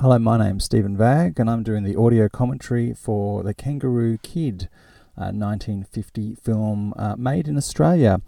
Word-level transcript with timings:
Hello, 0.00 0.16
my 0.16 0.38
name's 0.38 0.62
Stephen 0.62 0.96
Vagg, 0.96 1.40
and 1.40 1.50
I'm 1.50 1.64
doing 1.64 1.82
the 1.82 1.96
audio 1.96 2.28
commentary 2.28 2.94
for 2.94 3.42
The 3.42 3.52
Kangaroo 3.52 4.16
Kid, 4.18 4.68
a 5.16 5.34
1950 5.34 6.36
film 6.36 6.94
uh, 6.96 7.16
made 7.18 7.48
in 7.48 7.56
Australia. 7.56 8.20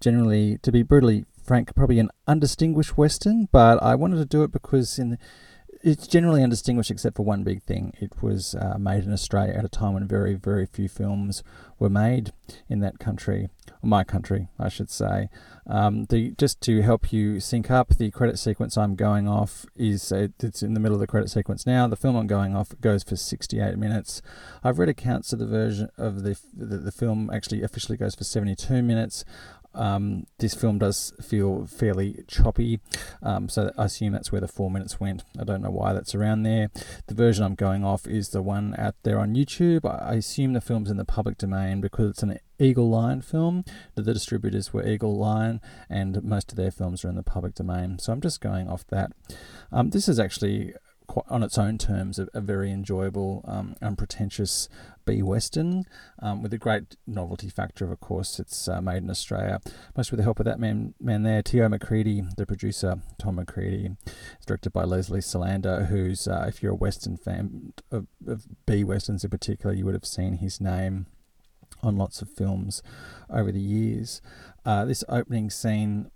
Generally, 0.00 0.58
to 0.58 0.70
be 0.70 0.84
brutally 0.84 1.24
frank, 1.42 1.74
probably 1.74 1.98
an 1.98 2.12
undistinguished 2.28 2.96
Western, 2.96 3.48
but 3.50 3.82
I 3.82 3.96
wanted 3.96 4.18
to 4.18 4.24
do 4.24 4.44
it 4.44 4.52
because 4.52 5.00
in 5.00 5.18
it's 5.86 6.08
generally 6.08 6.42
undistinguished 6.42 6.90
except 6.90 7.14
for 7.14 7.22
one 7.22 7.44
big 7.44 7.62
thing. 7.62 7.92
It 8.00 8.20
was 8.20 8.56
uh, 8.56 8.76
made 8.76 9.04
in 9.04 9.12
Australia 9.12 9.54
at 9.54 9.64
a 9.64 9.68
time 9.68 9.94
when 9.94 10.08
very, 10.08 10.34
very 10.34 10.66
few 10.66 10.88
films 10.88 11.44
were 11.78 11.88
made 11.88 12.32
in 12.68 12.80
that 12.80 12.98
country, 12.98 13.50
my 13.82 14.02
country, 14.02 14.48
I 14.58 14.68
should 14.68 14.90
say. 14.90 15.28
Um, 15.64 16.06
the 16.06 16.32
just 16.38 16.60
to 16.62 16.82
help 16.82 17.12
you 17.12 17.38
sync 17.38 17.70
up, 17.70 17.90
the 17.90 18.10
credit 18.10 18.38
sequence 18.38 18.76
I'm 18.76 18.96
going 18.96 19.28
off 19.28 19.64
is 19.76 20.10
uh, 20.10 20.28
it's 20.40 20.60
in 20.60 20.74
the 20.74 20.80
middle 20.80 20.96
of 20.96 21.00
the 21.00 21.06
credit 21.06 21.30
sequence 21.30 21.66
now. 21.66 21.86
The 21.86 21.96
film 21.96 22.16
I'm 22.16 22.26
going 22.26 22.56
off 22.56 22.72
goes 22.80 23.04
for 23.04 23.14
68 23.14 23.78
minutes. 23.78 24.22
I've 24.64 24.80
read 24.80 24.88
accounts 24.88 25.32
of 25.32 25.38
the 25.38 25.46
version 25.46 25.88
of 25.96 26.24
the 26.24 26.36
the, 26.52 26.78
the 26.78 26.92
film 26.92 27.30
actually 27.32 27.62
officially 27.62 27.96
goes 27.96 28.16
for 28.16 28.24
72 28.24 28.82
minutes. 28.82 29.24
Um, 29.76 30.26
this 30.38 30.54
film 30.54 30.78
does 30.78 31.12
feel 31.22 31.66
fairly 31.66 32.24
choppy, 32.26 32.80
um, 33.22 33.48
so 33.48 33.72
I 33.78 33.84
assume 33.84 34.12
that's 34.12 34.32
where 34.32 34.40
the 34.40 34.48
four 34.48 34.70
minutes 34.70 34.98
went. 34.98 35.22
I 35.38 35.44
don't 35.44 35.62
know 35.62 35.70
why 35.70 35.92
that's 35.92 36.14
around 36.14 36.42
there. 36.42 36.70
The 37.06 37.14
version 37.14 37.44
I'm 37.44 37.54
going 37.54 37.84
off 37.84 38.06
is 38.06 38.30
the 38.30 38.42
one 38.42 38.74
out 38.78 38.94
there 39.02 39.18
on 39.18 39.34
YouTube. 39.34 39.84
I 39.84 40.14
assume 40.14 40.52
the 40.52 40.60
film's 40.60 40.90
in 40.90 40.96
the 40.96 41.04
public 41.04 41.38
domain 41.38 41.80
because 41.80 42.10
it's 42.10 42.22
an 42.22 42.38
Eagle 42.58 42.88
Lion 42.88 43.20
film. 43.20 43.64
The, 43.94 44.02
distributors 44.02 44.72
were 44.72 44.86
Eagle 44.86 45.16
Lion, 45.16 45.60
and 45.90 46.22
most 46.22 46.52
of 46.52 46.56
their 46.56 46.70
films 46.70 47.04
are 47.04 47.08
in 47.08 47.16
the 47.16 47.22
public 47.22 47.54
domain. 47.54 47.98
So 47.98 48.12
I'm 48.12 48.20
just 48.20 48.40
going 48.40 48.68
off 48.68 48.86
that. 48.88 49.12
Um, 49.70 49.90
this 49.90 50.08
is 50.08 50.18
actually 50.18 50.72
quite, 51.06 51.24
on 51.28 51.42
its 51.42 51.58
own 51.58 51.78
terms, 51.78 52.18
a, 52.18 52.28
a 52.34 52.40
very 52.40 52.70
enjoyable, 52.70 53.44
um, 53.46 53.76
unpretentious 53.82 54.68
B 55.04 55.22
Western, 55.22 55.84
um, 56.20 56.42
with 56.42 56.52
a 56.52 56.58
great 56.58 56.96
novelty 57.06 57.48
factor. 57.48 57.90
Of 57.90 58.00
course, 58.00 58.40
it's 58.40 58.68
uh, 58.68 58.80
made 58.80 59.02
in 59.02 59.10
Australia, 59.10 59.60
most 59.96 60.10
with 60.10 60.18
the 60.18 60.24
help 60.24 60.40
of 60.40 60.46
that 60.46 60.58
man, 60.58 60.94
man 61.00 61.22
there, 61.22 61.42
T.O. 61.42 61.68
Macready, 61.68 62.22
the 62.36 62.46
producer 62.46 63.00
Tom 63.18 63.36
Macready. 63.36 63.90
It's 64.36 64.46
directed 64.46 64.72
by 64.72 64.84
Leslie 64.84 65.20
Selander, 65.20 65.84
who's, 65.84 66.26
uh, 66.26 66.44
if 66.48 66.62
you're 66.62 66.72
a 66.72 66.76
Western 66.76 67.16
fan 67.16 67.72
of, 67.90 68.06
of 68.26 68.46
B 68.66 68.84
Westerns 68.84 69.24
in 69.24 69.30
particular, 69.30 69.74
you 69.74 69.84
would 69.84 69.94
have 69.94 70.06
seen 70.06 70.38
his 70.38 70.60
name 70.60 71.06
on 71.82 71.96
lots 71.96 72.22
of 72.22 72.28
films 72.28 72.82
over 73.30 73.52
the 73.52 73.60
years. 73.60 74.20
Uh, 74.64 74.84
this 74.84 75.04
opening 75.08 75.50
scene 75.50 76.10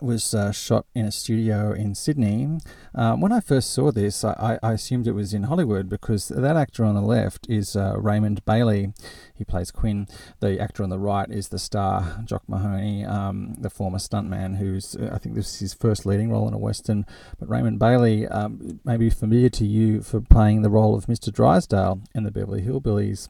was 0.00 0.34
uh, 0.34 0.52
shot 0.52 0.86
in 0.94 1.06
a 1.06 1.12
studio 1.12 1.72
in 1.72 1.94
Sydney. 1.94 2.58
Uh, 2.94 3.14
when 3.14 3.32
I 3.32 3.40
first 3.40 3.72
saw 3.72 3.92
this, 3.92 4.24
I, 4.24 4.58
I, 4.62 4.72
assumed 4.72 5.06
it 5.06 5.12
was 5.12 5.32
in 5.32 5.44
Hollywood 5.44 5.88
because 5.88 6.28
that 6.28 6.56
actor 6.56 6.84
on 6.84 6.94
the 6.94 7.00
left 7.00 7.46
is 7.48 7.76
uh, 7.76 7.94
Raymond 7.96 8.44
Bailey. 8.44 8.92
He 9.34 9.44
plays 9.44 9.70
Quinn. 9.70 10.08
The 10.40 10.60
actor 10.60 10.82
on 10.82 10.90
the 10.90 10.98
right 10.98 11.30
is 11.30 11.48
the 11.48 11.58
star, 11.58 12.20
Jock 12.24 12.42
Mahoney, 12.48 13.04
um, 13.04 13.54
the 13.58 13.70
former 13.70 13.98
stuntman, 13.98 14.56
who's, 14.56 14.96
uh, 14.96 15.10
I 15.12 15.18
think 15.18 15.34
this 15.34 15.54
is 15.54 15.60
his 15.60 15.74
first 15.74 16.04
leading 16.04 16.30
role 16.30 16.48
in 16.48 16.54
a 16.54 16.58
Western. 16.58 17.06
But 17.38 17.48
Raymond 17.48 17.78
Bailey 17.78 18.26
um, 18.26 18.80
may 18.84 18.96
be 18.96 19.10
familiar 19.10 19.50
to 19.50 19.64
you 19.64 20.02
for 20.02 20.20
playing 20.20 20.62
the 20.62 20.70
role 20.70 20.96
of 20.96 21.06
Mr. 21.06 21.32
Drysdale 21.32 22.02
in 22.14 22.24
the 22.24 22.32
Beverly 22.32 22.62
Hillbillies. 22.62 23.28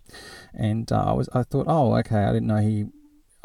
And 0.54 0.90
uh, 0.90 1.04
I, 1.08 1.12
was, 1.12 1.28
I 1.34 1.42
thought, 1.42 1.66
oh, 1.68 1.94
okay, 1.96 2.24
I 2.24 2.32
didn't 2.32 2.48
know 2.48 2.56
he 2.56 2.86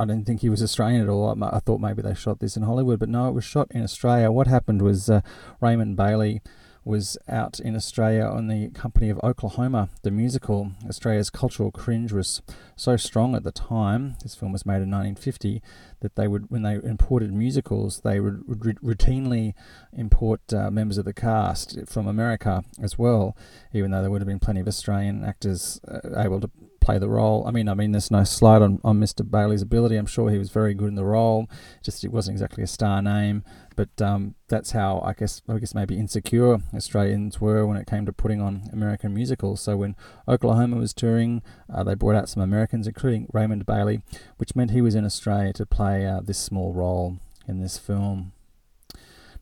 I 0.01 0.05
didn't 0.05 0.25
think 0.25 0.41
he 0.41 0.49
was 0.49 0.63
Australian 0.63 1.03
at 1.03 1.09
all. 1.09 1.43
I, 1.43 1.59
thought 1.59 1.79
maybe 1.79 2.01
they 2.01 2.15
shot 2.15 2.39
this 2.39 2.57
in 2.57 2.63
Hollywood, 2.63 2.99
but 2.99 3.09
no, 3.09 3.27
it 3.27 3.33
was 3.33 3.43
shot 3.45 3.67
in 3.69 3.83
Australia. 3.83 4.31
What 4.31 4.47
happened 4.47 4.81
was 4.81 5.09
uh, 5.11 5.21
Raymond 5.59 5.95
Bailey 5.95 6.41
was 6.83 7.19
out 7.29 7.59
in 7.59 7.75
Australia 7.75 8.23
on 8.23 8.47
the 8.47 8.69
company 8.69 9.11
of 9.11 9.19
Oklahoma, 9.23 9.89
the 10.01 10.09
musical. 10.09 10.71
Australia's 10.89 11.29
cultural 11.29 11.69
cringe 11.69 12.11
was 12.11 12.41
so 12.75 12.97
strong 12.97 13.35
at 13.35 13.43
the 13.43 13.51
time. 13.51 14.15
This 14.23 14.33
film 14.33 14.51
was 14.51 14.65
made 14.65 14.81
in 14.81 14.89
1950 14.89 15.61
that 15.99 16.15
they 16.15 16.27
would, 16.27 16.49
when 16.49 16.63
they 16.63 16.79
imported 16.83 17.31
musicals, 17.31 18.01
they 18.03 18.19
would, 18.19 18.47
would 18.47 18.79
routinely 18.79 19.53
import 19.93 20.41
uh, 20.51 20.71
members 20.71 20.97
of 20.97 21.05
the 21.05 21.13
cast 21.13 21.77
from 21.87 22.07
America 22.07 22.63
as 22.81 22.97
well, 22.97 23.37
even 23.71 23.91
though 23.91 24.01
there 24.01 24.09
would 24.09 24.21
have 24.21 24.27
been 24.27 24.39
plenty 24.39 24.61
of 24.61 24.67
Australian 24.67 25.23
actors 25.23 25.79
uh, 25.87 26.19
able 26.19 26.41
to 26.41 26.49
play 26.91 26.99
the 26.99 27.09
role. 27.09 27.47
I 27.47 27.51
mean, 27.51 27.69
I 27.69 27.73
mean, 27.73 27.93
there's 27.93 28.11
no 28.11 28.25
slight 28.25 28.61
on, 28.61 28.81
on 28.83 28.99
Mr. 28.99 29.29
Bailey's 29.29 29.61
ability. 29.61 29.95
I'm 29.95 30.05
sure 30.05 30.29
he 30.29 30.37
was 30.37 30.49
very 30.49 30.73
good 30.73 30.89
in 30.89 30.95
the 30.95 31.05
role. 31.05 31.49
Just 31.81 32.03
it 32.03 32.11
wasn't 32.11 32.35
exactly 32.35 32.63
a 32.63 32.67
star 32.67 33.01
name, 33.01 33.45
but 33.77 34.01
um, 34.01 34.35
that's 34.49 34.71
how 34.71 34.99
I 35.05 35.13
guess 35.13 35.41
I 35.47 35.57
guess 35.57 35.73
maybe 35.73 35.97
insecure 35.97 36.57
Australians 36.75 37.39
were 37.39 37.65
when 37.65 37.77
it 37.77 37.87
came 37.87 38.05
to 38.05 38.11
putting 38.11 38.41
on 38.41 38.69
American 38.73 39.13
musicals. 39.13 39.61
So 39.61 39.77
when 39.77 39.95
Oklahoma 40.27 40.75
was 40.75 40.93
touring, 40.93 41.41
uh, 41.73 41.83
they 41.83 41.95
brought 41.95 42.15
out 42.15 42.27
some 42.27 42.43
Americans, 42.43 42.87
including 42.87 43.29
Raymond 43.31 43.65
Bailey, 43.65 44.01
which 44.35 44.53
meant 44.53 44.71
he 44.71 44.81
was 44.81 44.95
in 44.95 45.05
Australia 45.05 45.53
to 45.53 45.65
play 45.65 46.05
uh, 46.05 46.19
this 46.21 46.39
small 46.39 46.73
role 46.73 47.19
in 47.47 47.61
this 47.61 47.77
film. 47.77 48.33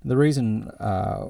The 0.06 0.18
reason 0.18 0.70
uh, 0.80 1.30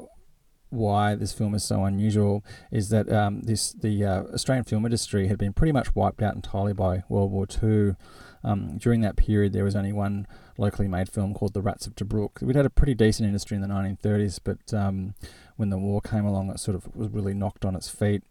why 0.69 1.15
this 1.15 1.33
film 1.33 1.55
is 1.55 1.63
so 1.63 1.83
unusual 1.83 2.43
is 2.71 2.89
that 2.89 3.11
um, 3.11 3.41
this 3.41 3.71
the 3.73 4.05
uh, 4.05 4.23
Australian 4.33 4.63
film 4.63 4.85
industry 4.85 5.27
had 5.27 5.37
been 5.37 5.53
pretty 5.53 5.71
much 5.71 5.95
wiped 5.95 6.21
out 6.21 6.35
entirely 6.35 6.73
by 6.73 7.03
World 7.09 7.31
War 7.31 7.47
II. 7.61 7.95
Um, 8.43 8.77
during 8.77 9.01
that 9.01 9.17
period, 9.17 9.51
there 9.51 9.65
was 9.65 9.75
only 9.75 9.91
one 9.91 10.25
locally 10.57 10.87
made 10.87 11.09
film 11.09 11.33
called 11.33 11.53
The 11.53 11.61
Rats 11.61 11.87
of 11.87 11.95
Tobruk. 11.95 12.41
We'd 12.41 12.55
had 12.55 12.65
a 12.65 12.69
pretty 12.69 12.93
decent 12.93 13.27
industry 13.27 13.55
in 13.55 13.61
the 13.61 13.67
1930s, 13.67 14.39
but 14.43 14.73
um, 14.73 15.13
when 15.57 15.69
the 15.69 15.77
war 15.77 15.99
came 15.99 16.25
along, 16.25 16.49
it 16.49 16.59
sort 16.59 16.75
of 16.75 16.95
was 16.95 17.09
really 17.09 17.33
knocked 17.33 17.65
on 17.65 17.75
its 17.75 17.89
feet. 17.89 18.23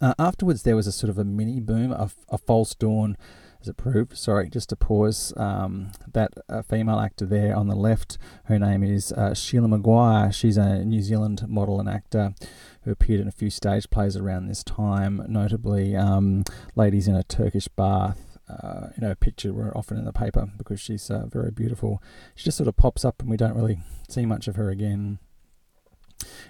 Uh, 0.00 0.14
afterwards, 0.18 0.62
there 0.62 0.76
was 0.76 0.86
a 0.86 0.92
sort 0.92 1.10
of 1.10 1.18
a 1.18 1.24
mini 1.24 1.60
boom, 1.60 1.90
a, 1.90 2.10
a 2.28 2.38
false 2.38 2.74
dawn 2.74 3.16
as 3.60 3.68
it 3.68 3.76
proved. 3.76 4.16
Sorry, 4.16 4.48
just 4.48 4.68
to 4.70 4.76
pause. 4.76 5.32
Um, 5.36 5.92
that 6.12 6.32
uh, 6.48 6.62
female 6.62 7.00
actor 7.00 7.26
there 7.26 7.56
on 7.56 7.68
the 7.68 7.74
left, 7.74 8.18
her 8.44 8.58
name 8.58 8.82
is 8.82 9.12
uh, 9.12 9.34
Sheila 9.34 9.68
Maguire. 9.68 10.32
She's 10.32 10.56
a 10.56 10.84
New 10.84 11.02
Zealand 11.02 11.48
model 11.48 11.80
and 11.80 11.88
actor 11.88 12.34
who 12.82 12.90
appeared 12.90 13.20
in 13.20 13.28
a 13.28 13.32
few 13.32 13.50
stage 13.50 13.90
plays 13.90 14.16
around 14.16 14.46
this 14.46 14.62
time, 14.62 15.24
notably 15.28 15.96
um, 15.96 16.44
Ladies 16.76 17.08
in 17.08 17.14
a 17.14 17.24
Turkish 17.24 17.68
Bath. 17.68 18.38
Uh, 18.48 18.88
you 18.96 19.06
know, 19.06 19.14
picture 19.14 19.52
were 19.52 19.76
often 19.76 19.98
in 19.98 20.06
the 20.06 20.12
paper 20.12 20.48
because 20.56 20.80
she's 20.80 21.10
uh, 21.10 21.26
very 21.26 21.50
beautiful. 21.50 22.02
She 22.34 22.44
just 22.44 22.56
sort 22.56 22.68
of 22.68 22.76
pops 22.76 23.04
up 23.04 23.20
and 23.20 23.28
we 23.28 23.36
don't 23.36 23.54
really 23.54 23.80
see 24.08 24.24
much 24.24 24.48
of 24.48 24.56
her 24.56 24.70
again. 24.70 25.18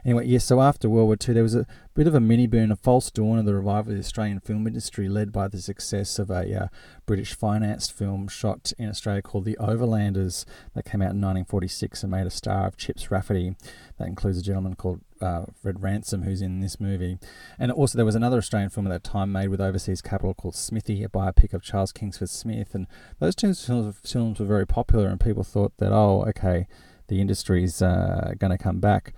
Anyway, 0.05 0.27
yes, 0.27 0.45
so 0.45 0.61
after 0.61 0.89
World 0.89 1.09
War 1.09 1.17
II, 1.17 1.34
there 1.34 1.43
was 1.43 1.55
a 1.55 1.67
bit 1.95 2.06
of 2.06 2.15
a 2.15 2.21
mini 2.21 2.47
burn, 2.47 2.71
a 2.71 2.77
false 2.77 3.11
dawn 3.11 3.39
of 3.39 3.45
the 3.45 3.55
revival 3.55 3.93
of 3.93 3.99
the 3.99 4.05
Australian 4.05 4.41
film 4.41 4.67
industry, 4.67 5.09
led 5.09 5.33
by 5.33 5.49
the 5.49 5.61
success 5.61 6.19
of 6.19 6.31
a 6.31 6.65
uh, 6.65 6.67
British 7.06 7.34
financed 7.34 7.93
film 7.93 8.28
shot 8.28 8.73
in 8.78 8.89
Australia 8.89 9.21
called 9.21 9.45
The 9.45 9.57
Overlanders 9.61 10.45
that 10.75 10.84
came 10.84 11.03
out 11.03 11.12
in 11.12 11.21
1946 11.21 12.03
and 12.03 12.12
made 12.12 12.27
a 12.27 12.31
star 12.31 12.67
of 12.67 12.77
Chips 12.77 13.11
Rafferty. 13.11 13.57
That 13.99 14.09
includes 14.09 14.39
a 14.39 14.43
gentleman 14.43 14.77
called 14.77 15.01
uh, 15.21 15.47
Fred 15.61 15.83
Ransom, 15.83 16.23
who's 16.23 16.41
in 16.41 16.61
this 16.61 16.81
movie. 16.81 17.19
And 17.59 17.73
also, 17.73 17.99
there 17.99 18.07
was 18.07 18.15
another 18.15 18.39
Australian 18.39 18.71
film 18.71 18.87
at 18.87 18.91
that 18.91 19.05
time 19.05 19.33
made 19.33 19.49
with 19.49 19.61
overseas 19.61 20.01
capital 20.01 20.34
called 20.34 20.55
Smithy, 20.55 21.03
a 21.03 21.09
biopic 21.09 21.53
of 21.53 21.62
Charles 21.62 21.93
Kingsford 21.93 22.31
Smith. 22.31 22.75
And 22.75 22.87
those 23.19 23.34
two 23.34 23.53
films 23.55 24.39
were 24.39 24.47
very 24.47 24.67
popular, 24.67 25.09
and 25.09 25.21
people 25.21 25.45
thought 25.45 25.77
that, 25.78 25.93
oh, 25.93 26.25
okay, 26.28 26.69
the 27.09 27.21
industry's 27.21 27.83
uh, 27.83 28.34
going 28.39 28.57
to 28.57 28.62
come 28.62 28.78
back 28.78 29.12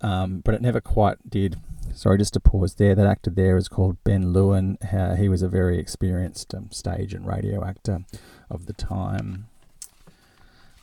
um, 0.00 0.40
but 0.40 0.54
it 0.54 0.62
never 0.62 0.80
quite 0.80 1.28
did. 1.28 1.56
Sorry, 1.94 2.18
just 2.18 2.34
to 2.34 2.40
pause 2.40 2.74
there. 2.74 2.94
That 2.94 3.06
actor 3.06 3.30
there 3.30 3.56
is 3.56 3.68
called 3.68 4.02
Ben 4.04 4.32
Lewin. 4.32 4.78
Uh, 4.78 5.16
he 5.16 5.28
was 5.28 5.42
a 5.42 5.48
very 5.48 5.78
experienced 5.78 6.54
um, 6.54 6.70
stage 6.70 7.14
and 7.14 7.26
radio 7.26 7.64
actor 7.64 8.04
of 8.48 8.66
the 8.66 8.72
time. 8.72 9.48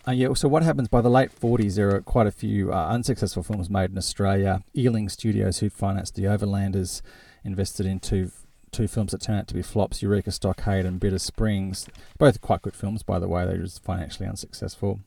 Uh, 0.07 0.11
yeah, 0.11 0.33
so 0.33 0.47
what 0.47 0.63
happens 0.63 0.87
by 0.87 1.01
the 1.01 1.09
late 1.09 1.37
40s? 1.37 1.75
There 1.75 1.93
are 1.93 2.01
quite 2.01 2.27
a 2.27 2.31
few 2.31 2.71
uh, 2.71 2.87
unsuccessful 2.87 3.43
films 3.43 3.69
made 3.69 3.91
in 3.91 3.97
Australia. 3.97 4.63
Ealing 4.75 5.09
Studios, 5.09 5.59
who 5.59 5.69
financed 5.69 6.15
The 6.15 6.23
Overlanders, 6.23 7.01
invested 7.43 7.85
in 7.85 7.99
two, 7.99 8.31
two 8.71 8.87
films 8.87 9.11
that 9.11 9.21
turned 9.21 9.39
out 9.39 9.47
to 9.49 9.53
be 9.53 9.61
flops 9.61 10.01
Eureka 10.01 10.31
Stockade 10.31 10.85
and 10.85 11.01
Bitter 11.01 11.19
Springs. 11.19 11.87
Both 12.17 12.39
quite 12.39 12.61
good 12.61 12.75
films, 12.75 13.03
by 13.03 13.19
the 13.19 13.27
way, 13.27 13.45
they 13.45 13.57
were 13.57 13.65
just 13.65 13.83
financially 13.83 14.29
unsuccessful. 14.29 15.01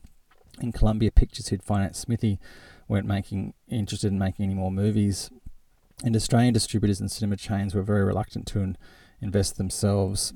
In 0.59 0.71
Columbia 0.71 1.09
Pictures, 1.09 1.47
who'd 1.47 1.63
financed 1.63 2.01
Smithy, 2.01 2.37
weren't 2.87 3.07
making 3.07 3.53
interested 3.69 4.11
in 4.11 4.19
making 4.19 4.45
any 4.45 4.53
more 4.53 4.71
movies, 4.71 5.29
and 6.03 6.15
Australian 6.15 6.53
distributors 6.53 6.99
and 6.99 7.11
cinema 7.11 7.37
chains 7.37 7.75
were 7.75 7.83
very 7.83 8.03
reluctant 8.03 8.47
to 8.47 8.59
in, 8.59 8.77
invest 9.21 9.57
themselves. 9.57 10.33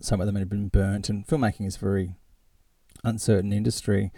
Some 0.00 0.20
of 0.20 0.26
them 0.26 0.36
had 0.36 0.48
been 0.48 0.68
burnt, 0.68 1.08
and 1.08 1.26
filmmaking 1.26 1.66
is 1.66 1.76
a 1.76 1.80
very 1.80 2.14
uncertain 3.04 3.52
industry. 3.52 4.12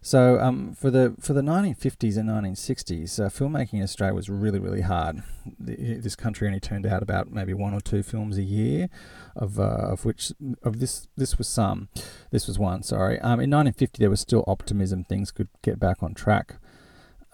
So 0.00 0.38
um, 0.38 0.74
for 0.74 0.90
the 0.90 1.14
for 1.20 1.32
the 1.32 1.40
1950s 1.40 2.16
and 2.16 2.28
1960s, 2.28 3.18
uh, 3.18 3.28
filmmaking 3.28 3.74
in 3.74 3.82
Australia 3.82 4.14
was 4.14 4.30
really 4.30 4.58
really 4.58 4.82
hard. 4.82 5.22
The, 5.58 5.94
this 5.94 6.14
country 6.14 6.46
only 6.46 6.60
turned 6.60 6.86
out 6.86 7.02
about 7.02 7.32
maybe 7.32 7.52
one 7.52 7.74
or 7.74 7.80
two 7.80 8.02
films 8.02 8.38
a 8.38 8.42
year, 8.42 8.88
of 9.34 9.58
uh, 9.58 9.62
of 9.62 10.04
which 10.04 10.32
of 10.62 10.78
this 10.78 11.08
this 11.16 11.36
was 11.36 11.48
some. 11.48 11.88
This 12.30 12.46
was 12.46 12.58
one. 12.58 12.82
Sorry. 12.82 13.18
Um, 13.20 13.40
in 13.40 13.50
1950 13.50 13.98
there 13.98 14.10
was 14.10 14.20
still 14.20 14.44
optimism; 14.46 15.04
things 15.04 15.32
could 15.32 15.48
get 15.62 15.80
back 15.80 16.02
on 16.02 16.14
track. 16.14 16.56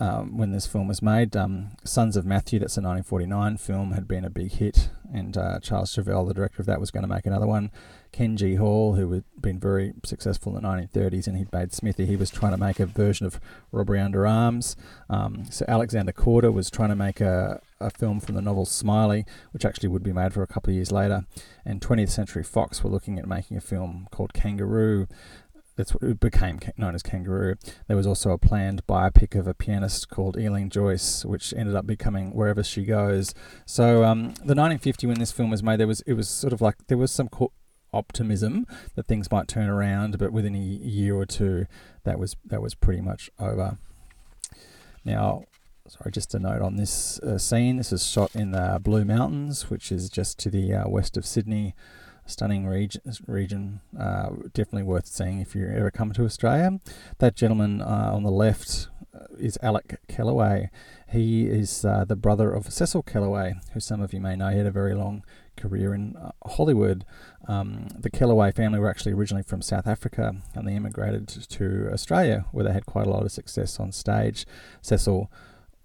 Um, 0.04 0.36
when 0.36 0.52
this 0.52 0.66
film 0.66 0.86
was 0.86 1.00
made. 1.00 1.34
Um, 1.34 1.70
Sons 1.82 2.16
of 2.16 2.26
Matthew, 2.26 2.58
that's 2.58 2.76
a 2.76 2.82
1949 2.82 3.56
film, 3.56 3.92
had 3.92 4.06
been 4.06 4.24
a 4.24 4.30
big 4.30 4.52
hit, 4.52 4.90
and 5.12 5.36
uh, 5.36 5.60
Charles 5.60 5.92
Chauvel, 5.94 6.26
the 6.26 6.34
director 6.34 6.60
of 6.60 6.66
that, 6.66 6.78
was 6.78 6.90
going 6.90 7.04
to 7.04 7.08
make 7.08 7.24
another 7.24 7.46
one. 7.46 7.70
Ken 8.12 8.36
G. 8.36 8.56
Hall, 8.56 8.94
who 8.94 9.10
had 9.12 9.24
been 9.40 9.58
very 9.58 9.92
successful 10.04 10.56
in 10.56 10.62
the 10.62 10.68
1930s 10.68 11.26
and 11.26 11.36
he'd 11.36 11.52
made 11.52 11.72
Smithy, 11.72 12.06
he 12.06 12.14
was 12.14 12.30
trying 12.30 12.52
to 12.52 12.58
make 12.58 12.78
a 12.78 12.86
version 12.86 13.26
of 13.26 13.40
Robbery 13.72 13.98
Under 13.98 14.24
Arms. 14.24 14.76
Um, 15.10 15.46
so 15.50 15.64
Alexander 15.66 16.12
Korda 16.12 16.52
was 16.52 16.70
trying 16.70 16.90
to 16.90 16.96
make 16.96 17.20
a, 17.20 17.60
a 17.80 17.90
film 17.90 18.20
from 18.20 18.36
the 18.36 18.42
novel 18.42 18.66
Smiley, 18.66 19.24
which 19.50 19.64
actually 19.64 19.88
would 19.88 20.04
be 20.04 20.12
made 20.12 20.32
for 20.32 20.44
a 20.44 20.46
couple 20.46 20.70
of 20.70 20.76
years 20.76 20.92
later. 20.92 21.24
And 21.64 21.80
20th 21.80 22.10
Century 22.10 22.44
Fox 22.44 22.84
were 22.84 22.90
looking 22.90 23.18
at 23.18 23.26
making 23.26 23.56
a 23.56 23.60
film 23.60 24.06
called 24.12 24.32
Kangaroo 24.32 25.08
that's 25.76 25.92
what 25.92 26.02
it 26.02 26.20
became 26.20 26.60
known 26.76 26.94
as 26.94 27.02
Kangaroo. 27.02 27.56
There 27.88 27.96
was 27.96 28.06
also 28.06 28.30
a 28.30 28.38
planned 28.38 28.86
biopic 28.86 29.38
of 29.38 29.46
a 29.46 29.54
pianist 29.54 30.08
called 30.08 30.36
Eileen 30.36 30.70
Joyce, 30.70 31.24
which 31.24 31.52
ended 31.54 31.74
up 31.74 31.86
becoming 31.86 32.32
Wherever 32.32 32.62
She 32.62 32.84
Goes. 32.84 33.34
So 33.66 34.04
um, 34.04 34.34
the 34.34 34.54
1950 34.54 35.06
when 35.06 35.18
this 35.18 35.32
film 35.32 35.50
was 35.50 35.62
made, 35.62 35.80
there 35.80 35.86
was 35.86 36.00
it 36.02 36.14
was 36.14 36.28
sort 36.28 36.52
of 36.52 36.60
like 36.60 36.86
there 36.86 36.98
was 36.98 37.10
some 37.10 37.28
co- 37.28 37.52
optimism 37.92 38.66
that 38.94 39.06
things 39.06 39.30
might 39.30 39.48
turn 39.48 39.68
around, 39.68 40.18
but 40.18 40.32
within 40.32 40.54
a 40.54 40.58
year 40.58 41.14
or 41.16 41.26
two, 41.26 41.66
that 42.04 42.18
was 42.18 42.36
that 42.44 42.62
was 42.62 42.74
pretty 42.74 43.00
much 43.00 43.30
over. 43.38 43.78
Now, 45.04 45.44
sorry, 45.88 46.12
just 46.12 46.34
a 46.34 46.38
note 46.38 46.62
on 46.62 46.76
this 46.76 47.18
uh, 47.20 47.38
scene. 47.38 47.76
This 47.76 47.92
is 47.92 48.06
shot 48.06 48.34
in 48.34 48.52
the 48.52 48.80
Blue 48.82 49.04
Mountains, 49.04 49.70
which 49.70 49.92
is 49.92 50.08
just 50.08 50.38
to 50.40 50.50
the 50.50 50.72
uh, 50.72 50.88
west 50.88 51.16
of 51.16 51.26
Sydney. 51.26 51.74
Stunning 52.26 52.66
region, 52.66 53.02
region 53.26 53.80
uh, 53.98 54.30
definitely 54.54 54.82
worth 54.82 55.06
seeing 55.06 55.40
if 55.40 55.54
you 55.54 55.66
ever 55.66 55.90
come 55.90 56.12
to 56.12 56.24
Australia. 56.24 56.80
That 57.18 57.36
gentleman 57.36 57.82
uh, 57.82 58.10
on 58.14 58.22
the 58.22 58.30
left 58.30 58.88
uh, 59.14 59.26
is 59.38 59.58
Alec 59.62 60.00
Kellaway. 60.08 60.70
He 61.10 61.46
is 61.46 61.84
uh, 61.84 62.04
the 62.04 62.16
brother 62.16 62.50
of 62.50 62.72
Cecil 62.72 63.02
Kellaway, 63.02 63.54
who 63.72 63.80
some 63.80 64.00
of 64.00 64.12
you 64.14 64.20
may 64.20 64.36
know. 64.36 64.48
He 64.48 64.58
had 64.58 64.66
a 64.66 64.70
very 64.70 64.94
long 64.94 65.22
career 65.56 65.94
in 65.94 66.16
uh, 66.16 66.32
Hollywood. 66.46 67.04
Um, 67.46 67.88
the 67.98 68.10
Kellaway 68.10 68.52
family 68.52 68.78
were 68.78 68.90
actually 68.90 69.12
originally 69.12 69.42
from 69.42 69.62
South 69.62 69.86
Africa 69.86 70.36
and 70.54 70.66
they 70.66 70.74
immigrated 70.74 71.28
to 71.28 71.90
Australia 71.92 72.46
where 72.52 72.64
they 72.64 72.72
had 72.72 72.86
quite 72.86 73.06
a 73.06 73.10
lot 73.10 73.22
of 73.22 73.32
success 73.32 73.78
on 73.78 73.92
stage. 73.92 74.46
Cecil 74.80 75.30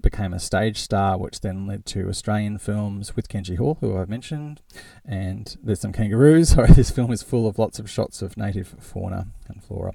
became 0.01 0.33
a 0.33 0.39
stage 0.39 0.77
star, 0.77 1.17
which 1.17 1.41
then 1.41 1.67
led 1.67 1.85
to 1.87 2.07
Australian 2.07 2.57
films 2.57 3.15
with 3.15 3.29
Ken 3.29 3.43
G. 3.43 3.55
Hall, 3.55 3.77
who 3.81 3.97
I've 3.97 4.09
mentioned. 4.09 4.61
And 5.05 5.55
there's 5.61 5.81
some 5.81 5.93
kangaroos. 5.93 6.49
Sorry, 6.55 6.71
this 6.71 6.91
film 6.91 7.11
is 7.11 7.23
full 7.23 7.47
of 7.47 7.59
lots 7.59 7.79
of 7.79 7.89
shots 7.89 8.21
of 8.21 8.37
native 8.37 8.75
fauna 8.79 9.27
and 9.47 9.63
flora. 9.63 9.93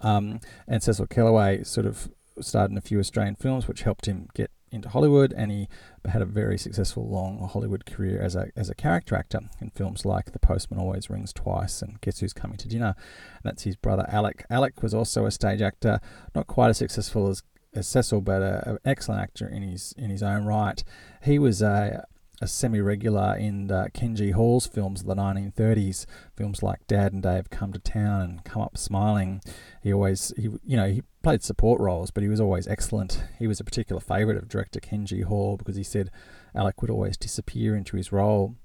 Um, 0.00 0.40
and 0.66 0.82
Cecil 0.82 1.06
Kellaway 1.06 1.66
sort 1.66 1.86
of 1.86 2.10
starred 2.40 2.70
in 2.70 2.76
a 2.76 2.82
few 2.82 2.98
Australian 2.98 3.36
films, 3.36 3.68
which 3.68 3.82
helped 3.82 4.06
him 4.06 4.28
get 4.34 4.50
into 4.74 4.88
Hollywood, 4.88 5.32
and 5.36 5.52
he 5.52 5.68
had 6.04 6.20
a 6.20 6.26
very 6.26 6.58
successful 6.58 7.08
long 7.08 7.48
Hollywood 7.52 7.86
career 7.86 8.20
as 8.20 8.34
a 8.34 8.48
as 8.56 8.68
a 8.68 8.74
character 8.74 9.14
actor 9.14 9.40
in 9.60 9.70
films 9.70 10.04
like 10.04 10.32
The 10.32 10.40
Postman 10.40 10.80
Always 10.80 11.08
Rings 11.08 11.32
Twice 11.32 11.80
and 11.80 12.00
Guess 12.00 12.18
Who's 12.18 12.32
Coming 12.32 12.58
to 12.58 12.68
Dinner. 12.68 12.96
And 12.96 13.44
that's 13.44 13.62
his 13.62 13.76
brother 13.76 14.04
Alec. 14.08 14.44
Alec 14.50 14.82
was 14.82 14.92
also 14.92 15.26
a 15.26 15.30
stage 15.30 15.62
actor, 15.62 16.00
not 16.34 16.48
quite 16.48 16.70
as 16.70 16.78
successful 16.78 17.28
as 17.28 17.42
Cecil, 17.82 18.20
but 18.20 18.42
an 18.42 18.78
excellent 18.84 19.20
actor 19.20 19.48
in 19.48 19.62
his 19.62 19.94
in 19.96 20.10
his 20.10 20.22
own 20.22 20.44
right. 20.44 20.82
He 21.22 21.38
was 21.38 21.62
a 21.62 22.06
a 22.40 22.46
semi-regular 22.46 23.36
in 23.36 23.70
Ken 23.94 24.16
G. 24.16 24.30
Hall's 24.32 24.66
films 24.66 25.00
of 25.00 25.06
the 25.06 25.14
1930s, 25.14 26.04
films 26.36 26.62
like 26.62 26.86
Dad 26.86 27.12
and 27.12 27.22
Dave 27.22 27.48
Come 27.48 27.72
to 27.72 27.78
Town 27.78 28.20
and 28.20 28.44
Come 28.44 28.60
Up 28.60 28.76
Smiling. 28.76 29.40
He 29.82 29.92
always, 29.92 30.32
he, 30.36 30.50
you 30.64 30.76
know, 30.76 30.88
he 30.88 31.02
played 31.22 31.42
support 31.42 31.80
roles, 31.80 32.10
but 32.10 32.22
he 32.22 32.28
was 32.28 32.40
always 32.40 32.66
excellent. 32.66 33.22
He 33.38 33.46
was 33.46 33.60
a 33.60 33.64
particular 33.64 34.00
favourite 34.00 34.36
of 34.36 34.48
director 34.48 34.80
Ken 34.80 35.06
G. 35.06 35.20
Hall 35.22 35.56
because 35.56 35.76
he 35.76 35.84
said 35.84 36.10
Alec 36.54 36.82
would 36.82 36.90
always 36.90 37.16
disappear 37.16 37.76
into 37.76 37.96
his 37.96 38.12
role, 38.12 38.56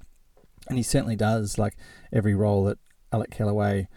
and 0.68 0.78
he 0.78 0.84
certainly 0.84 1.16
does. 1.16 1.58
Like 1.58 1.76
every 2.12 2.34
role 2.34 2.64
that 2.66 2.80
Alec 3.14 3.32
Kellaway 3.32 3.88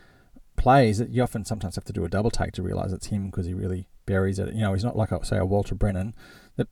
plays, 0.57 1.01
you 1.01 1.23
often 1.23 1.45
sometimes 1.45 1.77
have 1.77 1.85
to 1.85 1.93
do 1.93 2.05
a 2.05 2.09
double 2.09 2.31
take 2.31 2.53
to 2.53 2.63
realise 2.63 2.93
it's 2.93 3.07
him 3.07 3.27
because 3.27 3.47
he 3.47 3.55
really 3.55 3.89
buries 4.07 4.39
it. 4.39 4.55
You 4.55 4.63
know, 4.63 4.75
he's 4.75 4.85
not 4.85 4.97
like 4.97 5.13
a, 5.13 5.25
say 5.25 5.39
a 5.39 5.45
Walter 5.45 5.75
Brennan 5.75 6.15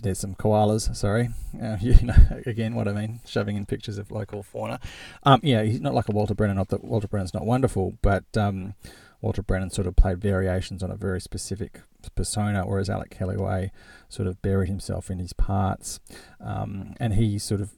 there's 0.00 0.18
some 0.18 0.34
koalas. 0.34 0.94
Sorry, 0.94 1.30
uh, 1.62 1.76
you 1.80 1.94
know 2.02 2.14
again 2.46 2.74
what 2.74 2.88
I 2.88 2.92
mean, 2.92 3.20
shoving 3.26 3.56
in 3.56 3.66
pictures 3.66 3.98
of 3.98 4.10
local 4.10 4.42
fauna. 4.42 4.80
Um, 5.22 5.40
yeah, 5.42 5.62
he's 5.62 5.80
not 5.80 5.94
like 5.94 6.08
a 6.08 6.12
Walter 6.12 6.34
Brennan. 6.34 6.56
Not 6.56 6.68
that 6.68 6.84
Walter 6.84 7.08
Brennan's 7.08 7.34
not 7.34 7.46
wonderful, 7.46 7.98
but 8.02 8.24
um, 8.36 8.74
Walter 9.20 9.42
Brennan 9.42 9.70
sort 9.70 9.86
of 9.86 9.96
played 9.96 10.20
variations 10.20 10.82
on 10.82 10.90
a 10.90 10.96
very 10.96 11.20
specific 11.20 11.80
persona, 12.14 12.66
whereas 12.66 12.90
Alec 12.90 13.10
Kellaway 13.10 13.70
sort 14.08 14.28
of 14.28 14.40
buried 14.42 14.68
himself 14.68 15.10
in 15.10 15.18
his 15.18 15.32
parts, 15.32 16.00
um, 16.40 16.94
and 16.98 17.14
he 17.14 17.38
sort 17.38 17.60
of 17.60 17.72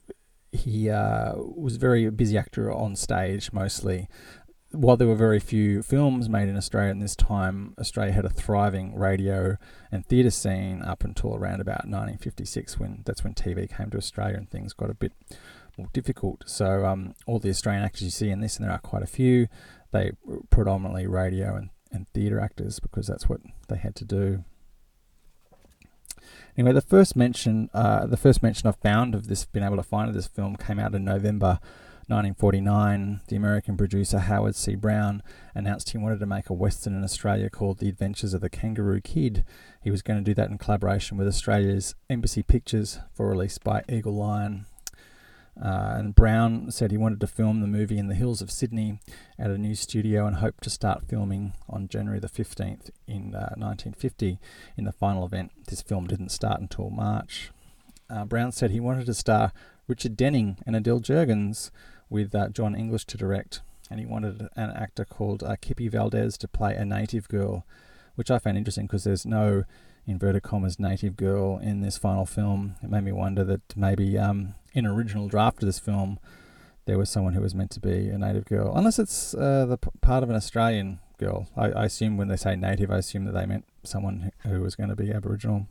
he 0.51 0.89
uh, 0.89 1.33
was 1.35 1.77
very 1.77 2.07
busy 2.11 2.37
actor 2.37 2.71
on 2.71 2.95
stage 2.95 3.51
mostly 3.51 4.07
while 4.73 4.97
there 4.97 5.07
were 5.07 5.15
very 5.15 5.39
few 5.39 5.83
films 5.83 6.27
made 6.27 6.49
in 6.49 6.57
Australia 6.57 6.91
in 6.91 6.99
this 6.99 7.15
time, 7.15 7.75
Australia 7.79 8.11
had 8.11 8.25
a 8.25 8.29
thriving 8.29 8.95
radio 8.95 9.57
and 9.91 10.05
theatre 10.05 10.31
scene 10.31 10.81
up 10.81 11.03
until 11.03 11.35
around 11.35 11.61
about 11.61 11.85
1956, 11.85 12.79
when 12.79 13.03
that's 13.05 13.23
when 13.23 13.33
TV 13.33 13.69
came 13.69 13.91
to 13.91 13.97
Australia 13.97 14.35
and 14.35 14.49
things 14.49 14.73
got 14.73 14.89
a 14.89 14.95
bit 14.95 15.13
more 15.77 15.87
difficult. 15.93 16.43
So 16.47 16.85
um, 16.85 17.13
all 17.27 17.39
the 17.39 17.49
Australian 17.49 17.83
actors 17.83 18.01
you 18.01 18.09
see 18.09 18.29
in 18.29 18.41
this, 18.41 18.57
and 18.57 18.65
there 18.65 18.73
are 18.73 18.79
quite 18.79 19.03
a 19.03 19.07
few, 19.07 19.47
they 19.91 20.11
were 20.25 20.41
predominantly 20.49 21.05
radio 21.05 21.55
and, 21.55 21.69
and 21.91 22.07
theatre 22.13 22.39
actors 22.39 22.79
because 22.79 23.05
that's 23.05 23.29
what 23.29 23.41
they 23.69 23.77
had 23.77 23.95
to 23.97 24.05
do. 24.05 24.43
Anyway, 26.57 26.73
the 26.73 26.81
first 26.81 27.15
mention, 27.15 27.69
uh, 27.73 28.07
the 28.07 28.17
first 28.17 28.41
mention 28.41 28.67
I've 28.67 28.77
found 28.77 29.13
of 29.13 29.27
this, 29.27 29.45
been 29.45 29.63
able 29.63 29.77
to 29.77 29.83
find 29.83 30.09
of 30.09 30.15
this 30.15 30.27
film, 30.27 30.55
came 30.55 30.79
out 30.79 30.95
in 30.95 31.03
November 31.03 31.59
1949, 32.13 33.21
the 33.27 33.35
American 33.35 33.75
producer 33.75 34.19
Howard 34.19 34.55
C. 34.55 34.75
Brown 34.75 35.23
announced 35.55 35.89
he 35.89 35.97
wanted 35.97 36.19
to 36.19 36.27
make 36.27 36.47
a 36.47 36.53
western 36.53 36.93
in 36.93 37.03
Australia 37.03 37.49
called 37.49 37.79
The 37.79 37.89
Adventures 37.89 38.35
of 38.35 38.41
the 38.41 38.51
Kangaroo 38.51 39.01
Kid. 39.01 39.43
He 39.81 39.89
was 39.89 40.03
going 40.03 40.19
to 40.19 40.23
do 40.23 40.35
that 40.35 40.51
in 40.51 40.59
collaboration 40.59 41.17
with 41.17 41.27
Australia's 41.27 41.95
Embassy 42.11 42.43
Pictures 42.43 42.99
for 43.15 43.27
release 43.27 43.57
by 43.57 43.81
Eagle 43.89 44.13
Lion. 44.13 44.67
Uh, 45.59 45.95
and 45.97 46.13
Brown 46.13 46.69
said 46.69 46.91
he 46.91 46.97
wanted 46.97 47.19
to 47.19 47.25
film 47.25 47.61
the 47.61 47.67
movie 47.67 47.97
in 47.97 48.09
the 48.09 48.15
hills 48.15 48.43
of 48.43 48.51
Sydney 48.51 48.99
at 49.39 49.49
a 49.49 49.57
new 49.57 49.73
studio 49.73 50.27
and 50.27 50.35
hoped 50.35 50.63
to 50.65 50.69
start 50.69 51.07
filming 51.07 51.53
on 51.67 51.87
January 51.87 52.19
the 52.19 52.29
15th 52.29 52.91
in 53.07 53.33
uh, 53.33 53.57
1950. 53.57 54.37
In 54.77 54.83
the 54.83 54.91
final 54.91 55.25
event, 55.25 55.51
this 55.65 55.81
film 55.81 56.05
didn't 56.05 56.29
start 56.29 56.61
until 56.61 56.91
March. 56.91 57.49
Uh, 58.07 58.23
Brown 58.25 58.51
said 58.51 58.69
he 58.69 58.79
wanted 58.79 59.07
to 59.07 59.15
star 59.15 59.51
Richard 59.87 60.15
Denning 60.15 60.59
and 60.67 60.75
Adele 60.75 60.99
Jergens, 60.99 61.71
with 62.13 62.35
uh, 62.35 62.49
John 62.49 62.75
English 62.75 63.05
to 63.05 63.17
direct, 63.17 63.61
and 63.89 63.99
he 63.99 64.05
wanted 64.05 64.47
an 64.55 64.69
actor 64.69 65.03
called 65.03 65.43
uh, 65.43 65.55
Kippy 65.59 65.87
Valdez 65.87 66.37
to 66.37 66.47
play 66.47 66.75
a 66.75 66.85
native 66.85 67.27
girl, 67.27 67.65
which 68.15 68.29
I 68.29 68.37
found 68.37 68.57
interesting 68.57 68.85
because 68.85 69.03
there's 69.03 69.25
no 69.25 69.63
inverted 70.05 70.43
commas 70.43 70.79
native 70.79 71.17
girl 71.17 71.57
in 71.57 71.81
this 71.81 71.97
final 71.97 72.27
film. 72.27 72.75
It 72.83 72.89
made 72.89 73.03
me 73.03 73.11
wonder 73.11 73.43
that 73.45 73.75
maybe 73.75 74.17
um, 74.17 74.53
in 74.73 74.85
original 74.85 75.27
draft 75.27 75.63
of 75.63 75.65
this 75.65 75.79
film 75.79 76.19
there 76.85 76.99
was 76.99 77.09
someone 77.09 77.33
who 77.33 77.41
was 77.41 77.55
meant 77.55 77.71
to 77.71 77.79
be 77.79 78.09
a 78.09 78.17
native 78.17 78.45
girl, 78.45 78.73
unless 78.75 78.99
it's 78.99 79.33
uh, 79.33 79.65
the 79.65 79.77
p- 79.77 79.89
part 80.01 80.21
of 80.21 80.29
an 80.29 80.35
Australian 80.35 80.99
girl. 81.17 81.47
I, 81.57 81.71
I, 81.71 81.85
assume 81.85 82.17
when 82.17 82.27
they 82.27 82.35
say 82.35 82.55
native, 82.55 82.91
I 82.91 82.97
assume 82.97 83.25
that 83.25 83.31
they 83.31 83.45
meant 83.45 83.65
someone 83.83 84.31
who 84.43 84.59
was 84.61 84.75
going 84.75 84.89
to 84.89 84.95
be 84.95 85.11
Aboriginal. 85.11 85.67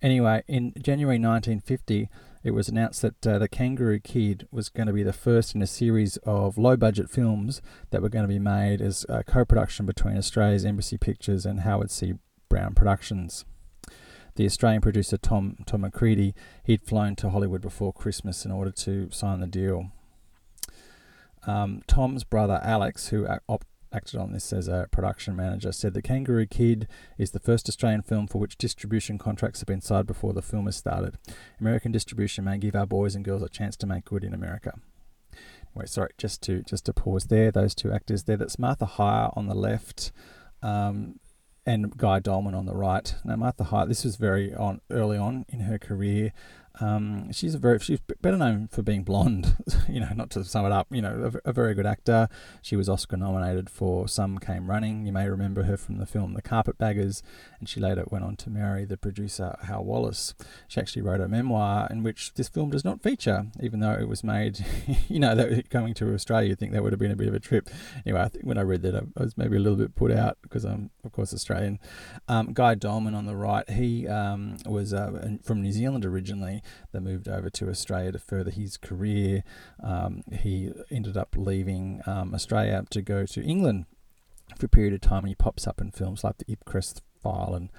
Anyway, 0.00 0.44
in 0.46 0.72
January 0.80 1.18
1950, 1.18 2.08
it 2.44 2.52
was 2.52 2.68
announced 2.68 3.02
that 3.02 3.26
uh, 3.26 3.38
The 3.38 3.48
Kangaroo 3.48 4.00
Kid 4.00 4.46
was 4.50 4.68
going 4.68 4.86
to 4.86 4.92
be 4.92 5.02
the 5.02 5.12
first 5.12 5.54
in 5.54 5.62
a 5.62 5.66
series 5.66 6.16
of 6.18 6.56
low 6.58 6.76
budget 6.76 7.10
films 7.10 7.60
that 7.90 8.02
were 8.02 8.08
going 8.08 8.24
to 8.24 8.28
be 8.28 8.38
made 8.38 8.80
as 8.80 9.04
a 9.08 9.24
co 9.24 9.44
production 9.44 9.86
between 9.86 10.16
Australia's 10.16 10.64
Embassy 10.64 10.98
Pictures 10.98 11.44
and 11.44 11.60
Howard 11.60 11.90
C. 11.90 12.14
Brown 12.48 12.74
Productions. 12.74 13.44
The 14.36 14.46
Australian 14.46 14.80
producer 14.80 15.16
Tom, 15.16 15.56
Tom 15.66 15.80
Macready, 15.80 16.34
he'd 16.62 16.84
flown 16.84 17.16
to 17.16 17.30
Hollywood 17.30 17.60
before 17.60 17.92
Christmas 17.92 18.44
in 18.44 18.52
order 18.52 18.70
to 18.70 19.10
sign 19.10 19.40
the 19.40 19.48
deal. 19.48 19.90
Um, 21.46 21.82
Tom's 21.86 22.24
brother 22.24 22.60
Alex, 22.62 23.08
who 23.08 23.26
op- 23.48 23.64
acted 23.92 24.20
on 24.20 24.32
this 24.32 24.52
as 24.52 24.68
a 24.68 24.88
production 24.90 25.34
manager, 25.36 25.72
said 25.72 25.94
The 25.94 26.02
Kangaroo 26.02 26.46
Kid 26.46 26.88
is 27.16 27.30
the 27.30 27.40
first 27.40 27.68
Australian 27.68 28.02
film 28.02 28.26
for 28.26 28.38
which 28.38 28.58
distribution 28.58 29.18
contracts 29.18 29.60
have 29.60 29.66
been 29.66 29.80
signed 29.80 30.06
before 30.06 30.32
the 30.32 30.42
film 30.42 30.66
has 30.66 30.76
started. 30.76 31.16
American 31.60 31.92
distribution 31.92 32.44
may 32.44 32.58
give 32.58 32.74
our 32.74 32.86
boys 32.86 33.14
and 33.14 33.24
girls 33.24 33.42
a 33.42 33.48
chance 33.48 33.76
to 33.78 33.86
make 33.86 34.04
good 34.04 34.24
in 34.24 34.34
America. 34.34 34.78
Wait, 35.74 35.88
sorry, 35.88 36.10
just 36.18 36.42
to 36.42 36.62
just 36.62 36.86
to 36.86 36.92
pause 36.92 37.26
there. 37.26 37.50
Those 37.50 37.74
two 37.74 37.92
actors 37.92 38.24
there. 38.24 38.36
That's 38.36 38.58
Martha 38.58 38.86
Hyer 38.86 39.30
on 39.34 39.46
the 39.46 39.54
left, 39.54 40.12
um, 40.62 41.20
and 41.64 41.96
Guy 41.96 42.18
Doleman 42.18 42.54
on 42.54 42.66
the 42.66 42.74
right. 42.74 43.14
Now 43.24 43.36
Martha 43.36 43.64
Hyer, 43.64 43.86
this 43.86 44.04
was 44.04 44.16
very 44.16 44.54
on 44.54 44.80
early 44.90 45.18
on 45.18 45.44
in 45.48 45.60
her 45.60 45.78
career. 45.78 46.32
Um, 46.80 47.32
she's 47.32 47.54
a 47.54 47.58
very 47.58 47.78
she's 47.80 48.00
better 48.20 48.36
known 48.36 48.68
for 48.68 48.82
being 48.82 49.02
blonde, 49.02 49.56
you 49.88 50.00
know, 50.00 50.10
not 50.14 50.30
to 50.30 50.44
sum 50.44 50.64
it 50.64 50.72
up. 50.72 50.86
You 50.90 51.02
know, 51.02 51.32
a, 51.44 51.50
a, 51.50 51.52
very 51.52 51.74
good 51.74 51.86
actor. 51.86 52.28
She 52.62 52.76
was 52.76 52.88
Oscar 52.88 53.16
nominated 53.16 53.68
for 53.68 54.06
Some 54.06 54.38
Came 54.38 54.70
Running. 54.70 55.04
You 55.04 55.12
may 55.12 55.28
remember 55.28 55.64
her 55.64 55.76
from 55.76 55.98
the 55.98 56.06
film 56.06 56.34
The 56.34 56.42
Carpetbaggers, 56.42 57.22
and 57.58 57.68
she 57.68 57.80
later 57.80 58.04
went 58.10 58.24
on 58.24 58.36
to 58.36 58.50
marry 58.50 58.84
the 58.84 58.96
producer 58.96 59.56
Hal 59.64 59.84
Wallis. 59.84 60.34
She 60.68 60.80
actually 60.80 61.02
wrote 61.02 61.20
a 61.20 61.28
memoir 61.28 61.88
in 61.90 62.02
which 62.02 62.34
this 62.34 62.48
film 62.48 62.70
does 62.70 62.84
not 62.84 63.02
feature, 63.02 63.46
even 63.60 63.80
though 63.80 63.94
it 63.94 64.08
was 64.08 64.22
made. 64.22 64.64
you 65.08 65.18
know, 65.18 65.34
that 65.34 65.70
coming 65.70 65.94
to 65.94 66.14
Australia, 66.14 66.50
you 66.50 66.56
think 66.56 66.72
that 66.72 66.82
would 66.82 66.92
have 66.92 67.00
been 67.00 67.10
a 67.10 67.16
bit 67.16 67.28
of 67.28 67.34
a 67.34 67.40
trip. 67.40 67.68
Anyway, 68.06 68.20
I 68.20 68.28
think 68.28 68.44
when 68.44 68.58
I 68.58 68.62
read 68.62 68.82
that, 68.82 68.94
I 68.94 69.22
was 69.22 69.36
maybe 69.36 69.56
a 69.56 69.60
little 69.60 69.78
bit 69.78 69.96
put 69.96 70.12
out 70.12 70.38
because 70.42 70.64
I'm 70.64 70.90
of 71.04 71.12
course 71.12 71.34
Australian. 71.34 71.80
Um, 72.28 72.52
Guy 72.52 72.74
Doleman 72.76 73.14
on 73.14 73.26
the 73.26 73.36
right, 73.36 73.68
he 73.68 74.06
um, 74.06 74.58
was 74.64 74.94
uh, 74.94 75.36
from 75.42 75.62
New 75.62 75.72
Zealand 75.72 76.04
originally 76.04 76.62
that 76.92 77.00
moved 77.00 77.28
over 77.28 77.50
to 77.50 77.68
Australia 77.68 78.12
to 78.12 78.18
further 78.18 78.50
his 78.50 78.76
career. 78.76 79.44
Um, 79.82 80.22
he 80.32 80.72
ended 80.90 81.16
up 81.16 81.34
leaving 81.36 82.02
um, 82.06 82.34
Australia 82.34 82.84
to 82.90 83.02
go 83.02 83.26
to 83.26 83.42
England 83.42 83.86
for 84.56 84.66
a 84.66 84.68
period 84.68 84.94
of 84.94 85.00
time, 85.00 85.20
and 85.20 85.28
he 85.28 85.34
pops 85.34 85.66
up 85.66 85.80
in 85.80 85.90
films 85.90 86.24
like 86.24 86.38
The 86.38 86.56
Ipcress 86.56 87.00
File 87.22 87.54
and 87.54 87.70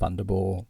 Thunderball. 0.00 0.66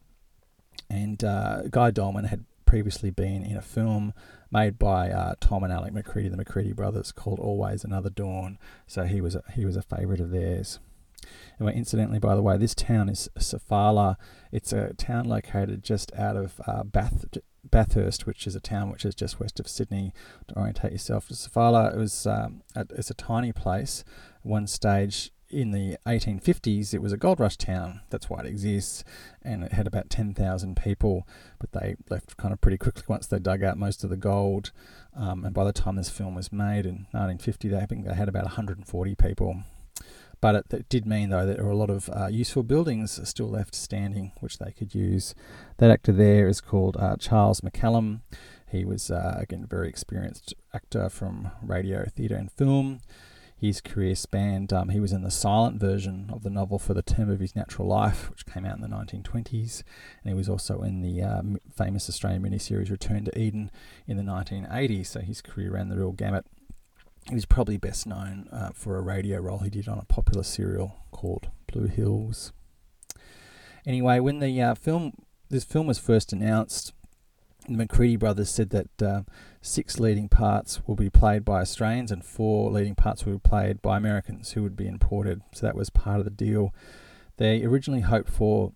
And 0.91 1.23
uh, 1.25 1.63
Guy 1.71 1.91
Doleman 1.91 2.27
had 2.27 2.45
previously 2.65 3.11
been 3.11 3.45
in 3.45 3.57
a 3.57 3.63
film 3.63 4.13
made 4.51 4.79
by 4.79 5.11
uh, 5.11 5.35
Tom 5.41 5.65
and 5.65 5.73
Alec 5.73 5.93
Macready, 5.93 6.29
the 6.29 6.37
Macready 6.37 6.73
brothers, 6.73 7.13
called 7.13 7.39
Always 7.39 7.85
Another 7.85 8.11
Dawn. 8.11 8.59
So 8.87 9.05
he 9.05 9.21
was 9.21 9.35
a, 9.35 9.43
he 9.55 9.65
was 9.65 9.77
a 9.77 9.83
favourite 9.83 10.21
of 10.21 10.31
theirs. 10.31 10.79
And 11.59 11.69
incidentally, 11.71 12.19
by 12.19 12.35
the 12.35 12.43
way, 12.43 12.57
this 12.57 12.75
town 12.75 13.09
is 13.09 13.29
Sofala. 13.39 14.17
It's 14.53 14.73
a 14.73 14.93
town 14.95 15.25
located 15.25 15.83
just 15.83 16.15
out 16.15 16.37
of 16.37 16.61
uh, 16.67 16.85
Bath, 16.85 17.25
Bathurst, 17.71 18.27
which 18.27 18.47
is 18.47 18.55
a 18.55 18.61
town 18.61 18.91
which 18.91 19.05
is 19.05 19.15
just 19.15 19.41
west 19.41 19.61
of 19.61 19.69
Sydney. 19.69 20.13
To 20.49 20.59
orientate 20.59 20.93
yourself 20.93 21.29
to 21.29 21.35
it 21.35 21.97
was 21.97 22.27
um, 22.27 22.63
a, 22.75 22.87
it's 22.91 23.11
a 23.11 23.15
tiny 23.15 23.53
place. 23.53 24.05
One 24.43 24.67
stage 24.67 25.33
in 25.49 25.71
the 25.71 25.97
1850s, 26.07 26.93
it 26.93 27.01
was 27.01 27.13
a 27.13 27.17
gold 27.17 27.39
rush 27.39 27.57
town. 27.57 28.01
That's 28.11 28.29
why 28.29 28.41
it 28.41 28.47
exists, 28.47 29.05
and 29.43 29.63
it 29.63 29.73
had 29.73 29.87
about 29.87 30.11
10,000 30.11 30.77
people. 30.77 31.27
But 31.59 31.73
they 31.73 31.97
left 32.11 32.37
kind 32.37 32.53
of 32.53 32.61
pretty 32.61 32.79
quickly 32.79 33.05
once 33.07 33.27
they 33.27 33.39
dug 33.39 33.63
out 33.63 33.79
most 33.79 34.03
of 34.03 34.11
the 34.11 34.17
gold. 34.17 34.73
Um, 35.17 35.45
and 35.45 35.55
by 35.55 35.65
the 35.65 35.73
time 35.73 35.97
this 35.97 36.11
film 36.11 36.35
was 36.35 36.53
made 36.53 36.85
in 36.85 37.07
1950, 37.13 37.69
they 37.69 37.77
I 37.79 37.87
think 37.87 38.07
they 38.07 38.15
had 38.15 38.29
about 38.29 38.45
140 38.45 39.15
people. 39.15 39.63
But 40.41 40.55
it, 40.55 40.65
it, 40.71 40.89
did 40.89 41.07
mean, 41.07 41.31
though, 41.31 41.47
that 41.47 41.57
there 41.57 41.65
were 41.65 41.71
a 41.71 41.77
lot 41.77 41.91
of 41.91 42.11
uh, 42.11 42.27
useful 42.27 42.63
buildings 42.63 43.21
still 43.29 43.49
left 43.49 43.75
standing, 43.75 44.33
which 44.41 44.59
they 44.59 44.73
could 44.73 44.95
use. 44.95 45.35
That 45.79 45.91
actor 45.91 46.13
there 46.13 46.49
is 46.49 46.61
called 46.61 46.97
uh, 46.99 47.17
Charles 47.17 47.61
McCallum. 47.63 48.21
He 48.71 48.85
was, 48.85 49.11
uh, 49.11 49.37
again, 49.39 49.65
a 49.65 49.67
very 49.67 49.89
experienced 49.89 50.55
actor 50.75 51.09
from 51.09 51.51
radio, 51.63 52.05
theatre, 52.07 52.37
and 52.37 52.53
film. 52.53 53.01
His 53.59 53.81
career 53.81 54.15
spanned, 54.15 54.71
um, 54.75 54.91
he 54.91 55.01
was 55.01 55.13
in 55.13 55.23
the 55.23 55.31
silent 55.31 55.81
version 55.81 56.29
of 56.31 56.43
the 56.43 56.51
novel 56.51 56.79
For 56.79 56.93
the 56.93 57.01
Term 57.01 57.31
of 57.31 57.41
His 57.41 57.57
Natural 57.57 57.89
Life, 57.89 58.31
which 58.31 58.45
came 58.45 58.67
out 58.67 58.77
in 58.77 58.83
the 58.83 58.89
1920s, 58.89 59.83
and 60.23 60.31
he 60.31 60.35
was 60.35 60.49
also 60.49 60.83
in 60.83 61.01
the 61.01 61.23
uh, 61.23 61.41
famous 61.75 62.07
Australian 62.11 62.43
miniseries 62.43 62.91
Return 62.91 63.25
to 63.25 63.39
Eden 63.39 63.71
in 64.07 64.19
the 64.19 64.23
1980s, 64.23 65.07
so 65.07 65.21
his 65.21 65.41
career 65.41 65.73
ran 65.73 65.89
the 65.89 65.97
real 65.97 66.13
gamut. 66.13 66.45
He 67.29 67.35
was 67.35 67.47
probably 67.47 67.77
best 67.77 68.07
known 68.07 68.49
uh, 68.53 68.71
for 68.73 68.97
a 68.97 69.03
radio 69.03 69.41
role 69.41 69.59
he 69.59 69.71
did 69.71 69.89
on 69.89 69.99
a 69.99 70.05
popular 70.05 70.45
serial 70.45 70.97
called 71.11 71.49
Blue 71.67 71.87
Hills. 71.87 72.53
Anyway, 73.85 74.21
when 74.21 74.39
the 74.39 74.61
uh, 74.63 74.75
film 74.75 75.13
this 75.49 75.65
film 75.65 75.87
was 75.87 75.99
first 75.99 76.33
announced, 76.33 76.93
the 77.69 77.77
Macready 77.77 78.17
brothers 78.17 78.51
said 78.51 78.71
that 78.71 79.03
uh, 79.03 79.23
six 79.61 79.99
leading 79.99 80.29
parts 80.29 80.81
will 80.87 80.97
be 80.97 81.11
played 81.11 81.45
by 81.45 81.61
Australians 81.61 82.13
and 82.13 82.25
four 82.25 82.71
leading 82.71 82.95
parts 82.95 83.25
will 83.25 83.35
be 83.35 83.49
played 83.49 83.83
by 83.83 83.97
Americans 83.97 84.53
who 84.53 84.63
would 84.63 84.77
be 84.77 84.87
imported. 84.87 85.43
So 85.53 85.67
that 85.67 85.77
was 85.77 85.91
part 85.91 86.19
of 86.19 86.25
the 86.25 86.31
deal. 86.31 86.75
They 87.39 87.65
originally 87.65 88.03
hoped 88.03 88.31
for 88.31 88.73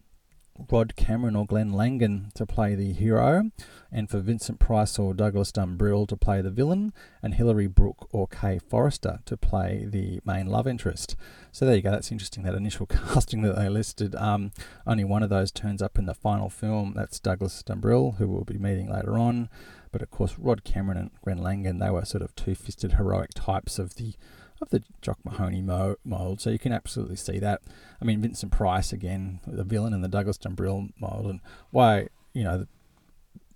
Rod 0.70 0.94
Cameron 0.96 1.36
or 1.36 1.46
Glenn 1.46 1.72
Langan 1.72 2.30
to 2.34 2.44
play 2.44 2.74
the 2.74 2.92
hero, 2.92 3.50
and 3.90 4.08
for 4.10 4.18
Vincent 4.20 4.58
Price 4.58 4.98
or 4.98 5.14
Douglas 5.14 5.52
Dumbrille 5.52 6.06
to 6.08 6.16
play 6.16 6.40
the 6.40 6.50
villain, 6.50 6.92
and 7.22 7.34
Hilary 7.34 7.66
Brooke 7.66 8.08
or 8.12 8.28
Kay 8.28 8.58
Forrester 8.58 9.20
to 9.24 9.36
play 9.36 9.86
the 9.88 10.20
main 10.24 10.46
love 10.46 10.66
interest. 10.66 11.16
So 11.52 11.64
there 11.64 11.76
you 11.76 11.82
go. 11.82 11.90
That's 11.90 12.12
interesting. 12.12 12.42
That 12.42 12.54
initial 12.54 12.86
casting 12.86 13.42
that 13.42 13.56
they 13.56 13.68
listed, 13.68 14.14
um, 14.16 14.52
only 14.86 15.04
one 15.04 15.22
of 15.22 15.30
those 15.30 15.50
turns 15.50 15.82
up 15.82 15.98
in 15.98 16.06
the 16.06 16.14
final 16.14 16.50
film. 16.50 16.92
That's 16.94 17.18
Douglas 17.18 17.62
Dumbrille, 17.62 18.16
who 18.16 18.28
we'll 18.28 18.44
be 18.44 18.58
meeting 18.58 18.90
later 18.90 19.18
on. 19.18 19.48
But 19.92 20.02
of 20.02 20.10
course, 20.10 20.38
Rod 20.38 20.62
Cameron 20.62 20.98
and 20.98 21.10
Glenn 21.22 21.38
Langan, 21.38 21.78
they 21.78 21.90
were 21.90 22.04
sort 22.04 22.22
of 22.22 22.34
two-fisted 22.36 22.92
heroic 22.92 23.30
types 23.34 23.78
of 23.78 23.96
the 23.96 24.14
of 24.60 24.70
the 24.70 24.82
Jock 25.00 25.18
Mahoney 25.24 25.62
mold. 25.62 26.40
So 26.40 26.50
you 26.50 26.58
can 26.58 26.72
absolutely 26.72 27.16
see 27.16 27.38
that. 27.38 27.62
I 28.00 28.04
mean, 28.04 28.20
Vincent 28.20 28.52
Price 28.52 28.92
again, 28.92 29.40
the 29.46 29.64
villain 29.64 29.92
in 29.92 30.00
the 30.00 30.08
Douglas 30.08 30.38
Dumbrille 30.38 30.90
mold, 31.00 31.26
and 31.26 31.40
why 31.70 32.08
you 32.32 32.44
know 32.44 32.66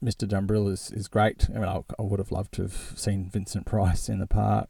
Mr. 0.03 0.29
Dumbrille 0.29 0.71
is 0.71 0.91
is 0.91 1.09
great. 1.09 1.49
I 1.51 1.59
mean, 1.59 1.69
I, 1.69 1.83
I 1.99 2.03
would 2.03 2.19
have 2.19 2.33
loved 2.33 2.53
to 2.55 2.63
have 2.63 2.93
seen 2.97 3.31
Vincent 3.31 3.67
Price 3.67 4.09
in 4.09 4.19
the 4.19 4.27
part. 4.27 4.69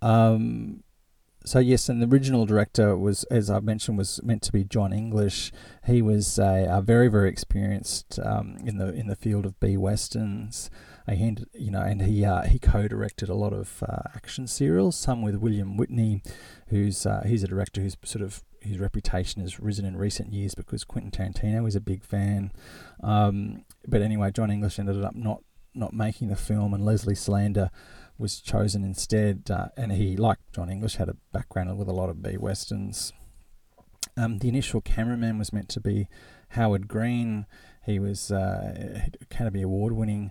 Um, 0.00 0.82
so 1.44 1.58
yes, 1.58 1.88
and 1.88 2.00
the 2.00 2.06
original 2.06 2.46
director 2.46 2.96
was, 2.96 3.24
as 3.24 3.50
I've 3.50 3.64
mentioned, 3.64 3.98
was 3.98 4.22
meant 4.22 4.42
to 4.42 4.52
be 4.52 4.64
John 4.64 4.92
English. 4.92 5.52
He 5.86 6.02
was 6.02 6.38
a, 6.38 6.66
a 6.68 6.80
very, 6.80 7.08
very 7.08 7.28
experienced 7.28 8.18
um, 8.22 8.58
in 8.64 8.78
the 8.78 8.92
in 8.92 9.08
the 9.08 9.16
field 9.16 9.46
of 9.46 9.58
B 9.58 9.76
westerns. 9.76 10.70
He, 11.08 11.36
you 11.54 11.70
know, 11.70 11.82
and 11.82 12.02
he 12.02 12.24
uh, 12.24 12.42
he 12.42 12.58
co-directed 12.58 13.28
a 13.28 13.34
lot 13.34 13.52
of 13.52 13.82
uh, 13.82 14.02
action 14.14 14.46
serials, 14.46 14.96
some 14.96 15.22
with 15.22 15.36
William 15.36 15.76
Whitney, 15.76 16.22
who's 16.68 17.06
uh, 17.06 17.22
he's 17.26 17.42
a 17.42 17.48
director 17.48 17.80
who's 17.80 17.96
sort 18.04 18.22
of 18.22 18.42
his 18.60 18.78
reputation 18.78 19.42
has 19.42 19.58
risen 19.58 19.84
in 19.84 19.96
recent 19.96 20.32
years 20.32 20.54
because 20.54 20.84
Quentin 20.84 21.10
Tarantino 21.10 21.66
is 21.66 21.74
a 21.74 21.80
big 21.80 22.04
fan. 22.04 22.52
Um, 23.02 23.64
but 23.86 24.02
anyway, 24.02 24.30
John 24.30 24.50
English 24.50 24.78
ended 24.78 25.02
up 25.02 25.14
not 25.14 25.42
not 25.74 25.92
making 25.92 26.28
the 26.28 26.36
film, 26.36 26.74
and 26.74 26.84
Leslie 26.84 27.14
Selander 27.14 27.70
was 28.18 28.40
chosen 28.40 28.84
instead. 28.84 29.50
Uh, 29.50 29.68
and 29.76 29.92
he, 29.92 30.16
like 30.16 30.38
John 30.54 30.70
English, 30.70 30.96
had 30.96 31.08
a 31.08 31.16
background 31.32 31.76
with 31.76 31.88
a 31.88 31.92
lot 31.92 32.10
of 32.10 32.22
B 32.22 32.36
westerns. 32.36 33.12
Um, 34.16 34.38
the 34.38 34.48
initial 34.48 34.80
cameraman 34.80 35.38
was 35.38 35.52
meant 35.52 35.68
to 35.70 35.80
be 35.80 36.08
Howard 36.50 36.86
Green. 36.86 37.46
He 37.84 37.98
was 37.98 38.30
uh, 38.30 39.08
Academy 39.20 39.62
Award 39.62 39.94
winning 39.94 40.30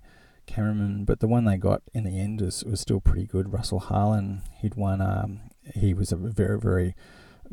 cameraman, 0.53 1.05
but 1.05 1.19
the 1.19 1.27
one 1.27 1.45
they 1.45 1.57
got 1.57 1.81
in 1.93 2.03
the 2.03 2.19
end 2.19 2.41
was, 2.41 2.63
was 2.63 2.79
still 2.79 3.01
pretty 3.01 3.25
good. 3.25 3.53
Russell 3.53 3.79
Harlan, 3.79 4.41
he'd 4.61 4.75
won. 4.75 5.01
Um, 5.01 5.39
he 5.75 5.93
was 5.93 6.11
a 6.11 6.15
very 6.15 6.59
very 6.59 6.95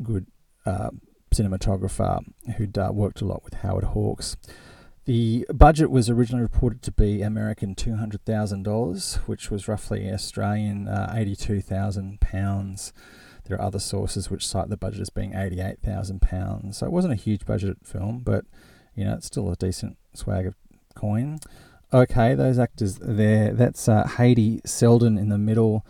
good 0.02 0.26
uh, 0.66 0.90
cinematographer 1.34 2.22
who'd 2.56 2.76
uh, 2.78 2.90
worked 2.92 3.20
a 3.20 3.24
lot 3.24 3.44
with 3.44 3.54
Howard 3.62 3.84
Hawks. 3.84 4.36
The 5.04 5.46
budget 5.54 5.90
was 5.90 6.10
originally 6.10 6.42
reported 6.42 6.82
to 6.82 6.92
be 6.92 7.22
American 7.22 7.74
two 7.74 7.96
hundred 7.96 8.24
thousand 8.24 8.64
dollars, 8.64 9.18
which 9.26 9.50
was 9.50 9.68
roughly 9.68 10.10
Australian 10.12 10.86
uh, 10.88 11.14
eighty-two 11.16 11.60
thousand 11.62 12.20
pounds. 12.20 12.92
There 13.44 13.56
are 13.56 13.66
other 13.66 13.78
sources 13.78 14.30
which 14.30 14.46
cite 14.46 14.68
the 14.68 14.76
budget 14.76 15.00
as 15.00 15.10
being 15.10 15.34
eighty-eight 15.34 15.80
thousand 15.82 16.20
pounds. 16.20 16.76
So 16.78 16.86
it 16.86 16.92
wasn't 16.92 17.14
a 17.14 17.16
huge 17.16 17.46
budget 17.46 17.78
film, 17.84 18.18
but 18.18 18.44
you 18.94 19.04
know 19.04 19.14
it's 19.14 19.26
still 19.26 19.50
a 19.50 19.56
decent 19.56 19.96
swag 20.12 20.46
of 20.46 20.54
coin. 20.94 21.38
Okay, 21.90 22.34
those 22.34 22.58
actors 22.58 22.98
there. 23.00 23.54
That's 23.54 23.88
uh, 23.88 24.04
Haidee 24.04 24.60
Seldon 24.66 25.16
in 25.16 25.30
the 25.30 25.38
middle 25.38 25.86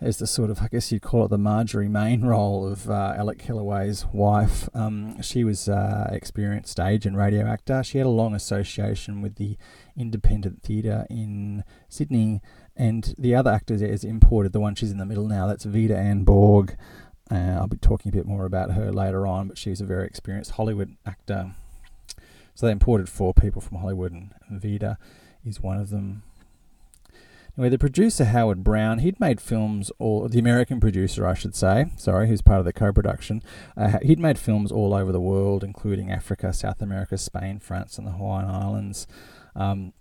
as 0.00 0.18
the 0.18 0.26
sort 0.26 0.50
of, 0.50 0.60
I 0.60 0.66
guess 0.66 0.90
you'd 0.90 1.02
call 1.02 1.26
it 1.26 1.28
the 1.28 1.38
Marjorie 1.38 1.88
Main 1.88 2.22
role 2.26 2.66
of 2.66 2.90
uh, 2.90 3.14
Alec 3.16 3.38
Kellaway's 3.38 4.06
wife. 4.12 4.68
Um, 4.74 5.22
she 5.22 5.44
was 5.44 5.68
uh, 5.68 6.08
experienced 6.10 6.72
stage 6.72 7.06
and 7.06 7.16
radio 7.16 7.46
actor. 7.46 7.84
She 7.84 7.98
had 7.98 8.08
a 8.08 8.10
long 8.10 8.34
association 8.34 9.22
with 9.22 9.36
the 9.36 9.56
independent 9.96 10.64
theatre 10.64 11.06
in 11.08 11.62
Sydney, 11.88 12.40
and 12.74 13.14
the 13.16 13.36
other 13.36 13.52
actor 13.52 13.74
is 13.74 14.02
imported. 14.02 14.52
The 14.52 14.58
one 14.58 14.74
she's 14.74 14.90
in 14.90 14.98
the 14.98 15.06
middle 15.06 15.28
now, 15.28 15.46
that's 15.46 15.64
Veda 15.64 15.96
Ann 15.96 16.24
Borg. 16.24 16.76
Uh, 17.30 17.56
I'll 17.60 17.68
be 17.68 17.76
talking 17.76 18.08
a 18.08 18.16
bit 18.16 18.26
more 18.26 18.46
about 18.46 18.72
her 18.72 18.90
later 18.90 19.28
on, 19.28 19.46
but 19.46 19.58
she's 19.58 19.80
a 19.80 19.86
very 19.86 20.08
experienced 20.08 20.52
Hollywood 20.52 20.96
actor. 21.06 21.52
So 22.56 22.66
they 22.66 22.72
imported 22.72 23.08
four 23.08 23.32
people 23.32 23.60
from 23.60 23.78
Hollywood, 23.78 24.10
and 24.10 24.32
Veda 24.50 24.98
is 25.44 25.60
one 25.60 25.78
of 25.78 25.90
them. 25.90 26.22
Anyway, 27.56 27.68
the 27.68 27.78
producer 27.78 28.26
Howard 28.26 28.62
Brown, 28.62 29.00
he'd 29.00 29.18
made 29.18 29.40
films 29.40 29.90
all 29.98 30.28
the 30.28 30.38
American 30.38 30.80
producer, 30.80 31.26
I 31.26 31.34
should 31.34 31.54
say, 31.54 31.86
sorry, 31.96 32.28
who's 32.28 32.42
part 32.42 32.60
of 32.60 32.64
the 32.64 32.72
co-production. 32.72 33.42
Uh, 33.76 33.98
he'd 34.02 34.20
made 34.20 34.38
films 34.38 34.70
all 34.70 34.94
over 34.94 35.12
the 35.12 35.20
world, 35.20 35.64
including 35.64 36.10
Africa, 36.10 36.52
South 36.52 36.80
America, 36.80 37.18
Spain, 37.18 37.58
France, 37.58 37.98
and 37.98 38.06
the 38.06 38.12
Hawaiian 38.12 38.48
Islands. 38.48 39.06
Um, 39.56 39.92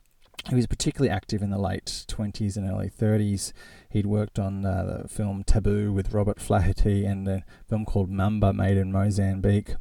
he 0.47 0.55
was 0.55 0.67
particularly 0.67 1.09
active 1.09 1.41
in 1.41 1.49
the 1.49 1.59
late 1.59 2.05
20s 2.07 2.55
and 2.55 2.69
early 2.69 2.89
30s. 2.89 3.51
He'd 3.89 4.05
worked 4.05 4.39
on 4.39 4.65
uh, 4.65 5.01
the 5.01 5.07
film 5.09 5.43
Taboo 5.43 5.91
with 5.91 6.13
Robert 6.13 6.39
Flaherty 6.39 7.05
and 7.05 7.27
a 7.27 7.43
film 7.67 7.85
called 7.85 8.09
Mamba 8.09 8.53
made 8.53 8.77
in 8.77 8.91
Mozambique. 8.91 9.75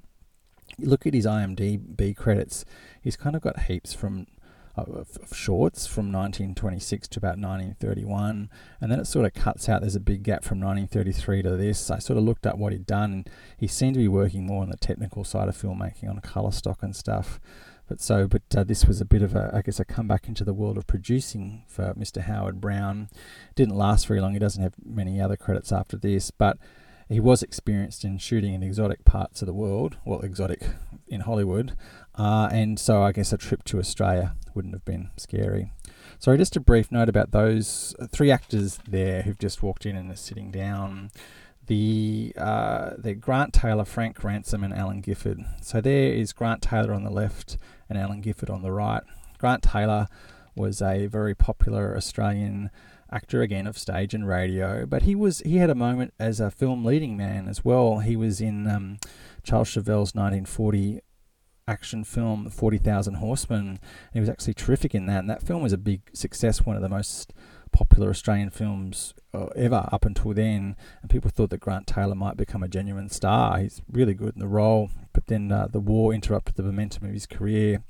You 0.77 0.88
look 0.88 1.07
at 1.07 1.15
his 1.15 1.27
IMDb 1.27 2.17
credits, 2.17 2.65
he's 3.00 3.17
kind 3.17 3.37
of 3.37 3.43
got 3.43 3.62
heaps 3.62 3.95
from 3.95 4.27
of, 4.87 5.19
of 5.23 5.37
shorts 5.37 5.87
from 5.87 6.13
1926 6.13 7.09
to 7.09 7.19
about 7.19 7.39
1931, 7.39 8.49
and 8.81 8.93
then 8.93 9.01
it 9.01 9.07
sort 9.07 9.27
of 9.27 9.35
cuts 9.35 9.69
out. 9.69 9.81
There's 9.81 9.97
a 9.97 10.01
big 10.01 10.23
gap 10.23 10.45
from 10.45 10.61
1933 10.61 11.43
to 11.43 11.57
this. 11.57 11.91
I 11.91 11.99
sort 11.99 12.19
of 12.19 12.25
looked 12.25 12.47
up 12.47 12.59
what 12.59 12.73
he'd 12.73 12.87
done, 12.87 13.13
and 13.13 13.31
he 13.57 13.67
seemed 13.67 13.95
to 13.95 14.01
be 14.01 14.09
working 14.09 14.47
more 14.47 14.63
on 14.63 14.71
the 14.71 14.77
technical 14.77 15.25
side 15.25 15.49
of 15.49 15.57
filmmaking, 15.57 16.09
on 16.09 16.21
colour 16.21 16.53
stock 16.53 16.83
and 16.83 16.95
stuff. 16.95 17.41
But 17.89 18.01
so, 18.03 18.29
but 18.29 18.43
uh, 18.55 18.65
this 18.65 18.85
was 18.85 19.01
a 19.01 19.07
bit 19.07 19.23
of 19.23 19.35
a, 19.35 19.51
I 19.55 19.63
guess, 19.63 19.81
a 19.81 19.85
comeback 19.85 20.29
into 20.29 20.45
the 20.45 20.53
world 20.53 20.77
of 20.77 20.87
producing 20.87 21.63
for 21.67 21.95
Mr. 21.95 22.21
Howard 22.21 22.61
Brown. 22.61 23.09
Didn't 23.55 23.77
last 23.77 24.07
very 24.07 24.21
long. 24.21 24.35
He 24.35 24.39
doesn't 24.39 24.63
have 24.63 24.75
many 24.85 25.21
other 25.21 25.37
credits 25.37 25.73
after 25.73 25.97
this, 25.97 26.31
but 26.31 26.59
he 27.09 27.21
was 27.21 27.43
experienced 27.43 28.05
in 28.05 28.19
shooting 28.19 28.53
in 28.53 28.63
exotic 28.63 29.05
parts 29.05 29.41
of 29.41 29.47
the 29.47 29.55
world, 29.55 29.97
well, 30.05 30.21
exotic 30.21 30.63
in 31.09 31.23
Hollywood, 31.23 31.75
uh, 32.19 32.49
and 32.53 32.79
so 32.79 33.03
I 33.03 33.13
guess 33.13 33.33
a 33.33 33.39
trip 33.39 33.65
to 33.65 33.79
Australia 33.79 34.35
wouldn't 34.55 34.75
have 34.75 34.85
been 34.85 35.11
scary. 35.17 35.73
Sorry, 36.19 36.37
just 36.37 36.57
a 36.57 36.61
brief 36.61 36.91
note 36.91 37.09
about 37.09 37.31
those 37.31 37.95
three 38.11 38.31
actors 38.33 38.81
there 38.89 39.23
who've 39.23 39.39
just 39.39 39.63
walked 39.63 39.87
in 39.87 39.97
and 39.97 40.11
are 40.11 40.17
sitting 40.17 40.51
down. 40.51 41.11
The 41.69 42.33
uh, 42.37 42.91
Grant 43.21 43.53
Taylor, 43.53 43.85
Frank 43.85 44.25
Ransom, 44.25 44.65
and 44.65 44.75
Alan 44.75 45.01
Gifford. 45.01 45.45
So 45.63 45.81
there 45.81 46.13
is 46.13 46.33
Grant 46.33 46.63
Taylor 46.63 46.93
on 46.93 47.05
the 47.05 47.11
left 47.11 47.57
and 47.89 47.97
Alan 47.97 48.21
Gifford 48.21 48.51
on 48.51 48.63
the 48.63 48.73
right. 48.73 49.03
Grant 49.39 49.63
Taylor 49.63 50.09
was 50.57 50.83
a 50.83 51.07
very 51.07 51.35
popular 51.35 51.97
Australian 51.97 52.71
actor 53.13 53.43
again 53.43 53.67
of 53.67 53.79
stage 53.79 54.13
and 54.13 54.27
radio, 54.27 54.85
but 54.85 55.03
he 55.03 55.15
was 55.15 55.39
he 55.41 55.59
had 55.59 55.71
a 55.71 55.75
moment 55.75 56.13
as 56.19 56.41
a 56.41 56.51
film 56.51 56.85
leading 56.85 57.17
man 57.17 57.49
as 57.49 57.65
well. 57.65 58.01
He 58.01 58.17
was 58.17 58.41
in 58.41 58.67
um, 58.67 58.99
Charles 59.45 59.69
Chauvel's 59.69 60.15
1940 60.15 61.01
action 61.69 62.03
film 62.03 62.49
40,000 62.51 63.15
Horsemen. 63.15 63.79
he 64.13 64.21
was 64.21 64.29
actually 64.29 64.55
terrific 64.55 64.95
in 64.95 65.07
that, 65.07 65.21
and 65.21 65.31
that 65.31 65.43
film 65.43 65.63
was 65.63 65.73
a 65.73 65.79
big 65.79 66.01
success, 66.13 66.65
one 66.65 66.77
of 66.77 66.83
the 66.83 66.89
most 66.89 67.33
popular 67.71 68.11
Australian 68.11 68.51
films 68.51 69.15
uh, 69.35 69.47
ever 69.55 69.89
up 69.93 70.05
until 70.05 70.33
then. 70.33 70.77
And 71.03 71.11
people 71.11 71.31
thought 71.31 71.51
that 71.51 71.61
Grant 71.61 71.87
Taylor 71.87 72.15
might 72.15 72.37
become 72.37 72.63
a 72.63 72.69
genuine 72.69 73.09
star. 73.09 73.59
He's 73.59 73.83
really 73.91 74.15
good 74.15 74.35
in 74.35 74.41
the 74.41 74.49
role, 74.49 74.91
but 75.13 75.27
then 75.27 75.53
uh, 75.53 75.69
the 75.71 75.81
war 75.81 76.15
interrupted 76.15 76.57
the 76.57 76.63
momentum 76.63 77.07
of 77.07 77.13
his 77.13 77.27
career. 77.27 77.83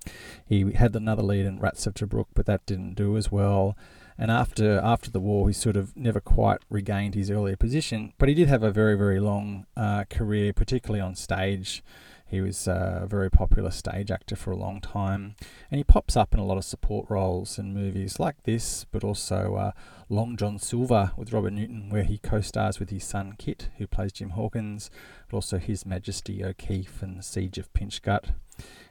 He 0.44 0.72
had 0.72 0.94
another 0.94 1.22
lead 1.22 1.46
in 1.46 1.60
Rats 1.60 1.86
of 1.86 1.94
Tobruk, 1.94 2.26
but 2.34 2.46
that 2.46 2.66
didn't 2.66 2.94
do 2.94 3.16
as 3.16 3.30
well. 3.30 3.76
And 4.20 4.32
after 4.32 4.80
after 4.80 5.12
the 5.12 5.20
war, 5.20 5.46
he 5.46 5.54
sort 5.54 5.76
of 5.76 5.96
never 5.96 6.20
quite 6.20 6.58
regained 6.68 7.14
his 7.14 7.30
earlier 7.30 7.56
position. 7.56 8.12
But 8.18 8.28
he 8.28 8.34
did 8.34 8.48
have 8.48 8.64
a 8.64 8.72
very 8.72 8.96
very 8.96 9.20
long 9.20 9.66
uh, 9.76 10.04
career, 10.10 10.52
particularly 10.52 11.00
on 11.00 11.14
stage. 11.14 11.84
He 12.28 12.42
was 12.42 12.68
a 12.68 13.06
very 13.08 13.30
popular 13.30 13.70
stage 13.70 14.10
actor 14.10 14.36
for 14.36 14.50
a 14.50 14.56
long 14.56 14.82
time, 14.82 15.34
and 15.70 15.78
he 15.78 15.84
pops 15.84 16.14
up 16.14 16.34
in 16.34 16.40
a 16.40 16.44
lot 16.44 16.58
of 16.58 16.64
support 16.64 17.08
roles 17.08 17.58
in 17.58 17.72
movies 17.72 18.20
like 18.20 18.42
this, 18.42 18.84
but 18.92 19.02
also 19.02 19.54
uh, 19.54 19.70
Long 20.10 20.36
John 20.36 20.58
Silver 20.58 21.12
with 21.16 21.32
Robert 21.32 21.54
Newton, 21.54 21.88
where 21.88 22.02
he 22.02 22.18
co-stars 22.18 22.78
with 22.78 22.90
his 22.90 23.04
son 23.04 23.34
Kit, 23.38 23.70
who 23.78 23.86
plays 23.86 24.12
Jim 24.12 24.30
Hawkins, 24.30 24.90
but 25.28 25.38
also 25.38 25.56
His 25.58 25.86
Majesty 25.86 26.44
O'Keefe 26.44 27.02
and 27.02 27.24
Siege 27.24 27.56
of 27.56 27.72
Pinchgut. 27.72 28.34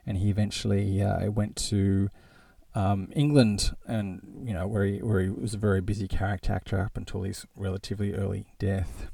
And 0.05 0.17
he 0.17 0.29
eventually 0.29 1.03
uh, 1.03 1.29
went 1.29 1.55
to 1.67 2.09
um, 2.73 3.09
England, 3.15 3.75
and 3.85 4.43
you 4.45 4.53
know 4.53 4.67
where 4.67 4.85
he 4.85 4.97
where 4.99 5.19
he 5.19 5.29
was 5.29 5.53
a 5.53 5.57
very 5.57 5.81
busy 5.81 6.07
character 6.07 6.53
actor 6.53 6.79
up 6.79 6.97
until 6.97 7.23
his 7.23 7.45
relatively 7.55 8.13
early 8.13 8.47
death. 8.57 9.09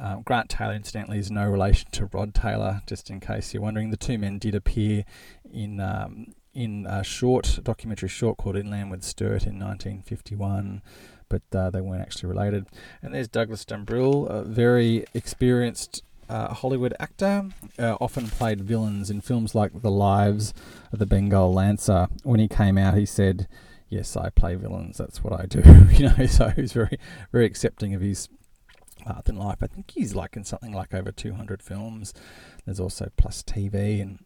Um, 0.00 0.22
Grant 0.22 0.48
Taylor, 0.48 0.72
incidentally, 0.72 1.18
is 1.18 1.30
no 1.30 1.46
relation 1.46 1.90
to 1.92 2.06
Rod 2.06 2.34
Taylor. 2.34 2.82
Just 2.86 3.10
in 3.10 3.20
case 3.20 3.52
you're 3.52 3.62
wondering, 3.62 3.90
the 3.90 3.96
two 3.96 4.18
men 4.18 4.38
did 4.38 4.54
appear 4.54 5.04
in 5.52 5.78
um, 5.78 6.34
in 6.54 6.86
a 6.88 7.04
short 7.04 7.60
documentary 7.62 8.08
short 8.08 8.38
called 8.38 8.56
Inland 8.56 8.90
with 8.90 9.04
Sturt 9.04 9.46
in 9.46 9.58
1951, 9.58 10.82
but 11.28 11.42
uh, 11.54 11.70
they 11.70 11.80
weren't 11.80 12.02
actually 12.02 12.28
related. 12.28 12.66
And 13.02 13.14
there's 13.14 13.28
Douglas 13.28 13.64
Dumbrille, 13.64 14.28
a 14.28 14.42
very 14.42 15.04
experienced 15.14 16.02
uh, 16.28 16.54
Hollywood 16.54 16.94
actor, 16.98 17.50
uh, 17.78 17.96
often 18.00 18.28
played 18.28 18.60
villains 18.62 19.10
in 19.10 19.20
films 19.20 19.54
like 19.54 19.82
The 19.82 19.90
Lives 19.90 20.54
of 20.92 20.98
the 20.98 21.06
Bengal 21.06 21.52
Lancer. 21.52 22.08
When 22.22 22.40
he 22.40 22.48
came 22.48 22.78
out, 22.78 22.96
he 22.96 23.06
said, 23.06 23.48
"Yes, 23.88 24.16
I 24.16 24.30
play 24.30 24.54
villains. 24.54 24.96
That's 24.96 25.22
what 25.22 25.38
I 25.38 25.46
do." 25.46 25.62
you 25.92 26.08
know, 26.08 26.26
so 26.26 26.48
he's 26.50 26.72
very, 26.72 26.98
very 27.32 27.44
accepting 27.44 27.94
of 27.94 28.00
his 28.00 28.28
path 29.00 29.28
in 29.28 29.36
life. 29.36 29.58
I 29.62 29.66
think 29.66 29.90
he's 29.90 30.14
like 30.14 30.36
in 30.36 30.44
something 30.44 30.72
like 30.72 30.94
over 30.94 31.12
200 31.12 31.62
films. 31.62 32.14
There's 32.64 32.80
also 32.80 33.10
plus 33.16 33.42
TV 33.42 34.00
and 34.00 34.24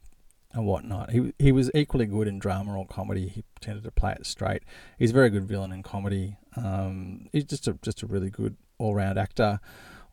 and 0.53 0.67
whatnot. 0.67 1.11
He 1.11 1.33
he 1.39 1.51
was 1.51 1.71
equally 1.75 2.07
good 2.07 2.29
in 2.29 2.39
drama 2.39 2.77
or 2.79 2.87
comedy. 2.87 3.29
He 3.29 3.45
tended 3.61 3.85
to 3.85 3.91
play 3.91 4.13
it 4.13 4.25
straight. 4.27 4.63
He's 4.99 5.11
a 5.11 5.15
very 5.15 5.31
good 5.31 5.47
villain 5.47 5.73
in 5.73 5.83
comedy. 5.83 6.37
Um, 6.57 7.29
he's 7.33 7.45
just 7.45 7.67
a 7.67 7.75
just 7.83 8.03
a 8.03 8.07
really 8.07 8.31
good 8.31 8.57
all 8.79 8.95
round 8.95 9.19
actor 9.19 9.61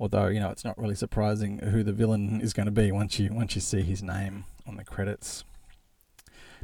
although 0.02 0.28
you 0.28 0.40
know 0.40 0.50
it's 0.50 0.66
not 0.66 0.78
really 0.78 0.96
surprising 0.96 1.60
who 1.60 1.84
the 1.84 1.94
villain 1.94 2.42
is 2.42 2.54
going 2.54 2.66
to 2.66 2.72
be 2.72 2.92
once 2.92 3.20
you 3.20 3.32
once 3.32 3.56
you 3.56 3.62
see 3.62 3.82
his 3.82 4.02
name 4.02 4.44
on 4.68 4.76
the 4.76 4.84
credits. 4.84 5.44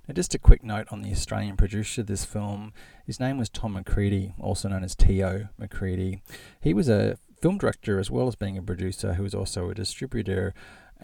Now, 0.08 0.14
just 0.14 0.34
a 0.34 0.40
quick 0.40 0.64
note 0.64 0.88
on 0.90 1.02
the 1.02 1.12
Australian 1.12 1.58
producer 1.58 2.02
of 2.02 2.08
this 2.08 2.24
film. 2.24 2.72
His 3.06 3.20
name 3.20 3.38
was 3.38 3.50
Tom 3.50 3.74
Macready, 3.74 4.34
also 4.40 4.70
known 4.70 4.84
as 4.86 4.96
T.O. 4.96 5.50
Macready. 5.58 6.22
He 6.62 6.74
was 6.74 6.88
a 6.88 7.18
film 7.42 7.58
director 7.58 8.00
as 8.00 8.12
well 8.12 8.28
as 8.28 8.36
being 8.36 8.58
a 8.58 8.62
producer, 8.62 9.14
who 9.14 9.24
was 9.24 9.36
also 9.36 9.70
a 9.70 9.76
distributor 9.76 10.54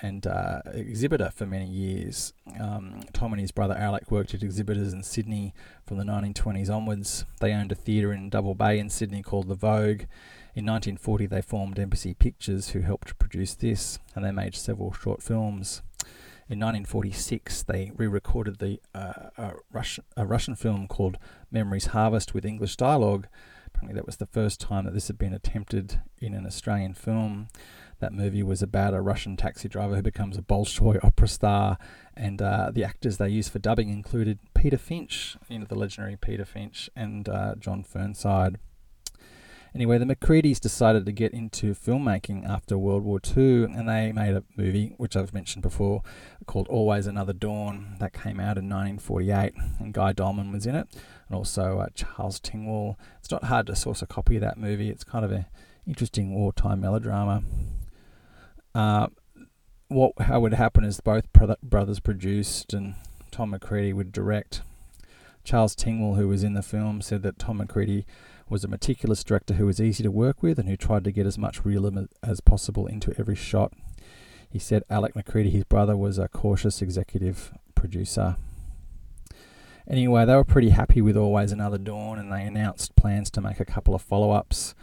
and 0.01 0.25
uh, 0.25 0.61
exhibitor 0.73 1.29
for 1.29 1.45
many 1.45 1.67
years. 1.67 2.33
Um, 2.59 3.01
Tom 3.13 3.31
and 3.33 3.39
his 3.39 3.51
brother 3.51 3.75
Alec 3.75 4.09
worked 4.09 4.33
at 4.33 4.41
exhibitors 4.41 4.91
in 4.91 5.03
Sydney 5.03 5.53
from 5.85 5.97
the 5.97 6.03
1920s 6.03 6.69
onwards. 6.69 7.25
They 7.39 7.53
owned 7.53 7.71
a 7.71 7.75
theatre 7.75 8.11
in 8.11 8.29
Double 8.29 8.55
Bay 8.55 8.79
in 8.79 8.89
Sydney 8.89 9.21
called 9.21 9.47
The 9.47 9.55
Vogue, 9.55 10.03
in 10.55 10.67
1940, 10.67 11.25
they 11.25 11.41
formed 11.41 11.79
Embassy 11.79 12.13
Pictures, 12.13 12.69
who 12.69 12.81
helped 12.81 13.17
produce 13.17 13.55
this, 13.55 13.97
and 14.13 14.23
they 14.23 14.31
made 14.31 14.53
several 14.53 14.93
short 14.93 15.23
films. 15.23 15.81
In 16.47 16.59
1946, 16.59 17.63
they 17.63 17.91
re-recorded 17.95 18.59
the 18.59 18.79
uh, 18.93 19.29
a 19.35 19.53
Russian, 19.71 20.03
a 20.15 20.27
Russian 20.27 20.55
film 20.55 20.87
called 20.87 21.17
Memories 21.49 21.87
Harvest 21.87 22.35
with 22.35 22.45
English 22.45 22.75
dialogue. 22.75 23.25
Apparently, 23.83 23.99
that 23.99 24.05
was 24.05 24.15
the 24.15 24.25
first 24.27 24.61
time 24.61 24.85
that 24.85 24.93
this 24.93 25.07
had 25.07 25.17
been 25.17 25.33
attempted 25.33 25.99
in 26.17 26.33
an 26.33 26.45
Australian 26.45 26.93
film. 26.93 27.49
That 27.99 28.13
movie 28.13 28.41
was 28.41 28.61
about 28.61 28.93
a 28.93 29.01
Russian 29.01 29.35
taxi 29.35 29.67
driver 29.67 29.97
who 29.97 30.01
becomes 30.01 30.37
a 30.37 30.41
Bolshoi 30.41 31.03
opera 31.03 31.27
star, 31.27 31.77
and 32.15 32.41
uh, 32.41 32.71
the 32.73 32.85
actors 32.85 33.17
they 33.17 33.27
used 33.27 33.51
for 33.51 33.59
dubbing 33.59 33.89
included 33.89 34.39
Peter 34.53 34.77
Finch, 34.77 35.35
you 35.49 35.59
know, 35.59 35.65
the 35.65 35.75
legendary 35.75 36.15
Peter 36.15 36.45
Finch, 36.45 36.89
and 36.95 37.27
uh, 37.27 37.55
John 37.59 37.83
Fernside. 37.83 38.55
Anyway, 39.75 39.97
the 39.97 40.05
Macreadys 40.05 40.59
decided 40.59 41.03
to 41.05 41.11
get 41.11 41.33
into 41.33 41.73
filmmaking 41.73 42.47
after 42.47 42.77
World 42.77 43.03
War 43.03 43.19
II, 43.25 43.63
and 43.63 43.89
they 43.89 44.11
made 44.11 44.35
a 44.35 44.43
movie, 44.55 44.93
which 44.97 45.15
I've 45.15 45.33
mentioned 45.33 45.63
before, 45.63 46.03
called 46.45 46.67
Always 46.67 47.07
Another 47.07 47.33
Dawn, 47.33 47.95
that 47.99 48.13
came 48.13 48.39
out 48.39 48.59
in 48.59 48.69
1948, 48.69 49.53
and 49.79 49.91
Guy 49.91 50.13
Doleman 50.13 50.51
was 50.51 50.67
in 50.67 50.75
it, 50.75 50.87
and 51.27 51.35
also 51.35 51.79
uh, 51.79 51.87
Charles 51.95 52.39
Tingwell. 52.39 52.97
It's 53.17 53.31
not 53.31 53.45
hard 53.45 53.65
to 53.65 53.75
source 53.75 54.03
a 54.03 54.05
copy 54.05 54.35
of 54.35 54.41
that 54.41 54.57
movie. 54.57 54.91
It's 54.91 55.03
kind 55.03 55.25
of 55.25 55.31
an 55.31 55.47
interesting 55.87 56.35
wartime 56.35 56.79
melodrama. 56.79 57.41
Uh, 58.75 59.07
what 59.87 60.13
how 60.19 60.39
would 60.39 60.53
happen 60.53 60.83
is 60.83 60.99
both 60.99 61.25
brothers 61.63 61.99
produced, 61.99 62.73
and 62.73 62.93
Tom 63.31 63.49
Macready 63.49 63.91
would 63.91 64.11
direct. 64.11 64.61
Charles 65.43 65.75
Tingwell, 65.75 66.15
who 66.15 66.27
was 66.27 66.43
in 66.43 66.53
the 66.53 66.61
film, 66.61 67.01
said 67.01 67.23
that 67.23 67.39
Tom 67.39 67.57
Macready 67.57 68.05
was 68.53 68.63
a 68.63 68.67
meticulous 68.67 69.23
director 69.23 69.55
who 69.55 69.65
was 69.65 69.81
easy 69.81 70.03
to 70.03 70.11
work 70.11 70.43
with 70.43 70.59
and 70.59 70.69
who 70.69 70.77
tried 70.77 71.03
to 71.03 71.11
get 71.11 71.25
as 71.25 71.39
much 71.39 71.65
realism 71.65 72.05
as 72.21 72.39
possible 72.39 72.85
into 72.85 73.11
every 73.17 73.35
shot. 73.35 73.73
He 74.47 74.59
said 74.59 74.83
Alec 74.91 75.15
Macready, 75.15 75.49
his 75.49 75.63
brother, 75.63 75.97
was 75.97 76.19
a 76.19 76.27
cautious 76.27 76.79
executive 76.79 77.51
producer. 77.73 78.35
Anyway, 79.89 80.23
they 80.25 80.35
were 80.35 80.43
pretty 80.43 80.69
happy 80.69 81.01
with 81.01 81.17
Always 81.17 81.51
Another 81.51 81.79
Dawn 81.79 82.19
and 82.19 82.31
they 82.31 82.43
announced 82.43 82.95
plans 82.95 83.31
to 83.31 83.41
make 83.41 83.59
a 83.59 83.65
couple 83.65 83.95
of 83.95 84.03
follow 84.03 84.29
ups. 84.29 84.75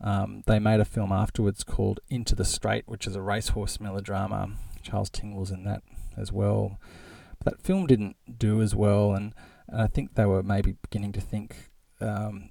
Um, 0.00 0.44
they 0.46 0.60
made 0.60 0.78
a 0.78 0.84
film 0.84 1.10
afterwards 1.10 1.64
called 1.64 1.98
Into 2.08 2.36
the 2.36 2.44
Straight, 2.44 2.84
which 2.86 3.08
is 3.08 3.16
a 3.16 3.22
racehorse 3.22 3.80
melodrama. 3.80 4.50
Charles 4.82 5.10
Tingwell's 5.10 5.50
in 5.50 5.64
that 5.64 5.82
as 6.16 6.30
well. 6.30 6.78
But 7.42 7.54
that 7.54 7.60
film 7.60 7.88
didn't 7.88 8.38
do 8.38 8.62
as 8.62 8.72
well, 8.76 9.14
and, 9.14 9.34
and 9.66 9.82
I 9.82 9.88
think 9.88 10.14
they 10.14 10.26
were 10.26 10.44
maybe 10.44 10.76
beginning 10.80 11.10
to 11.12 11.20
think 11.20 11.70
um, 12.00 12.50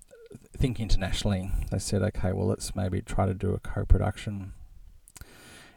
think 0.56 0.80
internationally. 0.80 1.52
They 1.72 1.80
said, 1.80 2.02
okay, 2.02 2.32
well, 2.32 2.48
let's 2.48 2.76
maybe 2.76 3.02
try 3.02 3.26
to 3.26 3.34
do 3.34 3.54
a 3.54 3.60
co 3.60 3.86
production. 3.86 4.54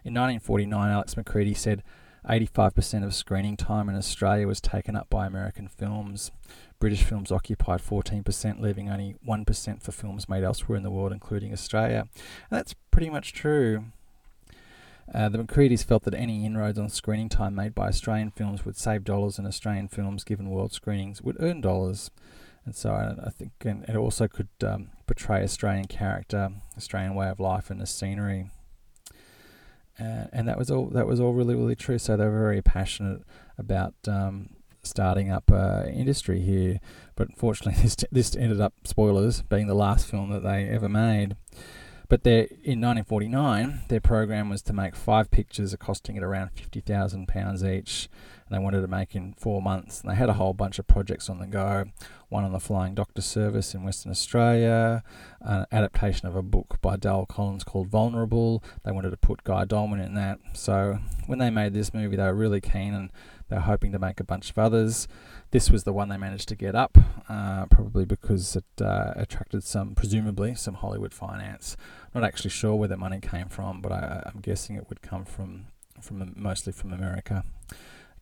In 0.04 0.14
1949, 0.14 0.90
Alex 0.90 1.16
Macready 1.16 1.54
said 1.54 1.82
85% 2.28 3.04
of 3.04 3.14
screening 3.14 3.56
time 3.56 3.88
in 3.88 3.96
Australia 3.96 4.46
was 4.46 4.60
taken 4.60 4.96
up 4.96 5.08
by 5.10 5.26
American 5.26 5.68
films. 5.68 6.30
British 6.78 7.02
films 7.02 7.32
occupied 7.32 7.80
14%, 7.80 8.60
leaving 8.60 8.88
only 8.88 9.16
1% 9.26 9.82
for 9.82 9.92
films 9.92 10.28
made 10.28 10.44
elsewhere 10.44 10.76
in 10.76 10.82
the 10.82 10.90
world, 10.90 11.12
including 11.12 11.52
Australia. 11.52 12.08
And 12.50 12.58
that's 12.58 12.74
pretty 12.90 13.10
much 13.10 13.32
true. 13.32 13.86
Uh, 15.12 15.28
the 15.28 15.38
Macreadys 15.38 15.84
felt 15.84 16.04
that 16.04 16.14
any 16.14 16.44
inroads 16.44 16.78
on 16.78 16.90
screening 16.90 17.30
time 17.30 17.54
made 17.54 17.74
by 17.74 17.88
Australian 17.88 18.30
films 18.30 18.64
would 18.64 18.76
save 18.76 19.04
dollars, 19.04 19.38
and 19.38 19.46
Australian 19.46 19.88
films 19.88 20.22
given 20.22 20.50
world 20.50 20.72
screenings 20.72 21.22
would 21.22 21.36
earn 21.40 21.60
dollars. 21.60 22.10
And 22.64 22.74
so 22.74 22.90
I, 22.90 23.26
I 23.26 23.30
think 23.30 23.52
and 23.64 23.84
it 23.88 23.96
also 23.96 24.28
could 24.28 24.48
um, 24.62 24.90
portray 25.06 25.42
Australian 25.42 25.86
character, 25.86 26.50
Australian 26.76 27.14
way 27.14 27.28
of 27.28 27.40
life, 27.40 27.70
and 27.70 27.80
the 27.80 27.86
scenery. 27.86 28.50
Uh, 29.98 30.26
and 30.32 30.46
that 30.46 30.58
was 30.58 30.70
all. 30.70 30.86
That 30.86 31.06
was 31.06 31.18
all 31.18 31.32
really, 31.32 31.54
really 31.54 31.74
true. 31.74 31.98
So 31.98 32.16
they 32.16 32.24
were 32.24 32.38
very 32.38 32.62
passionate 32.62 33.22
about 33.56 33.94
um, 34.06 34.50
starting 34.82 35.30
up 35.30 35.50
uh, 35.50 35.84
industry 35.92 36.40
here. 36.40 36.78
But 37.16 37.28
unfortunately, 37.28 37.80
this 37.82 37.96
t- 37.96 38.06
this 38.12 38.36
ended 38.36 38.60
up 38.60 38.74
spoilers 38.84 39.42
being 39.42 39.66
the 39.66 39.74
last 39.74 40.06
film 40.06 40.30
that 40.30 40.42
they 40.42 40.68
ever 40.68 40.88
made. 40.88 41.36
But 42.08 42.26
in 42.26 42.80
1949, 42.80 43.82
their 43.88 44.00
program 44.00 44.48
was 44.48 44.62
to 44.62 44.72
make 44.72 44.96
five 44.96 45.30
pictures 45.30 45.76
costing 45.78 46.16
it 46.16 46.22
around 46.22 46.50
£50,000 46.54 47.70
each, 47.70 48.08
and 48.08 48.37
they 48.50 48.58
wanted 48.58 48.80
to 48.82 48.88
make 48.88 49.14
in 49.14 49.34
four 49.34 49.60
months. 49.62 50.00
And 50.00 50.10
they 50.10 50.14
had 50.14 50.28
a 50.28 50.34
whole 50.34 50.54
bunch 50.54 50.78
of 50.78 50.86
projects 50.86 51.28
on 51.28 51.38
the 51.38 51.46
go 51.46 51.86
one 52.28 52.44
on 52.44 52.52
the 52.52 52.60
Flying 52.60 52.94
Doctor 52.94 53.22
Service 53.22 53.74
in 53.74 53.84
Western 53.84 54.10
Australia, 54.10 55.02
an 55.40 55.64
adaptation 55.72 56.28
of 56.28 56.36
a 56.36 56.42
book 56.42 56.76
by 56.82 56.96
Dale 56.96 57.24
Collins 57.26 57.64
called 57.64 57.88
Vulnerable. 57.88 58.62
They 58.84 58.92
wanted 58.92 59.10
to 59.10 59.16
put 59.16 59.44
Guy 59.44 59.64
Doleman 59.64 60.00
in 60.00 60.14
that. 60.14 60.38
So 60.52 60.98
when 61.26 61.38
they 61.38 61.48
made 61.48 61.72
this 61.72 61.94
movie, 61.94 62.16
they 62.16 62.24
were 62.24 62.34
really 62.34 62.60
keen 62.60 62.92
and 62.92 63.10
they 63.48 63.56
were 63.56 63.62
hoping 63.62 63.92
to 63.92 63.98
make 63.98 64.20
a 64.20 64.24
bunch 64.24 64.50
of 64.50 64.58
others. 64.58 65.08
This 65.52 65.70
was 65.70 65.84
the 65.84 65.92
one 65.94 66.10
they 66.10 66.18
managed 66.18 66.48
to 66.48 66.54
get 66.54 66.74
up, 66.74 66.98
uh, 67.30 67.64
probably 67.66 68.04
because 68.04 68.56
it 68.56 68.82
uh, 68.82 69.14
attracted 69.16 69.64
some, 69.64 69.94
presumably, 69.94 70.54
some 70.54 70.74
Hollywood 70.74 71.14
finance. 71.14 71.78
Not 72.14 72.24
actually 72.24 72.50
sure 72.50 72.74
where 72.74 72.88
the 72.88 72.98
money 72.98 73.20
came 73.20 73.48
from, 73.48 73.80
but 73.80 73.90
I, 73.90 74.22
I'm 74.26 74.40
guessing 74.40 74.76
it 74.76 74.90
would 74.90 75.00
come 75.00 75.24
from, 75.24 75.68
from 76.02 76.34
mostly 76.36 76.74
from 76.74 76.92
America. 76.92 77.44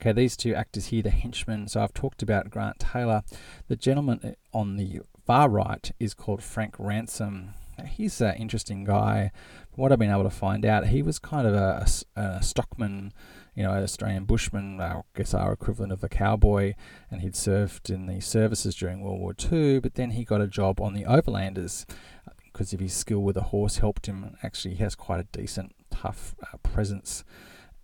Okay, 0.00 0.12
these 0.12 0.36
two 0.36 0.54
actors 0.54 0.86
here, 0.86 1.02
the 1.02 1.10
henchmen. 1.10 1.68
So 1.68 1.82
I've 1.82 1.94
talked 1.94 2.22
about 2.22 2.50
Grant 2.50 2.78
Taylor. 2.78 3.22
The 3.68 3.76
gentleman 3.76 4.20
uh, 4.22 4.56
on 4.56 4.76
the 4.76 5.00
far 5.26 5.48
right 5.48 5.90
is 5.98 6.12
called 6.12 6.42
Frank 6.42 6.74
Ransom. 6.78 7.54
He's 7.86 8.20
an 8.20 8.34
interesting 8.36 8.84
guy. 8.84 9.32
From 9.72 9.82
what 9.82 9.92
I've 9.92 9.98
been 9.98 10.10
able 10.10 10.24
to 10.24 10.30
find 10.30 10.64
out, 10.64 10.88
he 10.88 11.02
was 11.02 11.18
kind 11.18 11.46
of 11.46 11.54
a, 11.54 11.86
a, 12.14 12.42
stockman 12.42 13.12
you 13.54 13.62
know, 13.62 13.72
an 13.72 13.82
Australian 13.82 14.24
bushman, 14.24 14.80
I 14.80 15.00
guess 15.14 15.32
our 15.32 15.52
equivalent 15.52 15.92
of 15.92 16.04
a 16.04 16.08
cowboy, 16.08 16.74
and 17.10 17.22
he'd 17.22 17.36
served 17.36 17.88
in 17.88 18.06
the 18.06 18.20
services 18.20 18.74
during 18.74 19.00
World 19.00 19.20
War 19.20 19.34
II, 19.50 19.80
but 19.80 19.94
then 19.94 20.10
he 20.10 20.24
got 20.24 20.42
a 20.42 20.46
job 20.46 20.80
on 20.80 20.92
the 20.92 21.04
Overlanders 21.04 21.86
because 22.44 22.74
of 22.74 22.80
his 22.80 22.92
skill 22.92 23.20
with 23.20 23.36
a 23.36 23.44
horse 23.44 23.78
helped 23.78 24.06
him. 24.06 24.36
Actually, 24.42 24.74
he 24.74 24.82
has 24.82 24.94
quite 24.94 25.20
a 25.20 25.38
decent, 25.38 25.74
tough 25.90 26.34
uh, 26.42 26.58
presence. 26.58 27.24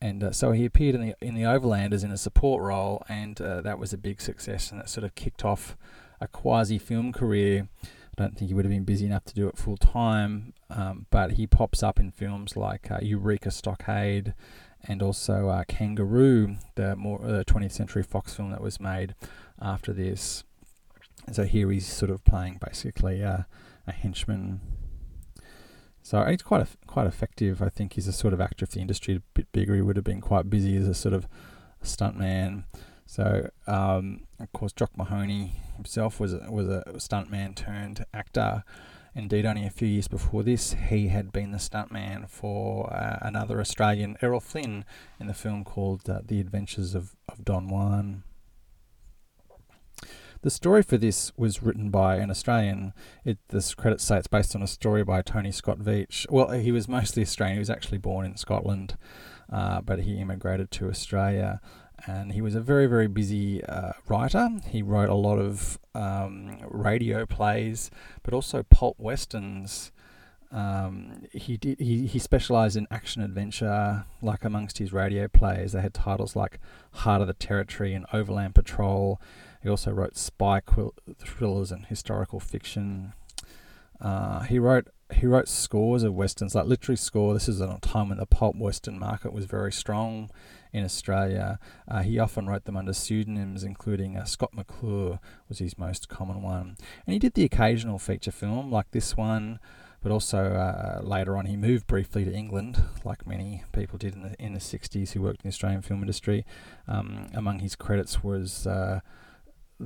And 0.03 0.25
uh, 0.25 0.33
so 0.33 0.51
he 0.51 0.65
appeared 0.65 0.97
in 0.97 1.01
the 1.01 1.15
in 1.21 1.37
the 1.37 1.43
Overlanders 1.43 2.03
in 2.03 2.11
a 2.11 2.17
support 2.17 2.61
role, 2.61 3.05
and 3.09 3.41
uh, 3.41 3.61
that 3.61 3.79
was 3.79 3.93
a 3.93 3.97
big 3.97 4.21
success, 4.21 4.73
and 4.73 4.81
that 4.81 4.89
sort 4.89 5.05
of 5.05 5.15
kicked 5.15 5.45
off 5.45 5.77
a 6.21 6.27
quasi 6.27 6.77
film 6.77 7.13
career. 7.13 7.69
I 7.85 8.23
don't 8.23 8.37
think 8.37 8.49
he 8.49 8.55
would 8.55 8.65
have 8.65 8.73
been 8.73 8.83
busy 8.83 9.07
enough 9.07 9.25
to 9.27 9.35
do 9.35 9.47
it 9.47 9.57
full 9.57 9.77
time, 9.77 10.55
um, 10.71 11.07
but 11.11 11.35
he 11.35 11.47
pops 11.47 11.85
up 11.85 12.01
in 12.01 12.11
films 12.11 12.57
like 12.57 12.91
uh, 12.91 12.99
Eureka 13.01 13.53
Stockade 13.53 14.35
and 14.83 15.03
also 15.03 15.49
uh, 15.49 15.63
Kangaroo, 15.69 16.57
the 16.75 16.97
more 16.97 17.25
uh, 17.25 17.45
20th 17.45 17.71
Century 17.71 18.03
Fox 18.03 18.35
film 18.35 18.51
that 18.51 18.61
was 18.61 18.81
made 18.81 19.15
after 19.61 19.93
this. 19.93 20.43
And 21.27 21.37
so 21.37 21.45
here 21.45 21.71
he's 21.71 21.87
sort 21.87 22.11
of 22.11 22.25
playing 22.25 22.59
basically 22.61 23.23
uh, 23.23 23.45
a 23.87 23.93
henchman. 23.93 24.61
So 26.03 26.25
he's 26.25 26.43
quite 26.43 26.67
quite 26.87 27.07
effective. 27.07 27.63
I 27.63 27.69
think 27.69 27.95
he's 27.95 28.09
a 28.09 28.13
sort 28.13 28.35
of 28.35 28.41
actor. 28.41 28.65
If 28.65 28.73
the 28.73 28.81
industry 28.81 29.17
a 29.17 29.23
bit 29.35 29.51
bigger, 29.53 29.75
he 29.75 29.83
would 29.83 29.97
have 29.97 30.05
been 30.05 30.21
quite 30.21 30.51
busy 30.51 30.77
as 30.77 30.89
a 30.89 30.95
sort 30.95 31.15
of 31.15 31.27
stuntman. 31.83 32.65
So 33.07 33.51
um, 33.67 34.27
of 34.41 34.53
course, 34.53 34.73
Jock 34.73 34.97
Mahoney 34.97 35.53
himself 35.77 36.19
was 36.19 36.33
a, 36.33 36.47
was 36.51 36.69
a 36.69 36.85
stuntman 36.97 37.55
turned 37.55 38.05
actor. 38.13 38.65
Indeed, 39.15 39.45
only 39.45 39.67
a 39.67 39.71
few 39.71 39.87
years 39.87 40.09
before 40.09 40.43
this, 40.43 40.73
he 40.89 41.09
had 41.09 41.33
been 41.33 41.51
the 41.51 41.59
stuntman 41.59 42.29
for 42.31 42.91
uh, 42.91 43.19
another 43.21 43.61
Australian, 43.61 44.17
Errol 44.23 44.41
Flynn, 44.41 44.87
in 45.21 45.27
the 45.27 45.35
film 45.35 45.65
called 45.65 46.09
uh, 46.09 46.21
The 46.25 46.41
Adventures 46.41 46.95
of, 46.95 47.15
of 47.29 47.45
Don 47.45 47.69
Juan. 47.69 48.23
The 50.43 50.51
story 50.51 50.83
for 50.83 50.97
this 50.99 51.33
was 51.37 51.63
written 51.63 51.91
by 51.91 52.17
an 52.17 52.31
Australian. 52.31 52.93
It, 53.25 53.39
this 53.49 53.75
credits 53.75 54.05
say 54.05 54.19
it's 54.19 54.27
based 54.27 54.55
on 54.55 54.63
a 54.63 54.67
story 54.67 55.05
by 55.05 55.23
Tony 55.23 55.53
Scott 55.53 55.79
Veitch. 55.79 56.29
Well, 56.31 56.51
he 56.51 56.73
was 56.73 56.89
mostly 56.89 57.23
Australian. 57.23 57.57
He 57.57 57.61
was 57.61 57.71
actually 57.71 57.99
born 57.99 58.27
in 58.27 58.37
Scotland, 58.37 58.97
uh, 59.53 59.81
but 59.81 60.01
he 60.01 60.19
immigrated 60.19 60.71
to 60.73 60.89
Australia 60.89 61.61
and 62.07 62.33
he 62.33 62.41
was 62.41 62.55
a 62.55 62.61
very 62.61 62.87
very 62.87 63.07
busy 63.07 63.65
uh, 63.65 63.93
writer. 64.09 64.49
He 64.69 64.83
wrote 64.83 65.09
a 65.09 65.15
lot 65.15 65.39
of 65.39 65.79
um, 65.95 66.59
radio 66.69 67.27
plays, 67.27 67.91
but 68.23 68.35
also 68.35 68.63
pulp 68.63 68.97
westerns. 68.99 69.93
Um, 70.51 71.23
he 71.33 71.57
did 71.57 71.79
he, 71.81 72.07
he 72.07 72.19
specialized 72.19 72.77
in 72.77 72.87
action 72.91 73.23
adventure. 73.23 74.05
Like 74.21 74.45
amongst 74.45 74.79
his 74.79 74.93
radio 74.93 75.29
plays, 75.29 75.73
they 75.73 75.81
had 75.81 75.95
titles 75.95 76.35
like 76.37 76.59
Heart 76.93 77.23
of 77.23 77.27
the 77.29 77.35
Territory 77.35 77.95
and 77.95 78.07
Overland 78.13 78.55
Patrol. 78.55 79.21
He 79.63 79.69
also 79.69 79.93
wrote 79.93 80.17
spy 80.17 80.61
thrillers 81.19 81.71
and 81.71 81.87
historical 81.87 82.41
fiction. 82.41 83.13
Uh, 84.01 84.41
he 84.41 84.59
wrote 84.59 84.89
he 85.15 85.27
wrote 85.27 85.49
scores 85.49 86.03
of 86.03 86.15
westerns, 86.15 86.55
like 86.55 86.67
literally 86.67 86.97
score. 86.97 87.35
This 87.35 87.49
is 87.49 87.61
at 87.61 87.69
a 87.69 87.79
time 87.81 88.09
when 88.09 88.19
the 88.19 88.27
pulp 88.27 88.57
western 88.57 88.99
market 88.99 89.33
was 89.33 89.45
very 89.45 89.73
strong 89.73 90.31
in 90.73 90.85
Australia. 90.85 91.59
Uh, 91.87 92.03
he 92.03 92.19
often 92.19 92.47
wrote 92.47 92.65
them 92.65 92.77
under 92.77 92.93
pseudonyms, 92.93 93.63
including 93.63 94.17
uh, 94.17 94.25
Scott 94.25 94.55
McClure 94.55 95.21
was 95.49 95.59
his 95.59 95.79
most 95.79 96.09
common 96.09 96.43
one. 96.43 96.77
And 97.07 97.13
he 97.13 97.19
did 97.19 97.35
the 97.35 97.45
occasional 97.45 97.99
feature 97.99 98.33
film 98.33 98.73
like 98.73 98.91
this 98.93 99.17
one, 99.17 99.59
but 100.03 100.11
also 100.11 100.55
uh, 100.55 101.01
later 101.05 101.37
on 101.37 101.47
he 101.47 101.57
moved 101.57 101.87
briefly 101.87 102.25
to 102.25 102.33
England, 102.33 102.83
like 103.05 103.27
many 103.27 103.65
people 103.73 103.99
did 103.99 104.15
in 104.15 104.23
the 104.23 104.35
in 104.43 104.55
the 104.55 104.61
60s 104.61 105.13
who 105.13 105.23
worked 105.23 105.43
in 105.45 105.49
the 105.49 105.53
Australian 105.53 105.83
film 105.83 106.01
industry. 106.01 106.45
Um, 106.89 107.27
among 107.35 107.59
his 107.59 107.77
credits 107.77 108.25
was 108.25 108.67
uh, 108.67 109.01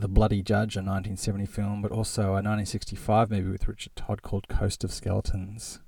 the 0.00 0.08
Bloody 0.08 0.42
Judge, 0.42 0.76
a 0.76 0.80
1970 0.80 1.46
film, 1.46 1.82
but 1.82 1.90
also 1.90 2.22
a 2.22 2.42
1965 2.42 3.30
movie 3.30 3.50
with 3.50 3.66
Richard 3.66 3.96
Todd 3.96 4.22
called 4.22 4.48
Coast 4.48 4.84
of 4.84 4.92
Skeletons. 4.92 5.80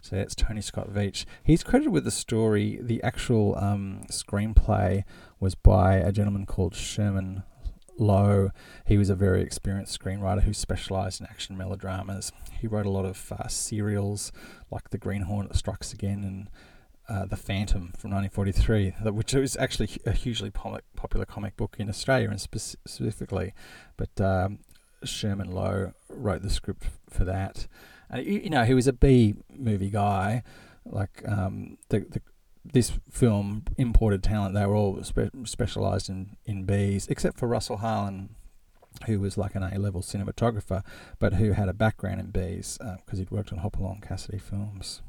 So 0.00 0.16
that's 0.16 0.34
Tony 0.34 0.60
Scott 0.60 0.90
Veitch. 0.90 1.24
He's 1.42 1.64
credited 1.64 1.92
with 1.92 2.04
the 2.04 2.10
story. 2.10 2.78
The 2.80 3.02
actual 3.02 3.56
um, 3.58 4.02
screenplay 4.10 5.04
was 5.40 5.54
by 5.54 5.96
a 5.96 6.12
gentleman 6.12 6.46
called 6.46 6.74
Sherman 6.74 7.42
Lowe. 7.98 8.50
He 8.86 8.96
was 8.96 9.10
a 9.10 9.16
very 9.16 9.42
experienced 9.42 9.98
screenwriter 9.98 10.42
who 10.42 10.52
specialized 10.52 11.20
in 11.20 11.26
action 11.26 11.56
melodramas. 11.56 12.32
He 12.60 12.66
wrote 12.66 12.86
a 12.86 12.90
lot 12.90 13.06
of 13.06 13.32
uh, 13.32 13.48
serials 13.48 14.30
like 14.70 14.90
The 14.90 14.98
Green 14.98 15.22
Hornet 15.22 15.56
Strikes 15.56 15.92
Again 15.92 16.22
and 16.22 16.48
uh, 17.08 17.24
The 17.24 17.36
Phantom 17.36 17.92
from 17.96 18.10
1943, 18.10 19.10
which 19.10 19.34
was 19.34 19.56
actually 19.56 19.90
a 20.04 20.12
hugely 20.12 20.50
popular 20.50 21.24
comic 21.24 21.56
book 21.56 21.76
in 21.78 21.88
Australia 21.88 22.30
and 22.30 22.40
specifically. 22.40 23.54
But 23.96 24.20
um, 24.20 24.58
Sherman 25.04 25.50
Lowe 25.50 25.92
wrote 26.08 26.42
the 26.42 26.50
script 26.50 26.84
for 27.08 27.24
that. 27.24 27.66
And 28.10 28.24
you 28.24 28.50
know, 28.50 28.64
he 28.64 28.74
was 28.74 28.86
a 28.86 28.92
B 28.92 29.34
movie 29.54 29.90
guy. 29.90 30.42
Like 30.84 31.22
um, 31.28 31.76
the, 31.90 32.00
the 32.00 32.22
this 32.64 32.92
film 33.10 33.64
imported 33.76 34.22
talent. 34.22 34.54
They 34.54 34.66
were 34.66 34.74
all 34.74 35.02
spe- 35.02 35.34
specialized 35.44 36.08
in 36.08 36.36
in 36.44 36.66
Bs, 36.66 37.10
except 37.10 37.38
for 37.38 37.46
Russell 37.46 37.78
Harlan, 37.78 38.34
who 39.06 39.20
was 39.20 39.36
like 39.36 39.54
an 39.54 39.62
A 39.62 39.78
level 39.78 40.02
cinematographer, 40.02 40.82
but 41.18 41.34
who 41.34 41.52
had 41.52 41.68
a 41.68 41.74
background 41.74 42.20
in 42.20 42.28
Bs 42.28 42.78
because 42.78 43.18
uh, 43.18 43.22
he'd 43.22 43.30
worked 43.30 43.52
on 43.52 43.58
Hopalong 43.58 44.00
Cassidy 44.00 44.38
films. 44.38 45.02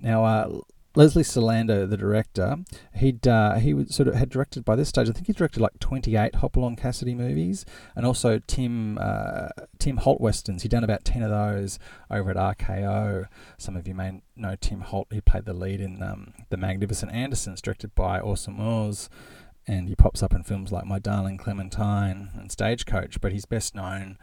Now, 0.00 0.24
uh, 0.24 0.60
Leslie 0.96 1.24
Selander, 1.24 1.86
the 1.86 1.98
director, 1.98 2.56
he'd 2.94 3.28
uh, 3.28 3.56
he 3.56 3.74
was 3.74 3.94
sort 3.94 4.08
of 4.08 4.14
had 4.14 4.30
directed 4.30 4.64
by 4.64 4.74
this 4.76 4.88
stage. 4.88 5.10
I 5.10 5.12
think 5.12 5.26
he 5.26 5.34
directed 5.34 5.60
like 5.60 5.78
28 5.78 6.36
Hopalong 6.36 6.74
Cassidy 6.74 7.14
movies, 7.14 7.66
and 7.94 8.06
also 8.06 8.40
Tim 8.46 8.96
uh, 8.98 9.48
Tim 9.78 9.98
Holt 9.98 10.22
westerns. 10.22 10.62
He'd 10.62 10.70
done 10.70 10.84
about 10.84 11.04
10 11.04 11.22
of 11.22 11.30
those 11.30 11.78
over 12.10 12.30
at 12.30 12.36
RKO. 12.36 13.26
Some 13.58 13.76
of 13.76 13.86
you 13.86 13.94
may 13.94 14.22
know 14.36 14.56
Tim 14.58 14.80
Holt. 14.80 15.08
He 15.10 15.20
played 15.20 15.44
the 15.44 15.52
lead 15.52 15.82
in 15.82 16.02
um, 16.02 16.32
The 16.48 16.56
Magnificent 16.56 17.12
Ambersons, 17.12 17.60
directed 17.60 17.94
by 17.94 18.18
Orson 18.18 18.56
Welles, 18.56 19.10
and 19.66 19.90
he 19.90 19.94
pops 19.94 20.22
up 20.22 20.32
in 20.32 20.44
films 20.44 20.72
like 20.72 20.86
My 20.86 20.98
Darling 20.98 21.36
Clementine 21.36 22.30
and 22.34 22.50
Stagecoach. 22.50 23.20
But 23.20 23.32
he's 23.32 23.44
best 23.44 23.74
known 23.74 24.16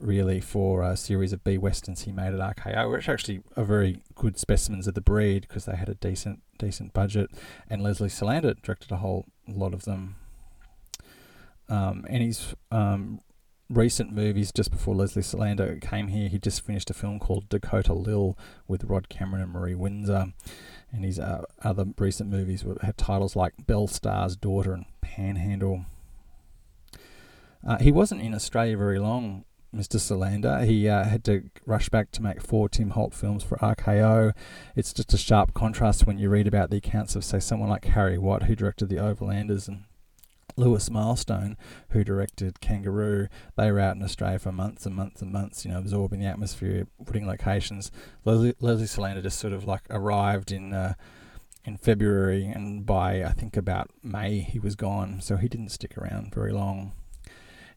really 0.00 0.40
for 0.40 0.82
a 0.82 0.96
series 0.96 1.32
of 1.32 1.42
B 1.44 1.58
westerns 1.58 2.02
he 2.02 2.12
made 2.12 2.34
at 2.34 2.56
RKO, 2.56 2.90
which 2.90 3.08
actually 3.08 3.42
are 3.56 3.64
very 3.64 4.02
good 4.14 4.38
specimens 4.38 4.86
of 4.86 4.94
the 4.94 5.00
breed 5.00 5.42
because 5.42 5.64
they 5.64 5.76
had 5.76 5.88
a 5.88 5.94
decent 5.94 6.42
decent 6.58 6.92
budget. 6.92 7.30
And 7.68 7.82
Leslie 7.82 8.08
Selander 8.08 8.54
directed 8.62 8.92
a 8.92 8.96
whole 8.96 9.26
lot 9.46 9.74
of 9.74 9.84
them. 9.84 10.16
Um, 11.68 12.06
and 12.08 12.22
his 12.22 12.54
um, 12.70 13.20
recent 13.68 14.12
movies 14.12 14.52
just 14.52 14.70
before 14.70 14.94
Leslie 14.94 15.22
Selander 15.22 15.80
came 15.80 16.08
here. 16.08 16.28
He 16.28 16.38
just 16.38 16.64
finished 16.64 16.90
a 16.90 16.94
film 16.94 17.18
called 17.18 17.48
Dakota 17.48 17.92
Lil 17.92 18.38
with 18.66 18.84
Rod 18.84 19.08
Cameron 19.08 19.42
and 19.42 19.52
Marie 19.52 19.74
Windsor. 19.74 20.32
And 20.90 21.04
his 21.04 21.18
uh, 21.18 21.44
other 21.62 21.84
recent 21.98 22.30
movies 22.30 22.64
had 22.80 22.96
titles 22.96 23.36
like 23.36 23.66
Belle 23.66 23.88
Starr's 23.88 24.36
Daughter 24.36 24.72
and 24.72 24.86
Panhandle. 25.02 25.84
Uh, 27.66 27.78
he 27.78 27.92
wasn't 27.92 28.22
in 28.22 28.34
Australia 28.34 28.76
very 28.76 28.98
long, 28.98 29.44
Mr. 29.74 30.00
Selander. 30.00 30.64
He 30.64 30.88
uh, 30.88 31.04
had 31.04 31.24
to 31.24 31.50
rush 31.66 31.88
back 31.88 32.10
to 32.12 32.22
make 32.22 32.40
four 32.40 32.68
Tim 32.68 32.90
Holt 32.90 33.14
films 33.14 33.44
for 33.44 33.58
RKO. 33.58 34.32
It's 34.74 34.92
just 34.92 35.12
a 35.12 35.18
sharp 35.18 35.54
contrast 35.54 36.06
when 36.06 36.18
you 36.18 36.28
read 36.30 36.46
about 36.46 36.70
the 36.70 36.78
accounts 36.78 37.14
of, 37.16 37.24
say, 37.24 37.40
someone 37.40 37.68
like 37.68 37.84
Harry 37.86 38.18
Watt, 38.18 38.44
who 38.44 38.56
directed 38.56 38.88
The 38.88 38.96
Overlanders, 38.96 39.68
and 39.68 39.84
Lewis 40.58 40.90
Milestone, 40.90 41.56
who 41.90 42.02
directed 42.02 42.60
Kangaroo, 42.60 43.28
they 43.56 43.70
were 43.70 43.78
out 43.78 43.96
in 43.96 44.02
Australia 44.02 44.38
for 44.38 44.52
months 44.52 44.84
and 44.86 44.94
months 44.94 45.22
and 45.22 45.32
months, 45.32 45.64
you 45.64 45.70
know, 45.70 45.78
absorbing 45.78 46.20
the 46.20 46.26
atmosphere, 46.26 46.86
putting 47.06 47.26
locations. 47.26 47.92
Leslie, 48.24 48.54
Leslie 48.60 48.86
Selander 48.86 49.22
just 49.22 49.38
sort 49.38 49.52
of 49.52 49.64
like 49.64 49.82
arrived 49.88 50.50
in 50.50 50.72
uh, 50.72 50.94
in 51.64 51.76
February, 51.76 52.46
and 52.46 52.84
by 52.84 53.22
I 53.22 53.32
think 53.32 53.56
about 53.56 53.90
May 54.02 54.40
he 54.40 54.58
was 54.58 54.74
gone, 54.74 55.20
so 55.20 55.36
he 55.36 55.48
didn't 55.48 55.68
stick 55.68 55.96
around 55.96 56.34
very 56.34 56.52
long. 56.52 56.92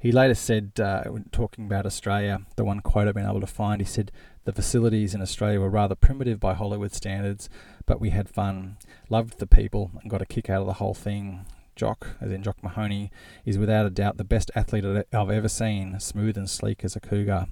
He 0.02 0.12
later 0.12 0.34
said, 0.34 0.72
uh, 0.80 1.04
talking 1.32 1.68
about 1.68 1.86
Australia, 1.86 2.42
the 2.56 2.66
one 2.66 2.80
quote 2.80 3.08
I've 3.08 3.14
been 3.14 3.30
able 3.30 3.40
to 3.40 3.46
find, 3.46 3.80
he 3.80 3.86
said, 3.86 4.12
The 4.46 4.52
facilities 4.52 5.14
in 5.14 5.22
Australia 5.22 5.60
were 5.60 5.70
rather 5.70 5.94
primitive 5.94 6.40
by 6.40 6.56
Hollywood 6.56 6.92
standards, 6.92 7.50
but 7.86 8.02
we 8.02 8.10
had 8.10 8.28
fun, 8.28 8.78
loved 9.12 9.38
the 9.38 9.46
people, 9.46 9.92
and 10.02 10.10
got 10.10 10.24
a 10.24 10.26
kick 10.26 10.50
out 10.50 10.62
of 10.62 10.66
the 10.66 10.74
whole 10.74 10.96
thing. 10.96 11.46
Jock, 11.76 12.16
as 12.20 12.32
in 12.32 12.42
Jock 12.42 12.64
Mahoney, 12.64 13.12
is 13.46 13.60
without 13.60 13.86
a 13.86 13.92
doubt 13.92 14.18
the 14.18 14.24
best 14.24 14.50
athlete 14.56 14.86
I've 14.86 15.30
ever 15.30 15.48
seen, 15.48 16.00
smooth 16.00 16.36
and 16.36 16.50
sleek 16.50 16.84
as 16.84 16.96
a 16.96 17.00
cougar. 17.00 17.46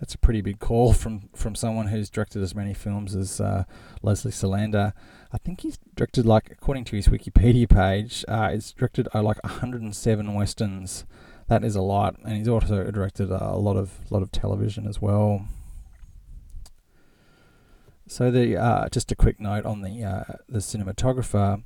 That's 0.00 0.14
a 0.14 0.18
pretty 0.18 0.40
big 0.40 0.60
call 0.60 0.94
from, 0.94 1.28
from 1.34 1.54
someone 1.54 1.88
who's 1.88 2.08
directed 2.08 2.42
as 2.42 2.54
many 2.54 2.72
films 2.72 3.14
as 3.14 3.42
uh, 3.42 3.64
Leslie 4.02 4.32
Selander. 4.32 4.94
I 5.34 5.36
think 5.36 5.60
he's 5.60 5.78
directed, 5.94 6.24
like, 6.24 6.50
according 6.50 6.84
to 6.86 6.96
his 6.96 7.08
Wikipedia 7.08 7.68
page, 7.68 8.24
uh, 8.26 8.56
directed 8.74 9.06
uh, 9.14 9.22
like 9.22 9.42
107 9.44 10.32
westerns. 10.32 11.04
That 11.48 11.64
is 11.64 11.76
a 11.76 11.82
lot, 11.82 12.16
and 12.24 12.36
he's 12.36 12.48
also 12.48 12.90
directed 12.90 13.30
a 13.30 13.56
lot 13.56 13.76
of 13.76 14.10
lot 14.10 14.22
of 14.22 14.32
television 14.32 14.86
as 14.86 15.00
well. 15.00 15.46
So 18.06 18.30
the 18.30 18.56
uh, 18.56 18.88
just 18.88 19.12
a 19.12 19.16
quick 19.16 19.40
note 19.40 19.64
on 19.66 19.82
the 19.82 20.02
uh, 20.04 20.24
the 20.48 20.60
cinematographer. 20.60 21.62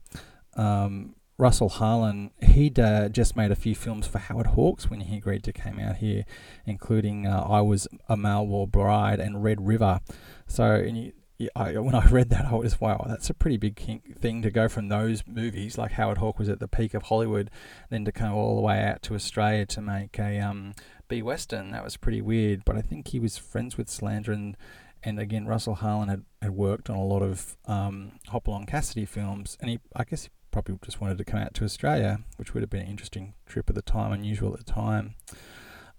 Um, 0.57 1.15
Russell 1.39 1.69
Harlan, 1.69 2.33
he'd 2.43 2.81
uh, 2.81 3.09
just 3.09 3.37
made 3.37 3.53
a 3.53 3.57
few 3.57 3.77
films 3.77 4.09
for 4.09 4.19
Howard 4.19 4.49
Hawks 4.49 4.91
when 4.91 4.99
he 5.01 5.17
agreed 5.17 5.45
to 5.45 5.53
come 5.53 5.79
out 5.79 5.99
here, 5.99 6.25
including 6.67 7.29
uh, 7.29 7.47
I 7.49 7.61
Was 7.61 7.87
a 8.09 8.17
Male 8.17 8.45
War 8.45 8.67
Bride 8.67 9.21
and 9.21 9.45
Red 9.45 9.65
River. 9.65 10.01
So, 10.49 10.75
you, 10.79 11.13
yeah, 11.39 11.51
I, 11.55 11.79
when 11.79 11.95
I 11.95 12.05
read 12.07 12.31
that, 12.31 12.47
I 12.47 12.55
was 12.55 12.81
wow, 12.81 13.05
that's 13.09 13.31
a 13.31 13.35
pretty 13.35 13.57
big 13.57 13.79
thing 14.19 14.43
to 14.43 14.51
go 14.51 14.69
from 14.69 14.89
those 14.89 15.23
movies, 15.27 15.79
like 15.79 15.93
Howard 15.93 16.19
Hawk 16.19 16.39
was 16.39 16.49
at 16.49 16.59
the 16.59 16.69
peak 16.69 16.95
of 16.95 17.05
Hollywood, 17.05 17.51
then 17.91 18.05
to 18.05 18.13
come 18.13 18.35
all 18.35 18.57
the 18.57 18.63
way 18.63 18.83
out 18.83 19.03
to 19.03 19.15
Australia 19.15 19.65
to 19.67 19.81
make 19.81 20.19
a 20.19 20.41
um, 20.41 20.75
B 21.07 21.23
Western. 21.23 21.71
That 21.71 21.85
was 21.85 21.97
pretty 21.97 22.21
weird, 22.21 22.65
but 22.65 22.77
I 22.77 22.81
think 22.81 23.09
he 23.09 23.21
was 23.21 23.39
friends 23.39 23.77
with 23.77 23.89
Selander 23.89 24.33
and. 24.33 24.57
And 25.01 25.21
again, 25.21 25.47
Russell 25.47 25.77
Harlan 25.77 26.09
had, 26.09 26.25
had 26.43 26.51
worked 26.51 26.91
on 26.91 26.97
a 26.97 27.05
lot 27.05 27.23
of 27.23 27.57
um, 27.67 28.19
Hopalong 28.31 28.67
Cassidy 28.67 29.05
films, 29.05 29.57
and 29.61 29.71
he, 29.71 29.79
I 29.95 30.03
guess, 30.03 30.25
he 30.25 30.31
probably 30.51 30.77
just 30.85 31.01
wanted 31.01 31.19
to 31.19 31.25
come 31.25 31.39
out 31.39 31.55
to 31.55 31.65
Australia, 31.65 32.19
which 32.37 32.53
would 32.53 32.65
have 32.65 32.69
been 32.69 32.81
an 32.81 32.89
interesting 32.89 33.35
trip 33.47 33.69
at 33.69 33.77
the 33.77 33.81
time, 33.81 34.11
unusual 34.11 34.53
at 34.53 34.59
the 34.59 34.73
time. 34.73 35.15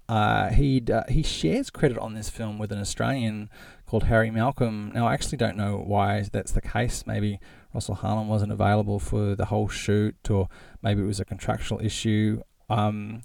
Uh, 0.10 0.50
he 0.50 0.84
uh, 0.92 1.04
he 1.08 1.22
shares 1.22 1.70
credit 1.70 1.96
on 2.00 2.16
this 2.16 2.32
film 2.32 2.58
with 2.58 2.72
an 2.72 2.80
Australian 2.80 3.48
called 3.86 4.06
Harry 4.06 4.32
Malcolm. 4.32 4.92
Now, 4.92 5.06
I 5.06 5.14
actually 5.14 5.38
don't 5.38 5.56
know 5.56 5.78
why 5.78 6.26
that's 6.34 6.52
the 6.52 6.62
case. 6.62 7.06
Maybe 7.06 7.40
Russell 7.76 7.94
Harlan 7.94 8.28
wasn't 8.28 8.52
available 8.52 8.98
for 8.98 9.36
the 9.36 9.46
whole 9.46 9.68
shoot, 9.68 10.16
or 10.28 10.50
maybe 10.82 11.04
it 11.04 11.06
was 11.06 11.20
a 11.20 11.26
contractual 11.26 11.80
issue. 11.80 12.42
Um, 12.72 13.22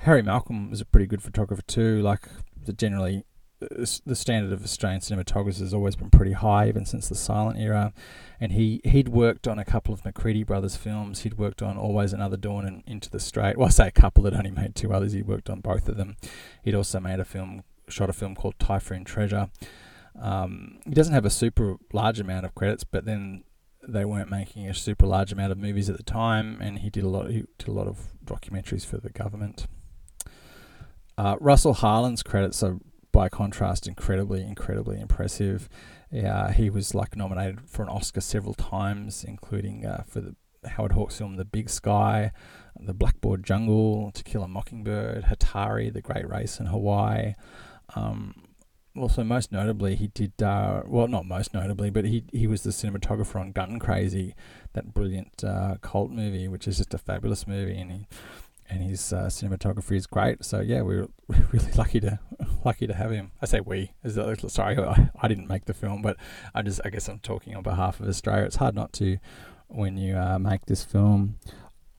Harry 0.00 0.20
Malcolm 0.20 0.68
was 0.68 0.82
a 0.82 0.84
pretty 0.84 1.06
good 1.06 1.22
photographer 1.22 1.62
too. 1.62 2.02
Like 2.02 2.28
generally, 2.76 3.24
the 3.60 4.16
standard 4.16 4.52
of 4.52 4.64
Australian 4.64 5.00
cinematographers 5.00 5.60
has 5.60 5.74
always 5.74 5.94
been 5.94 6.10
pretty 6.10 6.32
high, 6.32 6.68
even 6.68 6.86
since 6.86 7.08
the 7.08 7.14
silent 7.14 7.58
era. 7.58 7.92
And 8.40 8.52
he 8.52 8.80
he'd 8.84 9.08
worked 9.08 9.46
on 9.46 9.58
a 9.58 9.64
couple 9.64 9.92
of 9.92 10.04
Macready 10.04 10.44
brothers 10.44 10.76
films. 10.76 11.20
He'd 11.20 11.38
worked 11.38 11.60
on 11.60 11.76
Always 11.76 12.12
Another 12.12 12.38
Dawn 12.38 12.64
and 12.64 12.82
Into 12.86 13.10
the 13.10 13.20
Straight. 13.20 13.58
Well, 13.58 13.68
I 13.68 13.70
say 13.70 13.88
a 13.88 13.92
couple 13.92 14.24
that 14.24 14.34
only 14.34 14.50
made 14.50 14.74
two 14.74 14.92
others. 14.92 15.12
He 15.12 15.22
worked 15.22 15.50
on 15.50 15.60
both 15.60 15.88
of 15.88 15.96
them. 15.96 16.16
He'd 16.62 16.74
also 16.74 17.00
made 17.00 17.20
a 17.20 17.24
film, 17.24 17.62
shot 17.88 18.08
a 18.08 18.14
film 18.14 18.34
called 18.34 18.58
Typhoon 18.58 19.04
Treasure. 19.04 19.50
Um, 20.20 20.80
he 20.86 20.94
doesn't 20.94 21.14
have 21.14 21.26
a 21.26 21.30
super 21.30 21.76
large 21.92 22.18
amount 22.18 22.46
of 22.46 22.54
credits, 22.54 22.84
but 22.84 23.04
then 23.04 23.44
they 23.86 24.04
weren't 24.04 24.30
making 24.30 24.66
a 24.68 24.74
super 24.74 25.06
large 25.06 25.32
amount 25.32 25.52
of 25.52 25.58
movies 25.58 25.88
at 25.88 25.96
the 25.96 26.02
time, 26.02 26.58
and 26.60 26.78
he 26.80 26.90
did 26.90 27.04
a 27.04 27.08
lot. 27.08 27.30
He 27.30 27.44
did 27.58 27.68
a 27.68 27.72
lot 27.72 27.86
of 27.86 28.08
documentaries 28.24 28.86
for 28.86 28.98
the 28.98 29.10
government. 29.10 29.66
Uh, 31.18 31.36
Russell 31.38 31.74
Harlan's 31.74 32.22
credits 32.22 32.62
are 32.62 32.78
by 33.12 33.28
contrast, 33.28 33.86
incredibly, 33.86 34.42
incredibly 34.42 35.00
impressive. 35.00 35.68
Uh, 36.12 36.50
he 36.50 36.70
was 36.70 36.94
like 36.94 37.16
nominated 37.16 37.60
for 37.68 37.82
an 37.82 37.88
Oscar 37.88 38.20
several 38.20 38.54
times, 38.54 39.24
including 39.24 39.86
uh, 39.86 40.02
for 40.06 40.20
the 40.20 40.34
Howard 40.66 40.92
Hawks 40.92 41.18
film 41.18 41.36
The 41.36 41.44
Big 41.44 41.70
Sky, 41.70 42.32
The 42.78 42.94
Blackboard 42.94 43.44
Jungle, 43.44 44.10
To 44.12 44.22
Kill 44.22 44.42
a 44.42 44.48
Mockingbird, 44.48 45.24
Hatari, 45.24 45.92
The 45.92 46.02
Great 46.02 46.28
Race 46.28 46.60
in 46.60 46.66
Hawaii. 46.66 47.34
Um, 47.94 48.34
also, 48.96 49.22
most 49.22 49.52
notably, 49.52 49.94
he 49.94 50.08
did 50.08 50.42
uh, 50.42 50.82
well, 50.84 51.06
not 51.06 51.24
most 51.24 51.54
notably, 51.54 51.90
but 51.90 52.04
he 52.04 52.24
he 52.32 52.48
was 52.48 52.64
the 52.64 52.70
cinematographer 52.70 53.40
on 53.40 53.52
Gun 53.52 53.78
Crazy, 53.78 54.34
that 54.72 54.92
brilliant 54.92 55.44
uh, 55.44 55.76
cult 55.80 56.10
movie, 56.10 56.48
which 56.48 56.66
is 56.66 56.78
just 56.78 56.92
a 56.92 56.98
fabulous 56.98 57.46
movie, 57.46 57.78
and 57.78 57.92
he 57.92 58.06
and 58.70 58.82
his 58.82 59.12
uh, 59.12 59.24
cinematography 59.24 59.96
is 59.96 60.06
great. 60.06 60.44
So 60.44 60.60
yeah, 60.60 60.82
we're 60.82 61.08
really 61.28 61.72
lucky 61.76 62.00
to 62.00 62.18
lucky 62.64 62.86
to 62.86 62.94
have 62.94 63.10
him. 63.10 63.32
I 63.42 63.46
say 63.46 63.60
we. 63.60 63.92
Sorry, 64.48 64.78
I, 64.78 65.10
I 65.20 65.28
didn't 65.28 65.48
make 65.48 65.64
the 65.64 65.74
film, 65.74 66.02
but 66.02 66.16
I 66.54 66.62
just 66.62 66.80
I 66.84 66.90
guess 66.90 67.08
I'm 67.08 67.18
talking 67.18 67.54
on 67.56 67.62
behalf 67.62 68.00
of 68.00 68.08
Australia. 68.08 68.44
It's 68.44 68.56
hard 68.56 68.74
not 68.74 68.92
to 68.94 69.18
when 69.68 69.96
you 69.96 70.16
uh, 70.16 70.38
make 70.38 70.66
this 70.66 70.84
film. 70.84 71.36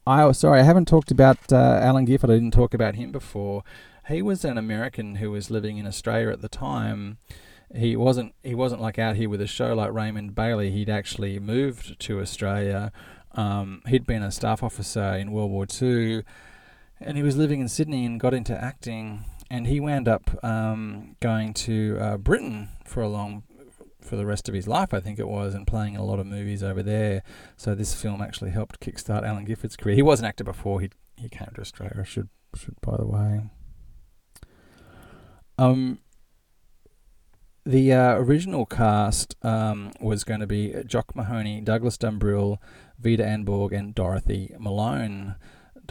I 0.07 0.23
oh, 0.23 0.31
sorry, 0.31 0.61
I 0.61 0.63
haven't 0.63 0.87
talked 0.87 1.11
about 1.11 1.51
uh, 1.51 1.79
Alan 1.81 2.05
Gifford. 2.05 2.31
I 2.31 2.33
didn't 2.33 2.51
talk 2.51 2.73
about 2.73 2.95
him 2.95 3.11
before. 3.11 3.63
He 4.07 4.21
was 4.21 4.43
an 4.43 4.57
American 4.57 5.15
who 5.15 5.29
was 5.29 5.51
living 5.51 5.77
in 5.77 5.85
Australia 5.85 6.29
at 6.29 6.41
the 6.41 6.49
time. 6.49 7.17
He 7.75 7.95
wasn't 7.95 8.33
he 8.43 8.55
wasn't 8.55 8.81
like 8.81 8.97
out 8.97 9.15
here 9.15 9.29
with 9.29 9.41
a 9.41 9.47
show 9.47 9.73
like 9.75 9.93
Raymond 9.93 10.35
Bailey. 10.35 10.71
He'd 10.71 10.89
actually 10.89 11.37
moved 11.39 11.99
to 11.99 12.19
Australia. 12.19 12.91
Um, 13.33 13.81
he'd 13.87 14.05
been 14.05 14.23
a 14.23 14.31
staff 14.31 14.63
officer 14.63 15.13
in 15.13 15.31
World 15.31 15.51
War 15.51 15.65
Two 15.65 16.23
and 17.01 17.17
he 17.17 17.23
was 17.23 17.35
living 17.35 17.59
in 17.59 17.67
Sydney 17.67 18.05
and 18.05 18.19
got 18.19 18.33
into 18.33 18.59
acting. 18.59 19.25
And 19.49 19.67
he 19.67 19.79
wound 19.79 20.07
up 20.07 20.43
um, 20.43 21.17
going 21.19 21.53
to 21.55 21.97
uh, 21.99 22.17
Britain 22.17 22.69
for 22.85 23.03
a 23.03 23.09
long, 23.09 23.43
for 23.99 24.15
the 24.15 24.25
rest 24.25 24.47
of 24.47 24.55
his 24.55 24.67
life, 24.67 24.93
I 24.93 25.01
think 25.01 25.19
it 25.19 25.27
was, 25.27 25.53
and 25.53 25.67
playing 25.67 25.97
a 25.97 26.05
lot 26.05 26.19
of 26.19 26.25
movies 26.25 26.63
over 26.63 26.81
there. 26.81 27.21
So 27.57 27.75
this 27.75 27.93
film 27.93 28.21
actually 28.21 28.51
helped 28.51 28.79
kickstart 28.79 29.23
Alan 29.23 29.43
Gifford's 29.43 29.75
career. 29.75 29.95
He 29.95 30.01
was 30.01 30.19
an 30.19 30.25
actor 30.25 30.43
before 30.43 30.79
he 30.79 30.89
he 31.17 31.27
came 31.27 31.49
to 31.53 31.61
Australia. 31.61 32.03
Should 32.05 32.29
should 32.55 32.79
by 32.81 32.95
the 32.97 33.05
way. 33.05 33.41
Um, 35.57 35.99
the 37.65 37.93
uh, 37.93 38.15
original 38.15 38.65
cast 38.65 39.35
um, 39.43 39.91
was 39.99 40.23
going 40.23 40.39
to 40.39 40.47
be 40.47 40.73
Jock 40.87 41.15
Mahoney, 41.15 41.61
Douglas 41.61 41.97
Dumbrille, 41.97 42.57
Veda 42.97 43.25
Ann 43.25 43.43
Borg, 43.43 43.73
and 43.73 43.93
Dorothy 43.93 44.55
Malone. 44.57 45.35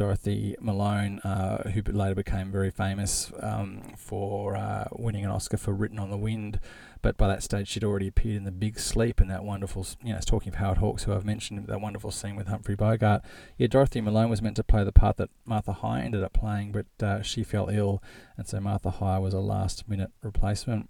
Dorothy 0.01 0.57
Malone, 0.63 1.19
uh, 1.25 1.69
who 1.73 1.83
later 1.93 2.15
became 2.15 2.51
very 2.51 2.71
famous 2.71 3.31
um, 3.41 3.83
for 3.99 4.57
uh, 4.57 4.89
winning 4.93 5.27
an 5.27 5.31
Oscar 5.31 5.59
for 5.59 5.75
Written 5.75 5.99
on 5.99 6.09
the 6.09 6.17
Wind. 6.17 6.59
But 7.03 7.19
by 7.19 7.29
that 7.29 7.43
stage, 7.43 7.69
she'd 7.69 7.85
already 7.85 8.09
appeared 8.09 8.37
in 8.37 8.45
The 8.45 8.51
Big 8.51 8.79
Sleep 8.79 9.21
and 9.21 9.29
that 9.31 9.45
wonderful, 9.45 9.87
you 10.03 10.13
know, 10.13 10.17
it's 10.17 10.25
talking 10.25 10.49
of 10.49 10.55
Howard 10.55 10.79
Hawks, 10.79 11.03
who 11.03 11.13
I've 11.13 11.27
mentioned, 11.27 11.67
that 11.67 11.83
wonderful 11.83 12.11
scene 12.11 12.35
with 12.35 12.47
Humphrey 12.47 12.77
Bogart. 12.77 13.21
Yeah, 13.59 13.67
Dorothy 13.67 14.01
Malone 14.01 14.31
was 14.31 14.41
meant 14.41 14.57
to 14.57 14.65
play 14.65 14.85
the 14.85 14.91
part 14.91 15.19
that 15.19 15.29
Martha 15.45 15.75
Hyer 15.75 16.03
ended 16.03 16.25
up 16.25 16.33
playing, 16.33 16.73
but 16.73 16.87
uh, 17.07 17.21
she 17.21 17.45
fell 17.45 17.69
ill, 17.69 18.03
and 18.39 18.49
so 18.49 18.59
Martha 18.59 18.89
Hyer 18.89 19.21
was 19.21 19.35
a 19.35 19.41
last 19.41 19.87
minute 19.87 20.13
replacement. 20.23 20.89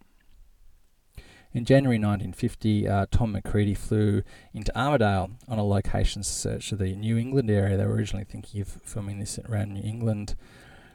In 1.53 1.65
January 1.65 1.97
1950, 1.97 2.87
uh, 2.87 3.07
Tom 3.11 3.33
Macready 3.33 3.75
flew 3.75 4.23
into 4.55 4.71
Armidale 4.77 5.33
on 5.49 5.59
a 5.59 5.65
location 5.65 6.23
search 6.23 6.71
of 6.71 6.79
the 6.79 6.95
New 6.95 7.19
England 7.19 7.51
area. 7.51 7.77
They 7.77 7.85
were 7.87 7.95
originally 7.95 8.25
thinking 8.25 8.61
of 8.61 8.69
filming 8.69 9.19
this 9.19 9.37
around 9.49 9.75
New 9.75 9.83
England. 9.83 10.37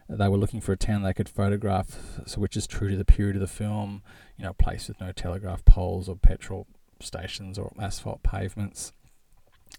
They 0.07 0.29
were 0.29 0.37
looking 0.37 0.61
for 0.61 0.71
a 0.71 0.77
town 0.77 1.03
they 1.03 1.13
could 1.13 1.27
photograph, 1.27 2.21
so 2.25 2.39
which 2.39 2.55
is 2.55 2.67
true 2.67 2.89
to 2.89 2.95
the 2.95 3.03
period 3.03 3.35
of 3.35 3.41
the 3.41 3.47
film. 3.47 4.01
You 4.37 4.45
know, 4.45 4.51
a 4.51 4.53
place 4.53 4.87
with 4.87 5.01
no 5.01 5.11
telegraph 5.11 5.65
poles 5.65 6.07
or 6.07 6.15
petrol 6.15 6.67
stations 7.01 7.59
or 7.59 7.73
asphalt 7.77 8.23
pavements. 8.23 8.93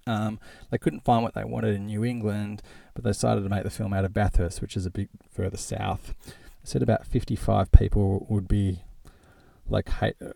Um, 0.07 0.39
they 0.71 0.77
couldn't 0.77 1.05
find 1.05 1.23
what 1.23 1.33
they 1.33 1.45
wanted 1.45 1.75
in 1.75 1.87
New 1.87 2.05
England, 2.05 2.61
but 2.95 3.03
they 3.03 3.11
decided 3.11 3.45
to 3.45 3.49
make 3.49 3.63
the 3.63 3.71
film 3.71 3.95
out 3.95 4.05
of 4.05 4.13
Bathurst, 4.13 4.61
which 4.61 4.77
is 4.77 4.85
a 4.85 4.91
bit 4.91 5.09
further 5.31 5.57
south. 5.57 6.15
said 6.65 6.83
about 6.83 7.07
55 7.07 7.73
people 7.73 8.27
would 8.29 8.47
be 8.47 8.83
like 9.69 9.89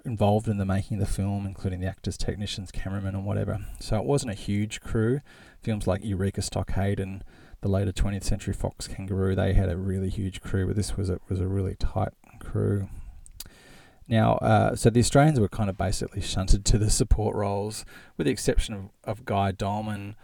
involved 0.04 0.48
in 0.48 0.58
the 0.58 0.64
making 0.64 1.00
of 1.00 1.06
the 1.06 1.12
film, 1.12 1.46
including 1.46 1.80
the 1.80 1.86
actors, 1.86 2.16
technicians, 2.16 2.70
cameramen, 2.70 3.14
and 3.14 3.24
whatever. 3.24 3.60
So 3.78 3.96
it 3.96 4.04
wasn't 4.04 4.32
a 4.32 4.34
huge 4.34 4.80
crew. 4.80 5.20
Films 5.62 5.86
like 5.86 6.04
Eureka 6.04 6.42
Stockade 6.42 7.00
and 7.00 7.22
the 7.60 7.68
later 7.68 7.92
20th 7.92 8.24
Century 8.24 8.54
Fox 8.54 8.88
Kangaroo, 8.88 9.34
they 9.34 9.52
had 9.52 9.68
a 9.68 9.76
really 9.76 10.08
huge 10.08 10.40
crew, 10.40 10.66
but 10.66 10.76
this 10.76 10.96
was 10.96 11.10
a, 11.10 11.20
was 11.28 11.40
a 11.40 11.46
really 11.46 11.76
tight 11.76 12.12
crew. 12.38 12.88
Now, 14.08 14.34
uh, 14.36 14.74
so 14.74 14.90
the 14.90 14.98
Australians 14.98 15.38
were 15.38 15.48
kind 15.48 15.70
of 15.70 15.78
basically 15.78 16.20
shunted 16.20 16.64
to 16.64 16.78
the 16.78 16.90
support 16.90 17.36
roles, 17.36 17.84
with 18.16 18.24
the 18.24 18.32
exception 18.32 18.74
of, 18.74 18.80
of 19.04 19.24
Guy 19.24 19.52
Doleman, 19.52 20.16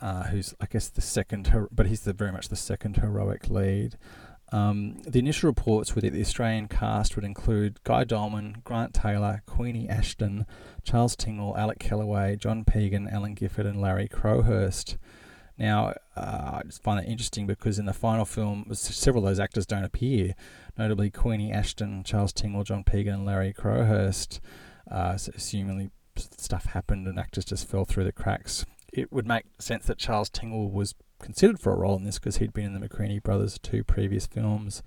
uh, 0.00 0.24
who's 0.24 0.54
I 0.60 0.66
guess 0.66 0.88
the 0.88 1.00
second, 1.00 1.68
but 1.70 1.86
he's 1.86 2.00
the, 2.00 2.12
very 2.12 2.32
much 2.32 2.48
the 2.48 2.56
second 2.56 2.96
heroic 2.96 3.48
lead. 3.48 3.96
Um, 4.50 5.02
the 5.02 5.18
initial 5.18 5.48
reports 5.48 5.94
were 5.94 6.00
that 6.00 6.12
the 6.12 6.20
Australian 6.20 6.68
cast 6.68 7.16
would 7.16 7.24
include 7.24 7.82
Guy 7.84 8.04
Doleman, 8.04 8.62
Grant 8.64 8.94
Taylor, 8.94 9.42
Queenie 9.46 9.88
Ashton, 9.88 10.46
Charles 10.84 11.16
Tingwell, 11.16 11.56
Alec 11.56 11.78
Kellaway, 11.78 12.36
John 12.36 12.64
Piegan, 12.64 13.12
Alan 13.12 13.34
Gifford, 13.34 13.66
and 13.66 13.80
Larry 13.80 14.08
Crowhurst. 14.08 14.96
Now, 15.58 15.94
uh, 16.16 16.60
I 16.60 16.62
just 16.64 16.82
find 16.82 16.98
that 17.00 17.10
interesting 17.10 17.46
because 17.46 17.78
in 17.78 17.86
the 17.86 17.92
final 17.92 18.24
film, 18.24 18.66
several 18.72 19.24
of 19.24 19.30
those 19.30 19.40
actors 19.40 19.66
don't 19.66 19.84
appear, 19.84 20.34
notably 20.78 21.10
Queenie 21.10 21.52
Ashton, 21.52 22.04
Charles 22.04 22.32
Tingwell, 22.32 22.64
John 22.64 22.84
Piegan, 22.84 23.14
and 23.14 23.26
Larry 23.26 23.52
Crowhurst. 23.52 24.40
Uh, 24.90 25.16
so 25.16 25.32
assumingly 25.32 25.90
stuff 26.16 26.66
happened 26.66 27.06
and 27.06 27.18
actors 27.18 27.44
just 27.44 27.68
fell 27.68 27.84
through 27.84 28.04
the 28.04 28.12
cracks. 28.12 28.64
It 28.92 29.12
would 29.12 29.26
make 29.26 29.44
sense 29.58 29.86
that 29.86 29.98
Charles 29.98 30.30
Tingwell 30.30 30.70
was 30.70 30.94
considered 31.20 31.58
for 31.58 31.72
a 31.72 31.76
role 31.76 31.96
in 31.96 32.04
this 32.04 32.18
because 32.18 32.36
he'd 32.38 32.52
been 32.52 32.66
in 32.66 32.74
the 32.74 32.80
Macready 32.80 33.18
Brothers' 33.18 33.58
two 33.58 33.84
previous 33.84 34.26
films. 34.26 34.82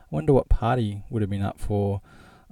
I 0.00 0.14
wonder 0.14 0.32
what 0.32 0.48
party 0.48 1.02
would 1.10 1.22
have 1.22 1.30
been 1.30 1.42
up 1.42 1.60
for. 1.60 2.00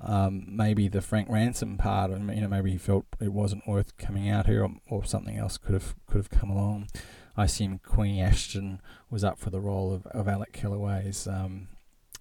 Um, 0.03 0.45
maybe 0.49 0.89
the 0.89 1.01
Frank 1.01 1.29
Ransom 1.31 1.79
part, 1.79 2.11
you 2.11 2.19
know, 2.19 2.49
maybe 2.49 2.73
he 2.73 2.79
felt 2.79 3.07
it 3.21 3.33
wasn't 3.33 3.67
worth 3.67 3.97
coming 3.97 4.29
out 4.29 4.47
here, 4.47 4.65
or, 4.65 4.71
or 4.89 5.05
something 5.05 5.39
else 5.39 5.57
could 5.57 5.73
have 5.73 5.95
could 6.07 6.19
have 6.19 6.31
come 6.31 6.51
along. 6.51 6.89
I 7.37 7.45
assume 7.45 7.79
Queenie 7.79 8.21
Ashton 8.21 8.81
was 9.11 9.25
up 9.25 9.39
for 9.39 9.51
the 9.51 9.61
role 9.61 9.93
of, 9.93 10.07
of 10.09 10.29
Alec 10.29 10.53
Kellaway's 10.53 11.27
um, 11.27 11.69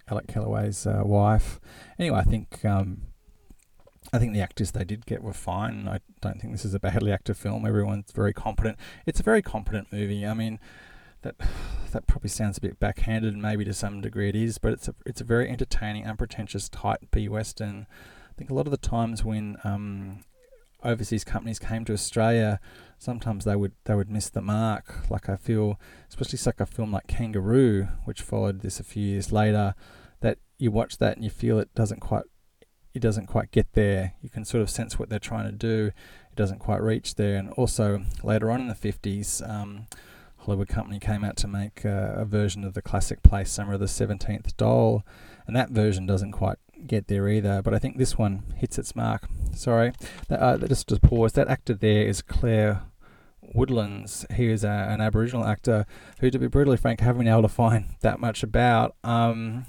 Alec 0.08 0.28
Kellaway's 0.28 0.86
uh, 0.86 1.02
wife. 1.04 1.60
Anyway, 1.98 2.18
I 2.18 2.24
think 2.24 2.64
um, 2.64 3.04
I 4.12 4.20
think 4.20 4.34
the 4.34 4.42
actors 4.42 4.72
they 4.72 4.84
did 4.84 5.06
get 5.06 5.24
were 5.24 5.34
fine. 5.34 5.88
I 5.88 6.00
don't 6.22 6.40
think 6.40 6.54
this 6.54 6.66
is 6.66 6.74
a 6.74 6.80
badly 6.80 7.12
acted 7.12 7.38
film. 7.38 7.66
Everyone's 7.66 8.12
very 8.12 8.34
competent. 8.34 8.78
It's 9.06 9.20
a 9.20 9.24
very 9.24 9.42
competent 9.42 9.92
movie. 9.92 10.26
I 10.26 10.34
mean, 10.34 10.60
that 11.24 11.36
that 11.92 12.08
probably 12.08 12.30
sounds 12.30 12.58
a 12.58 12.62
bit 12.62 12.80
backhanded, 12.80 13.38
maybe 13.38 13.66
to 13.66 13.74
some 13.74 14.02
degree 14.02 14.30
it 14.30 14.36
is, 14.36 14.58
but 14.58 14.74
it's 14.74 14.88
a 14.88 14.96
it's 15.06 15.22
a 15.22 15.26
very 15.26 15.50
entertaining, 15.50 16.06
unpretentious, 16.06 16.70
tight 16.70 17.12
B 17.12 17.28
western. 17.28 17.88
I 18.30 18.34
think 18.38 18.50
a 18.50 18.54
lot 18.54 18.66
of 18.66 18.72
the 18.72 18.78
times 18.78 19.24
when 19.24 19.58
um, 19.64 20.22
overseas 20.84 21.24
companies 21.24 21.60
came 21.60 21.86
to 21.86 21.94
Australia, 21.94 22.60
sometimes 22.98 23.46
they 23.46 23.56
would 23.56 23.74
they 23.86 23.96
would 23.96 24.10
miss 24.10 24.30
the 24.30 24.42
mark. 24.42 25.10
Like 25.10 25.30
I 25.30 25.36
feel, 25.36 25.80
especially 26.10 26.40
like 26.46 26.60
a 26.60 26.66
film 26.66 26.92
like 26.92 27.08
Kangaroo, 27.08 27.88
which 28.06 28.22
followed 28.22 28.62
this 28.62 28.80
a 28.80 28.84
few 28.84 29.06
years 29.06 29.32
later, 29.32 29.76
that 30.22 30.40
you 30.58 30.72
watch 30.72 30.98
that 30.98 31.16
and 31.16 31.24
you 31.24 31.30
feel 31.30 31.60
it 31.60 31.74
doesn't 31.76 32.00
quite 32.00 32.24
it 32.94 33.02
doesn't 33.02 33.28
quite 33.28 33.52
get 33.52 33.74
there. 33.74 34.14
You 34.22 34.30
can 34.30 34.46
sort 34.46 34.62
of 34.62 34.70
sense 34.70 35.00
what 35.00 35.10
they're 35.10 35.20
trying 35.20 35.46
to 35.46 35.52
do. 35.52 35.92
It 36.32 36.36
doesn't 36.36 36.60
quite 36.60 36.82
reach 36.82 37.16
there. 37.16 37.38
And 37.38 37.50
also 37.52 38.04
later 38.24 38.52
on 38.52 38.62
in 38.62 38.68
the 38.68 38.76
fifties. 38.76 39.42
Um, 39.46 39.88
Hollywood 40.44 40.68
company 40.68 41.00
came 41.00 41.24
out 41.24 41.38
to 41.38 41.48
make 41.48 41.86
uh, 41.86 42.14
a 42.16 42.26
version 42.26 42.64
of 42.64 42.74
the 42.74 42.82
classic 42.82 43.24
play 43.24 43.44
Summer 43.44 43.74
of 43.74 43.80
the 43.80 43.86
17th 43.86 44.56
Doll, 44.58 45.04
and 45.48 45.56
that 45.56 45.70
version 45.70 46.06
doesn't 46.06 46.34
quite 46.34 46.58
get 46.86 47.08
there 47.08 47.30
either, 47.30 47.62
but 47.62 47.74
I 47.74 47.80
think 47.80 47.98
this 47.98 48.18
one 48.18 48.44
hits 48.58 48.78
its 48.78 48.96
mark. 48.96 49.28
Sorry, 49.56 49.94
uh, 50.30 50.58
just 50.58 50.90
to 50.90 51.00
pause, 51.00 51.34
that 51.34 51.48
actor 51.48 51.74
there 51.74 52.06
is 52.06 52.22
Claire 52.22 52.82
Woodlands. 53.42 54.26
He 54.36 54.48
is 54.48 54.64
a, 54.64 54.70
an 54.70 55.00
Aboriginal 55.00 55.46
actor 55.46 55.86
who, 56.20 56.30
to 56.30 56.40
be 56.40 56.48
brutally 56.48 56.78
frank, 56.78 57.02
I 57.02 57.06
haven't 57.06 57.24
been 57.24 57.32
able 57.32 57.44
to 57.44 57.48
find 57.48 57.86
that 58.02 58.20
much 58.20 58.44
about. 58.44 58.96
Um, 59.04 59.66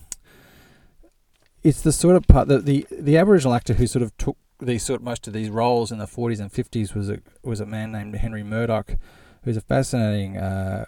it's 1.63 1.81
the 1.81 1.93
sort 1.93 2.17
of 2.17 2.27
part 2.27 2.49
that 2.49 2.67
the, 2.67 2.87
the 2.91 3.17
Aboriginal 3.17 3.55
actor 3.55 3.75
who 3.75 3.87
sort 3.87 4.03
of 4.03 4.17
took 4.19 4.37
these 4.61 4.83
sort 4.83 5.03
most 5.03 5.27
of 5.27 5.33
these 5.33 5.51
roles 5.51 5.91
in 5.91 5.99
the 5.99 6.07
40s 6.07 6.41
and 6.41 6.53
50s 6.53 6.95
was 6.95 7.11
a 7.11 7.19
was 7.43 7.61
a 7.61 7.67
man 7.67 7.91
named 7.91 8.15
Henry 8.15 8.43
Murdoch 8.43 8.97
who's 9.44 9.57
a 9.57 9.62
fascinating 9.62 10.37
uh, 10.37 10.85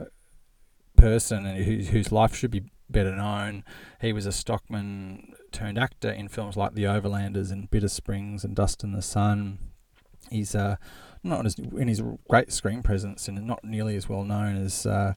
person 0.96 1.46
and 1.46 1.64
whose, 1.64 1.88
whose 1.88 2.10
life 2.12 2.34
should 2.34 2.50
be 2.50 2.64
better 2.88 3.14
known. 3.14 3.64
He 4.00 4.12
was 4.12 4.26
a 4.26 4.32
stockman 4.32 5.34
turned 5.52 5.78
actor 5.78 6.10
in 6.10 6.28
films 6.28 6.56
like 6.56 6.74
The 6.74 6.84
Overlanders 6.84 7.50
and 7.52 7.70
Bitter 7.70 7.88
Springs 7.88 8.44
and 8.44 8.54
Dust 8.54 8.82
in 8.82 8.92
the 8.92 9.02
Sun. 9.02 9.58
He's 10.30 10.54
uh, 10.54 10.76
not 11.22 11.46
as 11.46 11.56
in 11.58 11.88
his 11.88 12.02
great 12.28 12.52
screen 12.52 12.82
presence 12.82 13.28
and 13.28 13.46
not 13.46 13.64
nearly 13.64 13.96
as 13.96 14.08
well 14.08 14.24
known 14.24 14.56
as 14.56 14.86
uh, 14.86 15.14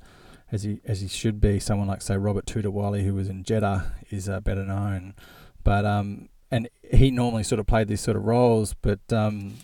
as 0.52 0.64
he 0.64 0.80
as 0.86 1.02
he 1.02 1.08
should 1.08 1.40
be. 1.40 1.60
Someone 1.60 1.88
like 1.88 2.02
say 2.02 2.18
Robert 2.18 2.46
Tudawali, 2.46 3.04
who 3.04 3.14
was 3.14 3.30
in 3.30 3.44
Jedda, 3.44 3.92
is 4.10 4.30
uh, 4.30 4.40
better 4.40 4.64
known. 4.64 5.16
But 5.64 5.86
um, 5.86 6.30
and 6.52 6.70
he 6.92 7.12
normally 7.12 7.44
sort 7.44 7.60
of 7.60 7.68
played 7.68 7.88
these 7.88 8.02
sort 8.02 8.18
of 8.18 8.24
roles, 8.26 8.76
but 8.76 9.02
um, 9.12 9.56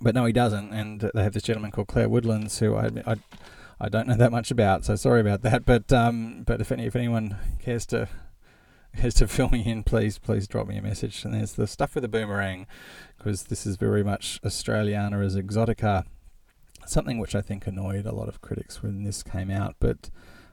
but 0.00 0.14
no, 0.14 0.24
he 0.24 0.32
doesn't. 0.32 0.72
And 0.72 1.10
they 1.14 1.22
have 1.22 1.32
this 1.32 1.42
gentleman 1.42 1.70
called 1.70 1.88
Claire 1.88 2.08
Woodlands, 2.08 2.58
who 2.58 2.74
I, 2.74 2.90
I, 3.06 3.16
I 3.80 3.88
don't 3.88 4.06
know 4.06 4.16
that 4.16 4.32
much 4.32 4.50
about. 4.50 4.84
So 4.84 4.96
sorry 4.96 5.20
about 5.20 5.42
that. 5.42 5.64
But 5.64 5.92
um, 5.92 6.42
but 6.44 6.60
if 6.60 6.72
any 6.72 6.86
if 6.86 6.96
anyone 6.96 7.36
cares 7.60 7.86
to 7.86 8.08
cares 8.96 9.14
to 9.14 9.28
fill 9.28 9.48
me 9.48 9.64
in, 9.64 9.82
please 9.82 10.18
please 10.18 10.46
drop 10.46 10.66
me 10.66 10.76
a 10.76 10.82
message. 10.82 11.24
And 11.24 11.34
there's 11.34 11.52
the 11.52 11.66
stuff 11.66 11.94
with 11.94 12.02
the 12.02 12.08
boomerang, 12.08 12.66
because 13.16 13.44
this 13.44 13.66
is 13.66 13.76
very 13.76 14.04
much 14.04 14.40
Australiana 14.42 15.24
as 15.24 15.36
exotica. 15.36 16.04
Something 16.86 17.18
which 17.18 17.34
I 17.34 17.40
think 17.40 17.66
annoyed 17.66 18.04
a 18.04 18.14
lot 18.14 18.28
of 18.28 18.42
critics 18.42 18.82
when 18.82 19.04
this 19.04 19.22
came 19.22 19.50
out. 19.50 19.76
But 19.80 20.10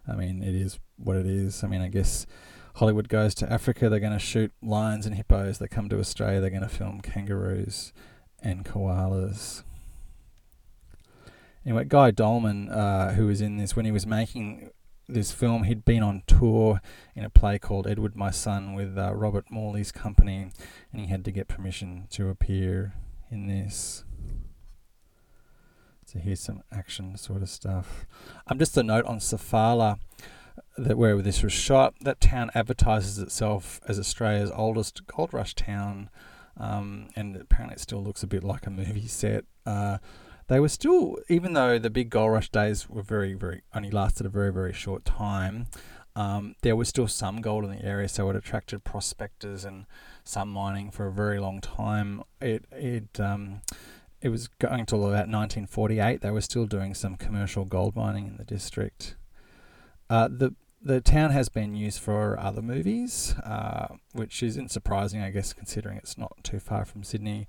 I 0.08 0.16
mean, 0.16 0.42
it 0.42 0.56
is 0.56 0.80
what 0.98 1.18
it 1.18 1.26
is. 1.26 1.64
I 1.64 1.68
mean, 1.68 1.82
I 1.82 1.88
guess. 1.88 2.26
Hollywood 2.76 3.10
goes 3.10 3.36
to 3.36 3.52
Africa, 3.52 3.90
they're 3.90 4.00
going 4.00 4.14
to 4.14 4.18
shoot 4.18 4.54
lions 4.62 5.06
and 5.06 5.14
hippos. 5.14 5.58
They 5.58 5.68
come 5.68 5.90
to 5.90 6.00
Australia, 6.00 6.40
they're 6.40 6.50
going 6.50 6.62
to 6.62 6.70
film 6.70 7.02
kangaroos 7.02 7.92
and 8.42 8.66
koalas. 8.66 9.64
Anyway, 11.66 11.86
Guy 11.88 12.12
Doleman, 12.12 12.70
uh, 12.70 13.14
who 13.14 13.28
was 13.28 13.42
in 13.42 13.58
this 13.58 13.76
when 13.76 13.86
he 13.86 13.92
was 13.92 14.08
making 14.08 14.72
this 15.08 15.32
film, 15.32 15.64
he'd 15.64 15.86
been 15.86 16.02
on 16.02 16.24
tour 16.26 16.82
in 17.16 17.24
a 17.24 17.30
play 17.30 17.60
called 17.60 17.86
Edward 17.86 18.16
My 18.16 18.32
Son 18.32 18.74
with 18.74 18.98
uh, 18.98 19.14
Robert 19.14 19.52
Morley's 19.52 19.92
company, 19.92 20.50
and 20.92 21.02
he 21.02 21.08
had 21.08 21.24
to 21.26 21.32
get 21.32 21.48
permission 21.48 22.08
to 22.12 22.30
appear 22.30 22.94
in 23.30 23.48
this. 23.48 24.04
So 26.06 26.20
here's 26.20 26.40
some 26.40 26.64
action 26.72 27.16
sort 27.16 27.42
of 27.42 27.50
stuff. 27.50 28.06
Um, 28.48 28.58
just 28.58 28.76
a 28.76 28.84
note 28.84 29.06
on 29.06 29.20
Sofala, 29.20 30.00
that 30.78 30.98
where 30.98 31.22
this 31.22 31.44
was 31.44 31.54
shot. 31.54 31.94
That 32.02 32.20
town 32.20 32.52
advertises 32.56 33.20
itself 33.20 33.80
as 33.88 34.00
Australia's 34.00 34.52
oldest 34.52 35.06
gold 35.08 35.34
rush 35.34 35.54
town 35.54 36.10
um, 36.58 37.10
and 37.16 37.36
apparently 37.36 37.76
it 37.76 37.80
still 37.80 38.04
looks 38.04 38.24
a 38.24 38.28
bit 38.28 38.44
like 38.44 38.66
a 38.66 38.70
movie 38.70 39.08
set. 39.08 39.46
Uh, 39.66 39.98
they 40.48 40.60
were 40.60 40.70
still, 40.70 41.18
even 41.30 41.54
though 41.54 41.80
the 41.80 41.90
big 41.90 42.10
gold 42.10 42.34
rush 42.34 42.50
days 42.50 42.90
were 42.90 43.04
very, 43.04 43.34
very 43.34 43.62
only 43.74 43.90
lasted 43.90 44.26
a 44.26 44.30
very, 44.30 44.52
very 44.52 44.74
short 44.74 45.06
time. 45.06 45.68
Um, 46.16 46.56
there 46.62 46.76
was 46.76 46.90
still 46.90 47.08
some 47.08 47.40
gold 47.40 47.64
in 47.64 47.72
the 47.72 47.86
area, 47.86 48.10
so 48.10 48.30
it 48.30 48.36
attracted 48.36 48.84
prospectors 48.84 49.64
and 49.64 49.86
some 50.26 50.50
mining 50.50 50.92
for 50.92 51.08
a 51.08 51.12
very 51.12 51.40
long 51.40 51.62
time. 51.62 52.24
It 52.42 52.66
it 52.72 53.18
um, 53.20 53.62
it 54.22 54.30
was 54.30 54.48
going 54.48 54.86
till 54.86 55.00
about 55.00 55.30
1948. 55.30 56.20
They 56.20 56.32
were 56.32 56.42
still 56.42 56.66
doing 56.66 56.94
some 56.94 57.16
commercial 57.16 57.64
gold 57.64 57.96
mining 57.96 58.28
in 58.28 58.38
the 58.38 58.44
district. 58.44 59.16
Uh, 60.10 60.28
the 60.28 60.54
the 60.84 61.00
town 61.00 61.32
has 61.32 61.50
been 61.50 61.76
used 61.76 62.00
for 62.00 62.40
other 62.40 62.62
movies, 62.62 63.36
uh, 63.44 63.88
which 64.14 64.42
isn't 64.42 64.72
surprising, 64.72 65.22
I 65.22 65.30
guess, 65.30 65.54
considering 65.54 65.98
it's 65.98 66.18
not 66.18 66.44
too 66.44 66.60
far 66.60 66.86
from 66.86 67.04
Sydney. 67.04 67.48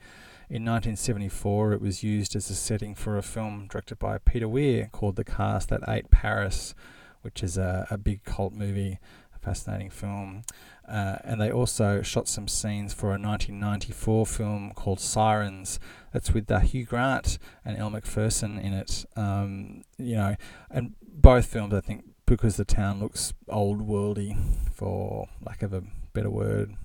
In 0.51 0.65
1974, 0.65 1.73
it 1.73 1.81
was 1.81 2.03
used 2.03 2.37
as 2.37 2.51
a 2.51 2.55
setting 2.55 2.95
for 2.95 3.17
a 3.17 3.23
film 3.23 3.69
directed 3.71 3.99
by 3.99 4.19
Peter 4.19 4.49
Weir 4.49 4.91
called 4.93 5.17
The 5.17 5.25
Cars 5.25 5.65
That 5.67 5.81
Ate 5.89 6.11
Paris, 6.11 6.75
which 7.23 7.43
is 7.43 7.57
a, 7.57 7.87
a 7.91 7.97
big 7.97 8.23
cult 8.25 8.53
movie, 8.53 8.99
a 9.35 9.39
fascinating 9.39 9.89
film. 9.89 10.43
Uh, 10.87 11.17
and 11.25 11.41
they 11.41 11.51
also 11.51 12.03
shot 12.03 12.29
some 12.29 12.49
scenes 12.49 12.93
for 12.93 13.07
a 13.07 13.19
1994 13.19 14.27
film 14.27 14.73
called 14.75 15.01
Sirens. 15.01 15.81
That's 16.13 16.33
with 16.33 16.51
uh, 16.51 16.59
Hugh 16.59 16.85
Grant 16.85 17.39
and 17.65 17.79
Elle 17.79 17.91
Macpherson 17.91 18.59
in 18.59 18.75
it. 18.75 19.07
Um, 19.17 19.85
you 19.97 20.17
know, 20.17 20.37
and 20.71 20.95
both 21.01 21.47
films 21.47 21.73
I 21.73 21.81
think 21.81 22.05
because 22.27 22.57
the 22.57 22.65
town 22.65 23.01
looks 23.01 23.33
old 23.49 23.87
worldy, 23.87 24.37
for 24.73 25.29
lack 25.45 25.63
of 25.63 25.73
a 25.73 25.83
better 26.13 26.31
word. 26.31 26.77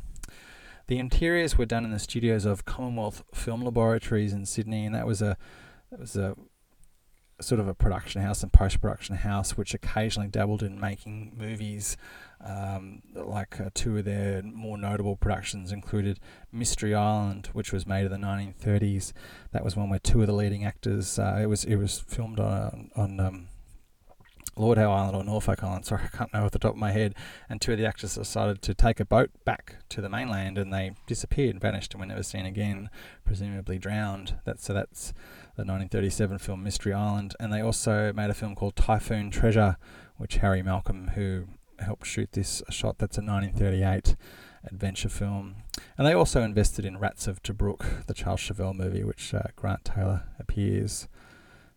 The 0.87 0.99
interiors 0.99 1.57
were 1.57 1.65
done 1.65 1.83
in 1.83 1.91
the 1.91 1.99
studios 1.99 2.45
of 2.45 2.65
Commonwealth 2.65 3.23
Film 3.33 3.61
Laboratories 3.61 4.33
in 4.33 4.45
Sydney, 4.45 4.85
and 4.85 4.95
that 4.95 5.05
was 5.05 5.21
a 5.21 5.37
was 5.91 6.15
a 6.15 6.35
sort 7.39 7.59
of 7.59 7.67
a 7.67 7.73
production 7.73 8.21
house 8.21 8.41
and 8.41 8.51
post 8.51 8.81
production 8.81 9.17
house, 9.17 9.55
which 9.55 9.73
occasionally 9.73 10.27
dabbled 10.27 10.63
in 10.63 10.79
making 10.79 11.33
movies. 11.37 11.97
Um, 12.43 13.01
like 13.13 13.59
uh, 13.59 13.69
two 13.73 13.97
of 13.97 14.05
their 14.05 14.41
more 14.43 14.77
notable 14.77 15.15
productions 15.15 15.71
included 15.71 16.19
Mystery 16.51 16.93
Island, 16.95 17.49
which 17.53 17.73
was 17.73 17.85
made 17.85 18.05
in 18.05 18.11
the 18.11 18.17
1930s. 18.17 19.11
That 19.51 19.63
was 19.63 19.75
one 19.75 19.89
where 19.89 19.99
two 19.99 20.21
of 20.21 20.27
the 20.27 20.33
leading 20.33 20.63
actors. 20.63 21.19
Uh, 21.19 21.39
it 21.41 21.47
was 21.47 21.63
it 21.63 21.75
was 21.75 21.99
filmed 21.99 22.39
on 22.39 22.91
on 22.95 23.19
um, 23.19 23.47
Lord 24.57 24.77
Howe 24.77 24.91
Island 24.91 25.15
or 25.15 25.23
Norfolk 25.23 25.63
Island. 25.63 25.85
Sorry, 25.85 26.03
I 26.13 26.15
can't 26.15 26.33
know 26.33 26.45
off 26.45 26.51
the 26.51 26.59
top 26.59 26.73
of 26.73 26.77
my 26.77 26.91
head. 26.91 27.15
And 27.49 27.61
two 27.61 27.73
of 27.73 27.77
the 27.77 27.85
actors 27.85 28.15
decided 28.15 28.61
to 28.63 28.73
take 28.73 28.99
a 28.99 29.05
boat 29.05 29.31
back 29.45 29.77
to 29.89 30.01
the 30.01 30.09
mainland, 30.09 30.57
and 30.57 30.73
they 30.73 30.91
disappeared, 31.05 31.51
and 31.51 31.61
vanished, 31.61 31.93
and 31.93 32.01
were 32.01 32.07
never 32.07 32.23
seen 32.23 32.45
again. 32.45 32.89
Presumably 33.25 33.77
drowned. 33.77 34.35
That's 34.45 34.63
so. 34.63 34.73
That's 34.73 35.13
the 35.55 35.63
1937 35.63 36.37
film 36.37 36.63
Mystery 36.63 36.93
Island, 36.93 37.35
and 37.39 37.51
they 37.51 37.61
also 37.61 38.13
made 38.13 38.29
a 38.29 38.35
film 38.35 38.55
called 38.55 38.75
Typhoon 38.75 39.31
Treasure, 39.31 39.77
which 40.17 40.37
Harry 40.37 40.61
Malcolm, 40.61 41.09
who 41.15 41.45
helped 41.79 42.05
shoot 42.05 42.31
this 42.31 42.61
shot, 42.69 42.97
that's 42.97 43.17
a 43.17 43.21
1938 43.21 44.15
adventure 44.63 45.09
film. 45.09 45.55
And 45.97 46.05
they 46.05 46.13
also 46.13 46.41
invested 46.41 46.85
in 46.85 46.97
Rats 46.97 47.27
of 47.27 47.41
Tobruk, 47.41 48.05
the 48.05 48.13
Charles 48.13 48.39
Chauvel 48.39 48.73
movie, 48.73 49.03
which 49.03 49.33
uh, 49.33 49.43
Grant 49.55 49.85
Taylor 49.85 50.23
appears. 50.39 51.07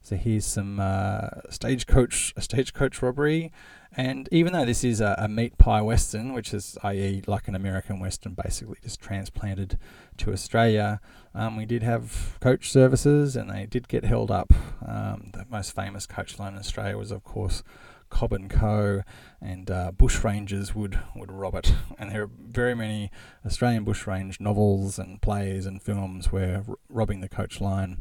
So 0.02 0.16
here's 0.16 0.46
some 0.46 0.80
uh, 0.80 1.28
stagecoach, 1.50 2.32
stagecoach 2.38 3.02
robbery, 3.02 3.52
and 3.92 4.28
even 4.32 4.54
though 4.54 4.64
this 4.64 4.82
is 4.82 5.00
a, 5.00 5.14
a, 5.18 5.28
meat 5.28 5.58
pie 5.58 5.82
western, 5.82 6.32
which 6.32 6.54
is 6.54 6.78
i.e. 6.82 7.22
like 7.26 7.48
an 7.48 7.54
American 7.54 8.00
western, 8.00 8.34
basically 8.34 8.78
just 8.82 9.00
transplanted 9.00 9.78
to 10.16 10.32
Australia, 10.32 11.00
um, 11.34 11.56
we 11.56 11.66
did 11.66 11.82
have 11.82 12.38
coach 12.40 12.70
services, 12.70 13.36
and 13.36 13.50
they 13.50 13.66
did 13.66 13.88
get 13.88 14.04
held 14.04 14.30
up. 14.30 14.54
Um, 14.86 15.30
the 15.34 15.44
most 15.50 15.74
famous 15.74 16.06
coach 16.06 16.38
line 16.38 16.54
in 16.54 16.58
Australia 16.58 16.96
was, 16.96 17.10
of 17.10 17.22
course, 17.22 17.62
Cobb 18.10 18.32
and 18.32 18.50
Co. 18.50 19.02
and 19.40 19.70
uh, 19.70 19.92
bushrangers 19.92 20.74
would 20.74 20.98
would 21.14 21.30
rob 21.32 21.54
it. 21.54 21.72
And 21.98 22.10
there 22.10 22.22
are 22.22 22.30
very 22.50 22.74
many 22.74 23.10
Australian 23.44 23.84
bushrange 23.84 24.40
novels 24.40 24.98
and 24.98 25.20
plays 25.20 25.66
and 25.66 25.82
films 25.82 26.32
where 26.32 26.64
r- 26.66 26.76
robbing 26.88 27.20
the 27.20 27.28
coach 27.28 27.60
line 27.60 27.98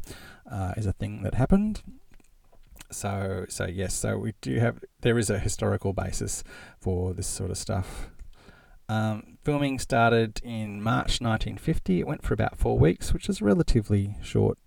uh, 0.50 0.74
is 0.76 0.86
a 0.86 0.92
thing 0.92 1.22
that 1.22 1.34
happened. 1.34 1.82
So 2.90 3.46
so 3.48 3.66
yes, 3.66 3.94
so 3.94 4.18
we 4.18 4.34
do 4.40 4.58
have 4.58 4.82
there 5.00 5.18
is 5.18 5.30
a 5.30 5.38
historical 5.38 5.92
basis 5.92 6.42
for 6.80 7.14
this 7.14 7.26
sort 7.26 7.50
of 7.50 7.58
stuff. 7.58 8.10
Um, 8.88 9.38
filming 9.44 9.78
started 9.78 10.40
in 10.42 10.82
March 10.82 11.20
1950. 11.20 12.00
It 12.00 12.06
went 12.08 12.24
for 12.24 12.34
about 12.34 12.58
four 12.58 12.76
weeks, 12.76 13.12
which 13.12 13.28
is 13.28 13.40
a 13.40 13.44
relatively 13.44 14.16
short 14.20 14.58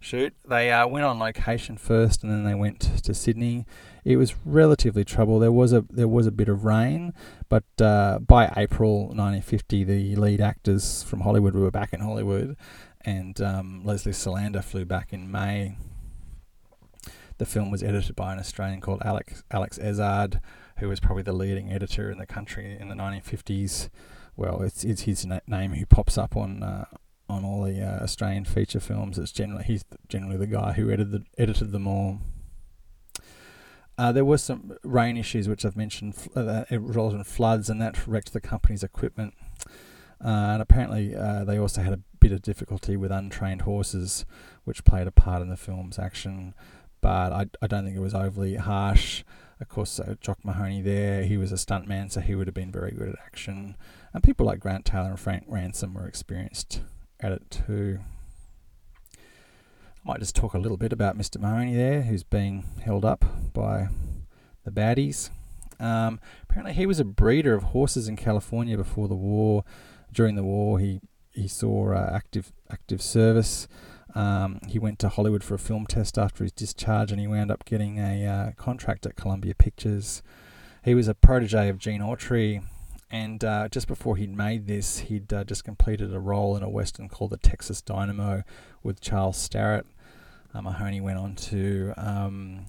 shoot. 0.00 0.34
They 0.46 0.72
uh, 0.72 0.86
went 0.86 1.04
on 1.04 1.18
location 1.18 1.76
first, 1.76 2.22
and 2.22 2.32
then 2.32 2.44
they 2.44 2.54
went 2.54 2.80
to 2.80 3.14
Sydney. 3.14 3.66
It 4.04 4.16
was 4.16 4.34
relatively 4.44 5.04
trouble. 5.04 5.38
There 5.38 5.52
was 5.52 5.72
a 5.72 5.84
there 5.90 6.08
was 6.08 6.26
a 6.26 6.32
bit 6.32 6.48
of 6.48 6.64
rain, 6.64 7.12
but 7.48 7.64
uh, 7.80 8.18
by 8.18 8.52
April 8.56 9.08
1950, 9.08 9.84
the 9.84 10.16
lead 10.16 10.40
actors 10.40 11.02
from 11.02 11.20
Hollywood 11.20 11.54
were 11.54 11.70
back 11.70 11.92
in 11.92 12.00
Hollywood, 12.00 12.56
and 13.04 13.40
um, 13.40 13.82
Leslie 13.84 14.12
Selander 14.12 14.62
flew 14.62 14.84
back 14.84 15.12
in 15.12 15.30
May. 15.30 15.76
The 17.38 17.46
film 17.46 17.70
was 17.70 17.82
edited 17.82 18.16
by 18.16 18.32
an 18.32 18.38
Australian 18.38 18.80
called 18.80 19.02
Alex 19.02 19.42
Alex 19.50 19.78
Ezard, 19.78 20.40
who 20.78 20.88
was 20.88 21.00
probably 21.00 21.22
the 21.22 21.32
leading 21.32 21.72
editor 21.72 22.10
in 22.10 22.18
the 22.18 22.26
country 22.26 22.76
in 22.78 22.88
the 22.88 22.94
1950s. 22.94 23.88
Well, 24.36 24.62
it's, 24.62 24.84
it's 24.84 25.02
his 25.02 25.24
na- 25.24 25.40
name 25.46 25.72
who 25.72 25.86
pops 25.86 26.18
up 26.18 26.36
on 26.36 26.62
uh, 26.62 26.84
on 27.30 27.44
all 27.44 27.62
the 27.62 27.80
uh, 27.80 28.02
Australian 28.02 28.44
feature 28.44 28.80
films. 28.80 29.18
It's 29.18 29.32
generally 29.32 29.64
he's 29.64 29.84
generally 30.08 30.36
the 30.36 30.46
guy 30.46 30.72
who 30.72 30.90
edited 30.90 31.24
edited 31.38 31.72
them 31.72 31.86
all. 31.86 32.18
Uh, 33.96 34.12
there 34.12 34.24
were 34.24 34.38
some 34.38 34.76
rain 34.82 35.16
issues, 35.18 35.46
which 35.46 35.64
I've 35.64 35.76
mentioned. 35.76 36.14
Uh, 36.34 36.64
it 36.70 36.80
resulted 36.80 37.18
in 37.18 37.24
floods, 37.24 37.68
and 37.68 37.80
that 37.82 38.06
wrecked 38.06 38.32
the 38.32 38.40
company's 38.40 38.82
equipment. 38.82 39.34
Uh, 40.24 40.28
and 40.28 40.62
apparently, 40.62 41.14
uh, 41.14 41.44
they 41.44 41.58
also 41.58 41.82
had 41.82 41.92
a 41.92 42.00
bit 42.20 42.32
of 42.32 42.42
difficulty 42.42 42.96
with 42.96 43.10
untrained 43.10 43.62
horses, 43.62 44.24
which 44.64 44.84
played 44.84 45.06
a 45.06 45.12
part 45.12 45.42
in 45.42 45.48
the 45.48 45.56
film's 45.56 45.98
action. 45.98 46.54
But 47.00 47.32
I, 47.32 47.46
I 47.62 47.66
don't 47.66 47.84
think 47.84 47.96
it 47.96 48.00
was 48.00 48.14
overly 48.14 48.56
harsh. 48.56 49.24
Of 49.60 49.68
course, 49.68 50.00
uh, 50.00 50.14
Jock 50.20 50.44
Mahoney 50.44 50.80
there, 50.80 51.24
he 51.24 51.36
was 51.36 51.52
a 51.52 51.56
stuntman, 51.56 52.10
so 52.10 52.20
he 52.20 52.34
would 52.34 52.46
have 52.46 52.54
been 52.54 52.72
very 52.72 52.92
good 52.92 53.08
at 53.08 53.18
action. 53.24 53.76
And 54.12 54.22
people 54.22 54.46
like 54.46 54.60
Grant 54.60 54.84
Taylor 54.84 55.10
and 55.10 55.20
Frank 55.20 55.44
Ransom 55.46 55.94
were 55.94 56.06
experienced 56.06 56.82
at 57.20 57.32
it 57.32 57.50
too. 57.50 58.00
I 59.14 59.18
might 60.04 60.20
just 60.20 60.34
talk 60.34 60.54
a 60.54 60.58
little 60.58 60.78
bit 60.78 60.92
about 60.92 61.18
Mr. 61.18 61.38
Mahoney 61.38 61.74
there, 61.74 62.02
who's 62.02 62.22
being 62.22 62.64
held 62.82 63.04
up 63.04 63.24
by 63.52 63.88
the 64.64 64.70
baddies. 64.70 65.30
Um, 65.78 66.20
apparently, 66.44 66.74
he 66.74 66.86
was 66.86 67.00
a 67.00 67.04
breeder 67.04 67.54
of 67.54 67.64
horses 67.64 68.08
in 68.08 68.16
California 68.16 68.76
before 68.76 69.08
the 69.08 69.14
war. 69.14 69.64
During 70.12 70.36
the 70.36 70.42
war, 70.42 70.78
he 70.78 71.00
he 71.32 71.48
saw 71.48 71.92
uh, 71.92 72.10
active 72.12 72.52
active 72.70 73.02
service. 73.02 73.68
Um, 74.14 74.60
he 74.66 74.78
went 74.78 74.98
to 75.00 75.08
Hollywood 75.08 75.44
for 75.44 75.54
a 75.54 75.58
film 75.58 75.86
test 75.86 76.18
after 76.18 76.44
his 76.44 76.52
discharge, 76.52 77.12
and 77.12 77.20
he 77.20 77.26
wound 77.26 77.50
up 77.50 77.64
getting 77.64 77.98
a 77.98 78.26
uh, 78.26 78.52
contract 78.52 79.06
at 79.06 79.16
Columbia 79.16 79.54
Pictures. 79.54 80.22
He 80.84 80.94
was 80.94 81.08
a 81.08 81.14
protege 81.14 81.68
of 81.68 81.78
Gene 81.78 82.00
Autry, 82.00 82.62
and 83.10 83.44
uh, 83.44 83.68
just 83.68 83.86
before 83.86 84.16
he'd 84.16 84.34
made 84.36 84.66
this, 84.66 85.00
he'd 85.00 85.32
uh, 85.32 85.44
just 85.44 85.64
completed 85.64 86.12
a 86.12 86.18
role 86.18 86.56
in 86.56 86.62
a 86.62 86.68
western 86.68 87.08
called 87.08 87.30
The 87.30 87.36
Texas 87.36 87.80
Dynamo 87.82 88.42
with 88.82 89.00
Charles 89.00 89.36
Starrett. 89.36 89.86
Uh, 90.52 90.62
Mahoney 90.62 91.00
went 91.00 91.18
on 91.18 91.36
to 91.36 91.92
um, 91.96 92.66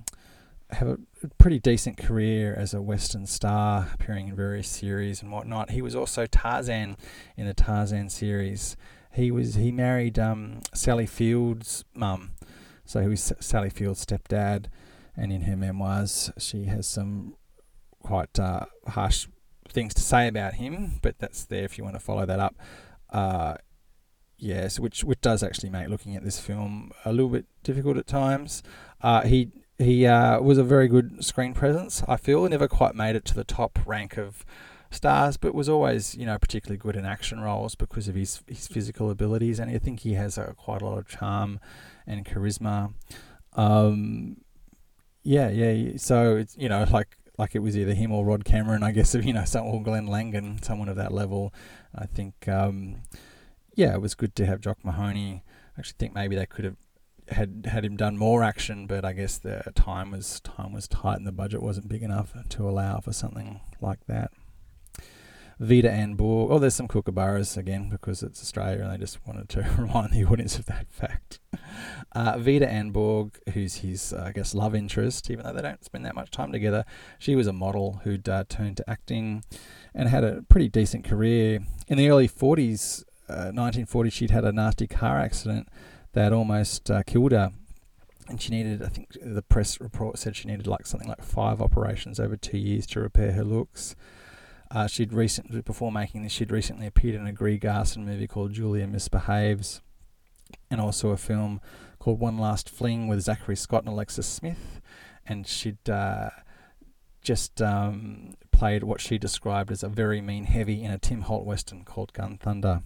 have 0.74 0.88
a 0.88 0.97
pretty 1.38 1.59
decent 1.59 1.97
career 1.97 2.53
as 2.53 2.74
a 2.74 2.82
western 2.82 3.26
star, 3.26 3.89
appearing 3.93 4.30
in 4.30 4.36
various 4.36 4.67
series 4.67 5.22
and 5.22 5.32
whatnot. 5.32 5.72
He 5.72 5.82
was 5.82 5.95
also 5.95 6.26
Tarzan 6.26 6.97
in 7.38 7.45
the 7.45 7.53
Tarzan 7.53 8.09
series. 8.09 8.76
He 9.13 9.32
was 9.32 9.55
he 9.55 9.72
married 9.72 10.17
um, 10.17 10.61
Sally 10.74 11.05
Field's 11.05 11.84
mum, 11.93 12.32
so 12.86 13.01
he 13.01 13.07
was 13.07 13.34
Sally 13.39 13.69
Field's 13.69 14.05
stepdad. 14.05 14.67
And 15.15 15.34
in 15.34 15.41
her 15.41 15.57
memoirs, 15.57 16.32
she 16.38 16.65
has 16.65 16.88
some 16.88 17.36
quite 18.01 18.39
uh, 18.39 18.65
harsh 18.88 19.28
things 19.67 19.93
to 19.95 20.01
say 20.01 20.28
about 20.28 20.55
him, 20.55 20.99
but 21.01 21.19
that's 21.19 21.45
there 21.45 21.65
if 21.65 21.78
you 21.78 21.84
want 21.84 21.95
to 21.95 21.99
follow 21.99 22.26
that 22.26 22.39
up. 22.39 22.55
Uh, 23.09 23.55
yes, 24.38 24.80
which 24.80 25.03
which 25.03 25.19
does 25.22 25.43
actually 25.43 25.69
make 25.69 25.89
looking 25.89 26.15
at 26.15 26.24
this 26.24 26.39
film 26.39 26.91
a 27.03 27.11
little 27.11 27.30
bit 27.30 27.45
difficult 27.63 27.97
at 27.97 28.07
times. 28.07 28.63
Uh, 29.01 29.22
he 29.22 29.51
he 29.82 30.05
uh, 30.05 30.39
was 30.39 30.57
a 30.57 30.63
very 30.63 30.88
good 30.88 31.23
screen 31.23 31.53
presence. 31.53 32.03
I 32.07 32.17
feel 32.17 32.47
never 32.47 32.67
quite 32.67 32.95
made 32.95 33.15
it 33.15 33.25
to 33.25 33.36
the 33.36 33.43
top 33.43 33.79
rank 33.86 34.17
of 34.17 34.45
stars, 34.89 35.38
but 35.38 35.55
was 35.55 35.69
always 35.69 36.15
you 36.15 36.25
know 36.25 36.38
particularly 36.38 36.77
good 36.77 36.95
in 36.95 37.05
action 37.05 37.39
roles 37.39 37.75
because 37.75 38.07
of 38.07 38.15
his 38.15 38.41
his 38.47 38.67
physical 38.67 39.09
abilities, 39.09 39.59
and 39.59 39.71
I 39.71 39.77
think 39.77 40.01
he 40.01 40.13
has 40.13 40.38
a, 40.38 40.53
quite 40.57 40.82
a 40.82 40.86
lot 40.86 40.97
of 40.97 41.07
charm 41.07 41.59
and 42.05 42.25
charisma. 42.25 42.93
Um, 43.53 44.38
yeah, 45.23 45.49
yeah. 45.49 45.93
So 45.97 46.36
it's 46.38 46.55
you 46.57 46.69
know 46.69 46.86
like 46.91 47.17
like 47.38 47.55
it 47.55 47.59
was 47.59 47.75
either 47.75 47.95
him 47.95 48.11
or 48.11 48.23
Rod 48.23 48.45
Cameron, 48.45 48.84
I 48.84 48.91
guess, 48.91 49.15
you 49.21 49.34
know, 49.34 49.45
some, 49.45 49.65
or 49.65 49.82
Glenn 49.82 50.05
Langan, 50.05 50.61
someone 50.61 50.89
of 50.89 50.95
that 50.97 51.11
level. 51.11 51.53
I 51.95 52.05
think, 52.05 52.47
um, 52.47 53.01
yeah, 53.73 53.95
it 53.95 54.01
was 54.01 54.13
good 54.13 54.36
to 54.36 54.45
have 54.45 54.61
Jock 54.61 54.86
Mahoney. 54.86 55.43
I 55.75 55.79
actually 55.79 55.95
think 55.97 56.13
maybe 56.13 56.36
they 56.36 56.45
could 56.45 56.65
have 56.65 56.75
had 57.32 57.67
had 57.69 57.86
him 57.86 57.95
done 57.95 58.17
more 58.17 58.43
action, 58.43 58.88
but 58.88 59.05
I 59.05 59.13
guess 59.13 59.38
the 59.38 59.63
time 59.75 60.11
was 60.11 60.39
time 60.41 60.73
was 60.73 60.88
tight 60.88 61.17
and 61.17 61.27
the 61.27 61.32
budget 61.32 61.61
wasn't 61.61 61.88
big 61.88 62.03
enough 62.03 62.34
to 62.49 62.69
allow 62.69 62.99
for 62.99 63.13
something 63.13 63.61
like 63.79 64.05
that. 64.07 64.32
Veda 65.61 65.91
Ann 65.91 66.15
Borg. 66.15 66.49
Oh, 66.51 66.57
there's 66.57 66.73
some 66.73 66.88
kookaburras 66.88 67.55
again 67.55 67.88
because 67.88 68.23
it's 68.23 68.41
Australia 68.41 68.82
and 68.82 68.91
they 68.91 68.97
just 68.97 69.19
wanted 69.27 69.47
to 69.49 69.61
remind 69.77 70.11
the 70.11 70.25
audience 70.25 70.57
of 70.57 70.65
that 70.65 70.88
fact. 70.89 71.39
Uh, 72.13 72.39
Veda 72.39 72.67
Ann 72.67 72.89
Borg, 72.89 73.38
who's 73.53 73.75
his, 73.75 74.11
uh, 74.11 74.23
I 74.25 74.32
guess, 74.32 74.55
love 74.55 74.73
interest, 74.73 75.29
even 75.29 75.45
though 75.45 75.53
they 75.53 75.61
don't 75.61 75.86
spend 75.86 76.03
that 76.05 76.15
much 76.15 76.32
time 76.32 76.51
together, 76.51 76.84
she 77.19 77.36
was 77.36 77.45
a 77.45 77.53
model 77.53 78.01
who'd 78.03 78.27
uh, 78.27 78.43
turned 78.49 78.77
to 78.77 78.89
acting 78.89 79.43
and 79.93 80.09
had 80.09 80.23
a 80.23 80.41
pretty 80.49 80.67
decent 80.67 81.05
career. 81.05 81.59
In 81.88 81.99
the 81.99 82.09
early 82.09 82.27
40s, 82.27 83.03
1940, 83.27 84.07
uh, 84.07 84.11
she'd 84.11 84.32
had 84.32 84.45
a 84.45 84.51
nasty 84.51 84.88
car 84.88 85.19
accident 85.19 85.69
that 86.14 86.34
almost 86.34 86.89
uh, 86.91 87.03
killed 87.03 87.32
her 87.32 87.51
and 88.32 88.41
she 88.41 88.51
needed, 88.51 88.82
I 88.82 88.88
think 88.88 89.18
the 89.22 89.41
press 89.41 89.80
report 89.82 90.18
said 90.18 90.36
she 90.36 90.47
needed 90.47 90.66
like 90.66 90.86
something 90.86 91.09
like 91.09 91.24
five 91.24 91.62
operations 91.62 92.20
over 92.20 92.38
two 92.38 92.57
years 92.57 92.88
to 92.88 93.01
repair 93.01 93.34
her 93.34 93.43
looks. 93.43 93.95
Uh, 94.70 94.88
she'd 94.88 95.12
recently, 95.12 95.62
before 95.62 95.91
making 95.91 96.24
this, 96.24 96.32
she'd 96.32 96.51
recently 96.51 96.88
appeared 96.88 97.16
in 97.16 97.28
a 97.28 97.34
Greer 97.34 97.57
Garson 97.57 98.05
movie 98.05 98.28
called 98.28 98.53
Julia 98.53 98.88
Misbehaves, 98.88 99.82
and 100.70 100.80
also 100.80 101.09
a 101.09 101.18
film 101.18 101.59
called 101.99 102.22
One 102.22 102.38
Last 102.38 102.70
Fling 102.70 103.09
with 103.09 103.22
Zachary 103.22 103.57
Scott 103.57 103.84
and 103.84 103.91
Alexis 103.91 104.28
Smith. 104.28 104.80
And 105.26 105.45
she'd 105.45 105.89
uh, 105.89 106.30
just 107.22 107.62
um, 107.62 108.36
played 108.51 108.84
what 108.84 109.01
she 109.01 109.18
described 109.18 109.72
as 109.72 109.84
a 109.84 109.89
very 109.89 110.22
mean 110.22 110.45
heavy 110.45 110.84
in 110.84 110.91
a 110.91 110.97
Tim 110.97 111.22
Holt 111.22 111.45
western 111.45 111.84
called 111.84 112.14
Gun 112.14 112.38
Thunder. 112.38 112.82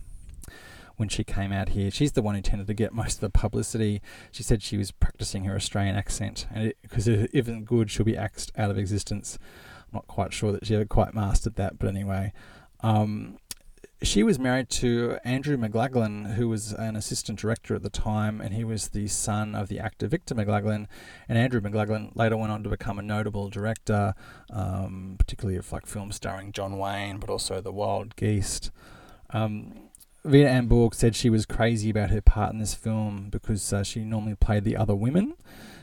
When 0.97 1.09
she 1.09 1.23
came 1.23 1.51
out 1.51 1.69
here. 1.69 1.91
She's 1.91 2.13
the 2.13 2.21
one 2.21 2.35
who 2.35 2.41
tended 2.41 2.67
to 2.67 2.73
get 2.73 2.93
most 2.93 3.15
of 3.15 3.21
the 3.21 3.29
publicity. 3.29 4.01
She 4.31 4.43
said 4.43 4.61
she 4.61 4.77
was 4.77 4.91
practicing 4.91 5.45
her 5.45 5.55
Australian 5.55 5.95
accent, 5.95 6.47
and 6.53 6.73
because 6.81 7.07
if 7.07 7.21
it 7.21 7.31
isn't 7.33 7.65
good, 7.65 7.91
she'll 7.91 8.05
be 8.05 8.17
axed 8.17 8.51
out 8.57 8.71
of 8.71 8.77
existence. 8.77 9.37
I'm 9.87 9.97
not 9.97 10.07
quite 10.07 10.33
sure 10.33 10.51
that 10.51 10.65
she 10.65 10.75
ever 10.75 10.85
quite 10.85 11.13
mastered 11.13 11.55
that, 11.55 11.79
but 11.79 11.89
anyway. 11.89 12.33
Um, 12.81 13.37
she 14.01 14.23
was 14.23 14.37
married 14.37 14.69
to 14.69 15.17
Andrew 15.23 15.57
McLaglen, 15.57 16.35
who 16.35 16.49
was 16.49 16.73
an 16.73 16.95
assistant 16.95 17.39
director 17.39 17.75
at 17.75 17.83
the 17.83 17.89
time, 17.89 18.41
and 18.41 18.53
he 18.53 18.63
was 18.63 18.89
the 18.89 19.07
son 19.07 19.55
of 19.55 19.69
the 19.69 19.79
actor 19.79 20.07
Victor 20.07 20.35
McLaglen. 20.35 20.87
And 21.27 21.37
Andrew 21.37 21.61
McLaglen 21.61 22.15
later 22.15 22.37
went 22.37 22.51
on 22.51 22.63
to 22.63 22.69
become 22.69 22.99
a 22.99 23.01
notable 23.01 23.49
director, 23.49 24.13
um, 24.51 25.15
particularly 25.17 25.57
of 25.57 25.71
like 25.71 25.85
films 25.85 26.15
starring 26.15 26.51
John 26.51 26.77
Wayne, 26.77 27.17
but 27.17 27.29
also 27.29 27.61
The 27.61 27.71
Wild 27.71 28.15
Geese. 28.15 28.69
Um, 29.31 29.84
Veda 30.25 30.49
Ann 30.49 30.67
Borg 30.67 30.95
said 30.95 31.15
she 31.15 31.29
was 31.29 31.45
crazy 31.45 31.91
about 31.91 32.09
her 32.09 32.21
part 32.21 32.51
in 32.51 32.59
this 32.59 32.73
film 32.73 33.29
because 33.29 33.71
uh, 33.71 33.83
she 33.83 33.99
normally 33.99 34.35
played 34.35 34.63
the 34.63 34.75
other 34.75 34.95
women. 34.95 35.35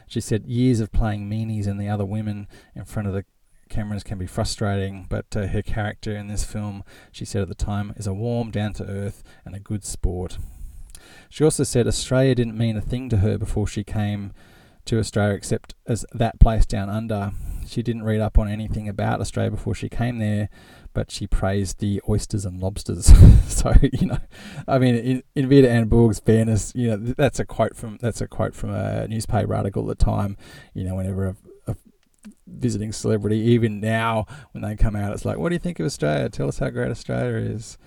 She 0.08 0.20
said 0.20 0.46
years 0.46 0.80
of 0.80 0.90
playing 0.90 1.30
meanies 1.30 1.68
and 1.68 1.80
the 1.80 1.88
other 1.88 2.04
women 2.04 2.48
in 2.74 2.84
front 2.84 3.06
of 3.06 3.14
the 3.14 3.24
cameras 3.68 4.02
can 4.02 4.18
be 4.18 4.26
frustrating, 4.26 5.06
but 5.08 5.26
uh, 5.36 5.46
her 5.46 5.62
character 5.62 6.14
in 6.16 6.26
this 6.26 6.44
film, 6.44 6.82
she 7.12 7.24
said 7.24 7.42
at 7.42 7.48
the 7.48 7.54
time, 7.54 7.94
is 7.96 8.06
a 8.06 8.12
warm, 8.12 8.50
down 8.50 8.72
to 8.74 8.84
earth, 8.84 9.22
and 9.44 9.54
a 9.54 9.60
good 9.60 9.84
sport. 9.84 10.38
She 11.30 11.44
also 11.44 11.62
said 11.62 11.86
Australia 11.86 12.34
didn't 12.34 12.58
mean 12.58 12.76
a 12.76 12.82
thing 12.82 13.08
to 13.10 13.18
her 13.18 13.38
before 13.38 13.66
she 13.66 13.84
came 13.84 14.32
to 14.84 14.98
Australia 14.98 15.34
except 15.34 15.74
as 15.86 16.04
that 16.12 16.40
place 16.40 16.66
down 16.66 16.90
under. 16.90 17.32
She 17.66 17.82
didn't 17.82 18.02
read 18.02 18.20
up 18.20 18.38
on 18.38 18.48
anything 18.48 18.88
about 18.88 19.20
Australia 19.20 19.52
before 19.52 19.74
she 19.74 19.88
came 19.88 20.18
there, 20.18 20.48
but 20.92 21.10
she 21.10 21.26
praised 21.26 21.80
the 21.80 22.00
oysters 22.08 22.44
and 22.44 22.60
lobsters. 22.60 23.06
so 23.48 23.72
you 23.92 24.08
know, 24.08 24.18
I 24.66 24.78
mean, 24.78 24.94
in, 24.96 25.22
in 25.34 25.48
Veda 25.48 25.70
Ann 25.70 25.88
Borg's 25.88 26.20
fairness, 26.20 26.72
you 26.74 26.88
know, 26.88 26.96
that's 26.96 27.40
a 27.40 27.44
quote 27.44 27.76
from 27.76 27.98
that's 28.00 28.20
a 28.20 28.28
quote 28.28 28.54
from 28.54 28.70
a 28.70 29.06
newspaper 29.08 29.54
article 29.54 29.90
at 29.90 29.98
the 29.98 30.04
time. 30.04 30.36
You 30.74 30.84
know, 30.84 30.94
whenever 30.96 31.28
a, 31.28 31.36
a 31.66 31.76
visiting 32.46 32.92
celebrity, 32.92 33.38
even 33.38 33.80
now 33.80 34.26
when 34.52 34.62
they 34.62 34.76
come 34.76 34.96
out, 34.96 35.12
it's 35.12 35.24
like, 35.24 35.38
what 35.38 35.48
do 35.48 35.54
you 35.54 35.60
think 35.60 35.80
of 35.80 35.86
Australia? 35.86 36.28
Tell 36.28 36.48
us 36.48 36.58
how 36.58 36.70
great 36.70 36.90
Australia 36.90 37.36
is. 37.36 37.78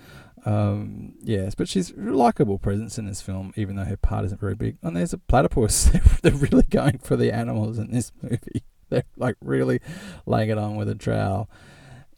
Um, 0.46 1.14
yes, 1.24 1.56
but 1.56 1.68
she's 1.68 1.90
a 1.90 1.96
likable 1.96 2.58
presence 2.58 2.98
in 2.98 3.06
this 3.06 3.20
film, 3.20 3.52
even 3.56 3.74
though 3.74 3.84
her 3.84 3.96
part 3.96 4.24
isn't 4.26 4.40
very 4.40 4.54
big. 4.54 4.78
And 4.80 4.96
there's 4.96 5.12
a 5.12 5.18
platypus. 5.18 5.90
They're 6.22 6.32
really 6.32 6.62
going 6.70 6.98
for 6.98 7.16
the 7.16 7.32
animals 7.32 7.78
in 7.78 7.90
this 7.90 8.12
movie. 8.22 8.64
They're 8.88 9.02
like 9.16 9.34
really 9.40 9.80
laying 10.24 10.50
it 10.50 10.58
on 10.58 10.76
with 10.76 10.88
a 10.88 10.94
trowel. 10.94 11.50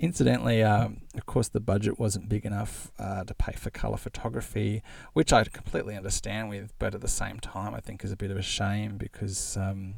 Incidentally, 0.01 0.63
um, 0.63 1.03
of 1.15 1.27
course, 1.27 1.49
the 1.49 1.61
budget 1.61 1.99
wasn't 1.99 2.29
big 2.29 2.47
enough 2.47 2.93
uh, 3.01 3.25
to 3.25 3.35
pay 3.35 3.53
for 3.53 3.71
colour 3.71 3.97
photography, 3.97 4.83
which 5.13 5.33
I 5.33 5.43
completely 5.43 5.97
understand 5.97 6.49
with, 6.49 6.73
but 6.79 6.95
at 6.95 7.01
the 7.01 7.09
same 7.09 7.41
time, 7.41 7.75
I 7.75 7.81
think 7.81 8.05
is 8.05 8.13
a 8.13 8.17
bit 8.17 8.31
of 8.31 8.37
a 8.37 8.43
shame 8.43 8.97
because 8.97 9.57
um, 9.57 9.95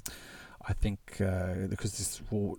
I 0.66 0.72
think 0.72 1.20
uh, 1.20 1.66
because 1.68 1.98
this 1.98 2.22
will, 2.30 2.56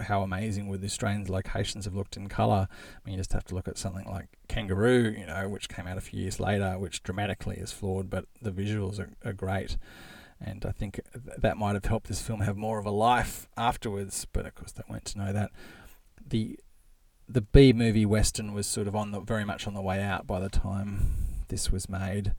how 0.00 0.22
amazing 0.22 0.68
would 0.68 0.82
the 0.82 0.86
Australian 0.86 1.24
locations 1.26 1.86
have 1.86 1.94
looked 1.94 2.18
in 2.18 2.28
colour. 2.28 2.68
I 2.70 2.98
mean, 3.06 3.14
you 3.14 3.20
just 3.20 3.32
have 3.32 3.44
to 3.44 3.54
look 3.54 3.68
at 3.68 3.78
something 3.78 4.04
like 4.04 4.28
Kangaroo, 4.48 5.14
you 5.18 5.26
know, 5.26 5.48
which 5.48 5.70
came 5.70 5.86
out 5.86 5.96
a 5.96 6.02
few 6.02 6.20
years 6.20 6.38
later, 6.38 6.78
which 6.78 7.02
dramatically 7.02 7.56
is 7.56 7.72
flawed, 7.72 8.10
but 8.10 8.26
the 8.42 8.52
visuals 8.52 8.98
are, 8.98 9.12
are 9.24 9.32
great. 9.32 9.78
And 10.38 10.66
I 10.66 10.72
think 10.72 11.00
that 11.38 11.56
might 11.56 11.74
have 11.74 11.86
helped 11.86 12.08
this 12.08 12.20
film 12.20 12.40
have 12.40 12.58
more 12.58 12.78
of 12.78 12.84
a 12.84 12.90
life 12.90 13.48
afterwards, 13.56 14.26
but 14.30 14.44
of 14.44 14.54
course 14.54 14.72
they 14.72 14.82
weren't 14.88 15.06
to 15.06 15.18
know 15.18 15.32
that. 15.32 15.50
The 16.28 16.58
the 17.28 17.40
B 17.40 17.72
movie 17.72 18.06
Western 18.06 18.52
was 18.52 18.66
sort 18.66 18.86
of 18.86 18.94
on 18.94 19.10
the 19.10 19.20
very 19.20 19.44
much 19.44 19.66
on 19.66 19.74
the 19.74 19.82
way 19.82 20.02
out 20.02 20.26
by 20.26 20.40
the 20.40 20.48
time 20.48 21.12
this 21.48 21.70
was 21.70 21.88
made. 21.88 22.32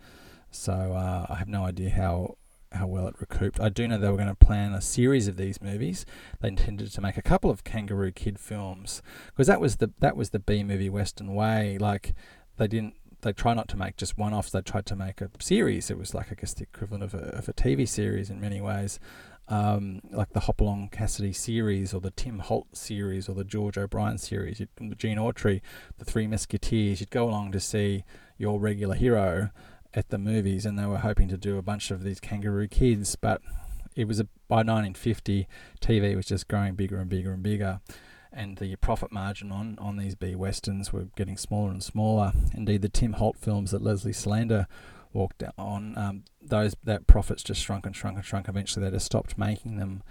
So 0.51 0.73
uh, 0.73 1.25
I 1.29 1.35
have 1.35 1.47
no 1.47 1.65
idea 1.65 1.89
how 1.89 2.37
how 2.71 2.87
well 2.87 3.07
it 3.07 3.15
recouped. 3.19 3.59
I 3.59 3.69
do 3.69 3.87
know 3.87 3.97
they 3.97 4.09
were 4.09 4.17
going 4.17 4.27
to 4.27 4.35
plan 4.35 4.73
a 4.73 4.81
series 4.81 5.27
of 5.27 5.37
these 5.37 5.61
movies. 5.61 6.05
They 6.41 6.49
intended 6.49 6.91
to 6.91 7.01
make 7.01 7.17
a 7.17 7.21
couple 7.21 7.49
of 7.49 7.63
Kangaroo 7.63 8.11
Kid 8.11 8.39
films 8.39 9.01
because 9.27 9.47
that 9.47 9.61
was 9.61 9.77
the 9.77 9.91
that 9.99 10.15
was 10.15 10.31
the 10.31 10.39
B 10.39 10.63
movie 10.63 10.89
Western 10.89 11.33
way. 11.33 11.77
Like 11.77 12.13
they 12.57 12.67
didn't 12.67 12.95
they 13.21 13.33
try 13.33 13.53
not 13.53 13.67
to 13.69 13.77
make 13.77 13.97
just 13.97 14.17
one 14.17 14.33
offs. 14.33 14.51
They 14.51 14.61
tried 14.61 14.85
to 14.87 14.95
make 14.95 15.21
a 15.21 15.29
series. 15.39 15.89
It 15.89 15.97
was 15.97 16.13
like 16.13 16.31
I 16.31 16.35
guess 16.35 16.53
the 16.53 16.63
equivalent 16.63 17.03
of 17.03 17.13
a 17.13 17.35
of 17.37 17.49
a 17.49 17.53
TV 17.53 17.87
series 17.87 18.29
in 18.29 18.39
many 18.39 18.61
ways 18.61 18.99
um, 19.49 20.01
like 20.11 20.33
the 20.33 20.41
Hopalong 20.41 20.89
Cassidy 20.89 21.33
series 21.33 21.93
or 21.93 22.01
the 22.01 22.11
Tim 22.11 22.39
Holt 22.39 22.75
series 22.75 23.29
or 23.29 23.33
the 23.33 23.43
George 23.43 23.77
O'Brien 23.77 24.17
series, 24.17 24.59
you'd, 24.59 24.97
Gene 24.97 25.17
Autry, 25.17 25.61
the 25.97 26.05
Three 26.05 26.27
Musketeers, 26.27 26.99
you'd 26.99 27.11
go 27.11 27.29
along 27.29 27.51
to 27.53 27.59
see 27.59 28.03
your 28.37 28.59
regular 28.59 28.95
hero 28.95 29.49
at 29.93 30.09
the 30.09 30.17
movies, 30.17 30.65
and 30.65 30.77
they 30.77 30.85
were 30.85 30.97
hoping 30.97 31.27
to 31.29 31.37
do 31.37 31.57
a 31.57 31.61
bunch 31.61 31.91
of 31.91 32.03
these 32.03 32.19
Kangaroo 32.19 32.67
Kids, 32.67 33.15
but 33.15 33.41
it 33.95 34.07
was 34.07 34.19
a, 34.19 34.25
by 34.47 34.57
1950, 34.57 35.47
TV 35.81 36.15
was 36.15 36.27
just 36.27 36.47
growing 36.47 36.75
bigger 36.75 36.97
and 36.97 37.09
bigger 37.09 37.33
and 37.33 37.41
bigger. 37.41 37.79
And 38.31 38.57
the 38.57 38.75
profit 38.75 39.11
margin 39.11 39.51
on, 39.51 39.77
on 39.79 39.97
these 39.97 40.13
B 40.13 40.35
westerns 40.35 40.93
were 40.93 41.07
getting 41.15 41.37
smaller 41.37 41.71
and 41.71 41.81
smaller. 41.81 42.33
Indeed, 42.53 42.83
the 42.83 42.89
Tim 42.89 43.13
Holt 43.13 43.37
films 43.37 43.71
that 43.71 43.81
Leslie 43.81 44.13
Selander 44.13 44.67
walked 45.17 45.43
on, 45.57 45.97
um, 45.97 46.23
those 46.41 46.75
that 46.83 47.07
profits 47.07 47.43
just 47.43 47.61
shrunk 47.61 47.85
and 47.85 47.95
shrunk 47.95 48.17
and 48.17 48.25
shrunk. 48.25 48.47
Eventually, 48.47 48.85
they 48.85 48.91
just 48.95 49.07
stopped 49.07 49.37
making 49.37 49.77
them. 49.77 50.03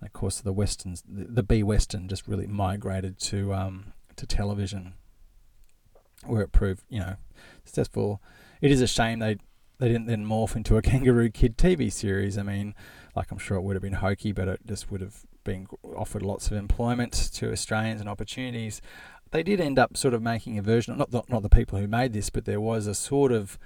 And 0.00 0.08
of 0.08 0.12
course, 0.12 0.40
the 0.40 0.52
westerns, 0.52 1.04
the, 1.06 1.24
the 1.24 1.42
B 1.42 1.62
western, 1.62 2.08
just 2.08 2.26
really 2.26 2.46
migrated 2.46 3.18
to 3.20 3.52
um, 3.54 3.92
to 4.16 4.26
television, 4.26 4.94
where 6.24 6.42
it 6.42 6.52
proved 6.52 6.82
you 6.88 6.98
know 6.98 7.16
successful. 7.64 8.22
It 8.60 8.70
is 8.70 8.80
a 8.80 8.86
shame 8.86 9.18
they 9.18 9.36
they 9.78 9.88
didn't 9.88 10.06
then 10.06 10.24
morph 10.24 10.56
into 10.56 10.76
a 10.76 10.82
Kangaroo 10.90 11.30
Kid 11.30 11.58
TV 11.58 11.92
series. 11.92 12.38
I 12.38 12.42
mean, 12.42 12.74
like 13.14 13.30
I'm 13.30 13.38
sure 13.38 13.58
it 13.58 13.62
would 13.62 13.76
have 13.76 13.82
been 13.82 13.94
hokey, 13.94 14.32
but 14.32 14.48
it 14.48 14.60
just 14.66 14.90
would 14.90 15.02
have 15.02 15.26
been 15.44 15.66
offered 15.94 16.22
lots 16.22 16.46
of 16.46 16.54
employment 16.54 17.12
to 17.34 17.52
Australians 17.52 18.00
and 18.00 18.08
opportunities. 18.08 18.80
They 19.30 19.42
did 19.42 19.60
end 19.60 19.78
up 19.78 19.96
sort 19.96 20.14
of 20.14 20.22
making 20.22 20.58
a 20.58 20.62
version, 20.62 20.96
not 20.96 21.10
the, 21.10 21.22
not 21.28 21.42
the 21.42 21.48
people 21.48 21.78
who 21.78 21.88
made 21.88 22.12
this, 22.12 22.30
but 22.30 22.44
there 22.44 22.60
was 22.60 22.86
a 22.86 22.94
sort 22.94 23.32
of 23.32 23.58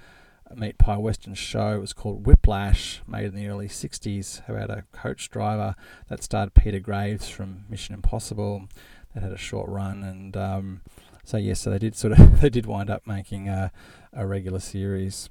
meat 0.55 0.77
pie 0.77 0.97
western 0.97 1.33
show. 1.33 1.75
It 1.75 1.79
was 1.79 1.93
called 1.93 2.25
Whiplash, 2.25 3.01
made 3.07 3.25
in 3.25 3.35
the 3.35 3.47
early 3.47 3.67
60s, 3.67 4.47
about 4.49 4.69
a 4.69 4.83
coach 4.91 5.29
driver 5.29 5.75
that 6.07 6.23
starred 6.23 6.53
Peter 6.53 6.79
Graves 6.79 7.29
from 7.29 7.65
Mission 7.69 7.95
Impossible. 7.95 8.67
That 9.13 9.23
had 9.23 9.31
a 9.31 9.37
short 9.37 9.69
run, 9.69 10.03
and 10.03 10.37
um, 10.37 10.81
so 11.23 11.37
yes, 11.37 11.45
yeah, 11.45 11.53
so 11.53 11.69
they 11.71 11.79
did 11.79 11.95
sort 11.95 12.13
of 12.13 12.41
they 12.41 12.49
did 12.49 12.65
wind 12.65 12.89
up 12.89 13.07
making 13.07 13.49
a, 13.49 13.71
a 14.13 14.27
regular 14.27 14.59
series. 14.59 15.29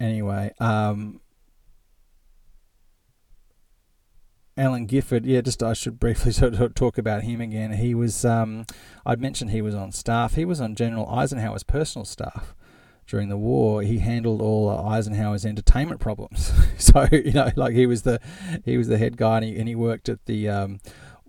Anyway, 0.00 0.52
um, 0.58 1.20
Alan 4.56 4.86
Gifford, 4.86 5.24
yeah, 5.24 5.40
just 5.40 5.62
I 5.62 5.72
should 5.72 5.98
briefly 5.98 6.32
sort 6.32 6.54
of 6.54 6.74
talk 6.74 6.98
about 6.98 7.22
him 7.22 7.40
again. 7.40 7.72
He 7.72 7.94
was, 7.94 8.24
um, 8.24 8.66
I'd 9.06 9.20
mentioned 9.20 9.50
he 9.50 9.62
was 9.62 9.74
on 9.74 9.92
staff. 9.92 10.34
He 10.34 10.44
was 10.44 10.60
on 10.60 10.74
General 10.74 11.08
Eisenhower's 11.08 11.62
personal 11.62 12.04
staff 12.04 12.54
during 13.06 13.28
the 13.28 13.36
war. 13.36 13.82
He 13.82 13.98
handled 13.98 14.40
all 14.40 14.70
Eisenhower's 14.70 15.44
entertainment 15.44 16.00
problems. 16.00 16.52
so 16.78 17.06
you 17.12 17.32
know, 17.32 17.50
like 17.56 17.74
he 17.74 17.86
was 17.86 18.02
the 18.02 18.20
he 18.64 18.76
was 18.76 18.88
the 18.88 18.98
head 18.98 19.16
guy, 19.16 19.36
and 19.36 19.44
he, 19.44 19.58
and 19.58 19.68
he 19.68 19.74
worked 19.74 20.08
at 20.08 20.24
the 20.26 20.48
um, 20.48 20.80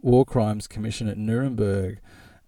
War 0.01 0.25
Crimes 0.25 0.67
Commission 0.67 1.07
at 1.07 1.17
Nuremberg, 1.17 1.99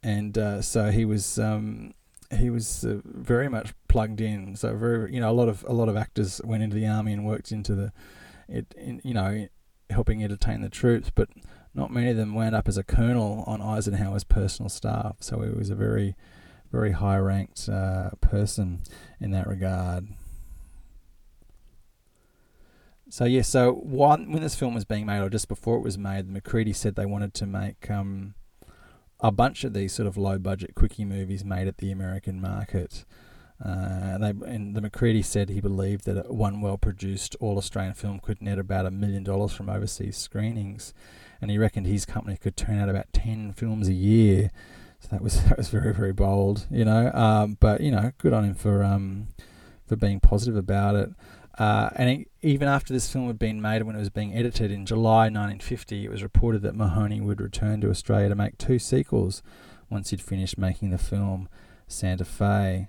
and 0.02 0.38
uh, 0.38 0.62
so 0.62 0.92
he 0.92 1.06
was. 1.06 1.38
Um, 1.40 1.94
he 2.40 2.50
was 2.50 2.84
uh, 2.84 3.00
very 3.06 3.48
much 3.48 3.76
plugged 3.88 4.20
in. 4.20 4.56
So 4.56 4.76
very, 4.76 5.14
you 5.14 5.22
know, 5.22 5.30
a 5.30 5.34
lot 5.34 5.50
of 5.50 5.64
a 5.68 5.74
lot 5.74 5.88
of 5.88 5.96
actors 5.96 6.42
went 6.44 6.64
into 6.64 6.76
the 6.76 6.88
army 6.88 7.14
and 7.14 7.28
worked 7.28 7.52
into 7.52 7.76
the, 7.76 7.94
it, 8.48 8.74
in, 8.76 9.02
you 9.04 9.14
know, 9.14 9.48
helping 9.94 10.24
entertain 10.24 10.62
the 10.62 10.70
troops, 10.70 11.12
but 11.14 11.30
not 11.74 11.92
many 11.92 12.10
of 12.10 12.18
them 12.18 12.36
wound 12.36 12.56
up 12.56 12.68
as 12.68 12.78
a 12.78 12.84
colonel 12.84 13.44
on 13.48 13.62
Eisenhower's 13.62 14.24
personal 14.24 14.70
staff. 14.70 15.18
So 15.22 15.42
he 15.42 15.50
was 15.50 15.70
a 15.70 15.76
very, 15.76 16.16
very 16.72 16.92
high 16.92 17.18
ranked 17.18 17.68
uh, 17.70 18.12
person 18.22 18.82
in 19.20 19.32
that 19.32 19.48
regard. 19.48 20.08
So 23.10 23.26
yeah, 23.26 23.44
so 23.44 23.72
one, 23.74 24.32
when 24.32 24.42
this 24.42 24.56
film 24.56 24.74
was 24.74 24.86
being 24.86 25.06
made, 25.06 25.22
or 25.22 25.30
just 25.30 25.48
before 25.48 25.78
it 25.78 25.84
was 25.84 25.98
made, 25.98 26.28
Macready 26.30 26.74
said 26.74 26.96
they 26.96 27.06
wanted 27.06 27.34
to 27.36 27.46
make 27.46 27.90
um, 27.92 28.34
a 29.20 29.32
bunch 29.32 29.64
of 29.64 29.74
these 29.74 29.94
sort 29.94 30.08
of 30.08 30.18
low 30.18 30.40
budget 30.40 30.74
quickie 30.74 31.06
movies 31.06 31.46
made 31.46 31.68
at 31.68 31.78
the 31.78 31.92
American 31.92 32.42
market. 32.42 33.06
Uh, 33.64 34.18
they, 34.18 34.30
and 34.46 34.76
the 34.76 34.82
Macready 34.82 35.22
said 35.22 35.50
he 35.50 35.62
believed 35.62 36.06
that 36.06 36.34
one 36.34 36.62
well 36.62 36.78
produced 36.78 37.36
all 37.40 37.58
Australian 37.58 37.94
film 37.94 38.20
could 38.20 38.42
net 38.42 38.60
about 38.60 38.86
a 38.86 38.92
million 38.92 39.24
dollars 39.24 39.54
from 39.54 39.70
overseas 39.70 40.18
screenings, 40.18 40.94
and 41.42 41.52
he 41.52 41.58
reckoned 41.58 41.88
his 41.88 42.06
company 42.06 42.38
could 42.38 42.58
turn 42.58 42.80
out 42.80 42.90
about 42.90 43.12
ten 43.14 43.54
films 43.54 43.88
a 43.88 43.94
year. 43.94 44.52
So 45.00 45.10
that 45.12 45.22
was 45.22 45.44
that 45.46 45.58
was 45.58 45.70
very 45.70 45.94
very 45.94 46.14
bold, 46.14 46.68
you 46.70 46.86
know. 46.86 47.12
Um, 47.14 47.58
but 47.60 47.82
you 47.82 47.92
know, 47.92 48.12
good 48.18 48.34
on 48.34 48.44
him 48.44 48.56
for 48.56 48.84
um, 48.84 49.28
for 49.86 49.96
being 49.96 50.20
positive 50.20 50.56
about 50.56 50.96
it. 50.96 51.10
Uh, 51.58 51.90
and 51.96 52.10
he, 52.10 52.28
even 52.42 52.68
after 52.68 52.94
this 52.94 53.12
film 53.12 53.28
had 53.28 53.38
been 53.38 53.62
made, 53.62 53.84
when 53.84 53.96
it 53.96 54.00
was 54.00 54.10
being 54.10 54.34
edited 54.34 54.72
in 54.72 54.86
July 54.86 55.26
1950, 55.26 56.06
it 56.06 56.10
was 56.10 56.24
reported 56.24 56.64
that 56.64 56.76
Mahoney 56.76 57.22
would 57.22 57.40
return 57.40 57.80
to 57.82 57.92
Australia 57.92 58.30
to 58.30 58.36
make 58.36 58.58
two 58.58 58.80
sequels 58.80 59.44
once 59.90 60.10
he'd 60.10 60.22
finished 60.22 60.58
making 60.58 60.90
the 60.90 60.98
film 60.98 61.48
Santa 61.88 62.26
Fe. 62.26 62.88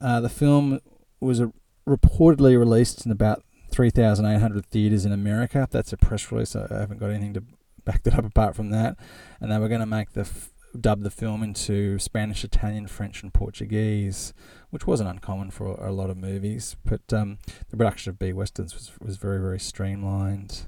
Uh, 0.00 0.20
the 0.20 0.28
film 0.28 0.80
was 1.20 1.40
a, 1.40 1.52
reportedly 1.88 2.58
released 2.58 3.04
in 3.04 3.12
about 3.12 3.42
3,800 3.70 4.66
theatres 4.66 5.04
in 5.04 5.12
America. 5.12 5.68
That's 5.70 5.92
a 5.92 5.96
press 5.96 6.30
release. 6.32 6.56
I 6.56 6.66
haven't 6.70 6.98
got 6.98 7.10
anything 7.10 7.34
to 7.34 7.42
back 7.84 8.02
that 8.04 8.14
up 8.14 8.24
apart 8.24 8.56
from 8.56 8.70
that. 8.70 8.96
And 9.40 9.50
they 9.50 9.58
were 9.58 9.68
going 9.68 9.80
to 9.80 9.86
make 9.86 10.12
the 10.12 10.22
f- 10.22 10.50
dub 10.78 11.02
the 11.02 11.10
film 11.10 11.42
into 11.42 11.98
Spanish, 11.98 12.44
Italian, 12.44 12.86
French, 12.86 13.22
and 13.22 13.32
Portuguese, 13.32 14.32
which 14.70 14.86
wasn't 14.86 15.08
uncommon 15.08 15.50
for 15.50 15.74
a 15.74 15.92
lot 15.92 16.10
of 16.10 16.16
movies. 16.16 16.76
But 16.84 17.12
um, 17.12 17.38
the 17.70 17.76
production 17.76 18.10
of 18.10 18.18
B 18.18 18.32
westerns 18.32 18.74
was 18.74 18.92
was 19.00 19.16
very 19.16 19.40
very 19.40 19.60
streamlined. 19.60 20.62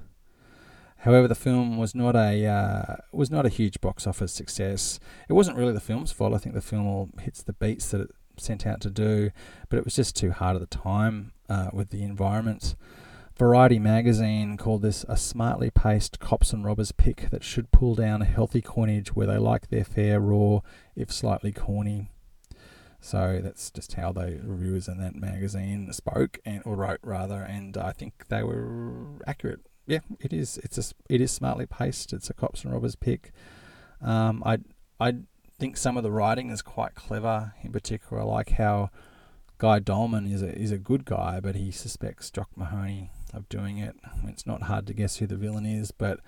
However, 0.97 1.27
the 1.27 1.35
film 1.35 1.77
was 1.77 1.93
not 1.93 2.15
a 2.15 2.45
uh, 2.45 2.95
was 3.11 3.29
not 3.29 3.45
a 3.45 3.49
huge 3.49 3.81
box 3.81 4.07
office 4.07 4.33
success. 4.33 4.99
It 5.29 5.33
wasn't 5.33 5.57
really 5.57 5.73
the 5.73 5.79
film's 5.79 6.11
fault. 6.11 6.33
I 6.33 6.37
think 6.37 6.55
the 6.55 6.61
film 6.61 6.87
all 6.87 7.09
hits 7.21 7.43
the 7.43 7.53
beats 7.53 7.91
that 7.91 8.01
it 8.01 8.11
sent 8.37 8.65
out 8.65 8.81
to 8.81 8.89
do, 8.89 9.31
but 9.69 9.77
it 9.77 9.85
was 9.85 9.95
just 9.95 10.15
too 10.15 10.31
hard 10.31 10.55
at 10.55 10.61
the 10.61 10.77
time 10.77 11.33
uh, 11.49 11.69
with 11.73 11.89
the 11.89 12.03
environment. 12.03 12.75
Variety 13.37 13.79
magazine 13.79 14.57
called 14.57 14.83
this 14.83 15.05
a 15.09 15.17
smartly 15.17 15.71
paced 15.71 16.19
cops 16.19 16.53
and 16.53 16.63
robbers 16.63 16.91
pick 16.91 17.29
that 17.31 17.43
should 17.43 17.71
pull 17.71 17.95
down 17.95 18.21
a 18.21 18.25
healthy 18.25 18.61
coinage 18.61 19.15
where 19.15 19.25
they 19.25 19.37
like 19.37 19.69
their 19.69 19.83
fare 19.83 20.19
raw, 20.19 20.59
if 20.95 21.11
slightly 21.11 21.51
corny. 21.51 22.11
So 23.01 23.41
that's 23.43 23.71
just 23.71 23.93
how 23.93 24.11
the 24.11 24.39
reviewers 24.43 24.87
in 24.87 24.97
that 24.99 25.15
magazine 25.15 25.91
spoke 25.91 26.39
and 26.45 26.61
or 26.63 26.75
wrote 26.75 27.01
rather, 27.01 27.41
and 27.41 27.75
I 27.75 27.91
think 27.91 28.27
they 28.29 28.43
were 28.43 29.19
accurate. 29.27 29.59
Yeah, 29.87 29.99
it 30.19 30.31
is. 30.31 30.57
It's 30.59 30.77
a 30.77 30.93
it 31.09 31.19
is 31.19 31.31
smartly 31.31 31.65
paced. 31.65 32.13
It's 32.13 32.29
a 32.29 32.33
cops 32.33 32.63
and 32.63 32.71
robbers 32.71 32.95
pick. 32.95 33.33
Um, 33.99 34.41
I 34.45 34.59
I 34.99 35.15
think 35.59 35.77
some 35.77 35.97
of 35.97 36.03
the 36.03 36.11
writing 36.11 36.49
is 36.49 36.61
quite 36.61 36.95
clever. 36.95 37.53
In 37.63 37.71
particular, 37.71 38.21
I 38.21 38.25
like 38.25 38.51
how 38.51 38.89
Guy 39.57 39.79
Doleman 39.79 40.27
is 40.27 40.41
a 40.41 40.53
is 40.57 40.71
a 40.71 40.77
good 40.77 41.05
guy, 41.05 41.39
but 41.39 41.55
he 41.55 41.71
suspects 41.71 42.29
Jock 42.29 42.49
Mahoney 42.55 43.11
of 43.33 43.47
doing 43.49 43.77
it. 43.77 43.95
I 44.05 44.17
mean, 44.17 44.29
it's 44.29 44.45
not 44.45 44.63
hard 44.63 44.87
to 44.87 44.93
guess 44.93 45.17
who 45.17 45.27
the 45.27 45.37
villain 45.37 45.65
is, 45.65 45.91
but 45.91 46.19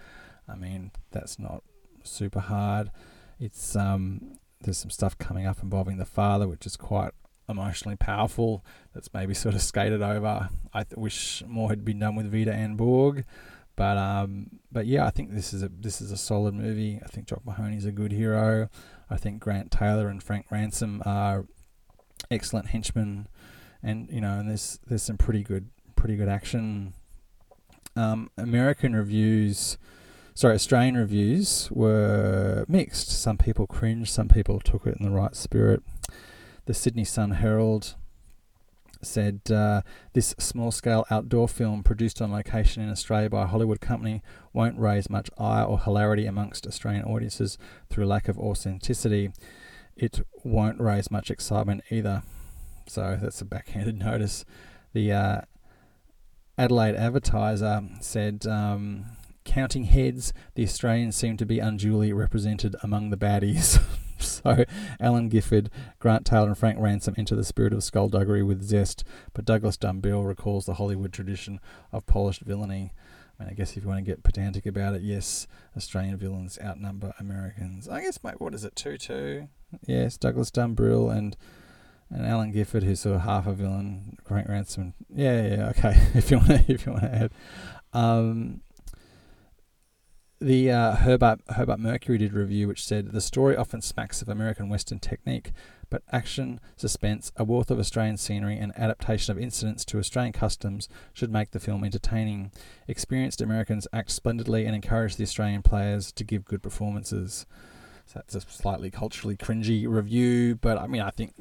I 0.47 0.55
mean 0.55 0.91
that's 1.11 1.37
not 1.37 1.63
super 2.03 2.39
hard. 2.39 2.91
It's 3.39 3.75
um, 3.75 4.37
there's 4.61 4.77
some 4.77 4.89
stuff 4.89 5.17
coming 5.17 5.45
up 5.45 5.61
involving 5.61 5.97
the 5.97 6.05
father, 6.05 6.47
which 6.47 6.65
is 6.65 6.77
quite 6.77 7.11
emotionally 7.49 7.97
powerful. 7.97 8.63
That's 8.93 9.13
maybe 9.13 9.33
sort 9.43 9.55
of 9.55 9.61
skated 9.61 10.01
over. 10.01 10.49
I 10.73 10.83
th- 10.83 10.97
wish 10.97 11.43
more 11.47 11.69
had 11.69 11.83
been 11.83 11.99
done 11.99 12.15
with 12.15 12.31
Veda 12.31 12.53
Ann 12.53 12.75
Borg, 12.75 13.25
but 13.75 13.97
um, 13.97 14.59
but 14.71 14.85
yeah, 14.85 15.05
I 15.05 15.09
think 15.09 15.31
this 15.33 15.53
is 15.53 15.63
a 15.63 15.69
this 15.69 16.01
is 16.01 16.11
a 16.11 16.17
solid 16.17 16.53
movie. 16.53 16.99
I 17.03 17.07
think 17.07 17.27
Jock 17.27 17.45
Mahoney's 17.45 17.85
a 17.85 17.91
good 17.91 18.11
hero. 18.11 18.69
I 19.09 19.17
think 19.17 19.39
Grant 19.39 19.71
Taylor 19.71 20.07
and 20.07 20.21
Frank 20.21 20.47
Ransom 20.49 21.01
are 21.05 21.45
excellent 22.31 22.67
henchmen, 22.67 23.27
and 23.83 24.09
you 24.11 24.21
know, 24.21 24.39
and 24.39 24.49
there's 24.49 24.79
there's 24.87 25.03
some 25.03 25.17
pretty 25.17 25.43
good 25.43 25.69
pretty 25.95 26.15
good 26.15 26.29
action. 26.29 26.93
Um, 27.95 28.29
American 28.37 28.95
reviews, 28.95 29.77
sorry, 30.33 30.55
Australian 30.55 30.97
reviews 30.97 31.69
were 31.71 32.65
mixed. 32.67 33.09
Some 33.09 33.37
people 33.37 33.67
cringed, 33.67 34.09
some 34.09 34.27
people 34.27 34.59
took 34.59 34.85
it 34.85 34.97
in 34.99 35.05
the 35.05 35.11
right 35.11 35.35
spirit. 35.35 35.81
The 36.65 36.73
Sydney 36.73 37.05
Sun 37.05 37.31
Herald 37.31 37.95
said 39.05 39.41
uh, 39.51 39.81
this 40.13 40.35
small 40.39 40.71
scale 40.71 41.05
outdoor 41.09 41.47
film 41.47 41.83
produced 41.83 42.21
on 42.21 42.31
location 42.31 42.83
in 42.83 42.89
Australia 42.89 43.29
by 43.29 43.43
a 43.43 43.47
Hollywood 43.47 43.81
company 43.81 44.21
won't 44.53 44.77
raise 44.77 45.09
much 45.09 45.29
ire 45.37 45.65
or 45.65 45.79
hilarity 45.79 46.25
amongst 46.25 46.67
Australian 46.67 47.05
audiences 47.05 47.57
through 47.89 48.05
lack 48.05 48.27
of 48.27 48.37
authenticity. 48.37 49.31
It 49.95 50.21
won't 50.43 50.79
raise 50.79 51.09
much 51.09 51.31
excitement 51.31 51.83
either. 51.89 52.23
So 52.87 53.17
that's 53.21 53.41
a 53.41 53.45
backhanded 53.45 53.97
notice. 53.99 54.45
The 54.93 55.11
uh, 55.11 55.41
Adelaide 56.57 56.95
Advertiser 56.95 57.83
said, 58.01 58.45
um, 58.45 59.05
counting 59.43 59.85
heads, 59.85 60.33
the 60.55 60.63
Australians 60.63 61.15
seem 61.15 61.37
to 61.37 61.45
be 61.45 61.59
unduly 61.59 62.11
represented 62.13 62.75
among 62.83 63.09
the 63.09 63.17
baddies. 63.17 63.81
so 64.43 64.65
Alan 64.99 65.29
Gifford, 65.29 65.69
Grant 65.99 66.25
Taylor, 66.25 66.47
and 66.47 66.57
Frank 66.57 66.77
Ransom 66.79 67.15
enter 67.17 67.35
the 67.35 67.43
spirit 67.43 67.73
of 67.73 67.83
skullduggery 67.83 68.43
with 68.43 68.63
zest, 68.63 69.03
but 69.33 69.45
Douglas 69.45 69.77
Dumbrille 69.77 70.27
recalls 70.27 70.65
the 70.65 70.75
Hollywood 70.75 71.13
tradition 71.13 71.59
of 71.91 72.05
polished 72.05 72.41
villainy. 72.41 72.91
I 73.39 73.43
mean, 73.43 73.51
I 73.51 73.53
guess 73.53 73.75
if 73.75 73.83
you 73.83 73.89
want 73.89 73.99
to 73.99 74.09
get 74.09 74.23
pedantic 74.23 74.65
about 74.65 74.95
it, 74.95 75.01
yes, 75.01 75.45
Australian 75.75 76.17
villains 76.17 76.57
outnumber 76.63 77.13
Americans. 77.19 77.89
I 77.89 78.01
guess, 78.01 78.23
mate, 78.23 78.39
what 78.39 78.53
is 78.53 78.63
it, 78.63 78.75
2 78.75 78.97
2? 78.97 79.47
Yes, 79.85 80.17
Douglas 80.17 80.51
Dumbrille 80.51 81.15
and 81.15 81.35
and 82.09 82.25
Alan 82.25 82.51
Gifford, 82.51 82.83
who's 82.83 82.99
sort 82.99 83.15
of 83.15 83.21
half 83.23 83.47
a 83.47 83.53
villain, 83.53 84.17
Frank 84.25 84.47
Ransom. 84.47 84.93
Yeah, 85.13 85.47
yeah, 85.47 85.69
okay. 85.69 85.95
if 86.13 86.29
you 86.29 86.37
want 86.37 86.49
to, 86.49 86.71
if 86.71 86.85
you 86.85 86.91
want 86.91 87.03
to 87.03 87.15
add, 87.15 87.31
um, 87.93 88.61
the 90.39 90.71
uh, 90.71 90.95
Hobart 90.95 91.41
Hobart 91.55 91.79
Mercury 91.79 92.17
did 92.17 92.33
a 92.33 92.39
review 92.39 92.67
which 92.67 92.83
said 92.83 93.11
the 93.11 93.21
story 93.21 93.55
often 93.55 93.81
smacks 93.81 94.21
of 94.21 94.29
American 94.29 94.69
Western 94.69 94.99
technique, 94.99 95.51
but 95.89 96.03
action, 96.11 96.59
suspense, 96.75 97.31
a 97.37 97.43
wealth 97.43 97.71
of 97.71 97.79
Australian 97.79 98.17
scenery, 98.17 98.57
and 98.57 98.73
adaptation 98.77 99.31
of 99.31 99.41
incidents 99.41 99.85
to 99.85 99.99
Australian 99.99 100.33
customs 100.33 100.89
should 101.13 101.31
make 101.31 101.51
the 101.51 101.59
film 101.59 101.83
entertaining. 101.83 102.51
Experienced 102.87 103.41
Americans 103.41 103.87
act 103.93 104.11
splendidly 104.11 104.65
and 104.65 104.75
encourage 104.75 105.15
the 105.15 105.23
Australian 105.23 105.61
players 105.61 106.11
to 106.11 106.23
give 106.23 106.45
good 106.45 106.61
performances. 106.61 107.45
So 108.05 108.19
that's 108.19 108.35
a 108.35 108.41
slightly 108.41 108.91
culturally 108.91 109.37
cringy 109.37 109.87
review, 109.87 110.55
but 110.55 110.77
I 110.77 110.87
mean, 110.87 111.01
I 111.01 111.11
think 111.11 111.33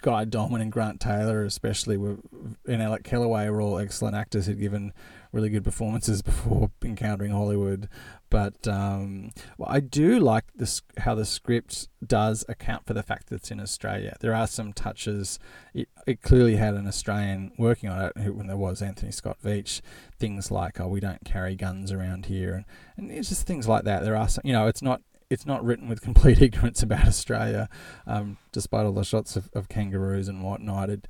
Guy 0.00 0.24
Doleman 0.24 0.60
and 0.60 0.72
Grant 0.72 1.00
Taylor, 1.00 1.44
especially, 1.44 1.96
were, 1.96 2.18
and 2.66 2.82
Alec 2.82 3.04
Kellaway 3.04 3.50
were 3.50 3.60
all 3.60 3.78
excellent 3.78 4.16
actors 4.16 4.46
who'd 4.46 4.60
given 4.60 4.92
really 5.32 5.48
good 5.48 5.64
performances 5.64 6.22
before 6.22 6.70
encountering 6.82 7.32
Hollywood. 7.32 7.88
But 8.28 8.66
um, 8.68 9.30
well, 9.58 9.68
I 9.70 9.80
do 9.80 10.20
like 10.20 10.44
this 10.54 10.82
how 10.98 11.14
the 11.14 11.24
script 11.24 11.88
does 12.06 12.44
account 12.48 12.86
for 12.86 12.94
the 12.94 13.02
fact 13.02 13.28
that 13.28 13.36
it's 13.36 13.50
in 13.50 13.60
Australia. 13.60 14.16
There 14.20 14.34
are 14.34 14.46
some 14.46 14.72
touches. 14.72 15.38
It, 15.74 15.88
it 16.06 16.22
clearly 16.22 16.56
had 16.56 16.74
an 16.74 16.86
Australian 16.86 17.52
working 17.58 17.90
on 17.90 18.12
it 18.16 18.34
when 18.34 18.46
there 18.46 18.56
was 18.56 18.82
Anthony 18.82 19.10
Scott 19.10 19.38
Veitch. 19.44 19.80
Things 20.18 20.50
like, 20.50 20.80
oh, 20.80 20.88
we 20.88 21.00
don't 21.00 21.24
carry 21.24 21.56
guns 21.56 21.90
around 21.90 22.26
here, 22.26 22.54
and, 22.54 22.64
and 22.96 23.10
it's 23.10 23.28
just 23.28 23.46
things 23.46 23.66
like 23.66 23.84
that. 23.84 24.04
There 24.04 24.16
are 24.16 24.28
some, 24.28 24.42
you 24.44 24.52
know, 24.52 24.68
it's 24.68 24.82
not 24.82 25.02
it's 25.28 25.46
not 25.46 25.64
written 25.64 25.88
with 25.88 26.00
complete 26.02 26.42
ignorance 26.42 26.82
about 26.82 27.06
Australia, 27.06 27.68
um, 28.06 28.36
despite 28.52 28.84
all 28.84 28.92
the 28.92 29.04
shots 29.04 29.36
of, 29.36 29.48
of 29.54 29.68
kangaroos 29.68 30.28
and 30.28 30.44
whatnot. 30.44 30.90
It, 30.90 31.08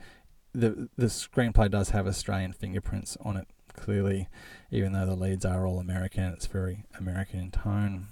the 0.53 0.89
the 0.97 1.07
screenplay 1.07 1.71
does 1.71 1.91
have 1.91 2.07
Australian 2.07 2.53
fingerprints 2.53 3.17
on 3.21 3.37
it, 3.37 3.49
clearly, 3.81 4.29
even 4.71 4.93
though 4.93 5.07
the 5.07 5.15
leads 5.15 5.45
are 5.45 5.67
all 5.67 5.81
American. 5.81 6.25
It's 6.33 6.47
very 6.47 6.85
American 6.99 7.41
in 7.41 7.51
tone. 7.51 8.07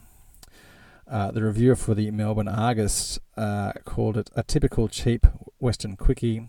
Uh, 1.06 1.30
the 1.30 1.42
reviewer 1.42 1.76
for 1.76 1.94
the 1.94 2.10
Melbourne 2.10 2.48
Argus 2.48 3.18
uh, 3.36 3.72
called 3.84 4.16
it 4.16 4.30
a 4.36 4.42
typical 4.42 4.88
cheap 4.88 5.26
Western 5.58 5.96
quickie, 5.96 6.48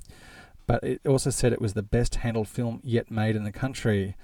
but 0.68 0.84
it 0.84 1.02
also 1.08 1.30
said 1.30 1.54
it 1.54 1.62
was 1.62 1.74
the 1.74 1.84
best 1.84 2.16
handled 2.16 2.48
film 2.48 2.82
yet 2.84 3.10
made 3.10 3.36
in 3.36 3.44
the 3.44 3.52
country. 3.52 4.16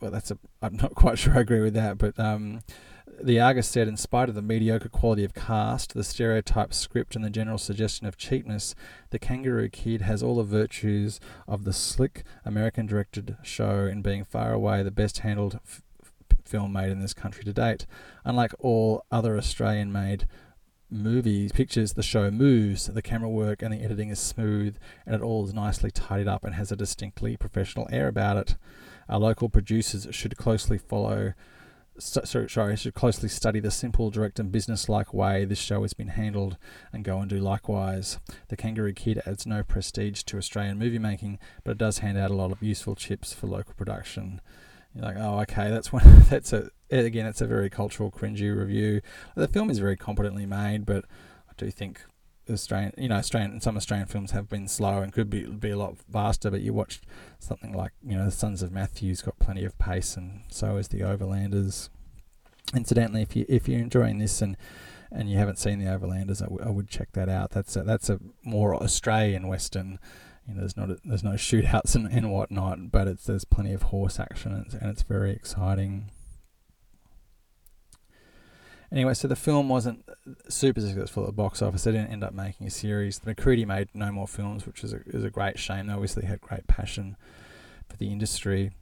Well, 0.00 0.10
that's 0.10 0.30
a. 0.30 0.38
I'm 0.60 0.76
not 0.76 0.94
quite 0.94 1.18
sure 1.18 1.36
I 1.36 1.40
agree 1.40 1.60
with 1.60 1.74
that, 1.74 1.96
but 1.98 2.18
um, 2.18 2.60
the 3.20 3.40
Argus 3.40 3.68
said, 3.68 3.88
in 3.88 3.96
spite 3.96 4.28
of 4.28 4.34
the 4.34 4.42
mediocre 4.42 4.88
quality 4.88 5.24
of 5.24 5.34
cast, 5.34 5.94
the 5.94 6.04
stereotype 6.04 6.72
script, 6.72 7.14
and 7.14 7.24
the 7.24 7.30
general 7.30 7.58
suggestion 7.58 8.06
of 8.06 8.16
cheapness, 8.16 8.74
The 9.10 9.18
Kangaroo 9.18 9.68
Kid 9.68 10.02
has 10.02 10.22
all 10.22 10.36
the 10.36 10.42
virtues 10.42 11.20
of 11.46 11.64
the 11.64 11.72
slick 11.72 12.24
American 12.44 12.86
directed 12.86 13.36
show 13.42 13.86
in 13.86 14.02
being 14.02 14.24
far 14.24 14.52
away 14.52 14.82
the 14.82 14.90
best 14.90 15.20
handled 15.20 15.60
f- 15.64 15.82
film 16.44 16.72
made 16.72 16.90
in 16.90 17.00
this 17.00 17.14
country 17.14 17.44
to 17.44 17.52
date. 17.52 17.86
Unlike 18.24 18.54
all 18.58 19.04
other 19.10 19.36
Australian 19.36 19.92
made 19.92 20.26
movies, 20.90 21.52
pictures, 21.52 21.94
the 21.94 22.02
show 22.02 22.30
moves, 22.30 22.86
the 22.86 23.02
camera 23.02 23.28
work 23.28 23.62
and 23.62 23.72
the 23.72 23.82
editing 23.82 24.10
is 24.10 24.18
smooth, 24.18 24.76
and 25.06 25.14
it 25.14 25.22
all 25.22 25.46
is 25.46 25.54
nicely 25.54 25.90
tidied 25.90 26.28
up 26.28 26.44
and 26.44 26.54
has 26.54 26.70
a 26.70 26.76
distinctly 26.76 27.36
professional 27.36 27.88
air 27.90 28.08
about 28.08 28.36
it. 28.36 28.56
Our 29.08 29.18
local 29.18 29.48
producers 29.48 30.06
should 30.10 30.36
closely 30.36 30.78
follow 30.78 31.32
sorry, 31.98 32.48
sorry, 32.48 32.72
I 32.72 32.76
should 32.76 32.94
closely 32.94 33.28
study 33.28 33.60
the 33.60 33.70
simple, 33.70 34.10
direct, 34.10 34.38
and 34.38 34.50
business-like 34.50 35.12
way 35.12 35.44
this 35.44 35.58
show 35.58 35.82
has 35.82 35.92
been 35.92 36.08
handled, 36.08 36.56
and 36.92 37.04
go 37.04 37.18
and 37.18 37.28
do 37.28 37.38
likewise. 37.38 38.18
The 38.48 38.56
Kangaroo 38.56 38.92
Kid 38.92 39.22
adds 39.26 39.46
no 39.46 39.62
prestige 39.62 40.22
to 40.24 40.38
Australian 40.38 40.78
movie 40.78 40.98
making, 40.98 41.38
but 41.64 41.72
it 41.72 41.78
does 41.78 41.98
hand 41.98 42.18
out 42.18 42.30
a 42.30 42.34
lot 42.34 42.52
of 42.52 42.62
useful 42.62 42.94
chips 42.94 43.32
for 43.32 43.46
local 43.46 43.74
production. 43.74 44.40
You're 44.94 45.04
like, 45.04 45.16
oh, 45.18 45.40
okay, 45.40 45.70
that's 45.70 45.92
one. 45.92 46.02
That's 46.28 46.52
a 46.52 46.68
eh, 46.90 47.00
again, 47.00 47.24
it's 47.24 47.40
a 47.40 47.46
very 47.46 47.70
cultural, 47.70 48.10
cringy 48.10 48.54
review. 48.54 49.00
The 49.34 49.48
film 49.48 49.70
is 49.70 49.78
very 49.78 49.96
competently 49.96 50.44
made, 50.44 50.84
but 50.84 51.06
I 51.48 51.52
do 51.56 51.70
think 51.70 52.02
Australian, 52.52 52.92
you 52.96 53.08
know, 53.08 53.16
Australian 53.16 53.60
some 53.60 53.76
Australian 53.76 54.08
films 54.08 54.30
have 54.32 54.48
been 54.48 54.68
slow 54.68 55.02
and 55.02 55.12
could 55.12 55.30
be 55.30 55.44
be 55.44 55.70
a 55.70 55.76
lot 55.76 55.96
faster. 56.12 56.50
But 56.50 56.60
you 56.60 56.72
watch 56.72 57.00
something 57.38 57.72
like 57.72 57.92
you 58.06 58.16
know, 58.16 58.24
The 58.24 58.30
Sons 58.30 58.62
of 58.62 58.72
Matthews 58.72 59.22
got 59.22 59.38
plenty 59.38 59.64
of 59.64 59.78
pace, 59.78 60.16
and 60.16 60.42
so 60.48 60.76
is 60.76 60.88
The 60.88 61.00
Overlanders. 61.00 61.88
Incidentally, 62.74 63.22
if 63.22 63.36
you 63.36 63.44
if 63.48 63.68
you're 63.68 63.80
enjoying 63.80 64.18
this 64.18 64.40
and 64.42 64.56
and 65.10 65.30
you 65.30 65.36
haven't 65.36 65.58
seen 65.58 65.78
the 65.78 65.86
Overlanders, 65.86 66.40
I, 66.40 66.46
w- 66.46 66.64
I 66.64 66.70
would 66.70 66.88
check 66.88 67.12
that 67.12 67.28
out. 67.28 67.50
That's 67.50 67.76
a, 67.76 67.82
that's 67.82 68.08
a 68.08 68.18
more 68.42 68.74
Australian 68.74 69.46
western. 69.46 69.98
You 70.48 70.54
know, 70.54 70.60
there's 70.60 70.76
not 70.76 70.90
a, 70.90 70.98
there's 71.04 71.22
no 71.22 71.32
shootouts 71.32 71.94
and, 71.94 72.10
and 72.10 72.32
whatnot, 72.32 72.90
but 72.90 73.06
it's 73.06 73.24
there's 73.26 73.44
plenty 73.44 73.72
of 73.72 73.82
horse 73.82 74.18
action 74.18 74.52
and 74.52 74.66
it's, 74.66 74.74
and 74.74 74.90
it's 74.90 75.02
very 75.02 75.30
exciting. 75.32 76.10
Anyway, 78.92 79.14
so 79.14 79.26
the 79.26 79.36
film 79.36 79.70
wasn't 79.70 80.04
super 80.50 80.80
successful 80.80 81.22
at 81.22 81.26
the 81.26 81.32
box 81.32 81.62
office. 81.62 81.84
They 81.84 81.92
didn't 81.92 82.10
end 82.10 82.22
up 82.22 82.34
making 82.34 82.66
a 82.66 82.70
series. 82.70 83.18
The 83.18 83.30
Macready 83.30 83.64
made 83.64 83.88
no 83.94 84.12
more 84.12 84.28
films, 84.28 84.66
which 84.66 84.84
is 84.84 84.92
a, 84.92 85.00
is 85.06 85.24
a 85.24 85.30
great 85.30 85.58
shame. 85.58 85.86
They 85.86 85.94
obviously 85.94 86.26
had 86.26 86.42
great 86.42 86.66
passion 86.66 87.16
for 87.88 87.96
the 87.96 88.12
industry, 88.12 88.72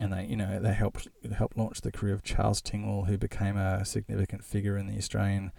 and 0.00 0.12
they, 0.12 0.24
you 0.24 0.34
know, 0.34 0.58
they 0.58 0.72
helped 0.72 1.06
helped 1.36 1.56
launch 1.56 1.82
the 1.82 1.92
career 1.92 2.14
of 2.14 2.24
Charles 2.24 2.60
Tingwell, 2.60 3.06
who 3.06 3.16
became 3.16 3.56
a 3.56 3.84
significant 3.84 4.44
figure 4.44 4.76
in 4.76 4.88
the 4.88 4.98
Australian 4.98 5.52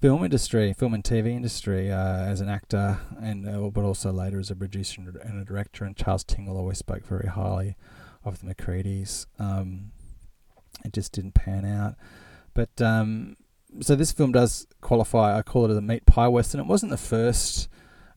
film 0.00 0.24
industry, 0.24 0.72
film 0.72 0.94
and 0.94 1.04
TV 1.04 1.28
industry, 1.32 1.92
uh, 1.92 2.24
as 2.24 2.40
an 2.40 2.48
actor, 2.48 3.00
and 3.20 3.46
uh, 3.46 3.68
but 3.68 3.84
also 3.84 4.10
later 4.10 4.40
as 4.40 4.50
a 4.50 4.56
producer 4.56 5.02
and 5.22 5.42
a 5.42 5.44
director. 5.44 5.84
And 5.84 5.94
Charles 5.94 6.24
Tingwell 6.24 6.56
always 6.56 6.78
spoke 6.78 7.04
very 7.04 7.28
highly 7.28 7.76
of 8.24 8.40
the 8.40 8.54
Macreadys. 8.54 9.26
Um, 9.38 9.92
it 10.86 10.94
just 10.94 11.12
didn't 11.12 11.34
pan 11.34 11.66
out. 11.66 11.96
But 12.54 12.80
um, 12.80 13.36
so 13.80 13.96
this 13.96 14.12
film 14.12 14.32
does 14.32 14.66
qualify. 14.80 15.36
I 15.36 15.42
call 15.42 15.70
it 15.70 15.76
a 15.76 15.80
meat 15.80 16.06
pie 16.06 16.28
western. 16.28 16.60
It 16.60 16.66
wasn't 16.66 16.90
the 16.90 16.98
first 16.98 17.68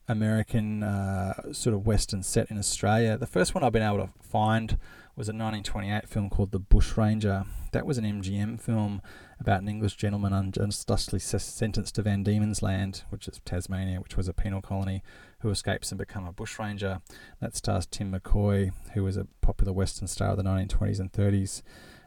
American 0.08 0.84
uh, 0.84 1.54
sort 1.54 1.74
of 1.74 1.86
western 1.86 2.24
set 2.24 2.52
in 2.52 2.58
Australia. 2.58 3.18
The 3.18 3.28
first 3.28 3.56
one 3.56 3.64
I've 3.64 3.72
been 3.72 3.82
able 3.82 4.06
to 4.06 4.10
find 4.22 4.78
was 5.16 5.30
a 5.30 5.32
1928 5.32 6.10
film 6.10 6.30
called 6.30 6.52
The 6.52 6.60
Bushranger. 6.60 7.46
That 7.72 7.86
was 7.86 7.98
an 7.98 8.04
MGM 8.04 8.60
film 8.60 9.02
about 9.40 9.62
an 9.62 9.70
English 9.70 9.96
gentleman 9.96 10.34
unjustly 10.34 11.20
sentenced 11.20 11.96
to 11.96 12.02
Van 12.02 12.24
Diemen's 12.24 12.62
Land, 12.62 13.04
which 13.10 13.28
is 13.28 13.40
Tasmania, 13.46 14.00
which 14.02 14.18
was 14.18 14.28
a 14.28 14.34
penal 14.34 14.62
colony, 14.62 15.04
who 15.40 15.50
escapes 15.50 15.92
and 15.92 15.98
becomes 15.98 16.30
a 16.30 16.32
bushranger. 16.34 17.02
That 17.42 17.56
stars 17.56 17.86
Tim 17.86 18.12
McCoy, 18.12 18.72
who 18.94 19.04
was 19.04 19.18
a 19.18 19.28
popular 19.42 19.74
western 19.74 20.08
star 20.08 20.30
of 20.30 20.38
the 20.38 20.44
1920s 20.44 21.00
and 21.00 21.12
30s 21.12 21.64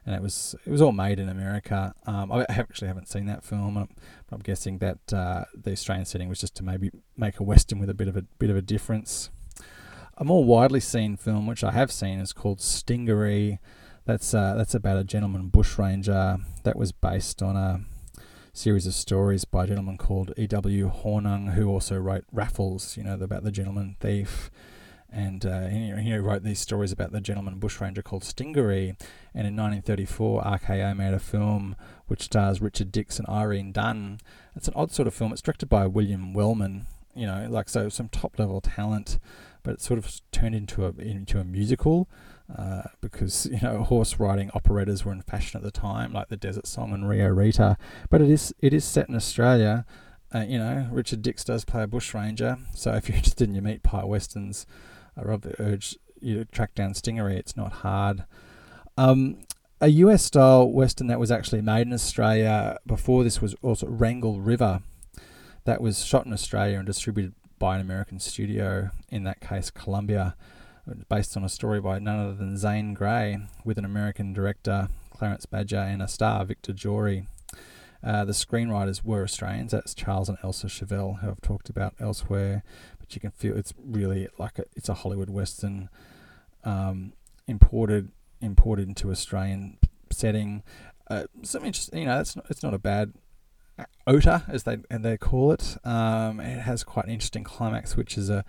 and 0.08 0.16
it 0.16 0.22
was 0.22 0.56
it 0.64 0.70
was 0.70 0.80
all 0.80 0.92
made 0.92 1.20
in 1.20 1.28
America. 1.28 1.94
Um, 2.06 2.32
I 2.32 2.46
actually 2.48 2.88
haven't 2.88 3.08
seen 3.08 3.26
that 3.26 3.44
film, 3.44 3.74
but 3.74 3.90
I'm 4.32 4.40
guessing 4.40 4.78
that 4.78 5.12
uh, 5.12 5.44
the 5.54 5.72
Australian 5.72 6.06
setting 6.06 6.30
was 6.30 6.40
just 6.40 6.54
to 6.56 6.64
maybe 6.64 6.90
make 7.14 7.38
a 7.38 7.42
western 7.42 7.78
with 7.78 7.90
a 7.90 7.94
bit 7.94 8.08
of 8.08 8.16
a 8.16 8.22
bit 8.38 8.48
of 8.48 8.56
a 8.56 8.62
difference. 8.62 9.28
A 10.16 10.24
more 10.24 10.42
widely 10.42 10.80
seen 10.80 11.18
film, 11.18 11.46
which 11.46 11.62
I 11.62 11.72
have 11.72 11.92
seen, 11.92 12.20
is 12.20 12.32
called 12.32 12.60
Stingaree. 12.60 13.58
That's 14.06 14.32
uh, 14.32 14.54
that's 14.56 14.74
about 14.74 14.96
a 14.96 15.04
gentleman 15.04 15.48
bushranger 15.48 16.38
that 16.62 16.76
was 16.76 16.90
based 16.90 17.42
on 17.42 17.56
a 17.56 17.82
series 18.54 18.86
of 18.86 18.94
stories 18.94 19.44
by 19.44 19.64
a 19.64 19.66
gentleman 19.66 19.98
called 19.98 20.32
E.W. 20.38 20.90
Hornung, 20.90 21.52
who 21.52 21.68
also 21.68 21.96
wrote 21.96 22.24
Raffles, 22.32 22.96
you 22.96 23.04
know, 23.04 23.12
about 23.12 23.44
the 23.44 23.52
gentleman 23.52 23.96
thief 24.00 24.50
and 25.10 25.46
uh, 25.46 25.68
he, 25.68 26.14
wrote 26.16 26.42
these 26.42 26.58
stories 26.58 26.92
about 26.92 27.12
the 27.12 27.20
gentleman 27.20 27.58
bushranger 27.58 28.02
called 28.02 28.24
Stingaree. 28.24 28.96
And 29.34 29.46
in 29.46 29.56
1934, 29.56 30.42
RKO 30.42 30.96
made 30.96 31.14
a 31.14 31.18
film 31.18 31.76
which 32.06 32.22
stars 32.22 32.60
Richard 32.60 32.92
Dix 32.92 33.18
and 33.18 33.28
Irene 33.28 33.72
Dunne. 33.72 34.18
It's 34.54 34.68
an 34.68 34.74
odd 34.76 34.92
sort 34.92 35.08
of 35.08 35.14
film. 35.14 35.32
It's 35.32 35.42
directed 35.42 35.68
by 35.68 35.86
William 35.86 36.34
Wellman. 36.34 36.86
You 37.14 37.26
know, 37.26 37.46
like 37.48 37.68
so, 37.68 37.88
some 37.88 38.08
top 38.08 38.38
level 38.38 38.60
talent, 38.60 39.18
but 39.62 39.74
it 39.74 39.80
sort 39.80 39.98
of 39.98 40.20
turned 40.30 40.54
into 40.54 40.84
a 40.84 40.90
into 41.00 41.40
a 41.40 41.44
musical. 41.44 42.08
Uh, 42.54 42.82
because 43.02 43.46
you 43.46 43.60
know 43.60 43.82
horse 43.82 44.18
riding 44.18 44.50
operettas 44.54 45.04
were 45.04 45.12
in 45.12 45.20
fashion 45.22 45.58
at 45.58 45.64
the 45.64 45.70
time, 45.70 46.12
like 46.12 46.28
the 46.28 46.36
Desert 46.36 46.66
Song 46.66 46.92
and 46.92 47.08
Rio 47.08 47.28
Rita. 47.28 47.76
But 48.08 48.22
it 48.22 48.30
is 48.30 48.54
it 48.60 48.72
is 48.72 48.84
set 48.84 49.08
in 49.08 49.16
Australia. 49.16 49.84
Uh, 50.34 50.40
you 50.40 50.58
know, 50.58 50.86
Richard 50.92 51.22
Dix 51.22 51.42
does 51.42 51.64
play 51.64 51.82
a 51.82 51.86
bushranger. 51.86 52.58
So 52.74 52.92
if 52.92 53.08
you're 53.08 53.16
interested 53.18 53.48
in 53.48 53.54
your 53.54 53.62
meat 53.62 53.82
pie 53.82 54.04
westerns, 54.04 54.66
I 55.18 55.22
rather 55.22 55.54
urge 55.58 55.96
you 56.20 56.36
to 56.36 56.44
track 56.44 56.74
down 56.74 56.94
Stingaree. 56.94 57.36
It's 57.36 57.56
not 57.56 57.72
hard. 57.72 58.24
Um, 58.96 59.38
a 59.80 59.88
US 59.88 60.24
style 60.24 60.70
western 60.70 61.06
that 61.08 61.20
was 61.20 61.30
actually 61.30 61.62
made 61.62 61.86
in 61.86 61.92
Australia 61.92 62.78
before 62.86 63.24
this 63.24 63.40
was 63.40 63.54
also 63.62 63.86
Rangle 63.86 64.40
River. 64.40 64.80
That 65.64 65.80
was 65.80 66.04
shot 66.04 66.26
in 66.26 66.32
Australia 66.32 66.78
and 66.78 66.86
distributed 66.86 67.34
by 67.58 67.76
an 67.76 67.80
American 67.80 68.20
studio, 68.20 68.90
in 69.10 69.24
that 69.24 69.40
case 69.40 69.70
Columbia, 69.70 70.34
based 71.08 71.36
on 71.36 71.44
a 71.44 71.48
story 71.48 71.80
by 71.80 71.98
none 71.98 72.18
other 72.18 72.34
than 72.34 72.56
Zane 72.56 72.94
Grey, 72.94 73.38
with 73.64 73.78
an 73.78 73.84
American 73.84 74.32
director, 74.32 74.88
Clarence 75.10 75.46
Badger, 75.46 75.76
and 75.76 76.00
a 76.00 76.08
star, 76.08 76.44
Victor 76.44 76.72
Jory. 76.72 77.26
Uh, 78.02 78.24
the 78.24 78.32
screenwriters 78.32 79.04
were 79.04 79.24
Australians. 79.24 79.72
That's 79.72 79.92
Charles 79.92 80.28
and 80.28 80.38
Elsa 80.42 80.68
Chauvel, 80.68 81.14
who 81.20 81.28
I've 81.28 81.40
talked 81.40 81.68
about 81.68 81.94
elsewhere 81.98 82.62
you 83.14 83.20
can 83.20 83.30
feel 83.30 83.56
it's 83.56 83.74
really 83.82 84.28
like 84.38 84.58
a, 84.58 84.64
it's 84.76 84.88
a 84.88 84.94
Hollywood 84.94 85.30
western 85.30 85.88
um, 86.64 87.12
imported 87.46 88.10
imported 88.40 88.88
into 88.88 89.10
Australian 89.10 89.78
setting. 90.10 90.62
Uh, 91.10 91.24
some 91.42 91.64
interesting, 91.64 92.00
you 92.00 92.06
know, 92.06 92.20
it's 92.20 92.36
not, 92.36 92.46
it's 92.50 92.62
not 92.62 92.74
a 92.74 92.78
bad 92.78 93.14
oater 94.06 94.42
as 94.48 94.64
they 94.64 94.78
and 94.90 95.04
they 95.04 95.16
call 95.16 95.52
it. 95.52 95.76
Um, 95.84 96.40
it 96.40 96.60
has 96.60 96.84
quite 96.84 97.06
an 97.06 97.12
interesting 97.12 97.44
climax, 97.44 97.96
which 97.96 98.18
is 98.18 98.30
a, 98.30 98.44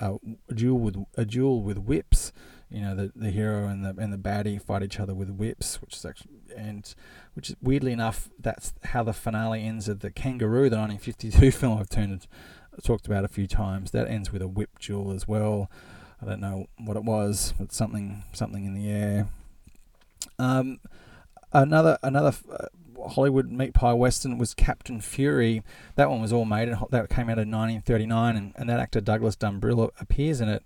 a, 0.00 0.16
duel 0.54 0.78
with 0.78 0.96
a 1.16 1.24
duel 1.24 1.62
with 1.62 1.78
whips. 1.78 2.32
You 2.70 2.80
know, 2.80 2.94
the, 2.94 3.12
the 3.14 3.30
hero 3.30 3.66
and 3.66 3.84
the 3.84 3.94
and 3.98 4.12
the 4.12 4.18
baddie 4.18 4.60
fight 4.60 4.82
each 4.82 4.98
other 4.98 5.14
with 5.14 5.30
whips, 5.30 5.80
which 5.80 5.94
is 5.94 6.04
actually 6.04 6.30
and 6.56 6.94
which 7.34 7.50
is 7.50 7.56
weirdly 7.62 7.92
enough 7.92 8.28
that's 8.38 8.74
how 8.84 9.02
the 9.02 9.12
finale 9.12 9.64
ends 9.64 9.88
of 9.88 10.00
the 10.00 10.10
Kangaroo, 10.10 10.68
the 10.70 10.76
1952 10.76 11.50
film 11.58 11.78
I've 11.78 11.88
turned 11.88 12.26
talked 12.82 13.06
about 13.06 13.24
a 13.24 13.28
few 13.28 13.46
times. 13.46 13.90
That 13.90 14.08
ends 14.08 14.32
with 14.32 14.42
a 14.42 14.48
whip 14.48 14.78
duel 14.78 15.12
as 15.12 15.26
well. 15.28 15.70
I 16.20 16.26
don't 16.26 16.40
know 16.40 16.66
what 16.78 16.96
it 16.96 17.04
was, 17.04 17.54
but 17.58 17.72
something 17.72 18.22
something 18.32 18.64
in 18.64 18.74
the 18.74 18.90
air. 18.90 19.28
Um, 20.38 20.78
another 21.52 21.98
another 22.02 22.32
uh, 22.50 23.08
Hollywood 23.08 23.50
meat 23.50 23.74
pie 23.74 23.92
western 23.92 24.38
was 24.38 24.54
Captain 24.54 25.00
Fury. 25.00 25.62
That 25.96 26.10
one 26.10 26.20
was 26.20 26.32
all 26.32 26.44
made 26.44 26.68
that 26.90 27.10
came 27.10 27.28
out 27.28 27.38
in 27.38 27.50
1939, 27.50 28.36
and, 28.36 28.52
and 28.56 28.68
that 28.68 28.80
actor 28.80 29.00
Douglas 29.00 29.36
Dumbrille 29.36 29.90
appears 30.00 30.40
in 30.40 30.48
it. 30.48 30.62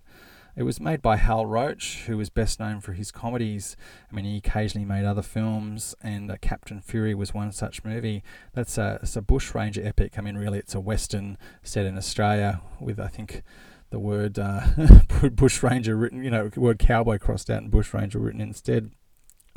It 0.57 0.63
was 0.63 0.81
made 0.81 1.03
by 1.03 1.17
Hal 1.17 1.45
Roach, 1.45 2.05
who 2.07 2.17
was 2.17 2.31
best 2.31 2.59
known 2.59 2.81
for 2.81 2.95
his 2.95 3.13
comedies. 3.13 3.77
I 4.11 4.15
mean, 4.15 4.25
he 4.25 4.39
occasionally 4.39 4.87
made 4.87 5.05
other 5.05 5.21
films, 5.21 5.95
and 6.01 6.31
uh, 6.31 6.37
Captain 6.41 6.81
Fury 6.81 7.15
was 7.15 7.35
one 7.35 7.53
such 7.53 7.85
movie. 7.85 8.23
That's 8.55 8.79
a, 8.79 8.99
it's 9.03 9.17
a 9.17 9.23
bushranger 9.23 9.87
epic. 9.87 10.15
I 10.17 10.23
mean, 10.23 10.39
really, 10.39 10.59
it's 10.59 10.75
a 10.75 10.81
western 10.81 11.37
set 11.63 11.85
in 11.85 11.99
Australia 11.99 12.63
with, 12.81 12.99
I 12.99 13.09
think, 13.09 13.43
the 13.91 13.99
word 13.99 14.39
uh, 14.39 14.63
bushranger 15.33 15.95
written, 15.95 16.25
you 16.25 16.31
know, 16.31 16.51
word 16.57 16.79
cowboy 16.79 17.19
crossed 17.19 17.51
out 17.51 17.61
and 17.61 17.71
bushranger 17.71 18.19
written 18.19 18.41
instead. 18.41 18.93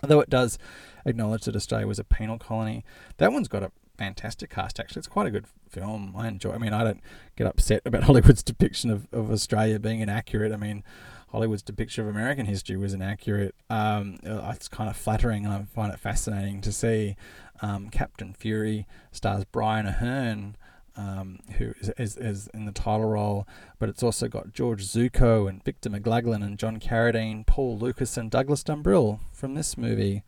Although 0.04 0.20
it 0.20 0.30
does 0.30 0.58
acknowledge 1.06 1.46
that 1.46 1.56
Australia 1.56 1.88
was 1.88 2.00
a 2.00 2.04
penal 2.04 2.38
colony, 2.38 2.84
that 3.18 3.32
one's 3.32 3.48
got 3.48 3.64
a 3.64 3.72
fantastic 4.00 4.50
cast. 4.50 4.80
Actually, 4.80 5.02
it's 5.02 5.08
quite 5.08 5.28
a 5.28 5.32
good 5.32 5.46
film. 5.70 6.16
I 6.18 6.30
enjoy. 6.30 6.54
I 6.54 6.58
mean, 6.58 6.74
I 6.74 6.84
don't 6.84 7.02
get 7.36 7.46
upset 7.46 7.82
about 7.86 8.04
Hollywood's 8.10 8.42
depiction 8.42 8.90
of, 8.90 9.08
of 9.12 9.30
Australia 9.30 9.78
being 9.78 10.00
inaccurate. 10.00 10.54
I 10.54 10.58
mean, 10.58 10.84
Hollywood's 11.32 11.62
depiction 11.62 12.04
of 12.04 12.10
American 12.10 12.46
history 12.46 12.78
was 12.78 12.94
inaccurate. 12.94 13.54
Um, 13.70 14.18
uh, 14.26 14.52
it's 14.56 14.70
kind 14.70 14.90
of 14.90 14.96
flattering, 14.96 15.46
and 15.46 15.54
I 15.54 15.64
find 15.64 15.94
it 15.94 16.00
fascinating 16.00 16.62
to 16.62 16.72
see. 16.72 17.18
Um, 17.62 17.90
Captain 17.90 18.34
Fury 18.34 18.88
stars 19.12 19.44
Brian 19.44 19.86
Aherne. 19.86 20.56
Um, 20.96 21.40
who 21.58 21.74
is, 21.80 21.92
is, 21.98 22.18
is, 22.18 22.50
in 22.54 22.66
the 22.66 22.74
title 22.74 23.06
role, 23.06 23.48
but 23.78 23.88
it's 23.88 24.04
also 24.04 24.28
got 24.28 24.52
George 24.52 24.86
Zucco 24.86 25.48
and 25.48 25.64
Victor 25.64 25.90
McLaglen 25.90 26.44
and 26.44 26.60
John 26.60 26.78
Carradine, 26.78 27.48
Paul 27.48 27.78
Lukas 27.78 28.18
and 28.18 28.30
Douglas 28.30 28.64
Dumbrille 28.64 29.20
from 29.32 29.54
this 29.54 29.78
movie. 29.78 30.24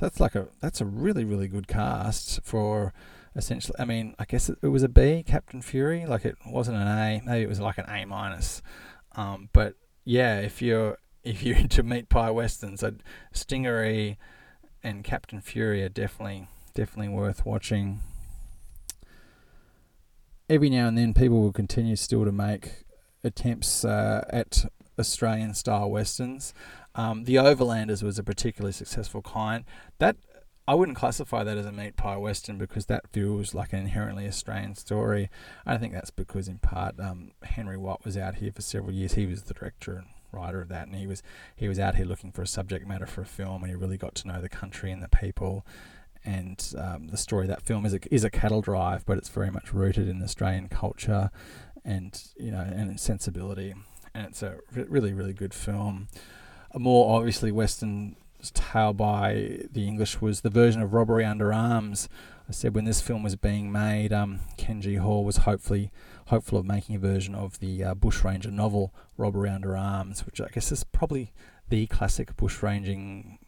So 0.00 0.06
that's 0.06 0.18
like 0.18 0.34
a 0.34 0.48
that's 0.60 0.80
a 0.80 0.86
really 0.86 1.26
really 1.26 1.46
good 1.46 1.68
cast 1.68 2.40
for 2.42 2.94
essentially. 3.36 3.76
I 3.78 3.84
mean, 3.84 4.14
I 4.18 4.24
guess 4.24 4.48
it, 4.48 4.56
it 4.62 4.68
was 4.68 4.82
a 4.82 4.88
B, 4.88 5.22
Captain 5.22 5.60
Fury. 5.60 6.06
Like 6.06 6.24
it 6.24 6.36
wasn't 6.46 6.78
an 6.78 6.88
A. 6.88 7.20
Maybe 7.22 7.42
it 7.42 7.50
was 7.50 7.60
like 7.60 7.76
an 7.76 7.84
A 7.86 8.06
minus. 8.06 8.62
Um, 9.14 9.50
but 9.52 9.74
yeah, 10.06 10.40
if 10.40 10.62
you're 10.62 10.96
if 11.22 11.42
you're 11.42 11.58
into 11.58 11.82
meat 11.82 12.08
pie 12.08 12.30
westerns, 12.30 12.82
Stingaree 13.34 14.16
and 14.82 15.04
Captain 15.04 15.42
Fury 15.42 15.82
are 15.82 15.90
definitely 15.90 16.48
definitely 16.74 17.12
worth 17.12 17.44
watching. 17.44 18.00
Every 20.48 20.70
now 20.70 20.88
and 20.88 20.96
then, 20.96 21.12
people 21.12 21.42
will 21.42 21.52
continue 21.52 21.94
still 21.94 22.24
to 22.24 22.32
make 22.32 22.84
attempts 23.22 23.84
uh, 23.84 24.24
at 24.30 24.64
Australian 24.98 25.52
style 25.52 25.90
westerns. 25.90 26.54
Um, 26.94 27.24
the 27.24 27.36
Overlanders 27.36 28.02
was 28.02 28.18
a 28.18 28.22
particularly 28.24 28.72
successful 28.72 29.22
client. 29.22 29.64
That 29.98 30.16
I 30.66 30.74
wouldn't 30.74 30.98
classify 30.98 31.42
that 31.44 31.58
as 31.58 31.66
a 31.66 31.72
meat 31.72 31.96
pie 31.96 32.16
western 32.16 32.58
because 32.58 32.86
that 32.86 33.08
feels 33.10 33.54
like 33.54 33.72
an 33.72 33.80
inherently 33.80 34.26
Australian 34.28 34.74
story. 34.74 35.30
I 35.66 35.76
think 35.78 35.92
that's 35.92 36.10
because, 36.10 36.48
in 36.48 36.58
part, 36.58 36.98
um, 37.00 37.32
Harry 37.42 37.76
Watt 37.76 38.04
was 38.04 38.16
out 38.16 38.36
here 38.36 38.52
for 38.52 38.62
several 38.62 38.92
years. 38.92 39.14
He 39.14 39.26
was 39.26 39.42
the 39.42 39.54
director 39.54 39.96
and 39.96 40.06
writer 40.32 40.60
of 40.60 40.68
that, 40.68 40.86
and 40.86 40.94
he 40.96 41.06
was 41.06 41.22
he 41.56 41.68
was 41.68 41.78
out 41.78 41.96
here 41.96 42.06
looking 42.06 42.30
for 42.30 42.42
a 42.42 42.46
subject 42.46 42.86
matter 42.86 43.06
for 43.06 43.22
a 43.22 43.26
film, 43.26 43.62
and 43.62 43.70
he 43.70 43.76
really 43.76 43.96
got 43.96 44.14
to 44.16 44.28
know 44.28 44.40
the 44.40 44.48
country 44.48 44.92
and 44.92 45.02
the 45.02 45.08
people. 45.08 45.64
and 46.24 46.74
um, 46.78 47.08
the 47.08 47.16
story 47.16 47.44
of 47.44 47.48
that 47.48 47.62
film 47.62 47.86
is 47.86 47.94
a, 47.94 48.14
is 48.14 48.24
a 48.24 48.30
cattle 48.30 48.60
drive, 48.60 49.04
but 49.06 49.16
it's 49.18 49.28
very 49.28 49.50
much 49.50 49.72
rooted 49.72 50.08
in 50.08 50.22
Australian 50.22 50.68
culture 50.68 51.30
and 51.84 52.22
you 52.38 52.50
know 52.50 52.60
and 52.60 53.00
sensibility, 53.00 53.74
and 54.14 54.26
it's 54.26 54.42
a 54.42 54.58
really 54.68 55.12
really 55.12 55.32
good 55.32 55.54
film. 55.54 56.08
More 56.76 57.16
obviously 57.16 57.50
Western 57.50 58.16
tale 58.54 58.92
by 58.92 59.60
the 59.70 59.86
English 59.86 60.20
was 60.20 60.40
the 60.40 60.50
version 60.50 60.80
of 60.80 60.94
Robbery 60.94 61.24
Under 61.24 61.52
Arms. 61.52 62.08
I 62.48 62.52
said 62.52 62.74
when 62.74 62.84
this 62.84 63.00
film 63.00 63.22
was 63.22 63.36
being 63.36 63.70
made, 63.70 64.12
um, 64.12 64.40
Ken 64.56 64.80
G. 64.80 64.94
Hall 64.96 65.24
was 65.24 65.38
hopefully 65.38 65.90
hopeful 66.26 66.58
of 66.58 66.64
making 66.66 66.96
a 66.96 66.98
version 66.98 67.34
of 67.34 67.58
the 67.58 67.84
uh, 67.84 67.94
bushranger 67.94 68.50
novel 68.50 68.94
Robbery 69.16 69.50
Under 69.50 69.76
Arms, 69.76 70.24
which 70.24 70.40
I 70.40 70.48
guess 70.52 70.72
is 70.72 70.84
probably 70.84 71.32
the 71.68 71.86
classic 71.86 72.36
bushranging 72.36 73.38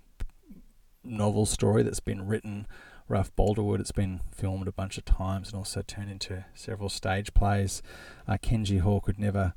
novel 1.05 1.47
story 1.47 1.83
that's 1.83 2.01
been 2.01 2.27
written. 2.27 2.67
Rolf 3.09 3.35
Boldrewood, 3.37 3.81
it's 3.81 3.93
been 3.93 4.21
filmed 4.35 4.69
a 4.69 4.73
bunch 4.73 4.99
of 4.99 5.05
times 5.05 5.49
and 5.49 5.57
also 5.57 5.83
turned 5.83 6.11
into 6.11 6.45
several 6.55 6.89
stage 6.89 7.35
plays. 7.35 7.83
Uh, 8.27 8.37
Ken 8.41 8.65
G. 8.65 8.79
Hall 8.79 9.01
could 9.01 9.19
never 9.19 9.55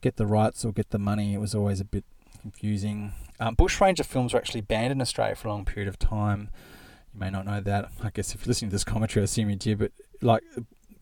get 0.00 0.16
the 0.16 0.26
rights 0.26 0.64
or 0.64 0.72
get 0.72 0.90
the 0.90 0.98
money. 0.98 1.34
It 1.34 1.38
was 1.38 1.54
always 1.54 1.80
a 1.80 1.84
bit 1.84 2.04
confusing. 2.44 3.12
Um, 3.40 3.54
bushranger 3.54 4.04
films 4.04 4.32
were 4.32 4.38
actually 4.38 4.60
banned 4.60 4.92
in 4.92 5.00
Australia 5.00 5.34
for 5.34 5.48
a 5.48 5.50
long 5.50 5.64
period 5.64 5.88
of 5.88 5.98
time. 5.98 6.50
You 7.12 7.20
may 7.20 7.30
not 7.30 7.46
know 7.46 7.60
that. 7.60 7.90
I 8.02 8.10
guess 8.10 8.34
if 8.34 8.42
you're 8.42 8.50
listening 8.50 8.70
to 8.70 8.74
this 8.74 8.84
commentary, 8.84 9.22
I 9.22 9.24
assume 9.24 9.50
you 9.50 9.56
do. 9.56 9.76
But 9.76 9.92
like 10.20 10.42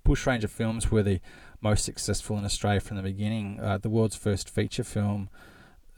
bushranger 0.05 0.49
films 0.49 0.91
were 0.91 1.03
the 1.03 1.21
most 1.61 1.85
successful 1.85 2.39
in 2.39 2.45
Australia 2.45 2.81
from 2.81 2.97
the 2.97 3.03
beginning. 3.03 3.61
Uh, 3.61 3.79
the 3.79 3.91
world's 3.91 4.17
first 4.17 4.49
feature 4.49 4.85
film 4.85 5.29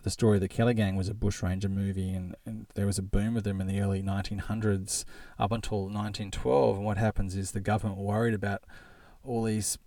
the 0.04 0.10
story 0.10 0.36
of 0.36 0.42
the 0.42 0.48
Kelly 0.48 0.74
Gang 0.74 0.96
was 0.96 1.08
a 1.08 1.14
bushranger 1.14 1.70
movie, 1.70 2.12
and, 2.12 2.36
and 2.44 2.66
there 2.74 2.86
was 2.86 2.98
a 2.98 3.02
boom 3.02 3.38
of 3.38 3.42
them 3.42 3.60
in 3.60 3.66
the 3.66 3.80
early 3.80 4.02
1900s 4.02 5.04
up 5.38 5.50
until 5.50 5.84
1912. 5.84 6.76
And 6.76 6.84
what 6.84 6.98
happens 6.98 7.34
is 7.34 7.50
the 7.50 7.60
government 7.60 7.98
worried 7.98 8.34
about 8.34 8.62
all 9.24 9.44
these 9.44 9.78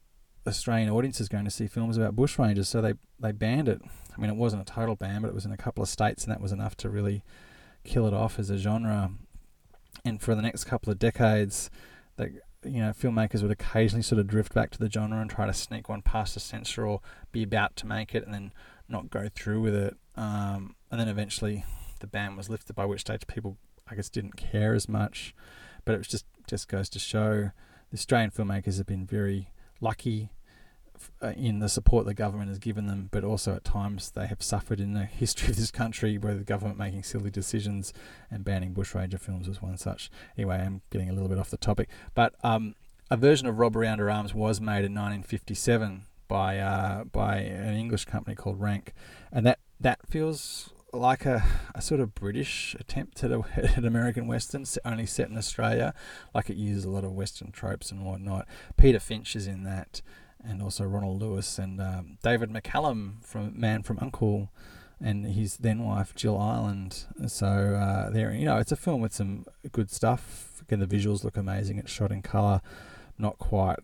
Australian 0.50 0.89
audiences 0.89 1.28
going 1.30 1.45
to 1.45 1.52
see 1.52 1.68
films 1.68 1.98
about 1.98 2.16
bushrangers, 2.16 2.68
so 2.68 2.82
they, 2.82 2.93
they 3.20 3.32
banned 3.32 3.70
it. 3.70 3.82
I 4.16 4.22
mean, 4.22 4.30
it 4.30 4.36
wasn't 4.36 4.64
a 4.64 4.66
total 4.66 4.95
ban, 4.95 5.22
but 5.22 5.28
it 5.28 5.34
was 5.34 5.45
in 5.45 5.52
a 5.52 5.58
couple 5.58 5.84
of 5.84 5.89
states, 5.89 6.24
and 6.24 6.32
that 6.32 6.41
was 6.41 6.52
enough 6.52 6.76
to 6.78 6.89
really 6.89 7.24
kill 7.84 8.08
it 8.08 8.14
off 8.14 8.39
as 8.39 8.50
a 8.50 8.58
genre. 8.58 9.12
And 10.04 10.22
for 10.22 10.36
the 10.36 10.41
next 10.41 10.66
couple 10.66 10.91
of 10.91 11.00
decades, 11.00 11.70
the 12.16 12.39
you 12.64 12.82
know, 12.82 12.91
filmmakers 12.91 13.41
would 13.41 13.52
occasionally 13.52 14.04
sort 14.04 14.20
of 14.20 14.28
drift 14.28 14.54
back 14.54 14.72
to 14.72 14.80
the 14.80 14.89
genre 14.89 15.20
and 15.20 15.30
try 15.30 15.45
to 15.45 15.54
sneak 15.54 15.89
one 15.89 16.02
past 16.02 16.34
the 16.34 16.39
censor 16.39 16.86
or 16.86 17.02
be 17.32 17.43
about 17.43 17.76
to 17.78 17.88
make 17.88 18.16
it 18.16 18.26
and 18.26 18.34
then 18.34 18.52
not 18.89 19.10
go 19.10 19.30
through 19.34 19.62
with 19.62 19.76
it. 19.76 19.95
Um, 20.16 20.76
and 20.91 21.00
then 21.00 21.08
eventually 21.08 21.64
the 22.00 22.08
ban 22.08 22.36
was 22.36 22.50
lifted, 22.50 22.76
by 22.76 22.86
which 22.86 23.02
stage 23.02 23.28
people, 23.28 23.58
I 23.89 23.95
guess, 23.95 24.10
didn't 24.10 24.38
care 24.38 24.74
as 24.74 24.89
much. 24.89 25.36
But 25.86 25.95
it 25.95 26.00
was 26.00 26.08
just 26.08 26.26
just 26.48 26.68
goes 26.68 26.89
to 26.89 27.00
show 27.00 27.52
the 27.91 27.98
Australian 27.98 28.32
filmmakers 28.32 28.78
have 28.78 28.88
been 28.88 29.06
very 29.06 29.52
lucky 29.82 30.30
in 31.36 31.60
the 31.60 31.70
support 31.70 32.06
the 32.06 32.14
government 32.14 32.50
has 32.50 32.60
given 32.60 32.88
them, 32.88 33.10
but 33.12 33.24
also 33.24 33.56
at 33.56 33.64
times 33.64 34.12
they 34.12 34.28
have 34.28 34.41
suffered 34.41 34.80
in 34.80 34.93
the 34.93 35.06
history 35.06 35.50
of 35.50 35.58
this 35.58 35.72
country 35.72 36.18
where 36.18 36.34
the 36.34 36.43
government 36.43 36.78
making 36.78 37.04
silly 37.04 37.30
decisions 37.30 37.93
and 38.30 38.43
banning 38.43 38.74
bushranger 38.74 39.18
films 39.18 39.48
was 39.48 39.62
one 39.62 39.78
such. 39.78 40.10
Anyway, 40.38 40.58
I'm 40.58 40.82
getting 40.91 41.10
a 41.10 41.14
little 41.14 41.30
bit 41.30 41.39
off 41.39 41.50
the 41.50 41.58
topic, 41.58 41.89
but 42.14 42.36
um, 42.43 42.76
a 43.10 43.18
version 43.18 43.48
of 43.48 43.60
Robbery 43.60 43.88
Under 43.88 44.10
Arms 44.10 44.34
was 44.34 44.60
made 44.60 44.86
in 44.86 44.93
1957 44.93 46.06
by 46.28 46.60
uh, 46.60 47.06
by 47.06 47.38
an 47.38 47.76
English 47.76 48.06
company 48.06 48.36
called 48.36 48.60
Rank, 48.60 48.93
and 49.32 49.45
that 49.45 49.60
that 49.80 50.00
feels 50.08 50.72
like 50.93 51.26
a, 51.26 51.43
a 51.76 51.82
sort 51.82 52.00
of 52.00 52.16
British 52.16 52.76
attempt 52.80 53.24
at, 53.24 53.32
at 53.58 53.78
an 53.78 53.86
American 53.86 54.28
Western, 54.28 54.66
only 54.86 55.06
set 55.06 55.30
in 55.30 55.38
Australia. 55.38 55.93
Like 56.34 56.50
it 56.50 56.58
uses 56.58 56.86
a 56.86 56.89
lot 56.89 57.04
of 57.04 57.14
Western 57.14 57.52
tropes 57.52 57.91
and 57.91 58.06
whatnot. 58.06 58.48
Peter 58.78 59.00
Finch 59.00 59.36
is 59.36 59.48
in 59.48 59.64
that, 59.64 60.02
and 60.44 60.62
also 60.62 60.84
Ronald 60.86 61.22
Lewis 61.22 61.58
and 61.60 61.80
um, 61.82 62.18
David 62.24 62.50
McCallum 62.50 63.24
from 63.24 63.60
Man 63.60 63.84
from 63.84 63.98
Uncle, 64.02 64.52
and 65.00 65.26
his 65.26 65.58
then 65.58 65.84
wife 65.84 66.16
Jill 66.16 66.38
Ireland. 66.38 67.06
So 67.28 67.48
uh, 67.48 68.10
there, 68.10 68.32
you 68.32 68.46
know, 68.46 68.58
it's 68.58 68.72
a 68.72 68.76
film 68.76 69.02
with 69.02 69.14
some 69.14 69.46
good 69.72 69.92
stuff. 69.92 70.62
Again, 70.62 70.80
the 70.80 70.88
visuals 70.88 71.24
look 71.24 71.38
amazing. 71.38 71.78
It's 71.78 71.92
shot 71.92 72.12
in 72.12 72.22
color, 72.22 72.62
not 73.18 73.38
quite 73.38 73.80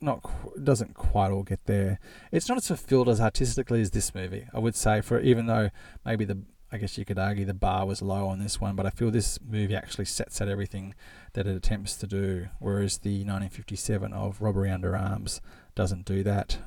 not 0.00 0.22
doesn't 0.62 0.94
quite 0.94 1.30
all 1.30 1.42
get 1.42 1.64
there. 1.64 1.98
It's 2.30 2.48
not 2.48 2.58
as 2.58 2.68
fulfilled 2.68 3.08
as 3.08 3.20
artistically 3.20 3.80
as 3.80 3.90
this 3.90 4.14
movie, 4.14 4.46
I 4.52 4.58
would 4.58 4.76
say. 4.76 5.00
For 5.00 5.20
even 5.20 5.46
though 5.46 5.70
maybe 6.04 6.24
the 6.24 6.42
I 6.70 6.76
guess 6.76 6.98
you 6.98 7.04
could 7.06 7.18
argue 7.18 7.46
the 7.46 7.54
bar 7.54 7.86
was 7.86 8.02
low 8.02 8.28
on 8.28 8.40
this 8.40 8.60
one, 8.60 8.76
but 8.76 8.84
I 8.84 8.90
feel 8.90 9.10
this 9.10 9.38
movie 9.42 9.74
actually 9.74 10.04
sets 10.04 10.40
out 10.40 10.48
everything 10.48 10.94
that 11.32 11.46
it 11.46 11.56
attempts 11.56 11.96
to 11.96 12.06
do, 12.06 12.48
whereas 12.58 12.98
the 12.98 13.20
1957 13.20 14.12
of 14.12 14.42
Robbery 14.42 14.70
Under 14.70 14.94
Arms 14.94 15.40
doesn't 15.74 16.04
do 16.04 16.22
that. 16.24 16.58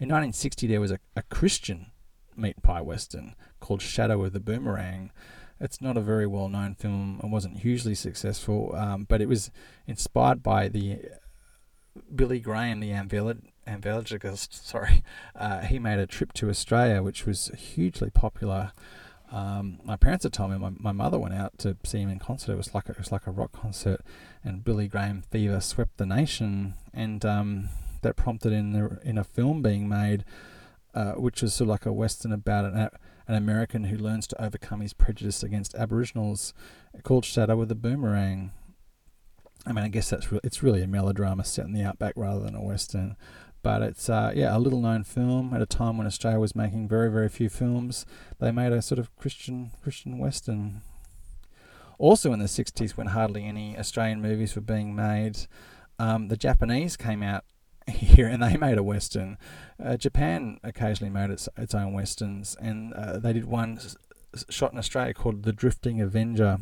In 0.00 0.08
1960, 0.08 0.66
there 0.66 0.82
was 0.82 0.90
a, 0.90 0.98
a 1.16 1.22
Christian 1.22 1.86
meat 2.36 2.62
pie 2.62 2.82
western 2.82 3.34
called 3.58 3.80
Shadow 3.80 4.22
of 4.24 4.34
the 4.34 4.40
Boomerang. 4.40 5.12
It's 5.60 5.80
not 5.80 5.96
a 5.96 6.02
very 6.02 6.26
well 6.26 6.48
known 6.48 6.74
film 6.74 7.20
and 7.22 7.32
wasn't 7.32 7.60
hugely 7.60 7.94
successful, 7.94 8.76
um, 8.76 9.06
but 9.08 9.22
it 9.22 9.28
was 9.28 9.50
inspired 9.86 10.42
by 10.42 10.68
the 10.68 11.00
Billy 12.14 12.38
Graham, 12.38 12.80
the 12.80 12.92
evangelist, 13.74 14.66
sorry, 14.68 15.02
uh, 15.36 15.60
he 15.60 15.78
made 15.78 15.98
a 15.98 16.06
trip 16.06 16.32
to 16.34 16.48
Australia, 16.48 17.02
which 17.02 17.26
was 17.26 17.50
hugely 17.56 18.10
popular. 18.10 18.72
Um, 19.30 19.78
my 19.84 19.96
parents 19.96 20.22
had 20.22 20.32
told 20.32 20.52
me 20.52 20.58
my, 20.58 20.70
my 20.78 20.92
mother 20.92 21.18
went 21.18 21.34
out 21.34 21.58
to 21.58 21.76
see 21.84 22.00
him 22.00 22.08
in 22.08 22.18
concert. 22.18 22.52
It 22.52 22.56
was 22.56 22.74
like 22.74 22.88
a, 22.88 22.92
it 22.92 22.98
was 22.98 23.12
like 23.12 23.26
a 23.26 23.30
rock 23.30 23.52
concert, 23.52 24.00
and 24.42 24.64
Billy 24.64 24.88
Graham 24.88 25.22
fever 25.30 25.60
swept 25.60 25.98
the 25.98 26.06
nation, 26.06 26.74
and 26.94 27.24
um, 27.24 27.68
that 28.02 28.16
prompted 28.16 28.52
in 28.52 28.72
the, 28.72 28.98
in 29.04 29.18
a 29.18 29.24
film 29.24 29.62
being 29.62 29.88
made, 29.88 30.24
uh, 30.94 31.12
which 31.12 31.42
was 31.42 31.54
sort 31.54 31.66
of 31.66 31.70
like 31.70 31.86
a 31.86 31.92
western 31.92 32.32
about 32.32 32.64
an 32.64 32.88
an 33.28 33.34
American 33.34 33.84
who 33.84 33.96
learns 33.98 34.26
to 34.26 34.42
overcome 34.42 34.80
his 34.80 34.94
prejudice 34.94 35.42
against 35.42 35.74
Aboriginals, 35.74 36.54
called 37.02 37.26
Shadow 37.26 37.60
of 37.60 37.68
the 37.68 37.74
Boomerang. 37.74 38.52
I 39.66 39.72
mean, 39.72 39.84
I 39.84 39.88
guess 39.88 40.08
that's 40.08 40.32
re- 40.32 40.40
it's 40.42 40.62
really 40.62 40.82
a 40.82 40.86
melodrama 40.86 41.44
set 41.44 41.66
in 41.66 41.74
the 41.74 41.82
outback 41.82 42.14
rather 42.16 42.40
than 42.40 42.54
a 42.54 42.62
western. 42.62 43.16
But 43.62 43.82
it's 43.82 44.08
uh, 44.08 44.32
yeah 44.34 44.56
a 44.56 44.58
little 44.58 44.80
known 44.80 45.04
film 45.04 45.52
at 45.52 45.62
a 45.62 45.66
time 45.66 45.98
when 45.98 46.06
Australia 46.06 46.38
was 46.38 46.54
making 46.54 46.88
very 46.88 47.10
very 47.10 47.28
few 47.28 47.48
films. 47.48 48.06
They 48.38 48.52
made 48.52 48.72
a 48.72 48.82
sort 48.82 48.98
of 48.98 49.14
Christian 49.16 49.72
Christian 49.82 50.18
western. 50.18 50.82
Also 51.98 52.32
in 52.32 52.38
the 52.38 52.46
'60s, 52.46 52.92
when 52.92 53.08
hardly 53.08 53.44
any 53.44 53.76
Australian 53.76 54.22
movies 54.22 54.54
were 54.54 54.62
being 54.62 54.94
made, 54.94 55.46
um, 55.98 56.28
the 56.28 56.36
Japanese 56.36 56.96
came 56.96 57.22
out 57.22 57.44
here 57.88 58.28
and 58.28 58.42
they 58.42 58.56
made 58.56 58.78
a 58.78 58.82
western. 58.82 59.38
Uh, 59.82 59.96
Japan 59.96 60.58
occasionally 60.62 61.10
made 61.10 61.30
its 61.30 61.48
its 61.56 61.74
own 61.74 61.92
westerns, 61.92 62.56
and 62.60 62.92
uh, 62.94 63.18
they 63.18 63.32
did 63.32 63.46
one 63.46 63.80
shot 64.50 64.72
in 64.72 64.78
Australia 64.78 65.14
called 65.14 65.42
The 65.42 65.52
Drifting 65.52 66.00
Avenger. 66.00 66.58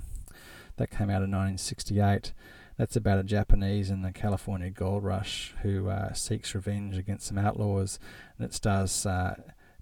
That 0.76 0.90
came 0.90 1.08
out 1.08 1.22
in 1.22 1.30
1968. 1.30 2.34
That's 2.76 2.96
about 2.96 3.18
a 3.18 3.24
Japanese 3.24 3.90
in 3.90 4.02
the 4.02 4.12
California 4.12 4.70
gold 4.70 5.02
rush 5.02 5.54
who 5.62 5.88
uh, 5.88 6.12
seeks 6.12 6.54
revenge 6.54 6.98
against 6.98 7.26
some 7.26 7.38
outlaws. 7.38 7.98
And 8.36 8.46
it 8.46 8.52
stars 8.52 9.06
uh, 9.06 9.34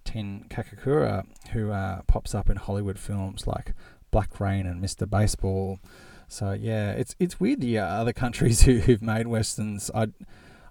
Ken 0.04 0.44
Takakura, 0.48 1.26
who 1.52 1.72
uh, 1.72 2.02
pops 2.06 2.34
up 2.34 2.48
in 2.48 2.56
Hollywood 2.56 2.98
films 2.98 3.46
like 3.46 3.74
Black 4.10 4.38
Rain 4.38 4.66
and 4.66 4.82
Mr. 4.82 5.08
Baseball. 5.08 5.80
So 6.28 6.52
yeah, 6.52 6.92
it's 6.92 7.16
it's 7.18 7.40
weird 7.40 7.60
the 7.60 7.78
uh, 7.78 7.86
other 7.86 8.12
countries 8.12 8.62
who, 8.64 8.78
who've 8.78 9.02
made 9.02 9.26
westerns. 9.26 9.90
I 9.94 10.08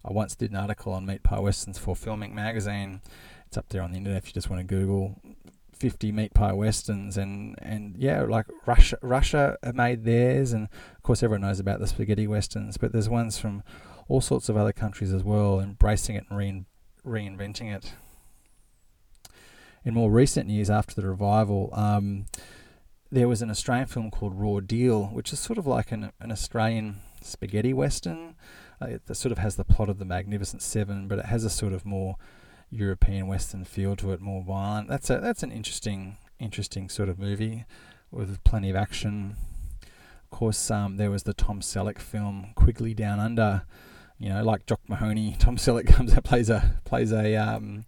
I 0.06 0.12
once 0.12 0.36
did 0.36 0.52
an 0.52 0.58
article 0.58 0.94
on 0.94 1.06
meat 1.06 1.24
pie 1.24 1.40
westerns 1.40 1.78
for 1.78 1.96
Filmink 1.96 2.34
magazine. 2.34 3.02
It's 3.48 3.58
up 3.58 3.70
there 3.70 3.82
on 3.82 3.92
the 3.92 3.98
internet 3.98 4.24
if 4.24 4.30
you 4.30 4.34
just 4.34 4.50
want 4.50 4.62
to 4.62 4.76
Google 4.76 5.20
50 5.84 6.14
meat 6.14 6.34
pie 6.34 6.54
westerns 6.54 7.18
and 7.18 7.58
and 7.62 7.98
yeah 7.98 8.22
like 8.22 8.46
Russia 8.66 8.98
Russia 9.02 9.58
made 9.74 10.06
theirs 10.06 10.54
and 10.54 10.70
of 10.96 11.04
course 11.04 11.22
everyone 11.22 11.42
knows 11.42 11.60
about 11.60 11.82
the 11.82 11.88
spaghetti 11.88 12.26
westerns 12.26 12.78
but 12.78 12.94
there's 12.94 13.10
ones 13.10 13.38
from 13.38 13.64
all 14.08 14.22
sorts 14.22 14.48
of 14.48 14.56
other 14.56 14.72
countries 14.72 15.12
as 15.12 15.26
well 15.26 15.60
embracing 15.60 16.16
it 16.16 16.24
and 16.30 16.38
rein, 16.38 16.66
reinventing 17.06 17.76
it. 17.76 17.96
In 19.84 19.94
more 19.94 20.10
recent 20.10 20.50
years 20.50 20.70
after 20.70 20.96
the 20.96 21.06
revival 21.06 21.70
um, 21.74 22.28
there 23.12 23.28
was 23.28 23.42
an 23.42 23.50
Australian 23.50 23.88
film 23.88 24.10
called 24.10 24.40
Raw 24.40 24.62
Deal 24.62 25.08
which 25.08 25.34
is 25.34 25.40
sort 25.40 25.60
of 25.60 25.68
like 25.68 25.92
an, 25.92 26.14
an 26.22 26.32
Australian 26.32 27.02
spaghetti 27.22 27.74
western. 27.74 28.36
Uh, 28.82 28.86
it 29.06 29.18
sort 29.18 29.34
of 29.34 29.38
has 29.38 29.58
the 29.58 29.66
plot 29.66 29.90
of 29.90 30.00
the 30.00 30.06
Magnificent 30.06 30.62
Seven 30.62 31.10
but 31.10 31.20
it 31.20 31.26
has 31.26 31.44
a 31.44 31.50
sort 31.50 31.74
of 31.74 31.86
more 31.86 32.16
European 32.74 33.28
Western 33.28 33.64
feel 33.64 33.96
to 33.98 34.12
it, 34.12 34.22
more 34.22 34.44
violent. 34.44 34.90
That's 34.90 35.10
a 35.10 35.20
that's 35.20 35.44
an 35.44 35.52
interesting 35.52 36.18
interesting 36.40 36.90
sort 36.90 37.10
of 37.10 37.20
movie 37.20 37.66
with 38.12 38.44
plenty 38.44 38.70
of 38.70 38.76
action. 38.76 39.36
Of 39.82 40.30
course, 40.32 40.72
um, 40.72 40.98
there 40.98 41.12
was 41.12 41.24
the 41.24 41.34
Tom 41.34 41.62
Selleck 41.62 42.00
film 42.00 42.52
Quigley 42.56 42.94
Down 42.94 43.20
Under. 43.20 43.64
You 44.20 44.30
know, 44.30 44.44
like 44.44 44.66
Jock 44.66 44.82
Mahoney, 44.88 45.36
Tom 45.40 45.58
Selleck 45.58 45.88
comes 45.88 46.14
out 46.14 46.24
plays 46.24 46.50
a 46.50 46.80
plays 46.86 47.12
a 47.12 47.36
um, 47.36 47.86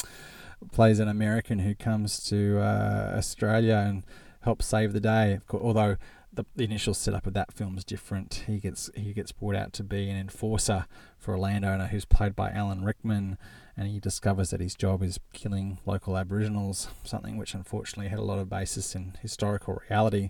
plays 0.71 0.99
an 0.99 1.07
American 1.07 1.59
who 1.59 1.75
comes 1.75 2.23
to 2.29 2.59
uh, 2.59 3.13
Australia 3.17 3.83
and 3.87 4.03
helps 4.41 4.65
save 4.65 4.93
the 4.93 4.99
day. 4.99 5.39
Although 5.51 5.97
the, 6.35 6.45
the 6.55 6.63
initial 6.63 6.93
setup 6.93 7.25
of 7.25 7.33
that 7.33 7.53
film 7.53 7.77
is 7.77 7.83
different. 7.83 8.43
He 8.47 8.59
gets 8.59 8.89
he 8.95 9.13
gets 9.13 9.31
brought 9.31 9.55
out 9.55 9.73
to 9.73 9.83
be 9.83 10.09
an 10.09 10.17
enforcer 10.17 10.85
for 11.17 11.33
a 11.33 11.39
landowner 11.39 11.87
who's 11.87 12.05
played 12.05 12.35
by 12.35 12.51
Alan 12.51 12.83
Rickman, 12.83 13.37
and 13.75 13.87
he 13.87 13.99
discovers 13.99 14.49
that 14.51 14.59
his 14.59 14.75
job 14.75 15.01
is 15.03 15.19
killing 15.33 15.79
local 15.85 16.17
Aboriginals, 16.17 16.89
something 17.03 17.37
which 17.37 17.53
unfortunately 17.53 18.09
had 18.09 18.19
a 18.19 18.23
lot 18.23 18.39
of 18.39 18.49
basis 18.49 18.95
in 18.95 19.17
historical 19.21 19.81
reality. 19.89 20.29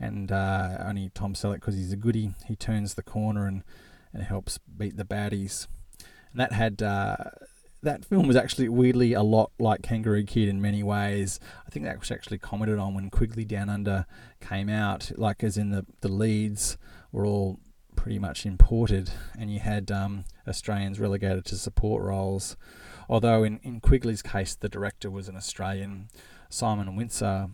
And 0.00 0.32
uh, 0.32 0.78
only 0.80 1.10
Tom 1.14 1.34
Selleck, 1.34 1.56
because 1.56 1.76
he's 1.76 1.92
a 1.92 1.96
goody, 1.96 2.32
he 2.46 2.56
turns 2.56 2.94
the 2.94 3.02
corner 3.02 3.46
and, 3.46 3.62
and 4.12 4.24
helps 4.24 4.58
beat 4.58 4.96
the 4.96 5.04
baddies. 5.04 5.68
And 6.32 6.40
that 6.40 6.52
had 6.52 6.82
uh, 6.82 7.16
that 7.84 8.04
film 8.04 8.26
was 8.26 8.36
actually 8.36 8.68
weirdly 8.68 9.12
a 9.12 9.22
lot 9.22 9.52
like 9.58 9.82
Kangaroo 9.82 10.24
Kid 10.24 10.48
in 10.48 10.60
many 10.60 10.82
ways. 10.82 11.40
I 11.66 11.70
think 11.70 11.84
that 11.84 12.00
was 12.00 12.10
actually 12.10 12.38
commented 12.38 12.78
on 12.78 12.94
when 12.94 13.10
Quigley 13.10 13.44
Down 13.44 13.68
Under 13.68 14.06
came 14.40 14.68
out, 14.68 15.12
like 15.16 15.44
as 15.44 15.56
in 15.56 15.70
the 15.70 15.86
the 16.00 16.08
leads 16.08 16.76
were 17.12 17.24
all 17.24 17.60
pretty 17.96 18.18
much 18.18 18.44
imported, 18.44 19.10
and 19.38 19.52
you 19.52 19.60
had 19.60 19.90
um, 19.90 20.24
Australians 20.46 20.98
relegated 20.98 21.44
to 21.46 21.56
support 21.56 22.02
roles. 22.02 22.56
Although 23.08 23.44
in, 23.44 23.60
in 23.62 23.80
Quigley's 23.80 24.22
case, 24.22 24.54
the 24.54 24.68
director 24.68 25.10
was 25.10 25.28
an 25.28 25.36
Australian, 25.36 26.08
Simon 26.48 26.96
Wincer. 26.96 27.50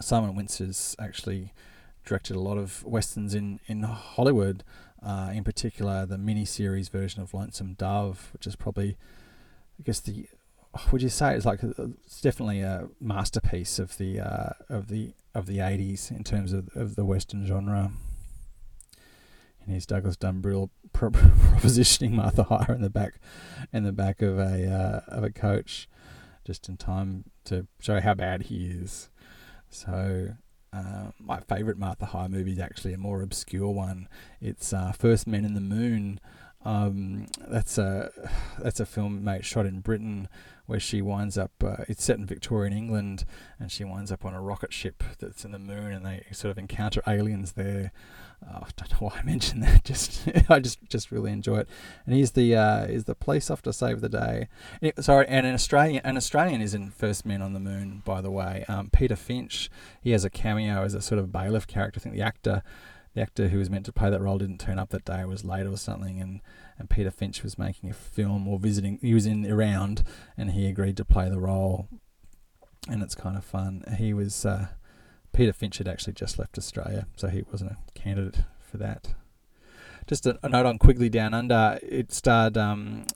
Simon 0.00 0.34
Wincer's 0.34 0.94
actually 0.98 1.52
directed 2.04 2.36
a 2.36 2.40
lot 2.40 2.58
of 2.58 2.84
westerns 2.84 3.34
in, 3.34 3.60
in 3.66 3.82
Hollywood, 3.82 4.64
uh, 5.02 5.30
in 5.34 5.44
particular 5.44 6.06
the 6.06 6.18
mini-series 6.18 6.88
version 6.88 7.22
of 7.22 7.34
Lonesome 7.34 7.74
Dove, 7.74 8.30
which 8.32 8.46
is 8.46 8.56
probably, 8.56 8.96
I 9.80 9.82
guess 9.82 10.00
the, 10.00 10.26
would 10.92 11.00
you 11.00 11.08
say 11.08 11.34
it's 11.34 11.46
like 11.46 11.60
it's 11.62 12.20
definitely 12.20 12.60
a 12.60 12.88
masterpiece 13.00 13.78
of 13.78 13.96
the 13.96 14.20
uh, 14.20 14.50
of 14.68 14.88
the 14.88 15.14
of 15.34 15.46
the 15.46 15.60
eighties 15.60 16.10
in 16.10 16.22
terms 16.22 16.52
of 16.52 16.68
of 16.74 16.96
the 16.96 17.04
western 17.04 17.46
genre. 17.46 17.92
And 19.62 19.70
here's 19.70 19.86
Douglas 19.86 20.18
Dumbrille 20.18 20.68
pro- 20.92 21.10
propositioning 21.10 22.12
Martha 22.12 22.42
Hyer 22.42 22.74
in 22.74 22.82
the 22.82 22.90
back, 22.90 23.20
in 23.72 23.84
the 23.84 23.92
back 23.92 24.20
of 24.20 24.38
a 24.38 24.70
uh, 24.70 25.00
of 25.08 25.24
a 25.24 25.30
coach, 25.30 25.88
just 26.44 26.68
in 26.68 26.76
time 26.76 27.24
to 27.44 27.66
show 27.80 28.00
how 28.00 28.12
bad 28.12 28.44
he 28.44 28.66
is. 28.66 29.08
So 29.70 30.34
uh, 30.74 31.12
my 31.18 31.40
favourite 31.40 31.78
Martha 31.78 32.04
Hyer 32.04 32.28
movie 32.28 32.52
is 32.52 32.58
actually 32.58 32.92
a 32.92 32.98
more 32.98 33.22
obscure 33.22 33.70
one. 33.70 34.08
It's 34.42 34.74
uh, 34.74 34.92
First 34.92 35.26
Men 35.26 35.46
in 35.46 35.54
the 35.54 35.60
Moon. 35.60 36.20
Um, 36.64 37.26
that's 37.48 37.78
a 37.78 38.10
that's 38.58 38.80
a 38.80 38.86
film 38.86 39.24
mate 39.24 39.44
shot 39.44 39.66
in 39.66 39.80
Britain 39.80 40.28
where 40.66 40.80
she 40.80 41.02
winds 41.02 41.36
up. 41.36 41.50
Uh, 41.64 41.78
it's 41.88 42.04
set 42.04 42.18
in 42.18 42.26
Victorian 42.26 42.72
England, 42.72 43.24
and 43.58 43.72
she 43.72 43.82
winds 43.82 44.12
up 44.12 44.24
on 44.24 44.34
a 44.34 44.40
rocket 44.40 44.72
ship 44.72 45.02
that's 45.18 45.44
in 45.44 45.50
the 45.50 45.58
moon, 45.58 45.92
and 45.92 46.06
they 46.06 46.24
sort 46.30 46.52
of 46.52 46.58
encounter 46.58 47.02
aliens 47.08 47.52
there. 47.52 47.90
Oh, 48.46 48.60
I 48.62 48.68
don't 48.76 48.92
know 48.92 49.08
why 49.08 49.18
I 49.18 49.22
mentioned 49.22 49.62
that. 49.64 49.84
Just 49.90 50.28
I 50.48 50.60
just 50.60 50.78
just 50.88 51.10
really 51.10 51.32
enjoy 51.32 51.58
it. 51.58 51.68
And 52.06 52.14
he's 52.14 52.30
the 52.30 52.54
uh, 52.54 52.84
is 52.84 53.04
the 53.04 53.14
police 53.14 53.50
officer 53.50 53.72
save 53.72 54.00
the 54.00 54.08
day. 54.08 54.48
And, 54.80 54.92
sorry, 55.04 55.26
and 55.28 55.46
an 55.46 55.54
Australian 55.54 56.02
an 56.04 56.16
Australian 56.16 56.60
is 56.60 56.72
in 56.72 56.90
First 56.90 57.26
Men 57.26 57.42
on 57.42 57.52
the 57.52 57.60
Moon, 57.60 58.02
by 58.04 58.20
the 58.20 58.30
way. 58.30 58.64
Um, 58.68 58.90
Peter 58.90 59.16
Finch. 59.16 59.70
He 60.00 60.12
has 60.12 60.24
a 60.24 60.30
cameo 60.30 60.82
as 60.84 60.94
a 60.94 61.02
sort 61.02 61.18
of 61.18 61.32
bailiff 61.32 61.66
character. 61.66 61.98
I 61.98 62.02
think 62.02 62.14
the 62.14 62.22
actor 62.22 62.62
the 63.14 63.22
actor 63.22 63.48
who 63.48 63.58
was 63.58 63.70
meant 63.70 63.86
to 63.86 63.92
play 63.92 64.10
that 64.10 64.20
role 64.20 64.38
didn't 64.38 64.60
turn 64.60 64.78
up 64.78 64.90
that 64.90 65.04
day, 65.04 65.24
was 65.24 65.44
late 65.44 65.66
or 65.66 65.76
something, 65.76 66.20
and, 66.20 66.40
and 66.78 66.88
Peter 66.88 67.10
Finch 67.10 67.42
was 67.42 67.58
making 67.58 67.90
a 67.90 67.94
film 67.94 68.46
or 68.46 68.58
visiting. 68.58 68.98
He 69.02 69.14
was 69.14 69.26
in 69.26 69.50
around, 69.50 70.04
and 70.36 70.52
he 70.52 70.66
agreed 70.66 70.96
to 70.98 71.04
play 71.04 71.28
the 71.28 71.40
role, 71.40 71.88
and 72.88 73.02
it's 73.02 73.14
kind 73.14 73.36
of 73.36 73.44
fun. 73.44 73.84
He 73.98 74.12
was 74.12 74.46
uh, 74.46 74.68
Peter 75.32 75.52
Finch 75.52 75.78
had 75.78 75.88
actually 75.88 76.14
just 76.14 76.38
left 76.38 76.58
Australia, 76.58 77.06
so 77.16 77.28
he 77.28 77.42
wasn't 77.50 77.72
a 77.72 77.78
candidate 77.94 78.44
for 78.60 78.76
that. 78.78 79.14
Just 80.06 80.26
a, 80.26 80.38
a 80.42 80.48
note 80.48 80.66
on 80.66 80.78
Quigley 80.78 81.08
Down 81.08 81.34
Under. 81.34 81.78
It 81.82 82.12
starred 82.12 82.56
um, 82.56 83.06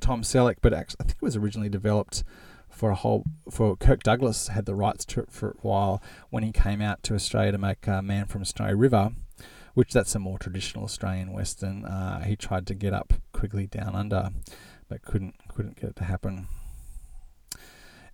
Tom 0.00 0.22
Selleck, 0.22 0.56
but 0.62 0.72
actually, 0.72 0.96
I 1.00 1.04
think 1.04 1.16
it 1.16 1.24
was 1.24 1.36
originally 1.36 1.68
developed 1.68 2.24
for 2.68 2.90
a 2.90 2.94
whole 2.94 3.24
for 3.50 3.76
Kirk 3.76 4.02
Douglas 4.02 4.48
had 4.48 4.64
the 4.64 4.74
rights 4.74 5.04
to 5.04 5.20
it 5.20 5.30
for 5.30 5.50
a 5.50 5.54
while 5.60 6.00
when 6.30 6.42
he 6.42 6.52
came 6.52 6.80
out 6.80 7.02
to 7.02 7.14
Australia 7.14 7.52
to 7.52 7.58
make 7.58 7.86
uh, 7.88 8.00
Man 8.00 8.26
from 8.26 8.44
Snowy 8.44 8.74
River, 8.74 9.10
which 9.74 9.92
that's 9.92 10.14
a 10.14 10.18
more 10.18 10.38
traditional 10.38 10.84
Australian 10.84 11.32
western. 11.32 11.84
Uh, 11.84 12.22
he 12.22 12.36
tried 12.36 12.66
to 12.66 12.74
get 12.74 12.92
up 12.92 13.14
Quigley 13.32 13.66
Down 13.66 13.94
Under, 13.94 14.30
but 14.88 15.02
couldn't 15.02 15.34
couldn't 15.48 15.80
get 15.80 15.90
it 15.90 15.96
to 15.96 16.04
happen. 16.04 16.48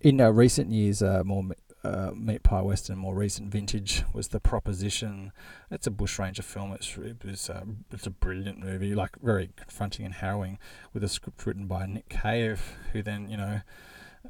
In 0.01 0.21
uh, 0.21 0.31
recent 0.31 0.71
years, 0.71 1.03
uh, 1.03 1.23
more 1.25 1.43
uh, 1.87 2.11
Meat 2.15 2.43
Pie 2.43 2.63
Western, 2.63 2.99
more 2.99 3.15
recent 3.15 3.51
vintage, 3.51 4.03
was 4.13 4.29
The 4.29 4.41
Proposition. 4.41 5.33
It's 5.71 5.87
a 5.87 5.91
bushranger 5.91 6.43
film. 6.43 6.73
It's 6.73 6.97
it 6.99 7.25
was 7.25 7.49
uh, 7.49 7.65
it's 7.93 8.07
a 8.07 8.11
brilliant 8.11 8.59
movie, 8.59 8.95
like 8.95 9.17
very 9.23 9.51
confronting 9.57 10.05
and 10.05 10.15
harrowing, 10.15 10.59
with 10.93 11.05
a 11.05 11.09
script 11.09 11.47
written 11.47 11.67
by 11.67 11.87
Nick 11.87 12.09
Cave, 12.09 12.77
who 12.93 13.03
then 13.03 13.29
you 13.29 13.37
know, 13.37 13.61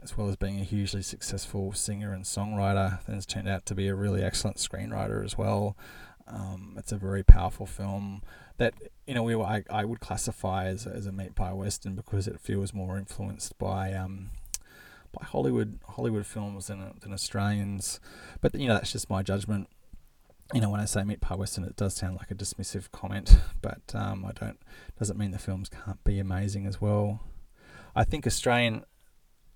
as 0.02 0.16
well 0.16 0.28
as 0.28 0.36
being 0.36 0.60
a 0.60 0.64
hugely 0.64 1.02
successful 1.02 1.72
singer 1.72 2.12
and 2.12 2.24
songwriter, 2.24 3.04
then 3.06 3.14
has 3.14 3.26
turned 3.26 3.48
out 3.48 3.64
to 3.66 3.74
be 3.74 3.88
a 3.88 3.94
really 3.94 4.22
excellent 4.22 4.58
screenwriter 4.58 5.24
as 5.24 5.38
well. 5.38 5.76
Um, 6.28 6.74
it's 6.76 6.92
a 6.92 6.96
very 6.96 7.22
powerful 7.22 7.66
film 7.66 8.22
that 8.58 8.74
in 9.06 9.16
a 9.16 9.22
way 9.22 9.34
I, 9.34 9.62
I 9.70 9.84
would 9.84 10.00
classify 10.00 10.66
as, 10.66 10.86
as 10.86 11.06
a 11.06 11.12
meat 11.12 11.34
pie 11.34 11.52
western 11.52 11.94
because 11.94 12.26
it 12.26 12.40
feels 12.40 12.74
more 12.74 12.98
influenced 12.98 13.56
by 13.58 13.92
um, 13.92 14.30
by 15.12 15.24
Hollywood 15.24 15.78
Hollywood 15.88 16.26
films 16.26 16.66
than, 16.66 16.94
than 17.00 17.12
Australians. 17.12 18.00
But 18.40 18.54
you 18.54 18.66
know 18.66 18.74
that's 18.74 18.92
just 18.92 19.10
my 19.10 19.22
judgment. 19.22 19.68
You 20.54 20.60
know 20.60 20.70
when 20.70 20.80
I 20.80 20.84
say 20.84 21.04
meat 21.04 21.20
pie 21.20 21.34
western, 21.36 21.64
it 21.64 21.76
does 21.76 21.94
sound 21.94 22.16
like 22.16 22.30
a 22.30 22.34
dismissive 22.34 22.90
comment, 22.90 23.36
but 23.62 23.82
um, 23.94 24.24
I 24.24 24.32
don't 24.32 24.58
doesn't 24.98 25.18
mean 25.18 25.30
the 25.30 25.38
films 25.38 25.68
can't 25.68 26.02
be 26.04 26.18
amazing 26.18 26.66
as 26.66 26.80
well. 26.80 27.20
I 27.94 28.04
think 28.04 28.26
Australian 28.26 28.84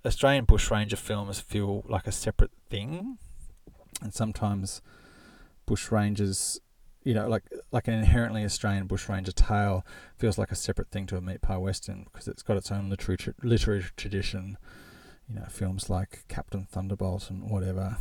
Australian 0.04 0.44
bushranger 0.44 0.96
films 0.96 1.40
feel 1.40 1.84
like 1.88 2.06
a 2.06 2.12
separate 2.12 2.52
thing, 2.68 3.18
and 4.02 4.14
sometimes 4.14 4.82
bushrangers 5.70 6.58
you 7.02 7.14
know, 7.14 7.26
like 7.26 7.44
like 7.72 7.88
an 7.88 7.94
inherently 7.94 8.44
Australian 8.44 8.86
bushranger 8.86 9.32
tale 9.32 9.86
feels 10.18 10.36
like 10.36 10.52
a 10.52 10.54
separate 10.54 10.90
thing 10.90 11.06
to 11.06 11.16
a 11.16 11.20
meat 11.22 11.40
pie 11.40 11.56
western 11.56 12.04
because 12.04 12.28
it's 12.28 12.42
got 12.42 12.58
its 12.58 12.70
own 12.70 12.90
literary 12.90 13.18
literary 13.42 13.84
tradition 13.96 14.58
you 15.30 15.36
know, 15.36 15.46
films 15.48 15.88
like 15.88 16.24
Captain 16.28 16.64
Thunderbolt 16.64 17.30
and 17.30 17.48
whatever. 17.48 17.96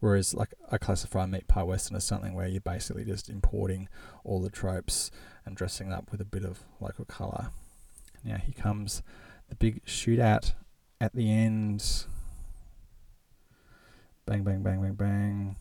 Whereas, 0.00 0.34
like, 0.34 0.54
I 0.72 0.78
classify 0.78 1.26
Meat 1.26 1.46
Pie 1.46 1.62
Western 1.62 1.96
as 1.96 2.04
something 2.04 2.34
where 2.34 2.48
you're 2.48 2.60
basically 2.60 3.04
just 3.04 3.28
importing 3.28 3.88
all 4.24 4.40
the 4.40 4.50
tropes 4.50 5.10
and 5.44 5.54
dressing 5.54 5.92
up 5.92 6.10
with 6.10 6.20
a 6.20 6.24
bit 6.24 6.44
of 6.44 6.60
local 6.80 7.04
colour. 7.04 7.50
Now, 8.24 8.38
here 8.38 8.54
comes 8.56 9.02
the 9.48 9.54
big 9.56 9.84
shootout 9.84 10.54
at 11.00 11.14
the 11.14 11.30
end. 11.30 12.06
Bang, 14.26 14.42
bang, 14.42 14.62
bang, 14.62 14.80
bang, 14.80 14.94
bang. 14.94 15.56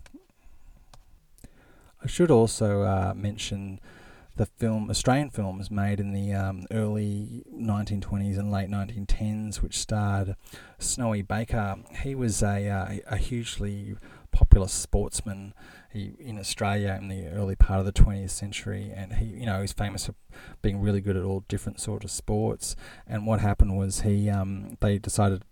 I 2.02 2.08
should 2.08 2.32
also 2.32 2.82
uh, 2.84 3.14
mention 3.16 3.80
the 4.40 4.46
film 4.46 4.90
Australian 4.90 5.30
films 5.30 5.70
made 5.70 6.00
in 6.00 6.14
the 6.14 6.32
um, 6.34 6.66
early 6.72 7.44
1920s 7.54 8.40
and 8.40 8.50
late 8.50 8.70
1910s, 8.70 9.62
which 9.62 9.78
starred 9.78 10.38
Snowy 10.78 11.22
Baker. 11.22 11.76
He 12.04 12.16
was 12.16 12.42
a 12.42 12.70
uh, 12.70 12.98
a 13.08 13.18
hugely 13.18 13.98
popular 14.32 14.68
sportsman 14.68 15.54
he, 15.92 16.14
in 16.20 16.40
Australia 16.40 16.98
in 17.02 17.10
the 17.10 17.28
early 17.28 17.56
part 17.56 17.82
of 17.82 17.86
the 17.86 17.92
20th 17.92 18.30
century, 18.30 18.94
and 18.96 19.14
he 19.14 19.26
you 19.26 19.46
know 19.46 19.60
he's 19.60 19.74
famous 19.74 20.06
for 20.06 20.16
being 20.62 20.80
really 20.80 21.02
good 21.02 21.18
at 21.18 21.24
all 21.24 21.44
different 21.50 21.82
sorts 21.82 22.06
of 22.06 22.12
sports. 22.12 22.78
And 23.06 23.28
what 23.28 23.42
happened 23.42 23.78
was 23.78 24.02
he 24.02 24.30
um, 24.30 24.78
they 24.80 25.00
decided 25.00 25.44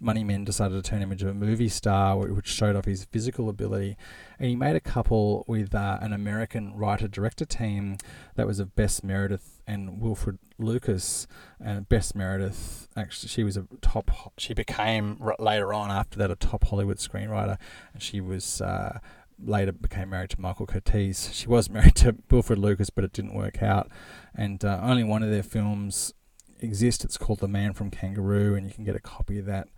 Money 0.00 0.24
Men 0.24 0.44
decided 0.44 0.82
to 0.82 0.88
turn 0.88 1.02
him 1.02 1.12
into 1.12 1.28
a 1.28 1.34
movie 1.34 1.68
star, 1.68 2.16
which 2.16 2.46
showed 2.46 2.76
off 2.76 2.84
his 2.84 3.04
physical 3.04 3.48
ability. 3.48 3.96
And 4.38 4.48
he 4.48 4.56
made 4.56 4.76
a 4.76 4.80
couple 4.80 5.44
with 5.48 5.74
uh, 5.74 5.98
an 6.00 6.12
American 6.12 6.74
writer 6.76 7.08
director 7.08 7.44
team 7.44 7.96
that 8.34 8.46
was 8.46 8.60
of 8.60 8.74
Bess 8.74 9.02
Meredith 9.02 9.62
and 9.66 10.00
Wilfred 10.00 10.38
Lucas. 10.58 11.26
And 11.60 11.88
Bess 11.88 12.14
Meredith, 12.14 12.88
actually, 12.96 13.28
she 13.28 13.44
was 13.44 13.56
a 13.56 13.66
top, 13.80 14.10
she 14.38 14.54
became 14.54 15.20
later 15.38 15.72
on 15.72 15.90
after 15.90 16.18
that 16.18 16.30
a 16.30 16.36
top 16.36 16.64
Hollywood 16.64 16.98
screenwriter. 16.98 17.58
And 17.92 18.02
she 18.02 18.20
was. 18.20 18.60
Uh, 18.60 19.00
later 19.44 19.72
became 19.72 20.08
married 20.10 20.30
to 20.30 20.40
Michael 20.40 20.66
Curtiz. 20.66 21.32
She 21.34 21.46
was 21.46 21.68
married 21.70 21.94
to 21.96 22.16
Wilfred 22.30 22.58
Lucas, 22.58 22.90
but 22.90 23.04
it 23.04 23.12
didn't 23.12 23.34
work 23.34 23.62
out. 23.62 23.90
And 24.34 24.64
uh, 24.64 24.80
only 24.82 25.04
one 25.04 25.22
of 25.22 25.30
their 25.30 25.42
films 25.42 26.14
exist. 26.60 27.04
It's 27.04 27.16
called 27.16 27.40
The 27.40 27.48
Man 27.48 27.72
from 27.72 27.90
Kangaroo, 27.90 28.54
and 28.54 28.66
you 28.66 28.72
can 28.72 28.84
get 28.84 28.96
a 28.96 29.00
copy 29.00 29.38
of 29.38 29.46
that 29.46 29.68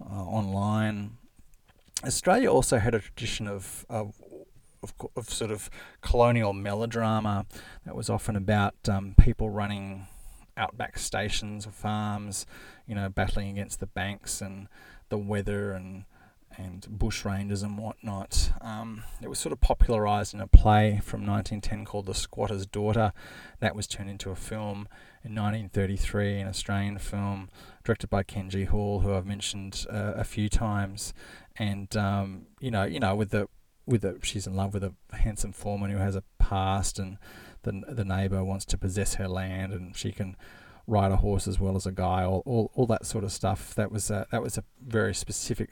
uh, 0.00 0.22
online. 0.22 1.16
Australia 2.04 2.50
also 2.50 2.78
had 2.78 2.94
a 2.94 3.00
tradition 3.00 3.48
of, 3.48 3.84
of 3.88 4.20
of, 4.80 4.94
of, 5.16 5.28
sort 5.28 5.50
of 5.50 5.68
colonial 6.02 6.52
melodrama 6.52 7.46
that 7.84 7.96
was 7.96 8.08
often 8.08 8.36
about 8.36 8.76
um, 8.88 9.14
people 9.18 9.50
running 9.50 10.06
outback 10.56 10.98
stations 10.98 11.66
or 11.66 11.70
farms, 11.70 12.46
you 12.86 12.94
know, 12.94 13.08
battling 13.08 13.48
against 13.48 13.80
the 13.80 13.86
banks 13.86 14.40
and 14.40 14.68
the 15.08 15.18
weather 15.18 15.72
and 15.72 16.04
and 16.56 16.86
bush 16.90 17.24
rangers 17.24 17.62
and 17.62 17.78
whatnot. 17.78 18.50
Um, 18.60 19.04
it 19.22 19.28
was 19.28 19.38
sort 19.38 19.52
of 19.52 19.60
popularised 19.60 20.34
in 20.34 20.40
a 20.40 20.46
play 20.48 21.00
from 21.04 21.24
1910 21.24 21.84
called 21.84 22.06
The 22.06 22.14
Squatter's 22.14 22.66
Daughter. 22.66 23.12
That 23.60 23.76
was 23.76 23.86
turned 23.86 24.10
into 24.10 24.30
a 24.30 24.34
film 24.34 24.88
in 25.28 25.34
1933, 25.34 26.40
an 26.40 26.48
Australian 26.48 26.98
film 26.98 27.50
directed 27.84 28.08
by 28.08 28.22
Ken 28.22 28.48
G. 28.48 28.64
Hall, 28.64 29.00
who 29.00 29.14
I've 29.14 29.26
mentioned 29.26 29.86
uh, 29.90 30.14
a 30.16 30.24
few 30.24 30.48
times. 30.48 31.12
And 31.56 31.94
um, 31.96 32.46
you 32.60 32.70
know, 32.70 32.84
you 32.84 33.00
know, 33.00 33.14
with 33.14 33.30
the 33.30 33.48
with 33.86 34.02
the 34.02 34.18
she's 34.22 34.46
in 34.46 34.54
love 34.54 34.74
with 34.74 34.84
a 34.84 34.92
handsome 35.12 35.52
foreman 35.52 35.90
who 35.90 35.98
has 35.98 36.16
a 36.16 36.22
past, 36.38 36.98
and 36.98 37.18
the 37.62 37.82
the 37.88 38.04
neighbour 38.04 38.42
wants 38.42 38.64
to 38.66 38.78
possess 38.78 39.14
her 39.14 39.28
land, 39.28 39.72
and 39.72 39.96
she 39.96 40.12
can 40.12 40.36
ride 40.86 41.12
a 41.12 41.16
horse 41.16 41.46
as 41.46 41.60
well 41.60 41.76
as 41.76 41.84
a 41.84 41.92
guy, 41.92 42.24
all, 42.24 42.42
all, 42.46 42.70
all 42.74 42.86
that 42.86 43.04
sort 43.04 43.22
of 43.22 43.30
stuff. 43.30 43.74
That 43.74 43.92
was 43.92 44.10
a, 44.10 44.26
that 44.32 44.42
was 44.42 44.56
a 44.56 44.64
very 44.84 45.14
specific 45.14 45.70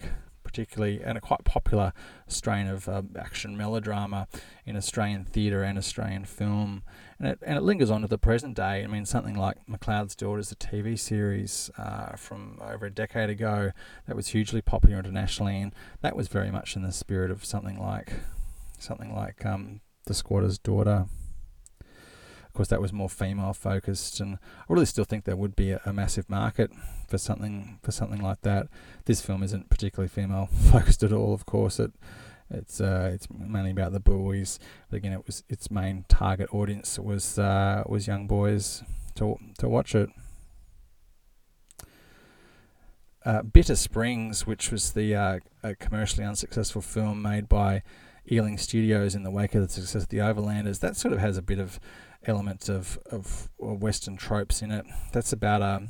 particularly, 0.57 1.02
and 1.02 1.18
a 1.18 1.20
quite 1.20 1.44
popular 1.44 1.92
strain 2.28 2.66
of 2.66 2.88
um, 2.88 3.11
action 3.18 3.59
melodrama 3.59 4.26
in 4.64 4.74
Australian 4.74 5.22
theatre 5.22 5.62
and 5.62 5.76
Australian 5.76 6.24
film. 6.24 6.82
And 7.18 7.28
it, 7.28 7.38
and 7.42 7.59
it 7.59 7.61
lingers 7.61 7.90
on 7.90 8.00
to 8.00 8.09
the 8.09 8.16
present 8.16 8.57
day. 8.57 8.82
I 8.82 8.86
mean, 8.86 9.04
something 9.04 9.34
like 9.34 9.59
McLeod's 9.68 10.16
Daughters, 10.16 10.50
a 10.50 10.57
TV 10.57 10.98
series 10.98 11.70
uh, 11.76 12.16
from 12.16 12.59
over 12.62 12.86
a 12.86 12.90
decade 12.90 13.28
ago 13.28 13.72
that 14.07 14.16
was 14.16 14.28
hugely 14.28 14.62
popular 14.62 14.98
internationally, 14.98 15.61
and 15.61 15.74
that 16.00 16.16
was 16.16 16.28
very 16.28 16.50
much 16.50 16.74
in 16.74 16.82
the 16.82 16.92
spirit 16.92 17.30
of 17.30 17.44
something 17.44 17.78
like 17.78 18.14
something 18.78 19.14
like 19.14 19.44
um, 19.44 19.82
The 20.07 20.14
Squatter's 20.14 20.59
Daughter 20.59 21.04
course, 22.57 22.68
that 22.68 22.80
was 22.80 22.92
more 22.92 23.09
female 23.09 23.52
focused, 23.52 24.20
and 24.20 24.38
I 24.68 24.72
really 24.72 24.86
still 24.86 25.04
think 25.04 25.24
there 25.24 25.36
would 25.36 25.54
be 25.54 25.70
a, 25.70 25.80
a, 25.84 25.92
massive 25.92 26.28
market 26.28 26.70
for 27.07 27.18
something 27.18 27.78
for 27.82 27.92
something 27.92 28.20
like 28.20 28.40
that. 28.42 28.68
This 29.04 29.20
film 29.20 29.42
isn't 29.42 29.70
particularly 29.70 30.09
female 30.09 30.46
focused 30.72 31.02
at 31.02 31.12
all. 31.12 31.32
Of 31.32 31.46
course, 31.46 31.78
it 31.78 31.92
it's 32.50 32.80
uh, 32.80 33.11
it's 33.12 33.28
mainly 33.30 33.70
about 33.70 33.92
the 33.92 34.00
boys. 34.00 34.59
But 34.90 34.96
again, 34.98 35.12
it 35.12 35.26
was 35.26 35.44
its 35.48 35.70
main 35.70 36.04
target 36.09 36.52
audience 36.52 36.98
was 36.98 37.38
uh, 37.38 37.84
was 37.86 38.07
young 38.07 38.26
boys 38.26 38.82
to 39.16 39.36
to 39.59 39.68
watch 39.68 39.94
it. 39.94 40.11
Uh, 43.24 43.42
Bitter 43.42 43.74
Springs, 43.74 44.46
which 44.46 44.70
was 44.70 44.92
the 44.92 45.14
uh, 45.16 45.38
commercially 45.80 46.24
unsuccessful 46.24 46.80
film 46.80 47.20
made 47.20 47.48
by 47.48 47.82
Ealing 48.30 48.57
Studios 48.57 49.16
in 49.16 49.24
the 49.24 49.32
wake 49.32 49.54
of 49.57 49.62
the 49.62 49.68
success 49.68 50.04
of 50.04 50.09
The 50.11 50.18
Overlanders, 50.18 50.78
that 50.78 50.96
sort 50.96 51.12
of 51.12 51.18
has 51.18 51.36
a 51.36 51.42
bit 51.42 51.59
of 51.59 51.80
elements 52.27 52.68
of, 52.68 52.99
of 53.11 53.49
Western 53.59 54.16
tropes 54.16 54.62
in 54.62 54.70
it. 54.70 54.85
That's 55.12 55.33
about 55.33 55.62
a 55.62 55.89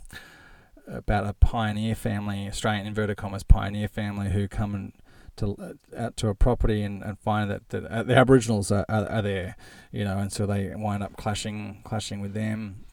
about 0.88 1.26
a 1.26 1.32
pioneer 1.32 1.96
family, 1.96 2.46
Australian 2.46 2.86
inverted 2.86 3.16
commas 3.16 3.42
pioneer 3.42 3.88
family, 3.88 4.30
who 4.30 4.46
come 4.46 4.74
and 4.74 4.92
to 5.36 5.56
uh, 5.60 5.96
out 5.96 6.16
to 6.16 6.28
a 6.28 6.34
property 6.34 6.82
and, 6.82 7.02
and 7.02 7.18
find 7.18 7.50
that, 7.50 7.62
uh, 7.74 8.02
the 8.02 8.16
Aboriginals 8.16 8.70
are, 8.70 8.86
are, 8.88 9.06
are, 9.06 9.22
there, 9.22 9.56
you 9.92 10.04
know, 10.04 10.18
and 10.18 10.32
so 10.32 10.46
they 10.46 10.72
wind 10.74 11.02
up 11.02 11.16
clashing 11.16 11.80
clashing 11.84 12.20
with 12.20 12.34
them. 12.34 12.84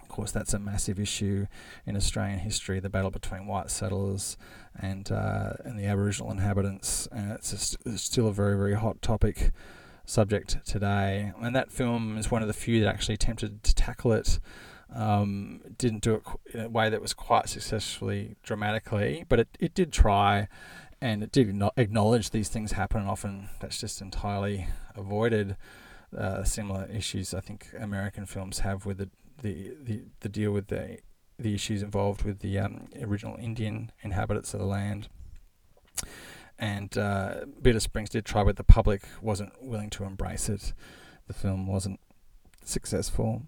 Of 0.00 0.08
course, 0.08 0.32
that's 0.32 0.52
a 0.54 0.58
massive 0.58 0.98
issue 0.98 1.46
in 1.86 1.96
Australian 1.96 2.40
history: 2.40 2.80
the 2.80 2.90
battle 2.90 3.10
between 3.10 3.46
white 3.46 3.70
settlers 3.70 4.36
and 4.78 5.10
uh, 5.10 5.54
and 5.64 5.78
the 5.78 5.86
Aboriginal 5.86 6.30
inhabitants, 6.30 7.08
and 7.12 7.32
it's, 7.32 7.52
a, 7.52 7.90
it's 7.90 8.02
still 8.02 8.28
a 8.28 8.32
very 8.32 8.56
very 8.56 8.74
hot 8.74 9.02
topic 9.02 9.52
subject 10.10 10.58
today. 10.66 11.32
And 11.40 11.54
that 11.54 11.70
film 11.70 12.18
is 12.18 12.30
one 12.30 12.42
of 12.42 12.48
the 12.48 12.54
few 12.54 12.80
that 12.80 12.88
actually 12.88 13.14
attempted 13.14 13.62
to 13.62 13.74
tackle 13.74 14.12
it. 14.12 14.40
Um, 14.92 15.60
didn't 15.78 16.02
do 16.02 16.14
it 16.14 16.22
in 16.52 16.60
a 16.60 16.68
way 16.68 16.90
that 16.90 17.00
was 17.00 17.14
quite 17.14 17.48
successfully 17.48 18.34
dramatically, 18.42 19.24
but 19.28 19.38
it, 19.38 19.48
it 19.60 19.72
did 19.72 19.92
try 19.92 20.48
and 21.00 21.22
it 21.22 21.30
did 21.30 21.62
acknowledge 21.76 22.30
these 22.30 22.48
things 22.48 22.72
happen. 22.72 23.02
And 23.02 23.08
often 23.08 23.48
that's 23.60 23.78
just 23.80 24.00
entirely 24.02 24.66
avoided. 24.96 25.56
Uh, 26.16 26.42
similar 26.42 26.88
issues 26.92 27.32
I 27.32 27.38
think 27.38 27.68
American 27.78 28.26
films 28.26 28.58
have 28.58 28.84
with 28.84 28.98
the, 28.98 29.10
the, 29.42 29.76
the, 29.80 30.02
the 30.18 30.28
deal 30.28 30.50
with 30.50 30.66
the 30.66 30.98
the 31.38 31.54
issues 31.54 31.82
involved 31.82 32.24
with 32.24 32.40
the 32.40 32.58
um, 32.58 32.88
original 33.00 33.36
Indian 33.36 33.92
inhabitants 34.02 34.52
of 34.54 34.60
the 34.60 34.66
land 34.66 35.08
and 36.60 36.96
uh, 36.98 37.46
Bitter 37.60 37.80
Springs 37.80 38.10
did 38.10 38.26
try, 38.26 38.44
but 38.44 38.56
the 38.56 38.62
public 38.64 39.02
wasn't 39.22 39.52
willing 39.62 39.88
to 39.90 40.04
embrace 40.04 40.48
it. 40.48 40.74
The 41.26 41.32
film 41.32 41.66
wasn't 41.66 41.98
successful, 42.62 43.44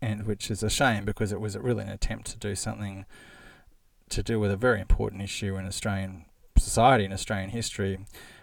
and 0.00 0.26
which 0.26 0.50
is 0.50 0.62
a 0.62 0.70
shame 0.70 1.04
because 1.04 1.32
it 1.32 1.40
was 1.40 1.56
really 1.58 1.84
an 1.84 1.90
attempt 1.90 2.28
to 2.28 2.38
do 2.38 2.54
something 2.54 3.04
to 4.08 4.22
do 4.22 4.40
with 4.40 4.50
a 4.50 4.56
very 4.56 4.80
important 4.80 5.20
issue 5.20 5.56
in 5.56 5.66
Australian 5.66 6.24
society 6.56 7.04
and 7.04 7.12
Australian 7.12 7.50
history, 7.50 7.98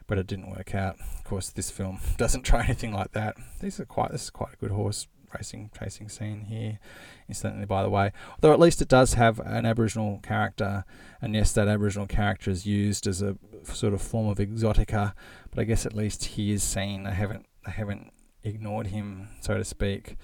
but 0.06 0.20
it 0.20 0.28
didn't 0.28 0.52
work 0.52 0.76
out. 0.76 0.98
Of 1.00 1.24
course, 1.24 1.50
this 1.50 1.72
film 1.72 2.00
doesn't 2.18 2.44
try 2.44 2.64
anything 2.64 2.94
like 2.94 3.14
that. 3.14 3.36
These 3.62 3.80
are 3.80 3.86
quite 3.86 4.12
this 4.12 4.26
is 4.26 4.30
quite 4.30 4.54
a 4.54 4.58
good 4.58 4.72
horse 4.72 5.08
racing 5.38 5.72
chasing 5.78 6.10
scene 6.10 6.42
here, 6.42 6.80
incidentally, 7.28 7.66
by 7.66 7.84
the 7.84 7.90
way. 7.90 8.12
Although 8.34 8.54
at 8.54 8.60
least 8.60 8.82
it 8.82 8.88
does 8.88 9.14
have 9.14 9.40
an 9.40 9.66
Aboriginal 9.66 10.20
character, 10.24 10.86
and 11.22 11.36
yes, 11.36 11.52
that 11.54 11.68
Aboriginal 11.68 12.08
character 12.08 12.52
is 12.52 12.66
used 12.66 13.08
as 13.08 13.22
a 13.22 13.38
sort 13.64 13.94
of 13.94 14.02
form 14.02 14.28
of 14.28 14.38
exotica, 14.38 15.14
but 15.50 15.60
I 15.60 15.64
guess 15.64 15.86
at 15.86 15.94
least 15.94 16.26
he 16.26 16.52
is 16.52 16.64
seen. 16.64 17.04
They 17.04 17.12
haven't 17.12 17.46
they 17.66 17.72
haven't 17.72 18.12
ignored 18.44 18.88
him, 18.88 19.30
so 19.42 19.58
to 19.58 19.64
speak. 19.64 20.18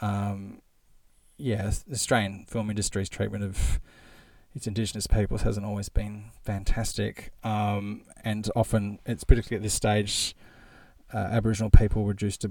Um, 0.00 0.60
yeah, 1.36 1.70
the 1.86 1.94
Australian 1.94 2.44
film 2.48 2.70
industry's 2.70 3.08
treatment 3.08 3.44
of 3.44 3.80
its 4.54 4.66
Indigenous 4.66 5.06
peoples 5.06 5.42
hasn't 5.42 5.64
always 5.64 5.88
been 5.88 6.30
fantastic, 6.42 7.32
um, 7.44 8.02
and 8.24 8.50
often 8.56 8.98
it's 9.06 9.24
particularly 9.24 9.60
at 9.60 9.62
this 9.62 9.74
stage. 9.74 10.34
Uh, 11.12 11.18
Aboriginal 11.18 11.70
people 11.70 12.04
reduced 12.04 12.42
to 12.42 12.50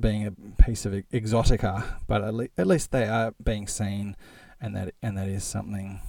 being 0.00 0.26
a 0.26 0.62
piece 0.62 0.84
of 0.86 0.92
exotica, 0.92 1.84
but 2.06 2.22
at, 2.22 2.34
le- 2.34 2.48
at 2.56 2.66
least 2.66 2.92
they 2.92 3.06
are 3.06 3.34
being 3.42 3.66
seen, 3.66 4.16
and 4.60 4.74
that 4.76 4.94
and 5.02 5.16
that 5.16 5.28
is 5.28 5.44
something. 5.44 6.00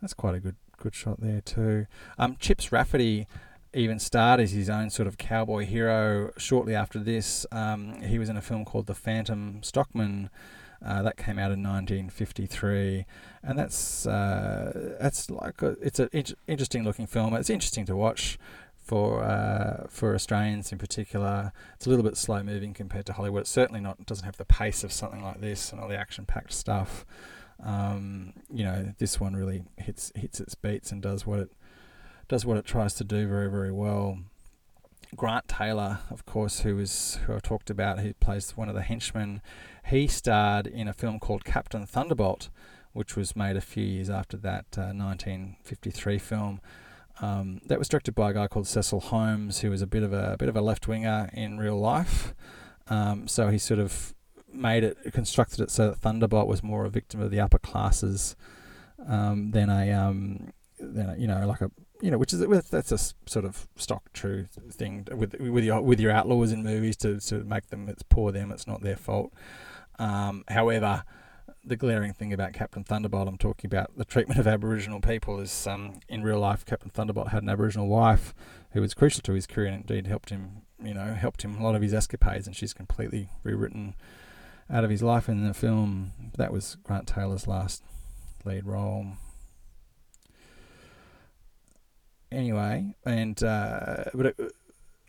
That's 0.00 0.14
quite 0.14 0.34
a 0.34 0.40
good 0.40 0.56
good 0.76 0.94
shot 0.94 1.20
there 1.20 1.40
too. 1.40 1.86
Um, 2.18 2.36
Chips 2.38 2.70
Rafferty 2.72 3.26
even 3.74 3.98
starred 3.98 4.40
as 4.40 4.52
his 4.52 4.70
own 4.70 4.90
sort 4.90 5.06
of 5.06 5.18
cowboy 5.18 5.66
hero 5.66 6.32
shortly 6.38 6.74
after 6.74 6.98
this. 6.98 7.44
Um, 7.52 8.00
he 8.02 8.18
was 8.18 8.28
in 8.28 8.36
a 8.36 8.42
film 8.42 8.64
called 8.64 8.86
The 8.86 8.94
Phantom 8.94 9.62
Stockman. 9.62 10.30
Uh, 10.84 11.00
that 11.02 11.16
came 11.16 11.38
out 11.38 11.50
in 11.50 11.62
1953, 11.62 13.06
and 13.42 13.58
that's 13.58 14.06
uh, 14.06 14.96
that's 15.00 15.30
like 15.30 15.62
a, 15.62 15.74
it's 15.80 15.98
an 15.98 16.10
in- 16.12 16.36
interesting 16.46 16.84
looking 16.84 17.06
film. 17.06 17.34
It's 17.34 17.48
interesting 17.48 17.86
to 17.86 17.96
watch 17.96 18.38
for 18.86 19.24
uh, 19.24 19.86
for 19.88 20.14
Australians 20.14 20.70
in 20.70 20.78
particular. 20.78 21.52
It's 21.74 21.86
a 21.86 21.90
little 21.90 22.04
bit 22.04 22.16
slow 22.16 22.42
moving 22.42 22.72
compared 22.72 23.04
to 23.06 23.12
Hollywood. 23.12 23.42
It 23.42 23.48
certainly 23.48 23.80
not 23.80 24.06
doesn't 24.06 24.24
have 24.24 24.36
the 24.36 24.44
pace 24.44 24.84
of 24.84 24.92
something 24.92 25.22
like 25.22 25.40
this 25.40 25.72
and 25.72 25.80
all 25.80 25.88
the 25.88 25.98
action 25.98 26.24
packed 26.24 26.52
stuff. 26.52 27.04
Um, 27.62 28.34
you 28.52 28.64
know, 28.64 28.94
this 28.98 29.18
one 29.18 29.34
really 29.34 29.64
hits 29.76 30.12
hits 30.14 30.38
its 30.38 30.54
beats 30.54 30.92
and 30.92 31.02
does 31.02 31.26
what 31.26 31.40
it 31.40 31.50
does 32.28 32.46
what 32.46 32.56
it 32.56 32.64
tries 32.64 32.94
to 32.94 33.04
do 33.04 33.26
very 33.26 33.50
very 33.50 33.72
well. 33.72 34.18
Grant 35.16 35.48
Taylor, 35.48 36.00
of 36.10 36.24
course, 36.24 36.60
who 36.60 36.78
is 36.78 37.18
who 37.26 37.34
I 37.34 37.40
talked 37.40 37.70
about, 37.70 38.00
who 38.00 38.14
plays 38.14 38.56
one 38.56 38.68
of 38.68 38.74
the 38.74 38.82
henchmen. 38.82 39.40
He 39.86 40.06
starred 40.06 40.66
in 40.66 40.86
a 40.86 40.92
film 40.92 41.18
called 41.18 41.44
Captain 41.44 41.86
Thunderbolt, 41.86 42.50
which 42.92 43.16
was 43.16 43.34
made 43.34 43.56
a 43.56 43.60
few 43.60 43.84
years 43.84 44.10
after 44.10 44.36
that 44.38 44.66
uh, 44.76 44.94
1953 44.94 46.18
film. 46.18 46.60
Um, 47.20 47.60
that 47.66 47.78
was 47.78 47.88
directed 47.88 48.14
by 48.14 48.30
a 48.30 48.34
guy 48.34 48.46
called 48.46 48.66
Cecil 48.66 49.00
Holmes, 49.00 49.60
who 49.60 49.70
was 49.70 49.80
a 49.80 49.86
bit 49.86 50.02
of 50.02 50.12
a, 50.12 50.34
a 50.34 50.36
bit 50.36 50.48
of 50.48 50.56
a 50.56 50.60
left 50.60 50.86
winger 50.86 51.30
in 51.32 51.58
real 51.58 51.78
life. 51.78 52.34
Um, 52.88 53.26
so 53.26 53.48
he 53.48 53.58
sort 53.58 53.80
of 53.80 54.14
made 54.52 54.84
it, 54.84 54.98
constructed 55.12 55.60
it 55.60 55.70
so 55.70 55.88
that 55.88 55.98
Thunderbolt 55.98 56.46
was 56.46 56.62
more 56.62 56.84
a 56.84 56.90
victim 56.90 57.20
of 57.20 57.30
the 57.30 57.40
upper 57.40 57.58
classes 57.58 58.36
um, 59.08 59.50
than 59.52 59.70
a, 59.70 59.92
um, 59.92 60.52
than 60.78 61.10
a, 61.10 61.16
you 61.16 61.26
know, 61.26 61.46
like 61.46 61.62
a, 61.62 61.70
you 62.02 62.10
know, 62.10 62.18
which 62.18 62.32
is 62.34 62.40
that's 62.70 62.92
a 62.92 62.98
sort 63.28 63.44
of 63.44 63.66
stock 63.76 64.12
true 64.12 64.46
thing 64.70 65.06
with 65.12 65.34
with 65.40 65.64
your 65.64 65.80
with 65.80 65.98
your 65.98 66.12
outlaws 66.12 66.52
in 66.52 66.62
movies 66.62 66.96
to 66.98 67.18
to 67.20 67.42
make 67.44 67.68
them 67.68 67.88
it's 67.88 68.02
poor 68.02 68.32
them, 68.32 68.52
it's 68.52 68.66
not 68.66 68.82
their 68.82 68.96
fault. 68.96 69.32
Um, 69.98 70.44
however, 70.48 71.04
the 71.66 71.76
glaring 71.76 72.12
thing 72.12 72.32
about 72.32 72.52
Captain 72.52 72.84
Thunderbolt, 72.84 73.26
I'm 73.26 73.36
talking 73.36 73.66
about 73.68 73.96
the 73.96 74.04
treatment 74.04 74.38
of 74.38 74.46
Aboriginal 74.46 75.00
people, 75.00 75.40
is 75.40 75.66
um, 75.66 75.98
in 76.08 76.22
real 76.22 76.38
life, 76.38 76.64
Captain 76.64 76.90
Thunderbolt 76.90 77.28
had 77.28 77.42
an 77.42 77.48
Aboriginal 77.48 77.88
wife 77.88 78.34
who 78.70 78.80
was 78.80 78.94
crucial 78.94 79.22
to 79.22 79.32
his 79.32 79.46
career 79.46 79.66
and 79.66 79.76
indeed 79.76 80.06
helped 80.06 80.30
him, 80.30 80.62
you 80.82 80.94
know, 80.94 81.14
helped 81.14 81.42
him 81.42 81.56
a 81.56 81.62
lot 81.62 81.74
of 81.74 81.82
his 81.82 81.92
escapades, 81.92 82.46
and 82.46 82.54
she's 82.54 82.72
completely 82.72 83.30
rewritten 83.42 83.96
out 84.70 84.84
of 84.84 84.90
his 84.90 85.02
life 85.02 85.28
in 85.28 85.44
the 85.44 85.54
film. 85.54 86.12
That 86.36 86.52
was 86.52 86.76
Grant 86.84 87.08
Taylor's 87.08 87.48
last 87.48 87.82
lead 88.44 88.64
role. 88.64 89.06
Anyway, 92.30 92.94
and 93.04 93.42
uh, 93.42 94.04
but 94.14 94.26
it, 94.26 94.52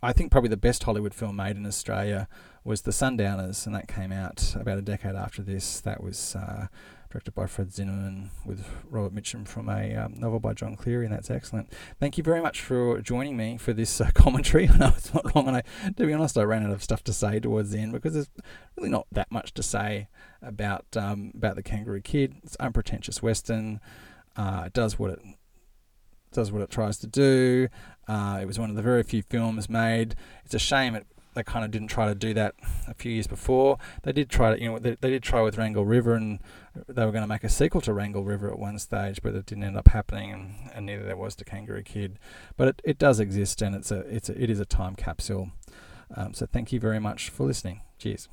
I 0.02 0.14
think 0.14 0.32
probably 0.32 0.50
the 0.50 0.58
best 0.58 0.84
Hollywood 0.84 1.14
film 1.14 1.36
made 1.36 1.56
in 1.56 1.66
Australia 1.66 2.28
was 2.68 2.82
The 2.82 2.92
Sundowners, 2.92 3.66
and 3.66 3.74
that 3.74 3.88
came 3.88 4.12
out 4.12 4.54
about 4.60 4.78
a 4.78 4.82
decade 4.82 5.16
after 5.16 5.42
this. 5.42 5.80
That 5.80 6.04
was 6.04 6.36
uh, 6.36 6.68
directed 7.10 7.34
by 7.34 7.48
Fred 7.48 7.70
Zinnemann 7.70 8.28
with 8.46 8.68
Robert 8.90 9.16
Mitchum 9.16 9.48
from 9.48 9.70
a 9.70 9.96
um, 9.96 10.16
novel 10.18 10.42
by 10.42 10.52
Jon 10.52 10.76
Cleary, 10.76 11.06
and 11.06 11.14
that's 11.14 11.32
excellent. 11.32 11.72
Thank 11.98 12.18
you 12.18 12.26
very 12.26 12.42
much 12.42 12.60
for 12.60 13.00
joining 13.00 13.38
me 13.38 13.58
for 13.58 13.72
this 13.72 14.02
uh, 14.02 14.12
commentary. 14.14 14.68
I 14.68 14.78
know 14.78 14.94
it's 14.98 15.14
not 15.14 15.34
long, 15.34 15.48
and 15.48 15.56
I, 15.56 15.64
to 15.96 16.06
be 16.06 16.12
honest, 16.12 16.38
I 16.38 16.44
ran 16.44 16.66
out 16.66 16.74
of 16.74 16.84
stuff 16.84 17.06
to 17.06 17.14
say 17.14 17.40
towards 17.40 17.72
the 17.72 17.80
end 17.80 17.94
because 17.94 18.16
there's 18.16 18.30
really 18.76 18.90
not 18.90 19.08
that 19.14 19.32
much 19.32 19.54
to 19.54 19.64
say 19.64 20.10
about 20.42 20.86
um, 20.98 21.32
about 21.36 21.56
the 21.56 21.64
Kangaroo 21.64 22.02
Kid. 22.02 22.36
It's 22.44 22.58
unpretentious 22.58 23.24
western. 23.24 23.80
Uh, 24.36 24.64
it 24.66 24.74
does 24.74 25.00
what 25.00 25.12
it 25.12 25.20
does 26.34 26.52
what 26.52 26.62
it 26.62 26.70
tries 26.70 26.98
to 26.98 27.08
do. 27.08 27.70
Uh, 28.10 28.40
it 28.42 28.46
was 28.46 28.60
one 28.60 28.70
of 28.70 28.76
the 28.76 28.82
very 28.82 29.04
few 29.04 29.24
films 29.24 29.70
made. 29.70 30.16
It's 30.44 30.54
a 30.54 30.60
shame 30.60 30.96
it 30.96 31.08
they 31.38 31.44
kind 31.44 31.64
of 31.64 31.72
didn't 31.72 31.90
try 31.90 32.08
to 32.08 32.16
do 32.16 32.34
that 32.34 32.56
a 32.88 32.94
few 32.96 33.12
years 33.12 33.28
before. 33.28 33.78
They 34.02 34.12
did 34.12 34.30
try 34.30 34.56
to, 34.56 34.62
you 34.62 34.72
know, 34.72 34.80
they, 34.80 34.98
they 35.00 35.12
did 35.12 35.22
try 35.22 35.42
with 35.42 35.58
Rangle 35.58 35.86
River, 35.86 36.16
and 36.16 36.40
they 36.88 37.06
were 37.06 37.12
going 37.12 37.24
to 37.24 37.28
make 37.28 37.44
a 37.44 37.50
sequel 37.50 37.82
to 37.82 37.94
Rangle 37.94 38.24
River 38.24 38.50
at 38.52 38.58
one 38.58 38.80
stage, 38.80 39.22
but 39.22 39.36
it 39.36 39.46
didn't 39.46 39.64
end 39.64 39.78
up 39.78 39.90
happening, 39.90 40.32
and, 40.32 40.56
and 40.74 40.86
neither 40.88 41.04
there 41.04 41.16
was 41.16 41.36
to 41.36 41.46
Kangaroo 41.46 41.84
Kid. 41.84 42.18
But 42.58 42.70
it, 42.70 42.82
it 42.84 42.98
does 42.98 43.20
exist, 43.20 43.62
and 43.62 43.76
it's 43.76 43.92
a 43.92 44.00
it's 44.00 44.30
a, 44.30 44.42
it 44.42 44.50
is 44.50 44.60
a 44.60 44.66
time 44.66 44.96
capsule. 44.96 45.52
Um, 46.16 46.34
so 46.34 46.46
thank 46.46 46.72
you 46.72 46.80
very 46.80 47.00
much 47.00 47.30
for 47.30 47.46
listening. 47.46 47.82
Cheers. 48.00 48.30